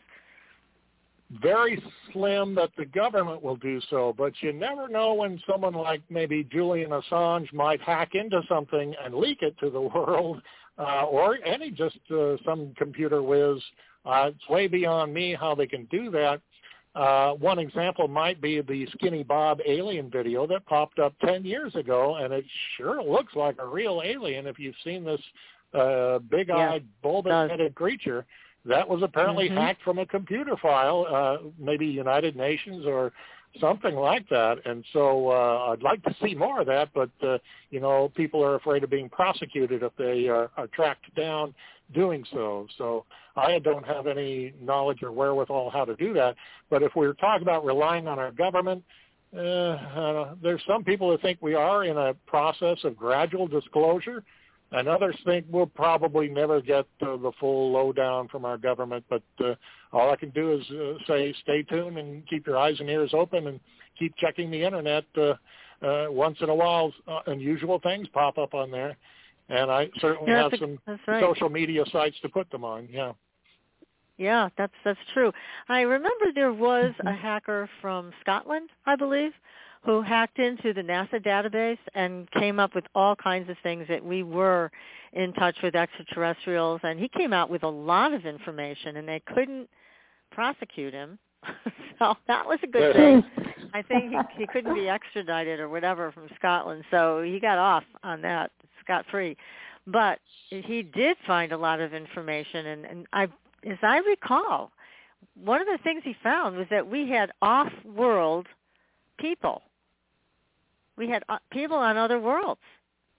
very 1.43 1.81
slim 2.13 2.55
that 2.57 2.71
the 2.77 2.85
government 2.85 3.43
will 3.43 3.57
do 3.57 3.81
so, 3.89 4.15
but 4.17 4.33
you 4.41 4.53
never 4.53 4.89
know 4.89 5.15
when 5.15 5.41
someone 5.49 5.75
like 5.75 6.03
maybe 6.11 6.45
Julian 6.51 6.91
Assange 6.91 7.53
might 7.53 7.81
hack 7.81 8.15
into 8.15 8.43
something 8.49 8.95
and 9.03 9.15
leak 9.15 9.43
it 9.43 9.57
to 9.61 9.71
the 9.71 9.81
world, 9.95 10.43
uh, 10.79 11.05
or 11.05 11.39
any 11.45 11.71
just 11.71 11.99
uh, 12.11 12.37
some 12.45 12.75
computer 12.77 13.23
whiz. 13.23 13.63
Uh, 14.05 14.31
it's 14.35 14.49
way 14.49 14.67
beyond 14.67 15.13
me 15.13 15.37
how 15.39 15.55
they 15.55 15.67
can 15.67 15.85
do 15.87 16.11
that. 16.11 16.41
Uh, 16.95 17.33
one 17.35 17.59
example 17.59 18.09
might 18.09 18.41
be 18.41 18.61
the 18.63 18.87
Skinny 18.95 19.23
Bob 19.23 19.61
alien 19.67 20.11
video 20.11 20.47
that 20.49 20.67
popped 20.67 20.99
up 20.99 21.15
10 21.25 21.45
years 21.45 21.75
ago, 21.77 22.17
and 22.17 22.33
it 22.33 22.45
sure 22.77 23.03
looks 23.03 23.35
like 23.37 23.57
a 23.61 23.67
real 23.67 24.03
alien 24.05 24.47
if 24.47 24.59
you've 24.59 24.75
seen 24.83 25.05
this 25.05 25.21
uh, 25.73 26.19
big-eyed, 26.19 26.85
bulbous-headed 27.01 27.77
creature. 27.77 28.27
That 28.65 28.89
was 28.89 29.03
apparently 29.03 29.49
Mhm. 29.49 29.57
hacked 29.57 29.83
from 29.83 29.99
a 30.01 30.07
computer 30.07 30.57
file, 30.57 31.07
uh, 31.09 31.39
maybe 31.59 31.87
United 31.87 32.35
Nations 32.35 32.85
or 32.85 33.13
something 33.59 33.95
like 33.95 34.29
that. 34.29 34.59
And 34.67 34.85
so 34.93 35.29
uh, 35.31 35.71
I'd 35.73 35.83
like 35.83 36.03
to 36.03 36.15
see 36.23 36.35
more 36.35 36.61
of 36.61 36.67
that, 36.67 36.89
but 36.93 37.11
uh, 37.23 37.39
you 37.71 37.81
know, 37.81 38.11
people 38.15 38.45
are 38.45 38.57
afraid 38.57 38.85
of 38.85 38.91
being 38.91 39.09
prosecuted 39.09 39.83
if 39.83 39.95
they 39.97 40.29
are, 40.29 40.51
are 40.57 40.67
tracked 40.69 41.15
down 41.15 41.55
doing 41.93 42.25
so. 42.33 42.67
So 42.79 43.05
I 43.37 43.59
don't 43.59 43.87
have 43.87 44.07
any 44.07 44.55
knowledge 44.61 45.03
or 45.03 45.13
wherewithal 45.13 45.71
how 45.71 45.85
to 45.85 45.97
do 45.97 46.13
that. 46.15 46.37
But 46.69 46.83
if 46.83 46.93
we're 46.95 47.15
talking 47.15 47.43
about 47.43 47.65
relying 47.65 48.09
on 48.09 48.19
our 48.19 48.33
government, 48.33 48.83
uh, 49.37 49.41
uh, 49.41 50.35
there's 50.43 50.63
some 50.67 50.83
people 50.83 51.11
who 51.11 51.19
think 51.19 51.39
we 51.41 51.55
are 51.55 51.85
in 51.85 51.97
a 51.97 52.15
process 52.27 52.79
of 52.85 52.97
gradual 52.97 53.47
disclosure 53.47 54.25
and 54.73 54.89
others 54.89 55.17
think 55.25 55.47
we'll 55.51 55.67
probably 55.67 56.29
never 56.29 56.61
get 56.61 56.87
uh, 57.03 57.17
the 57.17 57.33
full 57.41 57.73
lowdown 57.73 58.29
from 58.29 58.45
our 58.45 58.57
government. 58.57 59.05
But 59.09 59.23
uh, 59.45 59.55
all 59.93 60.11
I 60.11 60.17
can 60.17 60.31
do 60.31 60.53
is 60.53 60.71
uh, 60.71 60.95
say 61.09 61.35
stay 61.43 61.63
tuned 61.63 61.99
and 61.99 62.27
keep 62.29 62.47
your 62.47 62.57
eyes 62.57 62.77
and 62.79 62.89
ears 62.89 63.11
open 63.13 63.49
and 63.49 63.61
keep 63.99 64.15
checking 64.17 64.51
the 64.51 64.63
internet. 64.63 65.05
Uh, 65.17 65.35
uh, 65.85 66.07
once 66.11 66.37
in 66.41 66.51
a 66.51 66.55
while, 66.55 66.93
uh, 67.09 67.21
unusual 67.27 67.81
things 67.81 68.07
pop 68.13 68.39
up 68.39 68.55
on 68.55 68.71
there, 68.71 68.97
and 69.51 69.71
I 69.71 69.89
certainly 70.01 70.31
Yeah, 70.33 70.43
have 70.45 70.53
a- 70.53 70.59
some 70.59 70.79
right. 71.07 71.21
social 71.23 71.49
media 71.49 71.85
sites 71.93 72.19
to 72.21 72.29
put 72.29 72.51
them 72.51 72.65
on. 72.65 72.89
Yeah. 72.91 73.13
Yeah, 74.17 74.51
that's 74.59 74.75
that's 74.85 75.01
true. 75.15 75.33
I 75.69 75.81
remember 75.81 76.27
there 76.35 76.53
was 76.53 76.93
Mm-hmm. 76.93 77.07
a 77.07 77.15
hacker 77.15 77.69
from 77.81 78.13
Scotland, 78.21 78.69
I 78.87 78.95
believe, 78.97 79.33
who 79.83 80.03
hacked 80.03 80.39
into 80.39 80.75
the 80.75 80.83
NASA 80.83 81.25
database 81.25 81.79
and 81.95 82.31
came 82.33 82.59
up 82.61 82.75
with 82.75 82.85
all 82.95 83.17
kinds 83.17 83.49
of 83.49 83.57
things 83.63 83.87
that 83.89 84.05
we 84.05 84.23
were 84.23 84.71
in 85.15 85.33
touch 85.33 85.57
with 85.63 85.75
extraterrestrials 85.75 86.81
and 86.85 87.01
he 87.01 87.09
came 87.09 87.33
out 87.33 87.49
with 87.51 87.63
a 87.63 87.69
lot 87.69 88.13
of 88.13 88.27
information 88.27 88.97
and 88.99 89.09
they 89.09 89.21
couldn't 89.35 89.69
prosecute 90.31 90.93
him. 90.93 91.19
so 91.99 92.15
that 92.29 92.47
was 92.47 92.59
a 92.63 92.67
good 92.67 92.95
thing. 92.95 93.25
I 93.75 93.81
think 93.83 94.11
he, 94.13 94.19
he 94.37 94.47
couldn't 94.49 94.75
be 94.75 94.89
extradited 94.89 95.61
or 95.61 95.69
whatever 95.71 96.13
from 96.13 96.29
Scotland, 96.37 96.85
so 96.91 97.23
he 97.23 97.41
got 97.41 97.57
off 97.57 97.85
on 98.03 98.21
that 98.23 98.51
scot 98.91 99.07
free. 99.11 99.37
But 99.87 100.19
he 100.51 100.83
did 100.83 101.17
find 101.27 101.53
a 101.53 101.57
lot 101.57 101.81
of 101.81 101.95
information, 101.95 102.67
and, 102.67 102.85
and 102.85 103.07
I, 103.13 103.25
as 103.69 103.79
I 103.83 103.99
recall, 103.99 104.71
one 105.43 105.61
of 105.61 105.67
the 105.67 105.79
things 105.83 106.03
he 106.05 106.15
found 106.23 106.57
was 106.57 106.67
that 106.71 106.87
we 106.87 107.09
had 107.09 107.31
off-world 107.41 108.47
people. 109.19 109.63
We 110.97 111.09
had 111.09 111.23
uh, 111.29 111.39
people 111.51 111.77
on 111.77 111.97
other 111.97 112.21
worlds, 112.21 112.61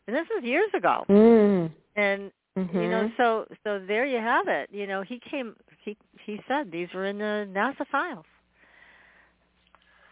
and 0.08 0.16
this 0.16 0.28
was 0.34 0.44
years 0.44 0.70
ago. 0.76 1.04
Mm. 1.10 1.72
And 1.96 2.32
Mhm. 2.58 2.74
you 2.74 2.90
know, 2.90 3.10
so 3.16 3.46
so 3.64 3.80
there 3.80 4.06
you 4.06 4.18
have 4.18 4.50
it. 4.50 4.70
You 4.74 4.86
know, 4.86 5.04
he 5.04 5.20
came. 5.20 5.56
He 5.86 5.96
he 6.26 6.38
said 6.50 6.70
these 6.70 6.90
were 6.94 7.06
in 7.06 7.18
the 7.18 7.48
NASA 7.50 7.88
files. 7.90 8.26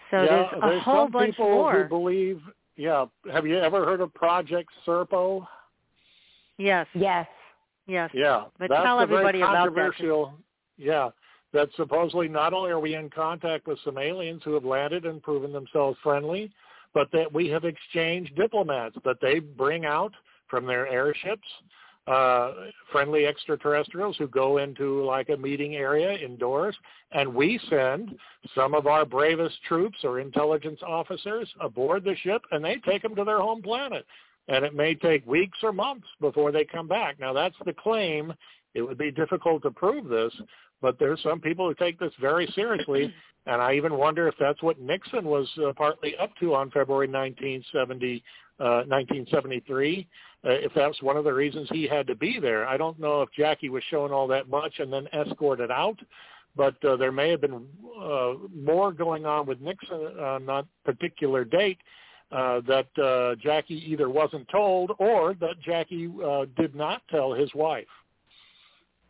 So 0.09 0.23
yeah, 0.23 0.47
there's 0.61 0.63
a 0.63 0.79
whole 0.79 1.05
some 1.05 1.11
bunch 1.11 1.31
people 1.31 1.49
more. 1.49 1.83
who 1.83 1.89
believe. 1.89 2.41
Yeah. 2.79 3.07
Have 3.33 3.45
you 3.45 3.59
ever 3.59 3.83
heard 3.83 3.99
of 3.99 4.13
Project 4.13 4.69
Serpo? 4.87 5.45
yes, 6.57 6.87
Yes. 6.93 7.27
yes. 7.87 8.09
Yeah, 8.13 8.45
But 8.57 8.69
that's 8.69 8.83
tell 8.85 9.01
a 9.01 9.05
very 9.05 9.17
everybody 9.19 9.41
about 9.41 9.51
that. 9.51 9.57
controversial. 9.65 10.33
Yeah, 10.77 11.09
that 11.51 11.67
supposedly 11.75 12.29
not 12.29 12.53
only 12.53 12.71
are 12.71 12.79
we 12.79 12.95
in 12.95 13.09
contact 13.09 13.67
with 13.67 13.79
some 13.83 13.97
aliens 13.97 14.43
who 14.45 14.53
have 14.53 14.63
landed 14.63 15.05
and 15.05 15.21
proven 15.21 15.51
themselves 15.51 15.97
friendly, 16.01 16.51
but 16.93 17.11
that 17.11 17.31
we 17.33 17.49
have 17.49 17.65
exchanged 17.65 18.33
diplomats 18.37 18.95
that 19.03 19.17
they 19.21 19.39
bring 19.39 19.83
out 19.85 20.13
from 20.47 20.65
their 20.65 20.87
airships, 20.87 21.47
uh, 22.09 22.53
friendly 22.91 23.25
extraterrestrials 23.25 24.17
who 24.17 24.27
go 24.27 24.57
into 24.57 25.03
like 25.05 25.29
a 25.29 25.37
meeting 25.37 25.75
area 25.75 26.13
indoors, 26.13 26.75
and 27.11 27.33
we 27.33 27.59
send 27.69 28.17
some 28.55 28.73
of 28.73 28.87
our 28.87 29.05
bravest 29.05 29.55
troops 29.67 29.99
or 30.03 30.19
intelligence 30.19 30.79
officers 30.85 31.47
aboard 31.61 32.03
the 32.03 32.15
ship, 32.23 32.41
and 32.51 32.63
they 32.63 32.77
take 32.77 33.01
them 33.01 33.15
to 33.15 33.23
their 33.23 33.39
home 33.39 33.61
planet 33.61 34.05
and 34.49 34.65
it 34.65 34.73
may 34.73 34.95
take 34.95 35.25
weeks 35.27 35.59
or 35.61 35.71
months 35.71 36.07
before 36.19 36.51
they 36.51 36.65
come 36.65 36.87
back. 36.87 37.19
Now 37.19 37.33
that's 37.33 37.55
the 37.65 37.73
claim. 37.73 38.33
It 38.73 38.81
would 38.81 38.97
be 38.97 39.11
difficult 39.11 39.61
to 39.63 39.71
prove 39.71 40.07
this, 40.07 40.33
but 40.81 40.97
there's 40.99 41.21
some 41.21 41.39
people 41.39 41.67
who 41.67 41.75
take 41.75 41.99
this 41.99 42.13
very 42.19 42.47
seriously, 42.55 43.13
and 43.45 43.61
I 43.61 43.73
even 43.73 43.95
wonder 43.97 44.27
if 44.27 44.35
that's 44.39 44.61
what 44.61 44.79
Nixon 44.79 45.25
was 45.25 45.47
uh, 45.65 45.73
partly 45.75 46.15
up 46.17 46.31
to 46.39 46.55
on 46.55 46.71
February 46.71 47.07
1970, 47.07 48.23
uh, 48.59 48.83
1973. 48.87 50.07
Uh, 50.45 50.51
if 50.51 50.71
that's 50.73 51.01
one 51.01 51.17
of 51.17 51.25
the 51.25 51.33
reasons 51.33 51.67
he 51.69 51.85
had 51.85 52.07
to 52.07 52.15
be 52.15 52.39
there. 52.39 52.65
I 52.65 52.77
don't 52.77 52.97
know 52.97 53.21
if 53.21 53.29
Jackie 53.37 53.67
was 53.67 53.83
shown 53.89 54.13
all 54.13 54.25
that 54.27 54.47
much 54.47 54.79
and 54.79 54.91
then 54.91 55.05
escorted 55.13 55.69
out, 55.69 55.99
but 56.55 56.81
uh, 56.85 56.95
there 56.95 57.11
may 57.11 57.29
have 57.29 57.41
been 57.41 57.65
uh, 58.01 58.33
more 58.55 58.93
going 58.93 59.25
on 59.25 59.45
with 59.45 59.59
Nixon 59.59 59.97
on 59.97 60.45
that 60.45 60.65
particular 60.85 61.43
date 61.43 61.77
uh, 62.31 62.61
that 62.67 62.87
uh, 63.03 63.35
Jackie 63.41 63.83
either 63.91 64.09
wasn't 64.09 64.47
told 64.49 64.91
or 64.99 65.33
that 65.35 65.59
Jackie 65.61 66.09
uh, 66.23 66.45
did 66.55 66.75
not 66.75 67.01
tell 67.09 67.33
his 67.33 67.49
wife. 67.53 67.87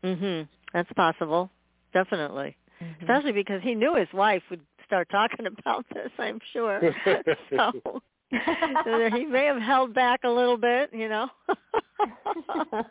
Mhm. 0.04 0.48
That's 0.74 0.92
possible. 0.94 1.50
Definitely. 1.94 2.56
Mhm. 2.82 3.02
Especially 3.02 3.32
because 3.32 3.62
he 3.62 3.76
knew 3.76 3.96
his 3.96 4.12
wife 4.14 4.44
would 4.50 4.62
start 4.86 5.10
talking 5.10 5.46
about 5.66 5.86
this, 5.94 6.12
I'm 6.18 6.40
sure. 6.54 6.82
so, 7.50 8.02
so 8.86 9.10
he 9.12 9.26
may 9.26 9.46
have 9.46 9.62
held 9.62 9.94
back 9.94 10.22
a 10.24 10.30
little 10.30 10.58
bit, 10.58 10.92
you 10.94 11.10
know. 11.10 11.28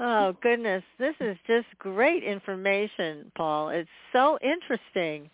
oh 0.00 0.34
goodness, 0.42 0.82
this 0.98 1.14
is 1.20 1.36
just 1.46 1.66
great 1.78 2.22
information, 2.22 3.30
Paul. 3.36 3.70
It's 3.70 3.88
so 4.12 4.38
interesting. 4.42 5.30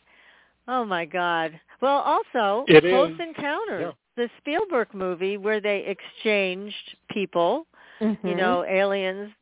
Oh 0.68 0.84
my 0.84 1.04
God. 1.04 1.58
Well, 1.80 1.98
also 2.00 2.64
It 2.68 2.82
Close 2.82 3.12
is. 3.12 3.20
Encounters, 3.20 3.94
the 4.16 4.28
Spielberg 4.38 4.88
movie 4.94 5.36
where 5.36 5.60
they 5.60 5.84
exchanged 5.86 6.96
people, 7.10 7.66
you 8.00 8.06
Mhm. 8.08 8.36
know, 8.36 8.64
aliens 8.64 9.32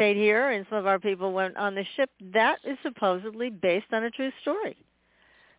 stayed 0.00 0.16
here 0.16 0.50
and 0.50 0.66
some 0.70 0.78
of 0.78 0.86
our 0.86 0.98
people 0.98 1.32
went 1.32 1.56
on 1.56 1.74
the 1.74 1.84
ship. 1.96 2.10
That 2.32 2.58
is 2.64 2.78
supposedly 2.82 3.50
based 3.50 3.92
on 3.92 4.04
a 4.04 4.10
true 4.10 4.30
story. 4.40 4.76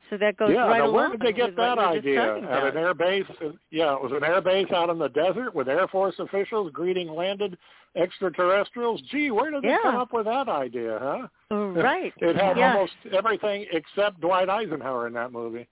So 0.09 0.17
that 0.17 0.35
goes 0.35 0.49
yeah, 0.51 0.67
right 0.67 0.79
now 0.79 0.87
along. 0.87 0.93
where 0.95 1.09
did 1.11 1.21
they 1.21 1.31
get 1.31 1.55
that 1.55 1.79
idea? 1.79 2.35
At 2.37 2.63
an 2.65 2.77
air 2.77 2.93
base? 2.93 3.23
Yeah, 3.69 3.95
it 3.95 4.01
was 4.01 4.11
an 4.11 4.25
air 4.25 4.41
base 4.41 4.67
out 4.75 4.89
in 4.89 4.99
the 4.99 5.07
desert 5.07 5.55
with 5.55 5.69
Air 5.69 5.87
Force 5.87 6.15
officials 6.19 6.69
greeting 6.73 7.07
landed 7.07 7.57
extraterrestrials. 7.95 9.01
Gee, 9.09 9.31
where 9.31 9.51
did 9.51 9.63
they 9.63 9.69
yeah. 9.69 9.77
come 9.83 9.95
up 9.95 10.11
with 10.11 10.25
that 10.25 10.49
idea, 10.49 10.99
huh? 11.01 11.55
Right. 11.55 12.13
it 12.17 12.35
had 12.35 12.57
yes. 12.57 12.75
almost 12.75 12.93
everything 13.13 13.65
except 13.71 14.19
Dwight 14.19 14.49
Eisenhower 14.49 15.07
in 15.07 15.13
that 15.13 15.31
movie. 15.31 15.67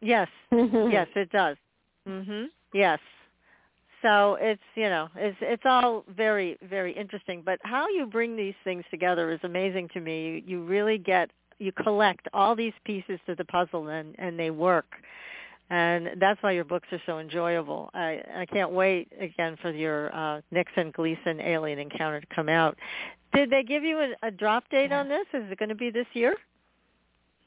Yes. 0.00 0.28
yes, 0.50 1.06
it 1.14 1.30
does. 1.30 1.56
Mhm. 2.08 2.46
Yes. 2.74 2.98
So 4.02 4.36
it's 4.40 4.62
you 4.74 4.88
know 4.88 5.08
it's 5.16 5.36
it's 5.40 5.62
all 5.64 6.04
very 6.16 6.56
very 6.62 6.92
interesting. 6.92 7.42
But 7.44 7.58
how 7.62 7.88
you 7.88 8.06
bring 8.06 8.36
these 8.36 8.54
things 8.64 8.84
together 8.90 9.32
is 9.32 9.40
amazing 9.42 9.88
to 9.94 10.00
me. 10.00 10.26
You, 10.26 10.42
you 10.46 10.64
really 10.64 10.98
get 10.98 11.30
you 11.58 11.72
collect 11.72 12.28
all 12.32 12.54
these 12.54 12.74
pieces 12.84 13.18
to 13.26 13.34
the 13.34 13.44
puzzle 13.44 13.88
and 13.88 14.14
and 14.18 14.38
they 14.38 14.50
work. 14.50 14.86
And 15.70 16.10
that's 16.16 16.42
why 16.42 16.52
your 16.52 16.64
books 16.64 16.88
are 16.92 17.02
so 17.04 17.18
enjoyable. 17.18 17.90
I 17.92 18.22
I 18.34 18.46
can't 18.46 18.70
wait 18.70 19.12
again 19.20 19.56
for 19.60 19.70
your 19.70 20.14
uh, 20.14 20.40
Nixon 20.50 20.92
Gleason 20.92 21.40
alien 21.40 21.78
encounter 21.78 22.20
to 22.20 22.26
come 22.34 22.48
out. 22.48 22.78
Did 23.34 23.50
they 23.50 23.62
give 23.62 23.84
you 23.84 23.98
a, 23.98 24.28
a 24.28 24.30
drop 24.30 24.68
date 24.70 24.92
on 24.92 25.08
this? 25.08 25.26
Is 25.34 25.50
it 25.50 25.58
going 25.58 25.68
to 25.68 25.74
be 25.74 25.90
this 25.90 26.06
year? 26.14 26.34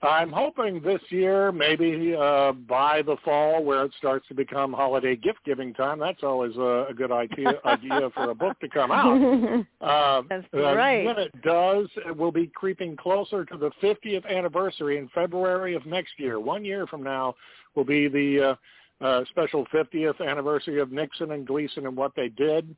I'm 0.03 0.31
hoping 0.31 0.81
this 0.81 1.01
year, 1.09 1.51
maybe 1.51 2.15
uh, 2.19 2.53
by 2.53 3.03
the 3.03 3.17
fall, 3.23 3.63
where 3.63 3.85
it 3.85 3.91
starts 3.99 4.27
to 4.29 4.33
become 4.33 4.73
holiday 4.73 5.15
gift-giving 5.15 5.75
time. 5.75 5.99
That's 5.99 6.23
always 6.23 6.55
a, 6.57 6.87
a 6.89 6.93
good 6.93 7.11
idea 7.11 7.53
idea 7.65 8.09
for 8.15 8.31
a 8.31 8.35
book 8.35 8.59
to 8.59 8.69
come 8.69 8.91
out. 8.91 9.65
Uh, 9.81 10.21
That's 10.29 10.45
right. 10.53 11.05
When 11.05 11.17
it 11.17 11.41
does, 11.41 11.87
it 12.07 12.15
will 12.15 12.31
be 12.31 12.47
creeping 12.47 12.95
closer 12.95 13.43
to 13.45 13.57
the 13.57 13.71
50th 13.81 14.27
anniversary 14.29 14.97
in 14.97 15.09
February 15.09 15.75
of 15.75 15.85
next 15.85 16.13
year. 16.17 16.39
One 16.39 16.63
year 16.63 16.85
from 16.85 17.03
now 17.03 17.35
will 17.75 17.83
be 17.83 18.07
the 18.07 18.57
uh, 19.01 19.03
uh, 19.03 19.25
special 19.29 19.65
50th 19.73 20.25
anniversary 20.25 20.79
of 20.79 20.91
Nixon 20.91 21.31
and 21.31 21.47
Gleason 21.47 21.87
and 21.87 21.97
what 21.97 22.13
they 22.15 22.29
did. 22.29 22.75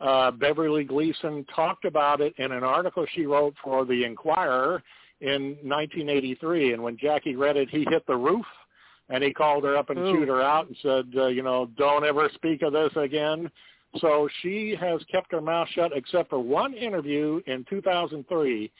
Uh, 0.00 0.32
Beverly 0.32 0.84
Gleason 0.84 1.44
talked 1.54 1.84
about 1.84 2.20
it 2.20 2.34
in 2.38 2.52
an 2.52 2.64
article 2.64 3.06
she 3.14 3.26
wrote 3.26 3.54
for 3.62 3.84
the 3.84 4.04
Inquirer 4.04 4.82
in 5.20 5.56
1983. 5.62 6.72
And 6.72 6.82
when 6.82 6.96
Jackie 6.96 7.36
read 7.36 7.56
it, 7.56 7.68
he 7.70 7.86
hit 7.88 8.06
the 8.06 8.16
roof 8.16 8.46
and 9.08 9.22
he 9.22 9.32
called 9.32 9.64
her 9.64 9.76
up 9.76 9.90
and 9.90 9.98
Ooh. 9.98 10.12
chewed 10.12 10.28
her 10.28 10.42
out 10.42 10.68
and 10.68 10.76
said, 10.82 11.06
uh, 11.16 11.26
you 11.26 11.42
know, 11.42 11.68
don't 11.76 12.04
ever 12.04 12.30
speak 12.34 12.62
of 12.62 12.72
this 12.72 12.92
again. 12.96 13.50
So 13.98 14.28
she 14.40 14.76
has 14.80 15.00
kept 15.10 15.32
her 15.32 15.40
mouth 15.40 15.68
shut 15.74 15.92
except 15.94 16.30
for 16.30 16.38
one 16.38 16.74
interview 16.74 17.40
in 17.46 17.64
2003. 17.68 18.70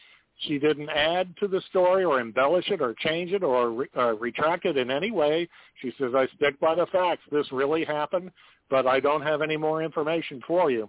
She 0.47 0.59
didn't 0.59 0.89
add 0.89 1.35
to 1.41 1.49
the 1.49 1.61
story 1.69 2.05
or 2.05 2.21
embellish 2.21 2.71
it 2.71 2.81
or 2.81 2.95
change 2.95 3.33
it 3.33 3.43
or 3.43 3.71
re- 3.71 3.89
uh, 3.97 4.15
retract 4.15 4.65
it 4.65 4.77
in 4.77 4.91
any 4.91 5.11
way. 5.11 5.49
She 5.83 5.93
says, 5.99 6.13
I 6.15 6.29
stick 6.37 6.59
by 6.61 6.75
the 6.75 6.87
facts. 6.87 7.23
This 7.31 7.51
really 7.53 7.85
happened, 7.85 8.31
but 8.71 8.87
I 8.87 9.01
don't 9.01 9.23
have 9.23 9.43
any 9.43 9.57
more 9.57 9.83
information 9.83 10.41
for 10.47 10.71
you. 10.71 10.89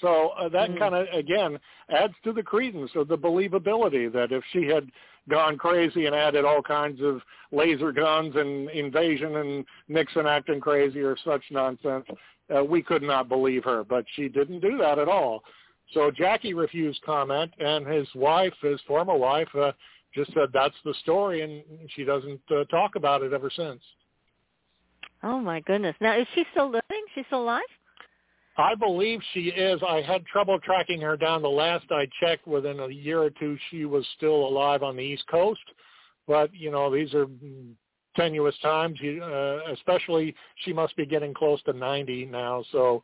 So 0.00 0.30
uh, 0.30 0.48
that 0.50 0.70
Mm. 0.70 0.78
kind 0.78 0.94
of 0.94 1.06
again 1.12 1.58
adds 1.88 2.14
to 2.24 2.32
the 2.32 2.42
credence 2.42 2.90
of 2.94 3.08
the 3.08 3.18
believability 3.18 4.12
that 4.12 4.32
if 4.32 4.44
she 4.52 4.66
had 4.66 4.90
gone 5.28 5.56
crazy 5.56 6.06
and 6.06 6.14
added 6.14 6.44
all 6.44 6.62
kinds 6.62 7.00
of 7.00 7.22
laser 7.52 7.92
guns 7.92 8.34
and 8.34 8.68
invasion 8.70 9.36
and 9.36 9.64
Nixon 9.88 10.26
acting 10.26 10.60
crazy 10.60 11.00
or 11.00 11.16
such 11.24 11.42
nonsense, 11.50 12.06
uh, 12.54 12.64
we 12.64 12.82
could 12.82 13.02
not 13.02 13.28
believe 13.28 13.64
her. 13.64 13.84
But 13.84 14.04
she 14.14 14.28
didn't 14.28 14.60
do 14.60 14.76
that 14.78 14.98
at 14.98 15.08
all. 15.08 15.44
So 15.92 16.10
Jackie 16.10 16.54
refused 16.54 17.02
comment, 17.02 17.52
and 17.58 17.86
his 17.86 18.08
wife, 18.14 18.54
his 18.62 18.80
former 18.86 19.16
wife, 19.16 19.48
uh, 19.54 19.72
just 20.14 20.32
said 20.32 20.48
that's 20.52 20.74
the 20.84 20.94
story, 21.02 21.42
and 21.42 21.62
she 21.94 22.04
doesn't 22.04 22.40
uh, 22.50 22.64
talk 22.64 22.96
about 22.96 23.22
it 23.22 23.32
ever 23.32 23.50
since. 23.50 23.80
Oh 25.22 25.38
my 25.38 25.60
goodness! 25.60 25.94
Now 26.00 26.18
is 26.18 26.26
she 26.34 26.44
still 26.52 26.66
living? 26.66 27.04
She's 27.14 27.26
still 27.26 27.42
alive? 27.42 27.62
I 28.56 28.74
believe 28.74 29.20
she 29.32 29.48
is. 29.48 29.80
I 29.86 30.02
had 30.02 30.26
trouble 30.26 30.58
tracking 30.60 31.00
her 31.00 31.16
down. 31.16 31.42
The 31.42 31.48
last 31.48 31.86
I 31.90 32.06
checked, 32.20 32.46
within 32.46 32.80
a 32.80 32.88
year 32.88 33.22
or 33.22 33.30
two, 33.30 33.56
she 33.70 33.84
was 33.84 34.06
still 34.16 34.46
alive 34.46 34.82
on 34.82 34.96
the 34.96 35.02
East 35.02 35.24
Coast. 35.30 35.62
But 36.26 36.54
you 36.54 36.70
know, 36.70 36.94
these 36.94 37.14
are 37.14 37.26
tenuous 38.16 38.56
times. 38.60 38.98
You, 39.00 39.22
uh, 39.22 39.72
especially, 39.72 40.34
she 40.64 40.72
must 40.72 40.96
be 40.96 41.06
getting 41.06 41.32
close 41.32 41.62
to 41.62 41.72
90 41.72 42.26
now. 42.26 42.62
So, 42.72 43.02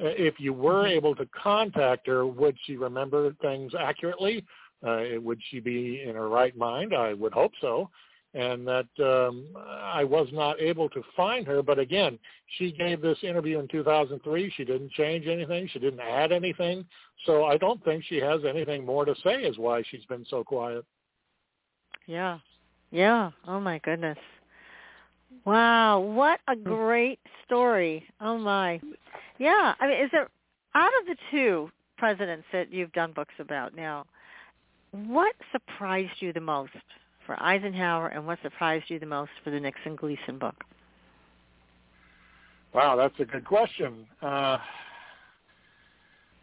uh, 0.00 0.06
if 0.06 0.34
you 0.38 0.52
were 0.52 0.86
able 0.86 1.14
to 1.16 1.26
contact 1.26 2.06
her, 2.06 2.26
would 2.26 2.56
she 2.64 2.76
remember 2.76 3.32
things 3.40 3.72
accurately? 3.78 4.44
Uh, 4.86 5.02
would 5.16 5.40
she 5.50 5.60
be 5.60 6.02
in 6.06 6.14
her 6.14 6.28
right 6.28 6.56
mind? 6.56 6.94
I 6.94 7.14
would 7.14 7.32
hope 7.32 7.52
so 7.60 7.90
and 8.34 8.66
that 8.66 8.88
um, 9.00 9.46
I 9.56 10.04
was 10.04 10.28
not 10.32 10.60
able 10.60 10.88
to 10.90 11.02
find 11.16 11.46
her. 11.46 11.62
But 11.62 11.78
again, 11.78 12.18
she 12.58 12.72
gave 12.72 13.00
this 13.00 13.18
interview 13.22 13.58
in 13.58 13.68
2003. 13.68 14.52
She 14.56 14.64
didn't 14.64 14.92
change 14.92 15.26
anything. 15.26 15.68
She 15.72 15.78
didn't 15.78 16.00
add 16.00 16.32
anything. 16.32 16.84
So 17.26 17.44
I 17.44 17.56
don't 17.56 17.82
think 17.84 18.04
she 18.04 18.18
has 18.18 18.40
anything 18.48 18.84
more 18.84 19.04
to 19.04 19.14
say 19.24 19.42
is 19.42 19.58
why 19.58 19.82
she's 19.90 20.04
been 20.06 20.24
so 20.28 20.44
quiet. 20.44 20.84
Yeah. 22.06 22.38
Yeah. 22.90 23.30
Oh 23.46 23.60
my 23.60 23.78
goodness. 23.78 24.18
Wow, 25.44 26.00
what 26.00 26.40
a 26.48 26.56
great 26.56 27.20
story. 27.46 28.04
Oh 28.20 28.36
my. 28.36 28.80
Yeah, 29.38 29.74
I 29.80 29.86
mean 29.86 30.04
is 30.04 30.10
there 30.12 30.28
out 30.74 30.90
of 31.00 31.06
the 31.06 31.16
two 31.30 31.70
presidents 31.98 32.44
that 32.52 32.72
you've 32.72 32.92
done 32.92 33.12
books 33.12 33.34
about 33.38 33.74
now, 33.74 34.06
what 34.92 35.34
surprised 35.52 36.10
you 36.20 36.32
the 36.32 36.40
most 36.40 36.72
for 37.30 37.40
Eisenhower 37.40 38.08
and 38.08 38.26
what 38.26 38.40
surprised 38.42 38.86
you 38.88 38.98
the 38.98 39.06
most 39.06 39.30
for 39.44 39.50
the 39.50 39.60
Nixon 39.60 39.94
Gleason 39.94 40.36
book? 40.36 40.64
Wow, 42.74 42.96
that's 42.96 43.14
a 43.20 43.24
good 43.24 43.44
question. 43.44 44.04
Uh, 44.20 44.58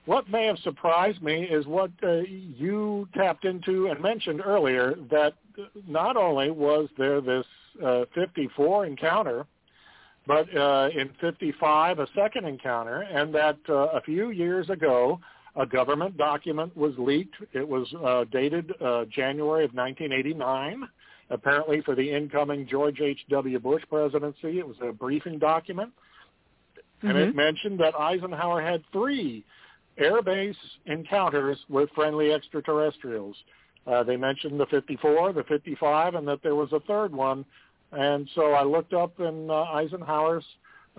what 0.05 0.29
may 0.29 0.45
have 0.45 0.57
surprised 0.59 1.21
me 1.21 1.43
is 1.43 1.65
what 1.65 1.91
uh, 2.03 2.19
you 2.21 3.05
tapped 3.13 3.43
into 3.43 3.87
and 3.87 4.01
mentioned 4.01 4.41
earlier, 4.45 4.95
that 5.11 5.33
not 5.85 6.15
only 6.15 6.51
was 6.51 6.87
there 6.97 7.19
this 7.19 7.45
uh, 7.85 8.05
54 8.15 8.85
encounter, 8.85 9.45
but 10.25 10.47
uh, 10.55 10.87
in 10.95 11.09
55 11.19 11.99
a 11.99 12.07
second 12.15 12.45
encounter, 12.45 13.01
and 13.01 13.35
that 13.35 13.57
uh, 13.67 13.87
a 13.87 13.99
few 13.99 14.29
years 14.29 14.69
ago 14.69 15.19
a 15.57 15.65
government 15.65 16.17
document 16.17 16.75
was 16.77 16.93
leaked. 16.97 17.35
It 17.53 17.67
was 17.67 17.91
uh, 18.03 18.25
dated 18.31 18.71
uh, 18.79 19.05
January 19.05 19.65
of 19.65 19.73
1989, 19.73 20.87
apparently 21.29 21.81
for 21.81 21.95
the 21.95 22.09
incoming 22.09 22.67
George 22.67 23.01
H.W. 23.01 23.59
Bush 23.59 23.83
presidency. 23.89 24.59
It 24.59 24.67
was 24.67 24.77
a 24.81 24.93
briefing 24.93 25.39
document, 25.39 25.91
and 27.01 27.13
Mhm. 27.13 27.29
it 27.29 27.35
mentioned 27.35 27.79
that 27.79 27.99
Eisenhower 27.99 28.61
had 28.61 28.83
three 28.91 29.43
air 29.97 30.21
base 30.21 30.77
encounters 30.85 31.57
with 31.69 31.89
friendly 31.91 32.31
extraterrestrials. 32.31 33.35
Uh, 33.87 34.03
they 34.03 34.15
mentioned 34.15 34.59
the 34.59 34.65
54, 34.67 35.33
the 35.33 35.43
55, 35.43 36.15
and 36.15 36.27
that 36.27 36.43
there 36.43 36.55
was 36.55 36.71
a 36.71 36.79
third 36.81 37.11
one. 37.11 37.45
And 37.91 38.29
so 38.35 38.53
I 38.53 38.63
looked 38.63 38.93
up 38.93 39.19
in 39.19 39.49
uh, 39.49 39.63
Eisenhower's 39.63 40.45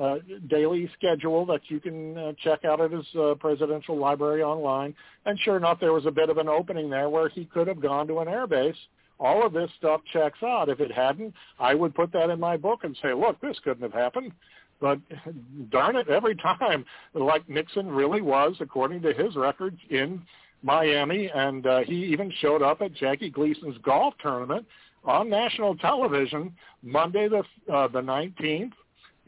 uh, 0.00 0.16
daily 0.48 0.90
schedule 0.96 1.44
that 1.46 1.60
you 1.68 1.80
can 1.80 2.16
uh, 2.16 2.32
check 2.42 2.64
out 2.64 2.80
at 2.80 2.90
his 2.90 3.06
uh, 3.18 3.34
presidential 3.34 3.96
library 3.96 4.42
online. 4.42 4.94
And 5.26 5.38
sure 5.40 5.56
enough, 5.56 5.80
there 5.80 5.92
was 5.92 6.06
a 6.06 6.10
bit 6.10 6.30
of 6.30 6.38
an 6.38 6.48
opening 6.48 6.88
there 6.88 7.08
where 7.08 7.28
he 7.28 7.44
could 7.46 7.66
have 7.66 7.80
gone 7.80 8.06
to 8.08 8.20
an 8.20 8.28
air 8.28 8.46
base. 8.46 8.76
All 9.20 9.44
of 9.44 9.52
this 9.52 9.70
stuff 9.78 10.00
checks 10.12 10.42
out. 10.42 10.68
If 10.68 10.80
it 10.80 10.92
hadn't, 10.92 11.34
I 11.58 11.74
would 11.74 11.94
put 11.94 12.12
that 12.12 12.30
in 12.30 12.38
my 12.38 12.56
book 12.56 12.80
and 12.84 12.96
say, 13.02 13.12
look, 13.12 13.40
this 13.40 13.58
couldn't 13.64 13.82
have 13.82 13.92
happened. 13.92 14.32
But 14.80 15.00
darn 15.70 15.96
it, 15.96 16.08
every 16.08 16.36
time, 16.36 16.84
like 17.14 17.48
Nixon 17.48 17.88
really 17.88 18.20
was, 18.20 18.54
according 18.60 19.02
to 19.02 19.12
his 19.12 19.34
records, 19.34 19.78
in 19.90 20.22
Miami, 20.62 21.30
and 21.34 21.66
uh, 21.66 21.80
he 21.80 22.04
even 22.06 22.32
showed 22.40 22.62
up 22.62 22.80
at 22.82 22.94
Jackie 22.94 23.30
Gleason's 23.30 23.78
golf 23.82 24.14
tournament 24.20 24.66
on 25.04 25.30
national 25.30 25.76
television 25.76 26.52
Monday 26.82 27.28
the 27.28 27.42
uh, 27.72 27.88
the 27.88 28.00
19th 28.00 28.72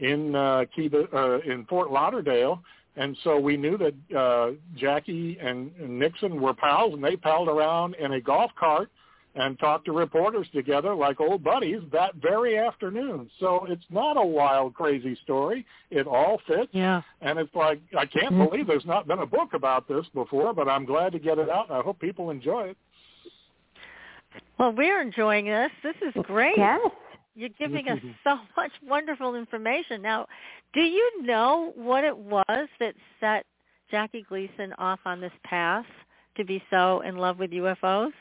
in 0.01 0.35
uh, 0.35 0.65
Cuba, 0.75 1.05
uh, 1.15 1.39
in 1.41 1.65
Fort 1.67 1.91
Lauderdale, 1.91 2.63
and 2.97 3.17
so 3.23 3.39
we 3.39 3.57
knew 3.57 3.79
that 3.79 4.17
uh, 4.17 4.51
Jackie 4.77 5.39
and, 5.41 5.71
and 5.81 5.99
Nixon 5.99 6.41
were 6.41 6.55
pals, 6.55 6.95
and 6.95 7.05
they 7.05 7.17
palled 7.17 7.49
around 7.49 7.95
in 7.97 8.13
a 8.13 8.21
golf 8.21 8.51
cart 8.59 8.91
and 9.37 9.57
talked 9.61 9.85
to 9.85 9.93
reporters 9.93 10.49
together 10.53 10.93
like 10.93 11.21
old 11.21 11.45
buddies 11.45 11.81
that 11.93 12.17
very 12.17 12.59
afternoon. 12.59 13.31
So 13.39 13.65
it's 13.69 13.85
not 13.89 14.17
a 14.17 14.27
wild, 14.27 14.75
crazy 14.75 15.17
story. 15.23 15.65
It 15.91 16.07
all 16.07 16.41
fits, 16.49 16.71
Yeah. 16.73 17.03
and 17.21 17.39
it's 17.39 17.55
like 17.55 17.81
I 17.97 18.07
can't 18.07 18.35
Mhm. 18.35 18.51
believe 18.51 18.67
there's 18.67 18.87
not 18.87 19.07
been 19.07 19.21
a 19.21 19.27
book 19.27 19.55
about 19.55 19.87
this 19.87 20.05
before, 20.09 20.53
but 20.53 20.69
I'm 20.69 20.85
glad 20.85 21.13
to 21.13 21.21
get 21.21 21.39
it 21.39 21.49
out, 21.49 21.69
and 21.69 21.79
I 21.79 21.81
hope 21.81 22.01
people 22.01 22.31
enjoy 22.31 22.71
it. 22.71 22.77
Well, 24.59 24.73
we're 24.73 25.01
enjoying 25.01 25.47
this. 25.47 25.71
This 25.83 25.97
is 26.03 26.23
great. 26.25 26.57
Yes. 26.57 26.81
You're 27.35 27.51
giving 27.59 27.89
us 27.89 27.99
so 28.25 28.39
much 28.57 28.73
wonderful 28.87 29.35
information. 29.35 30.03
Now, 30.03 30.27
do 30.73 30.81
you 30.81 31.23
know 31.23 31.73
what 31.77 32.05
it 32.05 32.17
was 32.17 32.69
that 32.79 32.95
set 33.21 33.47
Jackie 33.91 34.25
Gleason 34.29 34.73
off 34.79 35.01
on 35.05 35.21
this 35.21 35.33
path 35.45 35.87
to 36.37 36.45
be 36.45 36.63
so 36.71 37.01
in 37.01 37.17
love 37.17 37.39
with 37.39 37.51
UFOs? 37.51 38.13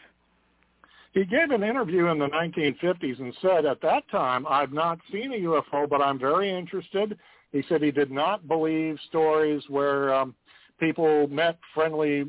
He 1.13 1.25
gave 1.25 1.49
an 1.51 1.63
interview 1.63 2.07
in 2.07 2.19
the 2.19 2.27
1950s 2.27 3.19
and 3.19 3.35
said, 3.41 3.65
at 3.65 3.81
that 3.81 4.03
time, 4.11 4.45
I've 4.47 4.71
not 4.71 4.99
seen 5.11 5.33
a 5.33 5.37
UFO, 5.37 5.89
but 5.89 6.01
I'm 6.01 6.19
very 6.19 6.51
interested. 6.55 7.17
He 7.51 7.63
said 7.67 7.81
he 7.81 7.91
did 7.91 8.11
not 8.11 8.47
believe 8.47 8.97
stories 9.07 9.63
where 9.69 10.13
um, 10.13 10.35
people 10.79 11.27
met 11.27 11.57
friendly 11.73 12.25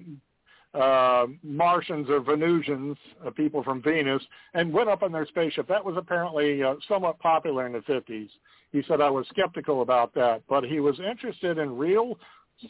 uh, 0.74 1.26
Martians 1.42 2.08
or 2.08 2.20
Venusians, 2.20 2.96
uh, 3.26 3.30
people 3.30 3.62
from 3.64 3.82
Venus, 3.82 4.22
and 4.54 4.72
went 4.72 4.88
up 4.88 5.02
in 5.02 5.12
their 5.12 5.26
spaceship. 5.26 5.66
That 5.68 5.84
was 5.84 5.96
apparently 5.96 6.62
uh, 6.62 6.74
somewhat 6.88 7.18
popular 7.18 7.66
in 7.66 7.72
the 7.72 7.80
50s. 7.80 8.28
He 8.72 8.82
said 8.86 9.00
I 9.00 9.10
was 9.10 9.26
skeptical 9.28 9.82
about 9.82 10.14
that, 10.14 10.42
but 10.48 10.64
he 10.64 10.78
was 10.80 10.98
interested 11.00 11.58
in 11.58 11.76
real 11.76 12.16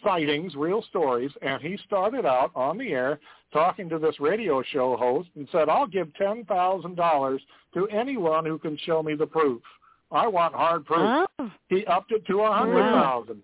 sightings, 0.05 0.55
real 0.55 0.83
stories, 0.89 1.31
and 1.43 1.61
he 1.61 1.77
started 1.87 2.25
out 2.25 2.53
on 2.55 2.79
the 2.79 2.91
air 2.91 3.21
talking 3.53 3.89
to 3.89 3.99
this 3.99 4.19
radio 4.21 4.63
show 4.73 4.97
host 4.97 5.29
and 5.37 5.49
said, 5.51 5.69
I'll 5.69 5.87
give 5.87 6.09
$10,000 6.21 7.39
to 7.75 7.89
anyone 7.89 8.47
who 8.47 8.59
can 8.59 8.79
show 8.85 9.03
me 9.03 9.15
the 9.15 9.27
proof. 9.27 9.61
I 10.13 10.27
want 10.27 10.55
hard 10.55 10.87
proof. 10.87 11.27
Oh. 11.39 11.51
He 11.69 11.85
upped 11.87 12.13
it 12.13 12.27
to 12.27 12.39
a 12.41 12.51
100000 12.51 12.75
Wow. 12.75 13.37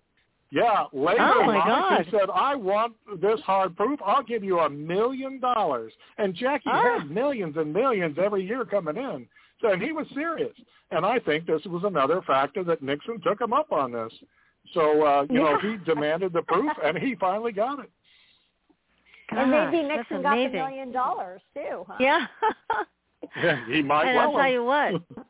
Yeah, 0.49 0.85
later 0.93 1.19
Oh, 1.35 1.43
my 1.45 1.57
on, 1.57 1.67
God. 1.67 2.05
he 2.05 2.11
said, 2.11 2.29
I 2.33 2.55
want 2.55 2.93
this 3.21 3.39
hard 3.41 3.75
proof. 3.75 3.99
I'll 4.05 4.23
give 4.23 4.43
you 4.45 4.59
a 4.59 4.69
million 4.69 5.39
dollars. 5.41 5.91
And 6.17 6.33
Jackie 6.33 6.69
Ah. 6.71 6.99
had 6.99 7.11
millions 7.11 7.57
and 7.57 7.73
millions 7.73 8.17
every 8.17 8.45
year 8.45 8.63
coming 8.63 8.95
in. 8.95 9.27
So 9.61 9.71
and 9.71 9.81
he 9.81 9.91
was 9.91 10.07
serious. 10.13 10.53
And 10.91 11.05
I 11.05 11.19
think 11.19 11.45
this 11.47 11.61
was 11.65 11.83
another 11.83 12.21
factor 12.21 12.63
that 12.63 12.81
Nixon 12.81 13.19
took 13.21 13.41
him 13.41 13.51
up 13.51 13.73
on 13.73 13.91
this. 13.91 14.13
So, 14.73 15.03
uh, 15.05 15.25
you 15.29 15.39
know, 15.39 15.57
he 15.59 15.77
demanded 15.85 16.31
the 16.33 16.43
proof, 16.43 16.71
and 16.83 16.97
he 16.97 17.15
finally 17.15 17.51
got 17.51 17.79
it. 17.79 17.89
and 19.31 19.51
maybe 19.51 19.83
Nixon 19.83 20.21
got 20.21 20.35
the 20.35 20.41
amazing. 20.43 20.53
million 20.53 20.91
dollars 20.91 21.41
too. 21.53 21.85
Huh? 21.87 21.97
Yeah. 21.99 22.25
Yeah, 23.35 23.65
he 23.67 23.81
might 23.81 24.05
and 24.07 24.15
well 24.15 24.27
I'll 24.27 24.31
tell 24.33 24.41
have. 24.43 24.51
you 24.53 24.63
what, 24.63 25.01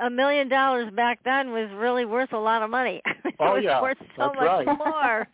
a 0.00 0.10
million 0.10 0.48
dollars 0.48 0.90
back 0.94 1.20
then 1.24 1.52
was 1.52 1.68
really 1.76 2.04
worth 2.04 2.32
a 2.32 2.38
lot 2.38 2.62
of 2.62 2.70
money. 2.70 3.02
it 3.24 3.34
Oh, 3.38 3.54
was 3.54 3.64
yeah, 3.64 3.80
worth 3.80 3.98
so 4.16 4.32
that's 4.34 4.36
much 4.36 4.66
right. 4.66 4.78
more. 4.78 5.28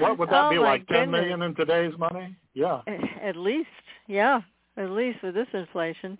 what 0.00 0.18
would 0.18 0.30
that 0.30 0.46
oh, 0.46 0.50
be 0.50 0.58
like? 0.58 0.86
Ten 0.88 1.10
goodness. 1.10 1.20
million 1.20 1.42
in 1.42 1.54
today's 1.54 1.92
money? 1.98 2.34
Yeah. 2.54 2.80
At 3.22 3.36
least, 3.36 3.68
yeah, 4.06 4.40
at 4.76 4.90
least 4.90 5.22
with 5.22 5.34
this 5.34 5.46
inflation. 5.52 6.18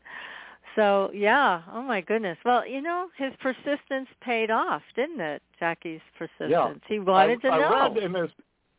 So 0.76 1.10
yeah, 1.14 1.62
oh 1.72 1.82
my 1.82 2.01
goodness. 2.01 2.36
Well, 2.44 2.66
you 2.66 2.82
know, 2.82 3.09
his 3.16 3.32
persistence 3.40 4.09
paid 4.20 4.51
off, 4.51 4.82
didn't 4.97 5.20
it? 5.20 5.43
Jackie's 5.59 6.01
persistence. 6.18 6.81
He 6.89 6.98
wanted 6.98 7.39
I, 7.44 7.48
to 7.48 7.48
know. 7.51 7.68
I 7.68 7.89
read 7.89 7.97
in 8.02 8.12
this. 8.12 8.31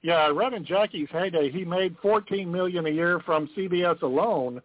Yeah, 0.02 0.18
I 0.18 0.30
read 0.30 0.54
in 0.54 0.66
Jackie's 0.66 1.08
heyday 1.12 1.50
he 1.52 1.64
made 1.66 1.96
fourteen 2.02 2.52
million 2.52 2.86
a 2.86 2.90
year 2.90 3.22
from 3.26 3.50
CBS 3.58 4.02
alone 4.02 4.62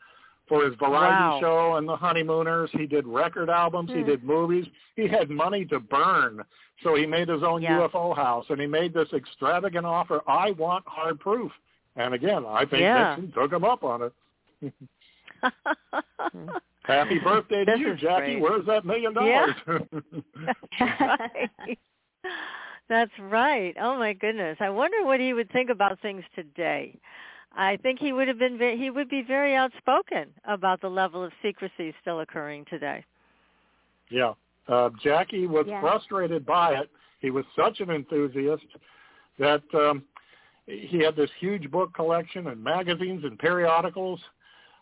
for 0.51 0.64
his 0.66 0.74
variety 0.74 1.14
Wow. 1.14 1.40
show 1.40 1.74
and 1.77 1.89
the 1.89 1.97
Honeymooners. 1.97 2.70
He 2.72 2.85
did 2.86 3.06
record 3.06 3.48
albums. 3.48 3.90
He 3.90 4.01
Hmm. 4.01 4.06
did 4.06 4.24
movies. 4.24 4.66
He 4.97 5.06
had 5.06 5.31
money 5.31 5.64
to 5.66 5.78
burn, 5.81 6.44
so 6.82 6.94
he 6.97 7.06
made 7.06 7.28
his 7.28 7.43
own 7.44 7.62
Yeah. 7.62 7.78
UFO 7.78 8.12
house 8.12 8.44
and 8.51 8.60
he 8.60 8.66
made 8.66 8.93
this 8.93 9.10
extravagant 9.14 9.86
offer. 9.86 10.20
I 10.27 10.51
want 10.51 10.86
hard 10.89 11.20
proof. 11.20 11.52
And 11.97 12.14
again, 12.14 12.44
I 12.47 12.64
think 12.64 12.82
Yeah. 12.82 13.10
Nixon 13.16 13.32
took 13.32 13.52
him 13.52 13.64
up 13.64 13.85
on 13.85 14.02
it. 14.02 14.12
Happy 16.82 17.18
birthday 17.20 17.64
to 17.64 17.70
This 17.70 17.81
you, 17.81 17.94
Jackie. 17.94 18.40
great. 18.40 18.43
Where's 18.43 18.66
that 18.66 18.85
million 18.85 19.12
dollars? 19.14 19.55
Right. 19.66 19.89
That's 22.89 23.16
right. 23.20 23.77
Oh 23.81 23.97
my 23.97 24.12
goodness. 24.14 24.56
I 24.60 24.68
wonder 24.70 25.05
what 25.05 25.20
he 25.20 25.32
would 25.32 25.48
think 25.52 25.70
about 25.70 26.01
things 26.01 26.24
today. 26.35 26.98
I 27.52 27.77
think 27.78 27.98
he 27.98 28.12
would 28.12 28.28
have 28.28 28.39
been 28.39 28.59
ve- 28.59 28.77
he 28.77 28.90
would 28.90 29.09
be 29.09 29.22
very 29.22 29.55
outspoken 29.56 30.27
about 30.44 30.81
the 30.81 30.89
level 30.89 31.22
of 31.24 31.32
secrecy 31.43 31.94
still 32.01 32.20
occurring 32.20 32.64
today. 32.70 33.05
Yeah. 34.09 34.35
Uh, 34.68 34.90
Jackie 35.02 35.47
was 35.47 35.66
Yeah. 35.66 35.81
frustrated 35.81 36.47
by 36.47 36.74
it. 36.74 36.90
He 37.20 37.31
was 37.31 37.44
such 37.56 37.81
an 37.81 37.90
enthusiast 37.90 38.64
that 39.39 39.62
um, 39.74 40.05
he 40.66 40.98
had 40.98 41.16
this 41.16 41.31
huge 41.39 41.70
book 41.70 41.93
collection 41.94 42.47
and 42.48 42.62
magazines 42.62 43.24
and 43.24 43.39
periodicals. 43.39 44.20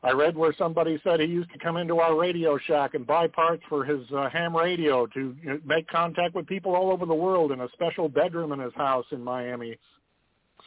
I 0.02 0.12
read 0.12 0.36
where 0.36 0.52
somebody 0.52 1.00
said 1.02 1.18
he 1.20 1.26
used 1.26 1.50
to 1.52 1.58
come 1.58 1.76
into 1.76 1.98
our 1.98 2.16
Radio 2.16 2.56
Shack 2.58 2.94
and 2.94 3.04
buy 3.06 3.26
parts 3.26 3.62
for 3.68 3.84
his 3.84 4.00
uh, 4.12 4.28
ham 4.30 4.54
radio 4.56 5.06
to 5.06 5.36
you 5.42 5.48
know, 5.50 5.60
make 5.64 5.88
contact 5.88 6.34
with 6.34 6.46
people 6.46 6.76
all 6.76 6.92
over 6.92 7.04
the 7.04 7.14
world 7.14 7.50
in 7.50 7.60
a 7.62 7.68
special 7.72 8.08
bedroom 8.08 8.52
in 8.52 8.60
his 8.60 8.74
house 8.74 9.06
in 9.10 9.24
Miami. 9.24 9.76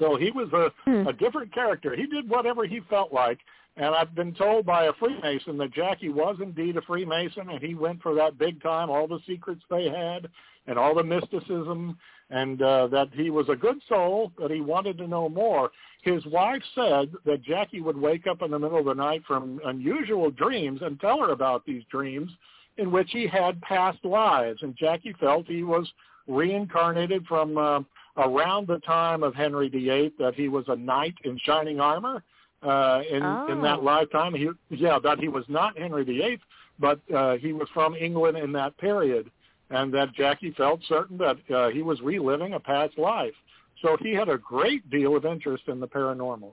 So 0.01 0.15
he 0.15 0.31
was 0.31 0.51
a, 0.51 0.71
Hmm. 0.83 1.07
a 1.07 1.13
different 1.13 1.53
character. 1.53 1.95
He 1.95 2.07
did 2.07 2.27
whatever 2.27 2.65
he 2.65 2.79
felt 2.89 3.13
like. 3.13 3.37
And 3.77 3.95
I've 3.95 4.13
been 4.15 4.33
told 4.33 4.65
by 4.65 4.85
a 4.85 4.93
Freemason 4.93 5.57
that 5.59 5.71
Jackie 5.73 6.09
was 6.09 6.35
indeed 6.41 6.75
a 6.75 6.81
Freemason, 6.81 7.49
and 7.51 7.61
he 7.61 7.73
went 7.75 8.01
for 8.01 8.13
that 8.15 8.37
big 8.37 8.61
time, 8.61 8.89
all 8.89 9.07
the 9.07 9.19
secrets 9.25 9.61
they 9.69 9.85
had, 9.85 10.27
and 10.67 10.77
all 10.77 10.93
the 10.93 11.03
mysticism, 11.03 11.97
and 12.31 12.61
uh, 12.61 12.87
that 12.87 13.09
he 13.13 13.29
was 13.29 13.47
a 13.47 13.55
good 13.55 13.77
soul, 13.87 14.31
but 14.37 14.51
he 14.51 14.59
wanted 14.59 14.97
to 14.97 15.07
know 15.07 15.29
more. 15.29 15.71
His 16.01 16.25
wife 16.25 16.63
said 16.75 17.13
that 17.25 17.43
Jackie 17.43 17.79
would 17.79 17.95
wake 17.97 18.27
up 18.27 18.41
in 18.41 18.51
the 18.51 18.59
middle 18.59 18.79
of 18.79 18.85
the 18.85 18.93
night 18.93 19.21
from 19.25 19.61
unusual 19.63 20.31
dreams 20.31 20.81
and 20.81 20.99
tell 20.99 21.19
her 21.19 21.31
about 21.31 21.65
these 21.65 21.83
dreams 21.89 22.31
in 22.77 22.91
which 22.91 23.11
he 23.11 23.25
had 23.27 23.61
past 23.61 24.03
lives, 24.03 24.63
and 24.63 24.75
Jackie 24.75 25.15
felt 25.19 25.47
he 25.47 25.63
was 25.63 25.87
reincarnated 26.27 27.25
from 27.25 27.57
uh, 27.57 27.79
around 28.17 28.67
the 28.67 28.79
time 28.79 29.23
of 29.23 29.33
Henry 29.35 29.69
VIII, 29.69 30.13
that 30.19 30.35
he 30.35 30.47
was 30.49 30.65
a 30.67 30.75
knight 30.75 31.15
in 31.23 31.38
shining 31.43 31.79
armor 31.79 32.23
uh, 32.63 33.01
in 33.09 33.23
in 33.49 33.61
that 33.61 33.79
Oh. 33.79 33.83
lifetime. 33.83 34.33
He 34.33 34.49
yeah, 34.69 34.99
that 35.03 35.19
he 35.19 35.27
was 35.27 35.45
not 35.47 35.77
Henry 35.77 36.03
VIII, 36.03 36.39
but 36.79 36.99
uh, 37.13 37.38
he 37.38 37.53
was 37.53 37.67
from 37.73 37.95
England 37.95 38.38
in 38.38 38.51
that 38.53 38.77
period, 38.77 39.31
and 39.69 39.93
that 39.93 40.13
Jackie 40.13 40.51
felt 40.51 40.81
certain 40.88 41.17
that 41.17 41.38
uh, 41.53 41.69
he 41.69 41.81
was 41.81 41.99
reliving 42.01 42.53
a 42.53 42.59
past 42.59 42.97
life. 42.97 43.33
So 43.81 43.97
he 43.99 44.13
had 44.13 44.29
a 44.29 44.38
great 44.38 44.88
deal 44.91 45.15
of 45.15 45.25
interest 45.25 45.63
in 45.67 45.79
the 45.79 45.88
paranormal. 45.88 46.51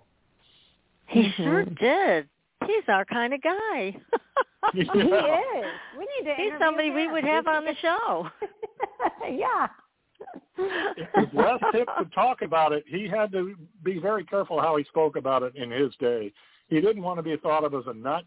He 1.07 1.31
sure 1.37 1.65
Mhm. 1.65 1.79
did. 1.79 2.29
He's 2.67 2.89
our 2.89 3.05
kind 3.05 3.33
of 3.35 3.41
guy. 3.43 3.97
he 4.73 4.81
is. 4.81 4.87
We 4.91 6.07
need 6.07 6.25
to. 6.25 6.35
He's 6.35 6.47
interview 6.47 6.59
somebody 6.59 6.91
we 6.91 7.09
would 7.09 7.25
have 7.25 7.47
on 7.47 7.65
the 7.65 7.75
show. 7.77 8.29
yeah. 9.31 9.69
It 10.59 11.09
was 11.15 11.29
less 11.33 11.73
hip 11.73 11.89
to 11.99 12.05
talk 12.15 12.43
about 12.43 12.73
it. 12.73 12.85
He 12.87 13.09
had 13.09 13.31
to 13.33 13.55
be 13.85 13.99
very 13.99 14.25
careful 14.25 14.61
how 14.61 14.77
he 14.77 14.85
spoke 14.85 15.17
about 15.17 15.43
it 15.43 15.55
in 15.55 15.71
his 15.71 15.93
day. 16.01 16.33
He 16.69 16.81
didn't 16.81 17.03
want 17.03 17.19
to 17.19 17.23
be 17.23 17.37
thought 17.37 17.65
of 17.65 17.75
as 17.75 17.85
a 17.87 17.95
nut. 17.95 18.25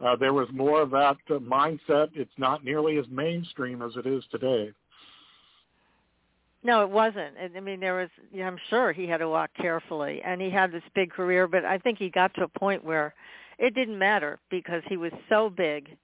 Uh, 0.00 0.16
there 0.16 0.32
was 0.32 0.48
more 0.52 0.80
of 0.80 0.90
that 0.90 1.16
uh, 1.30 1.34
mindset. 1.34 2.08
It's 2.14 2.30
not 2.38 2.64
nearly 2.64 2.98
as 2.98 3.04
mainstream 3.10 3.82
as 3.82 3.92
it 3.96 4.06
is 4.06 4.22
today. 4.30 4.72
No, 6.62 6.82
it 6.82 6.90
wasn't. 6.90 7.34
I 7.54 7.60
mean, 7.60 7.80
there 7.80 7.96
was. 7.96 8.08
I'm 8.42 8.58
sure 8.68 8.92
he 8.92 9.06
had 9.06 9.18
to 9.18 9.28
walk 9.28 9.50
carefully, 9.60 10.20
and 10.24 10.40
he 10.40 10.50
had 10.50 10.72
this 10.72 10.82
big 10.94 11.10
career. 11.10 11.46
But 11.46 11.64
I 11.64 11.78
think 11.78 11.98
he 11.98 12.10
got 12.10 12.34
to 12.34 12.44
a 12.44 12.48
point 12.48 12.84
where 12.84 13.14
it 13.58 13.74
didn't 13.74 13.98
matter 13.98 14.38
because 14.50 14.82
he 14.88 14.96
was 14.96 15.12
so 15.28 15.50
big 15.50 15.96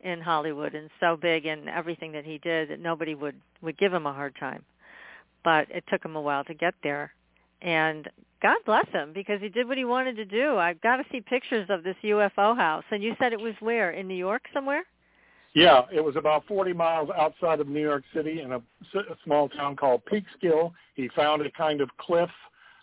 in 0.00 0.20
Hollywood 0.20 0.74
and 0.74 0.90
so 1.00 1.16
big 1.16 1.46
in 1.46 1.68
everything 1.68 2.12
that 2.12 2.24
he 2.24 2.38
did 2.38 2.70
that 2.70 2.80
nobody 2.80 3.14
would 3.14 3.40
would 3.62 3.78
give 3.78 3.92
him 3.92 4.06
a 4.06 4.12
hard 4.12 4.34
time. 4.38 4.64
But 5.44 5.70
it 5.70 5.84
took 5.88 6.04
him 6.04 6.16
a 6.16 6.20
while 6.20 6.44
to 6.44 6.54
get 6.54 6.74
there, 6.82 7.12
and 7.62 8.08
God 8.42 8.58
bless 8.66 8.88
him 8.90 9.12
because 9.14 9.40
he 9.40 9.48
did 9.48 9.66
what 9.66 9.78
he 9.78 9.84
wanted 9.84 10.16
to 10.16 10.24
do. 10.24 10.56
I've 10.56 10.80
got 10.80 10.96
to 10.96 11.04
see 11.10 11.20
pictures 11.20 11.66
of 11.70 11.82
this 11.82 11.96
UFO 12.04 12.56
house. 12.56 12.84
And 12.90 13.02
you 13.02 13.14
said 13.18 13.32
it 13.32 13.40
was 13.40 13.54
where 13.60 13.92
in 13.92 14.06
New 14.06 14.14
York 14.14 14.42
somewhere? 14.52 14.84
Yeah, 15.54 15.82
it 15.90 16.04
was 16.04 16.16
about 16.16 16.44
40 16.46 16.74
miles 16.74 17.08
outside 17.18 17.60
of 17.60 17.68
New 17.68 17.80
York 17.80 18.04
City 18.14 18.42
in 18.42 18.52
a, 18.52 18.58
a 18.58 19.16
small 19.24 19.48
town 19.48 19.74
called 19.74 20.02
Peekskill. 20.04 20.72
He 20.94 21.08
found 21.16 21.40
a 21.40 21.50
kind 21.52 21.80
of 21.80 21.88
cliff 21.96 22.30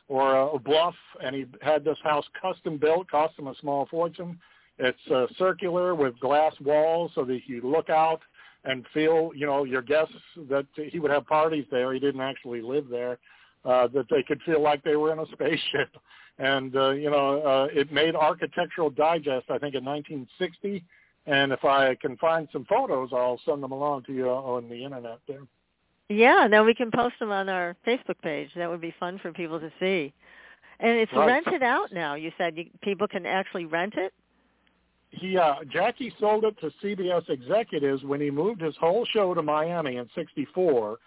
or 0.07 0.35
a 0.55 0.57
bluff, 0.57 0.95
and 1.23 1.35
he 1.35 1.45
had 1.61 1.83
this 1.85 1.99
house 2.03 2.25
custom 2.41 2.77
built, 2.77 3.09
cost 3.09 3.37
him 3.37 3.47
a 3.47 3.53
small 3.61 3.85
fortune. 3.85 4.39
It's 4.79 5.11
uh, 5.13 5.27
circular 5.37 5.95
with 5.95 6.19
glass 6.19 6.53
walls 6.61 7.11
so 7.15 7.23
that 7.25 7.41
you 7.47 7.61
look 7.61 7.89
out 7.89 8.21
and 8.65 8.85
feel, 8.93 9.31
you 9.35 9.45
know, 9.45 9.65
your 9.65 9.81
guests 9.81 10.13
that 10.49 10.65
he 10.75 10.99
would 10.99 11.11
have 11.11 11.27
parties 11.27 11.65
there. 11.69 11.93
He 11.93 11.99
didn't 11.99 12.21
actually 12.21 12.61
live 12.61 12.87
there. 12.89 13.17
Uh, 13.65 13.87
that 13.87 14.05
they 14.09 14.21
could 14.21 14.41
feel 14.45 14.61
like 14.61 14.83
they 14.83 14.97
were 14.97 15.13
in 15.13 15.19
a 15.19 15.25
spaceship. 15.31 15.95
And, 16.37 16.75
uh, 16.75 16.89
you 16.89 17.09
know, 17.09 17.41
uh, 17.41 17.67
it 17.71 17.93
made 17.93 18.13
Architectural 18.13 18.89
Digest, 18.89 19.45
I 19.49 19.57
think, 19.57 19.75
in 19.75 19.85
1960 19.85 20.83
and 21.25 21.53
if 21.53 21.63
I 21.63 21.95
can 21.95 22.17
find 22.17 22.47
some 22.51 22.65
photos, 22.65 23.09
I'll 23.13 23.39
send 23.45 23.63
them 23.63 23.71
along 23.71 24.03
to 24.03 24.13
you 24.13 24.29
on 24.29 24.67
the 24.67 24.83
internet 24.83 25.19
there. 25.27 25.41
Yeah, 26.09 26.47
then 26.49 26.65
we 26.65 26.73
can 26.73 26.91
post 26.91 27.15
them 27.19 27.31
on 27.31 27.47
our 27.47 27.75
Facebook 27.87 28.19
page. 28.21 28.49
That 28.55 28.69
would 28.69 28.81
be 28.81 28.93
fun 28.99 29.19
for 29.19 29.31
people 29.31 29.59
to 29.59 29.71
see. 29.79 30.13
And 30.79 30.97
it's 30.99 31.13
Right. 31.13 31.27
rented 31.27 31.63
out 31.63 31.93
now. 31.93 32.15
You 32.15 32.31
said 32.37 32.57
you, 32.57 32.69
people 32.81 33.07
can 33.07 33.25
actually 33.25 33.65
rent 33.65 33.95
it. 33.95 34.13
He 35.13 35.37
uh, 35.37 35.55
Jackie 35.71 36.13
sold 36.19 36.43
it 36.43 36.59
to 36.59 36.71
CBS 36.83 37.29
executives 37.29 38.03
when 38.03 38.19
he 38.19 38.31
moved 38.31 38.61
his 38.61 38.75
whole 38.79 39.05
show 39.05 39.33
to 39.33 39.43
Miami 39.43 39.97
in 39.97 40.09
'64. 40.15 40.97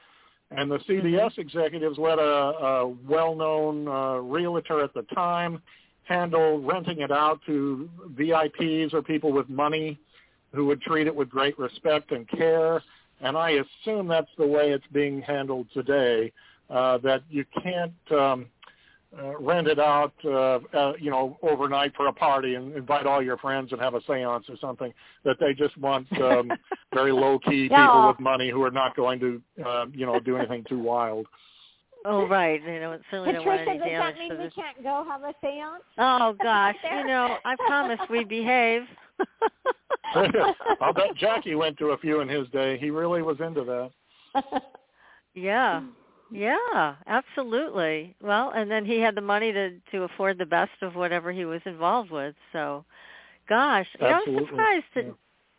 And 0.52 0.70
the 0.70 0.78
CBS 0.78 1.36
executives 1.38 1.98
let 1.98 2.20
a, 2.20 2.22
a 2.22 2.88
well-known 2.88 3.88
uh, 3.88 4.18
realtor 4.18 4.80
at 4.80 4.94
the 4.94 5.02
time 5.14 5.60
handle 6.04 6.62
renting 6.62 7.00
it 7.00 7.10
out 7.10 7.40
to 7.46 7.90
VIPs 8.16 8.94
or 8.94 9.02
people 9.02 9.32
with 9.32 9.48
money 9.48 9.98
who 10.52 10.66
would 10.66 10.80
treat 10.80 11.08
it 11.08 11.14
with 11.14 11.28
great 11.28 11.58
respect 11.58 12.12
and 12.12 12.28
care. 12.28 12.80
And 13.20 13.36
I 13.36 13.62
assume 13.84 14.06
that's 14.06 14.30
the 14.38 14.46
way 14.46 14.70
it's 14.70 14.86
being 14.92 15.20
handled 15.20 15.66
today, 15.74 16.32
uh, 16.70 16.98
that 16.98 17.22
you 17.28 17.44
can't 17.60 17.92
um, 18.12 18.46
uh, 19.18 19.38
rent 19.38 19.66
it 19.68 19.78
out, 19.78 20.12
uh, 20.24 20.58
uh, 20.76 20.92
you 20.98 21.10
know, 21.10 21.38
overnight 21.42 21.94
for 21.96 22.08
a 22.08 22.12
party 22.12 22.54
and 22.54 22.74
invite 22.76 23.06
all 23.06 23.22
your 23.22 23.36
friends 23.38 23.72
and 23.72 23.80
have 23.80 23.94
a 23.94 24.00
séance 24.00 24.48
or 24.48 24.56
something. 24.60 24.92
That 25.24 25.38
they 25.40 25.54
just 25.54 25.76
want 25.78 26.06
um, 26.20 26.50
very 26.94 27.12
low 27.12 27.38
key 27.38 27.68
No. 27.70 27.76
people 27.76 28.08
with 28.08 28.20
money 28.20 28.50
who 28.50 28.62
are 28.62 28.70
not 28.70 28.94
going 28.96 29.18
to, 29.20 29.42
uh, 29.64 29.86
you 29.92 30.06
know, 30.06 30.20
do 30.20 30.36
anything 30.36 30.64
too 30.68 30.78
wild. 30.78 31.26
Oh, 32.04 32.26
right. 32.28 32.62
You 32.62 32.80
know, 32.80 32.98
certainly 33.10 33.32
don't 33.32 33.46
want 33.46 33.60
Patricia, 33.60 33.70
any 33.70 33.78
does 33.78 33.88
damage 33.88 34.14
that 34.14 34.20
mean 34.20 34.30
we 34.38 34.44
this. 34.44 34.52
can't 34.54 34.82
go 34.82 35.04
have 35.08 35.22
a 35.24 35.34
seance? 35.40 35.82
Oh 35.98 36.36
gosh, 36.42 36.76
you 36.84 37.04
know, 37.06 37.38
I 37.44 37.56
promised 37.66 38.08
we'd 38.10 38.28
behave. 38.28 38.82
I'll 40.80 40.92
bet 40.92 41.16
Jackie 41.16 41.54
went 41.54 41.78
to 41.78 41.86
a 41.86 41.98
few 41.98 42.20
in 42.20 42.28
his 42.28 42.48
day. 42.50 42.78
He 42.78 42.90
really 42.90 43.22
was 43.22 43.38
into 43.40 43.64
that. 43.64 44.62
yeah. 45.34 45.82
Yeah, 46.30 46.96
absolutely. 47.06 48.16
Well, 48.20 48.50
and 48.50 48.70
then 48.70 48.84
he 48.84 48.98
had 49.00 49.14
the 49.14 49.20
money 49.20 49.52
to 49.52 49.78
to 49.92 50.02
afford 50.02 50.38
the 50.38 50.46
best 50.46 50.72
of 50.82 50.94
whatever 50.94 51.32
he 51.32 51.44
was 51.44 51.60
involved 51.64 52.10
with. 52.10 52.34
So, 52.52 52.84
gosh, 53.48 53.86
you 54.00 54.06
know, 54.06 54.20
I'm 54.26 54.34
surprised 54.46 54.84
that 54.94 55.04
Yeah. 55.04 55.12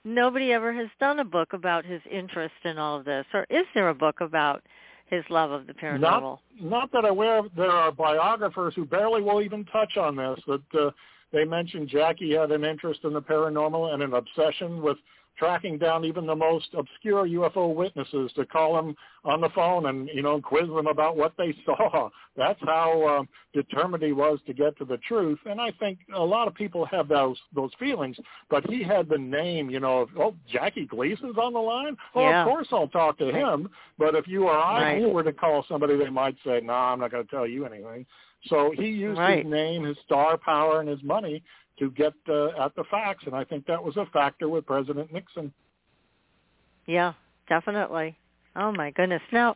nobody 0.04 0.52
ever 0.52 0.74
has 0.74 0.90
done 1.00 1.20
a 1.20 1.26
book 1.26 1.54
about 1.54 1.86
his 1.86 2.02
interest 2.10 2.56
in 2.64 2.78
all 2.78 2.98
of 2.98 3.06
this. 3.06 3.26
Or 3.34 3.46
is 3.50 3.66
there 3.74 3.90
a 3.90 3.96
book 3.96 4.22
about 4.22 4.64
his 5.06 5.24
love 5.30 5.52
of 5.52 5.68
the 5.68 5.74
paranormal? 5.74 6.00
Not, 6.02 6.40
not 6.60 6.92
that 6.92 7.06
I'm 7.06 7.12
aware 7.12 7.38
of. 7.38 7.54
There 7.56 7.72
are 7.72 7.92
biographers 7.92 8.74
who 8.76 8.86
barely 8.86 9.22
will 9.22 9.42
even 9.42 9.64
touch 9.66 9.96
on 9.98 10.16
this. 10.16 10.40
That 10.48 10.76
uh, 10.80 10.92
they 11.32 11.46
mentioned 11.46 11.88
Jackie 11.90 12.34
had 12.34 12.52
an 12.52 12.66
interest 12.66 13.02
in 13.04 13.14
the 13.14 13.22
paranormal 13.22 13.94
and 13.94 14.04
an 14.04 14.14
obsession 14.14 14.82
with 14.82 14.98
tracking 15.38 15.78
down 15.78 16.06
even 16.06 16.26
the 16.26 16.36
most 16.36 16.68
obscure 16.78 17.28
UFO 17.28 17.74
witnesses 17.74 18.32
to 18.36 18.46
call 18.46 18.76
them 18.76 18.96
on 19.24 19.42
the 19.42 19.50
phone 19.50 19.88
and 19.88 20.10
you 20.14 20.22
know 20.22 20.42
quiz 20.42 20.68
them 20.68 20.88
about 20.88 21.18
what 21.18 21.34
they 21.38 21.56
saw. 21.66 22.10
That's 22.36 22.60
how 22.62 23.08
um, 23.08 23.30
determined 23.54 24.04
he 24.04 24.12
was 24.12 24.40
to 24.48 24.54
get 24.54 24.78
to 24.78 24.86
the 24.86 24.98
truth. 24.98 25.40
And 25.46 25.60
I 25.60 25.72
think 25.72 26.00
a 26.14 26.24
lot 26.24 26.48
of 26.48 26.56
people 26.56 26.86
have 26.86 27.08
those 27.08 27.38
those 27.56 27.72
feelings. 27.80 28.18
But 28.50 28.70
he 28.70 28.84
had 28.84 29.10
the 29.10 29.18
name, 29.18 29.70
you 29.70 29.80
know, 29.80 30.00
of, 30.02 30.10
oh 30.18 30.36
Jackie 30.52 30.86
Gleason's 30.86 31.38
on 31.38 31.54
the 31.54 31.60
line. 31.60 31.96
Oh, 32.16 32.22
Yeah. 32.22 32.42
of 32.44 32.50
course 32.50 32.68
I'll 32.72 32.88
talk 32.88 33.18
to 33.20 33.32
him. 33.32 33.70
But 33.98 34.16
if 34.16 34.28
you 34.28 34.46
or 34.46 34.58
I 34.58 34.94
Right. 34.96 35.14
were 35.14 35.24
to 35.24 35.34
call 35.34 35.64
somebody, 35.68 35.96
they 35.98 36.10
might 36.10 36.36
say, 36.46 36.60
"No, 36.62 36.74
nah, 36.74 36.94
I'm 36.94 37.00
not 37.00 37.12
going 37.12 37.26
to 37.26 37.30
tell 37.32 37.48
you 37.48 37.66
anything." 37.66 38.06
So 38.46 38.72
he 38.72 38.88
used 38.88 39.18
Right. 39.20 39.44
his 39.44 39.52
name, 39.52 39.84
his 39.84 39.98
star 40.00 40.38
power, 40.38 40.80
and 40.80 40.88
his 40.88 41.02
money 41.04 41.44
to 41.80 41.92
get 41.92 42.14
uh, 42.30 42.50
at 42.64 42.76
the 42.76 42.84
facts, 42.90 43.24
and 43.26 43.36
I 43.36 43.44
think 43.44 43.66
that 43.68 43.84
was 43.84 43.98
a 43.98 44.06
factor 44.08 44.50
with 44.50 44.66
President 44.66 45.12
Nixon. 45.14 45.54
Yeah, 46.86 47.14
definitely. 47.48 48.18
Oh 48.56 48.72
my 48.72 48.92
goodness. 48.92 49.22
Now, 49.32 49.56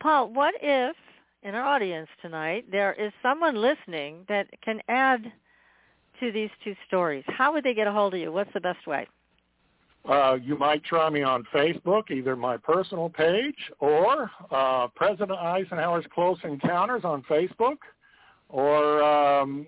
Paul, 0.00 0.32
what 0.32 0.54
if 0.60 0.96
in 1.42 1.54
our 1.54 1.64
audience 1.64 2.08
tonight 2.20 2.66
there 2.70 2.92
is 2.94 3.12
someone 3.22 3.56
listening 3.56 4.24
that 4.28 4.48
can 4.62 4.80
add 4.88 5.32
to 6.20 6.32
these 6.32 6.50
two 6.62 6.74
stories? 6.86 7.24
How 7.28 7.52
would 7.52 7.64
they 7.64 7.74
get 7.74 7.86
a 7.86 7.92
hold 7.92 8.14
of 8.14 8.20
you? 8.20 8.32
What's 8.32 8.52
the 8.52 8.60
best 8.60 8.86
way? 8.86 9.06
Uh, 10.06 10.36
you 10.42 10.58
might 10.58 10.84
try 10.84 11.08
me 11.08 11.22
on 11.22 11.44
Facebook, 11.54 12.10
either 12.10 12.36
my 12.36 12.58
personal 12.58 13.08
page 13.08 13.56
or 13.78 14.30
uh, 14.50 14.86
President 14.88 15.38
Eisenhower's 15.38 16.04
Close 16.14 16.36
Encounters 16.44 17.04
on 17.04 17.22
Facebook, 17.22 17.78
or 18.50 19.02
um, 19.02 19.66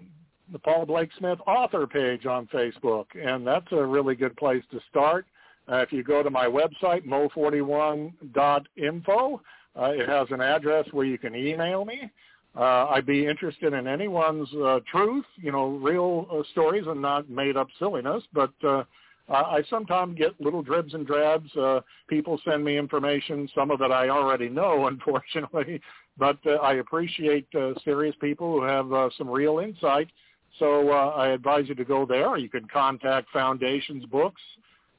the 0.52 0.58
Paul 0.58 0.84
Blake 0.86 1.10
Smith 1.18 1.38
author 1.46 1.86
page 1.86 2.24
on 2.26 2.46
Facebook, 2.48 3.06
and 3.14 3.46
that's 3.46 3.70
a 3.72 3.84
really 3.84 4.14
good 4.14 4.36
place 4.36 4.62
to 4.70 4.80
start. 4.90 5.26
Uh, 5.70 5.76
if 5.78 5.92
you 5.92 6.02
go 6.02 6.22
to 6.22 6.30
my 6.30 6.46
website, 6.46 7.06
mo41.info, 7.06 9.40
uh, 9.78 9.90
it 9.90 10.08
has 10.08 10.26
an 10.30 10.40
address 10.40 10.86
where 10.92 11.06
you 11.06 11.18
can 11.18 11.34
email 11.34 11.84
me. 11.84 12.10
Uh, 12.56 12.86
I'd 12.86 13.04
be 13.04 13.26
interested 13.26 13.74
in 13.74 13.86
anyone's 13.86 14.48
uh, 14.54 14.80
truth, 14.90 15.26
you 15.36 15.52
know, 15.52 15.68
real 15.68 16.26
uh, 16.32 16.42
stories 16.52 16.84
and 16.86 17.02
not 17.02 17.28
made 17.28 17.56
up 17.56 17.68
silliness, 17.78 18.22
but 18.32 18.52
uh, 18.66 18.84
I 19.28 19.62
sometimes 19.68 20.16
get 20.16 20.40
little 20.40 20.62
dribs 20.62 20.94
and 20.94 21.06
drabs. 21.06 21.54
Uh, 21.56 21.80
people 22.08 22.40
send 22.48 22.64
me 22.64 22.78
information, 22.78 23.48
some 23.54 23.70
of 23.70 23.80
it 23.80 23.90
I 23.90 24.08
already 24.08 24.48
know, 24.48 24.86
unfortunately, 24.90 25.80
but 26.16 26.38
uh, 26.46 26.54
I 26.54 26.74
appreciate 26.74 27.46
uh, 27.54 27.72
serious 27.84 28.14
people 28.20 28.52
who 28.52 28.62
have 28.62 28.92
uh, 28.92 29.10
some 29.18 29.28
real 29.28 29.58
insight. 29.58 30.08
So 30.58 30.90
uh, 30.90 31.08
I 31.16 31.28
advise 31.28 31.68
you 31.68 31.74
to 31.74 31.84
go 31.84 32.06
there. 32.06 32.36
You 32.36 32.48
can 32.48 32.66
contact 32.68 33.28
Foundations 33.32 34.04
Books. 34.06 34.40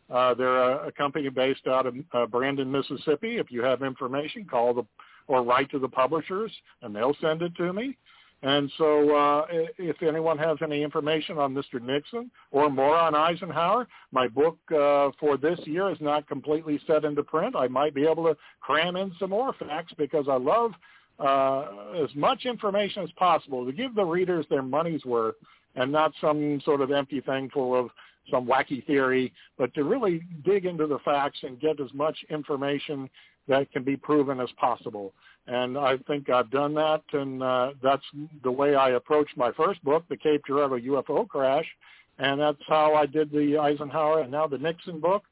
Uh, 0.09 0.33
they're 0.33 0.57
a, 0.57 0.87
a 0.87 0.91
company 0.91 1.29
based 1.29 1.67
out 1.67 1.85
of 1.85 1.95
uh, 2.13 2.25
Brandon, 2.25 2.71
Mississippi. 2.71 3.37
If 3.37 3.51
you 3.51 3.61
have 3.63 3.81
information, 3.81 4.45
call 4.45 4.73
the 4.73 4.83
or 5.27 5.43
write 5.43 5.69
to 5.71 5.79
the 5.79 5.89
publishers, 5.89 6.51
and 6.81 6.95
they'll 6.95 7.15
send 7.19 7.41
it 7.41 7.53
to 7.57 7.73
me. 7.73 7.97
And 8.43 8.71
so 8.77 9.15
uh, 9.15 9.45
if 9.77 10.01
anyone 10.03 10.37
has 10.37 10.57
any 10.63 10.83
information 10.83 11.37
on 11.39 11.55
Mr. 11.55 11.81
Nixon 11.81 12.29
or 12.51 12.69
more 12.69 12.95
on 12.95 13.15
Eisenhower, 13.15 13.87
my 14.11 14.27
book 14.27 14.59
uh, 14.71 15.09
for 15.19 15.37
this 15.37 15.59
year 15.65 15.89
is 15.89 15.97
not 15.99 16.27
completely 16.27 16.79
set 16.85 17.03
into 17.03 17.23
print. 17.23 17.55
I 17.55 17.67
might 17.67 17.95
be 17.95 18.05
able 18.05 18.25
to 18.25 18.37
cram 18.61 18.95
in 18.95 19.11
some 19.19 19.31
more 19.31 19.53
facts 19.53 19.93
because 19.97 20.27
I 20.29 20.37
love 20.37 20.71
uh, 21.19 21.65
as 22.03 22.13
much 22.15 22.45
information 22.45 23.03
as 23.03 23.11
possible 23.11 23.65
to 23.65 23.71
give 23.71 23.95
the 23.95 24.03
readers 24.03 24.45
their 24.49 24.61
money's 24.61 25.03
worth 25.05 25.35
and 25.75 25.91
not 25.91 26.11
some 26.19 26.61
sort 26.65 26.81
of 26.81 26.91
empty 26.91 27.21
thing 27.21 27.49
full 27.53 27.77
of 27.77 27.89
some 28.31 28.45
wacky 28.45 28.85
theory, 28.85 29.33
but 29.57 29.73
to 29.73 29.83
really 29.83 30.21
dig 30.43 30.65
into 30.65 30.85
the 30.87 30.99
facts 30.99 31.39
and 31.43 31.59
get 31.59 31.79
as 31.79 31.93
much 31.93 32.17
information 32.29 33.09
that 33.47 33.71
can 33.71 33.83
be 33.83 33.95
proven 33.95 34.39
as 34.39 34.49
possible. 34.59 35.13
And 35.47 35.77
I 35.77 35.97
think 36.07 36.29
I've 36.29 36.51
done 36.51 36.73
that, 36.73 37.03
and 37.13 37.41
uh, 37.41 37.71
that's 37.81 38.03
the 38.43 38.51
way 38.51 38.75
I 38.75 38.91
approached 38.91 39.37
my 39.37 39.51
first 39.53 39.81
book, 39.83 40.03
The 40.09 40.17
Cape 40.17 40.41
Girardeau 40.45 40.79
UFO 40.79 41.27
Crash, 41.27 41.65
and 42.19 42.41
that's 42.41 42.61
how 42.67 42.95
I 42.95 43.05
did 43.05 43.31
the 43.31 43.57
Eisenhower 43.57 44.21
and 44.21 44.31
now 44.31 44.47
the 44.47 44.57
Nixon 44.57 44.99
book. 44.99 45.23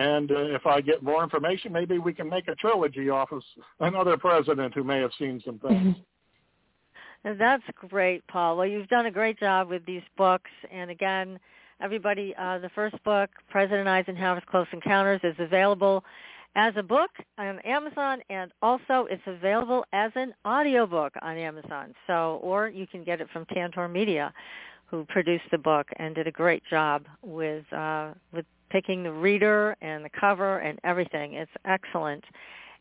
And 0.00 0.32
uh, 0.32 0.54
if 0.54 0.64
I 0.66 0.80
get 0.80 1.02
more 1.02 1.22
information, 1.22 1.74
maybe 1.74 1.98
we 1.98 2.14
can 2.14 2.26
make 2.26 2.48
a 2.48 2.54
trilogy 2.54 3.10
off 3.10 3.32
of 3.32 3.42
another 3.80 4.16
president 4.16 4.72
who 4.72 4.82
may 4.82 4.98
have 4.98 5.10
seen 5.18 5.42
some 5.44 5.58
things. 5.58 5.94
That's 7.38 7.62
great, 7.90 8.26
Paul. 8.26 8.56
Well, 8.56 8.66
you've 8.66 8.88
done 8.88 9.04
a 9.04 9.10
great 9.10 9.38
job 9.38 9.68
with 9.68 9.84
these 9.84 10.02
books. 10.16 10.50
And 10.72 10.90
again, 10.90 11.38
everybody, 11.82 12.34
uh, 12.38 12.60
the 12.60 12.70
first 12.70 12.96
book, 13.04 13.28
President 13.50 13.88
Eisenhower's 13.88 14.42
Close 14.50 14.66
Encounters, 14.72 15.20
is 15.22 15.34
available 15.38 16.02
as 16.56 16.72
a 16.78 16.82
book 16.82 17.10
on 17.36 17.58
Amazon, 17.58 18.20
and 18.30 18.50
also 18.62 19.06
it's 19.10 19.22
available 19.26 19.84
as 19.92 20.12
an 20.14 20.32
audiobook 20.46 21.12
on 21.20 21.36
Amazon. 21.36 21.94
So, 22.06 22.40
or 22.42 22.68
you 22.68 22.86
can 22.86 23.04
get 23.04 23.20
it 23.20 23.28
from 23.34 23.44
Tantor 23.52 23.86
Media, 23.86 24.32
who 24.86 25.04
produced 25.10 25.44
the 25.50 25.58
book 25.58 25.88
and 25.98 26.14
did 26.14 26.26
a 26.26 26.32
great 26.32 26.62
job 26.70 27.04
with 27.22 27.70
uh, 27.70 28.14
with 28.32 28.46
picking 28.70 29.02
the 29.02 29.12
reader 29.12 29.76
and 29.82 30.04
the 30.04 30.10
cover 30.10 30.58
and 30.58 30.78
everything. 30.84 31.34
It's 31.34 31.50
excellent. 31.64 32.24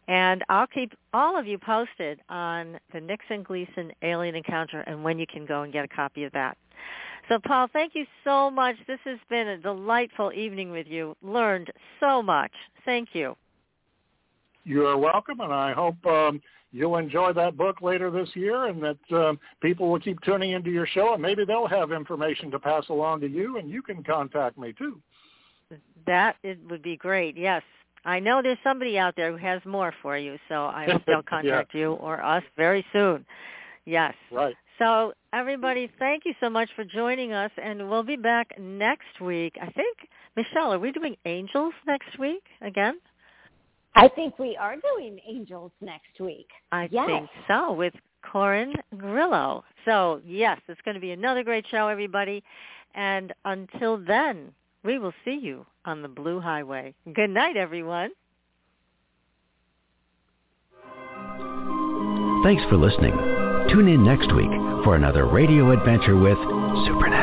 And 0.08 0.44
I'll 0.50 0.68
keep 0.68 0.94
all 1.14 1.38
of 1.38 1.46
you 1.46 1.58
posted 1.58 2.20
on 2.30 2.80
the 2.94 3.00
Nixon 3.00 3.44
Gleason 3.44 3.92
alien 4.02 4.36
encounter 4.36 4.82
and 4.82 5.04
when 5.04 5.20
you 5.20 5.28
can 5.28 5.46
go 5.46 5.64
and 5.64 5.74
get 5.74 5.86
a 5.86 5.88
copy 5.88 6.24
of 6.24 6.32
that. 6.34 6.58
So 7.30 7.38
Paul, 7.46 7.68
thank 7.72 7.94
you 7.94 8.06
so 8.24 8.50
much. 8.50 8.76
This 8.88 9.00
has 9.06 9.20
been 9.30 9.50
a 9.50 9.58
delightful 9.58 10.34
evening 10.34 10.72
with 10.72 10.88
you. 10.88 11.16
Learned 11.22 11.72
so 12.00 12.24
much. 12.24 12.52
Thank 12.86 13.10
you. 13.14 13.36
You 14.64 14.88
are 14.88 14.98
welcome, 14.98 15.40
and 15.40 15.54
I 15.54 15.74
hope 15.74 16.04
um, 16.08 16.42
you'll 16.72 16.98
enjoy 16.98 17.34
that 17.34 17.56
book 17.56 17.82
later 17.82 18.10
this 18.10 18.30
year 18.34 18.66
and 18.66 18.82
that 18.82 18.98
um, 19.12 19.40
people 19.62 19.92
will 19.92 20.00
keep 20.00 20.20
tuning 20.22 20.52
into 20.52 20.72
your 20.72 20.88
show, 20.88 21.14
and 21.14 21.22
maybe 21.22 21.46
they'll 21.46 21.68
have 21.68 21.92
information 21.92 22.50
to 22.52 22.60
pass 22.60 22.90
along 22.90 23.22
to 23.22 23.28
you, 23.30 23.58
and 23.58 23.70
you 23.70 23.84
can 23.84 24.04
contact 24.04 24.58
me 24.58 24.74
too. 24.74 25.00
That 26.06 26.36
it 26.44 26.60
would 26.70 26.82
be 26.82 26.98
great. 26.98 27.38
Yes. 27.38 27.64
I 28.06 28.20
know 28.20 28.42
there's 28.42 28.58
somebody 28.64 28.98
out 28.98 29.16
there 29.16 29.32
who 29.32 29.38
has 29.38 29.62
more 29.66 29.94
for 30.02 30.18
you, 30.18 30.38
so 30.48 30.66
I 30.66 30.86
hope 30.90 31.04
they'll 31.06 31.22
contact 31.30 31.74
you 31.74 31.94
or 31.94 32.24
us 32.24 32.44
very 32.58 32.86
soon. 32.94 33.26
Yes. 33.86 34.14
Right. 34.32 34.56
So 34.80 35.14
everybody, 35.34 35.92
thank 36.00 36.24
you 36.26 36.34
so 36.40 36.50
much 36.50 36.70
for 36.76 36.86
joining 36.86 37.34
us, 37.34 37.52
and 37.62 37.90
we'll 37.90 38.04
be 38.04 38.16
back 38.16 38.58
next 38.58 39.20
week. 39.22 39.56
I 39.62 39.70
think, 39.72 39.98
Michelle, 40.38 40.74
are 40.74 40.80
we 40.80 40.92
doing 40.94 41.18
angels 41.26 41.74
next 41.86 42.18
week 42.18 42.44
again? 42.62 43.00
I 43.96 44.08
think 44.08 44.40
we 44.40 44.56
are 44.56 44.76
doing 44.78 45.20
angels 45.28 45.72
next 45.82 46.20
week. 46.20 46.48
I 46.72 46.88
Yes. 46.92 47.08
think 47.08 47.30
so, 47.48 47.74
with 47.74 47.94
Corin 48.22 48.74
Grillo. 48.98 49.66
So 49.86 50.22
yes, 50.26 50.60
it's 50.70 50.82
going 50.82 50.96
to 50.96 51.02
be 51.02 51.12
another 51.12 51.44
great 51.44 51.66
show, 51.68 51.88
everybody. 51.90 52.44
And 52.96 53.34
until 53.46 53.98
then, 53.98 54.54
we 54.84 55.00
will 55.00 55.14
see 55.26 55.40
you 55.42 55.66
on 55.86 56.02
the 56.02 56.08
Blue 56.08 56.40
Highway. 56.40 56.94
Good 57.14 57.30
night, 57.30 57.58
everyone. 57.58 58.12
Thanks 62.44 62.64
for 62.70 62.78
listening. 62.78 63.14
Tune 63.70 63.88
in 63.88 64.04
next 64.04 64.34
week 64.34 64.50
for 64.84 64.96
another 64.96 65.26
radio 65.28 65.72
adventure 65.72 66.16
with 66.16 66.38
Supernatural. 66.88 67.19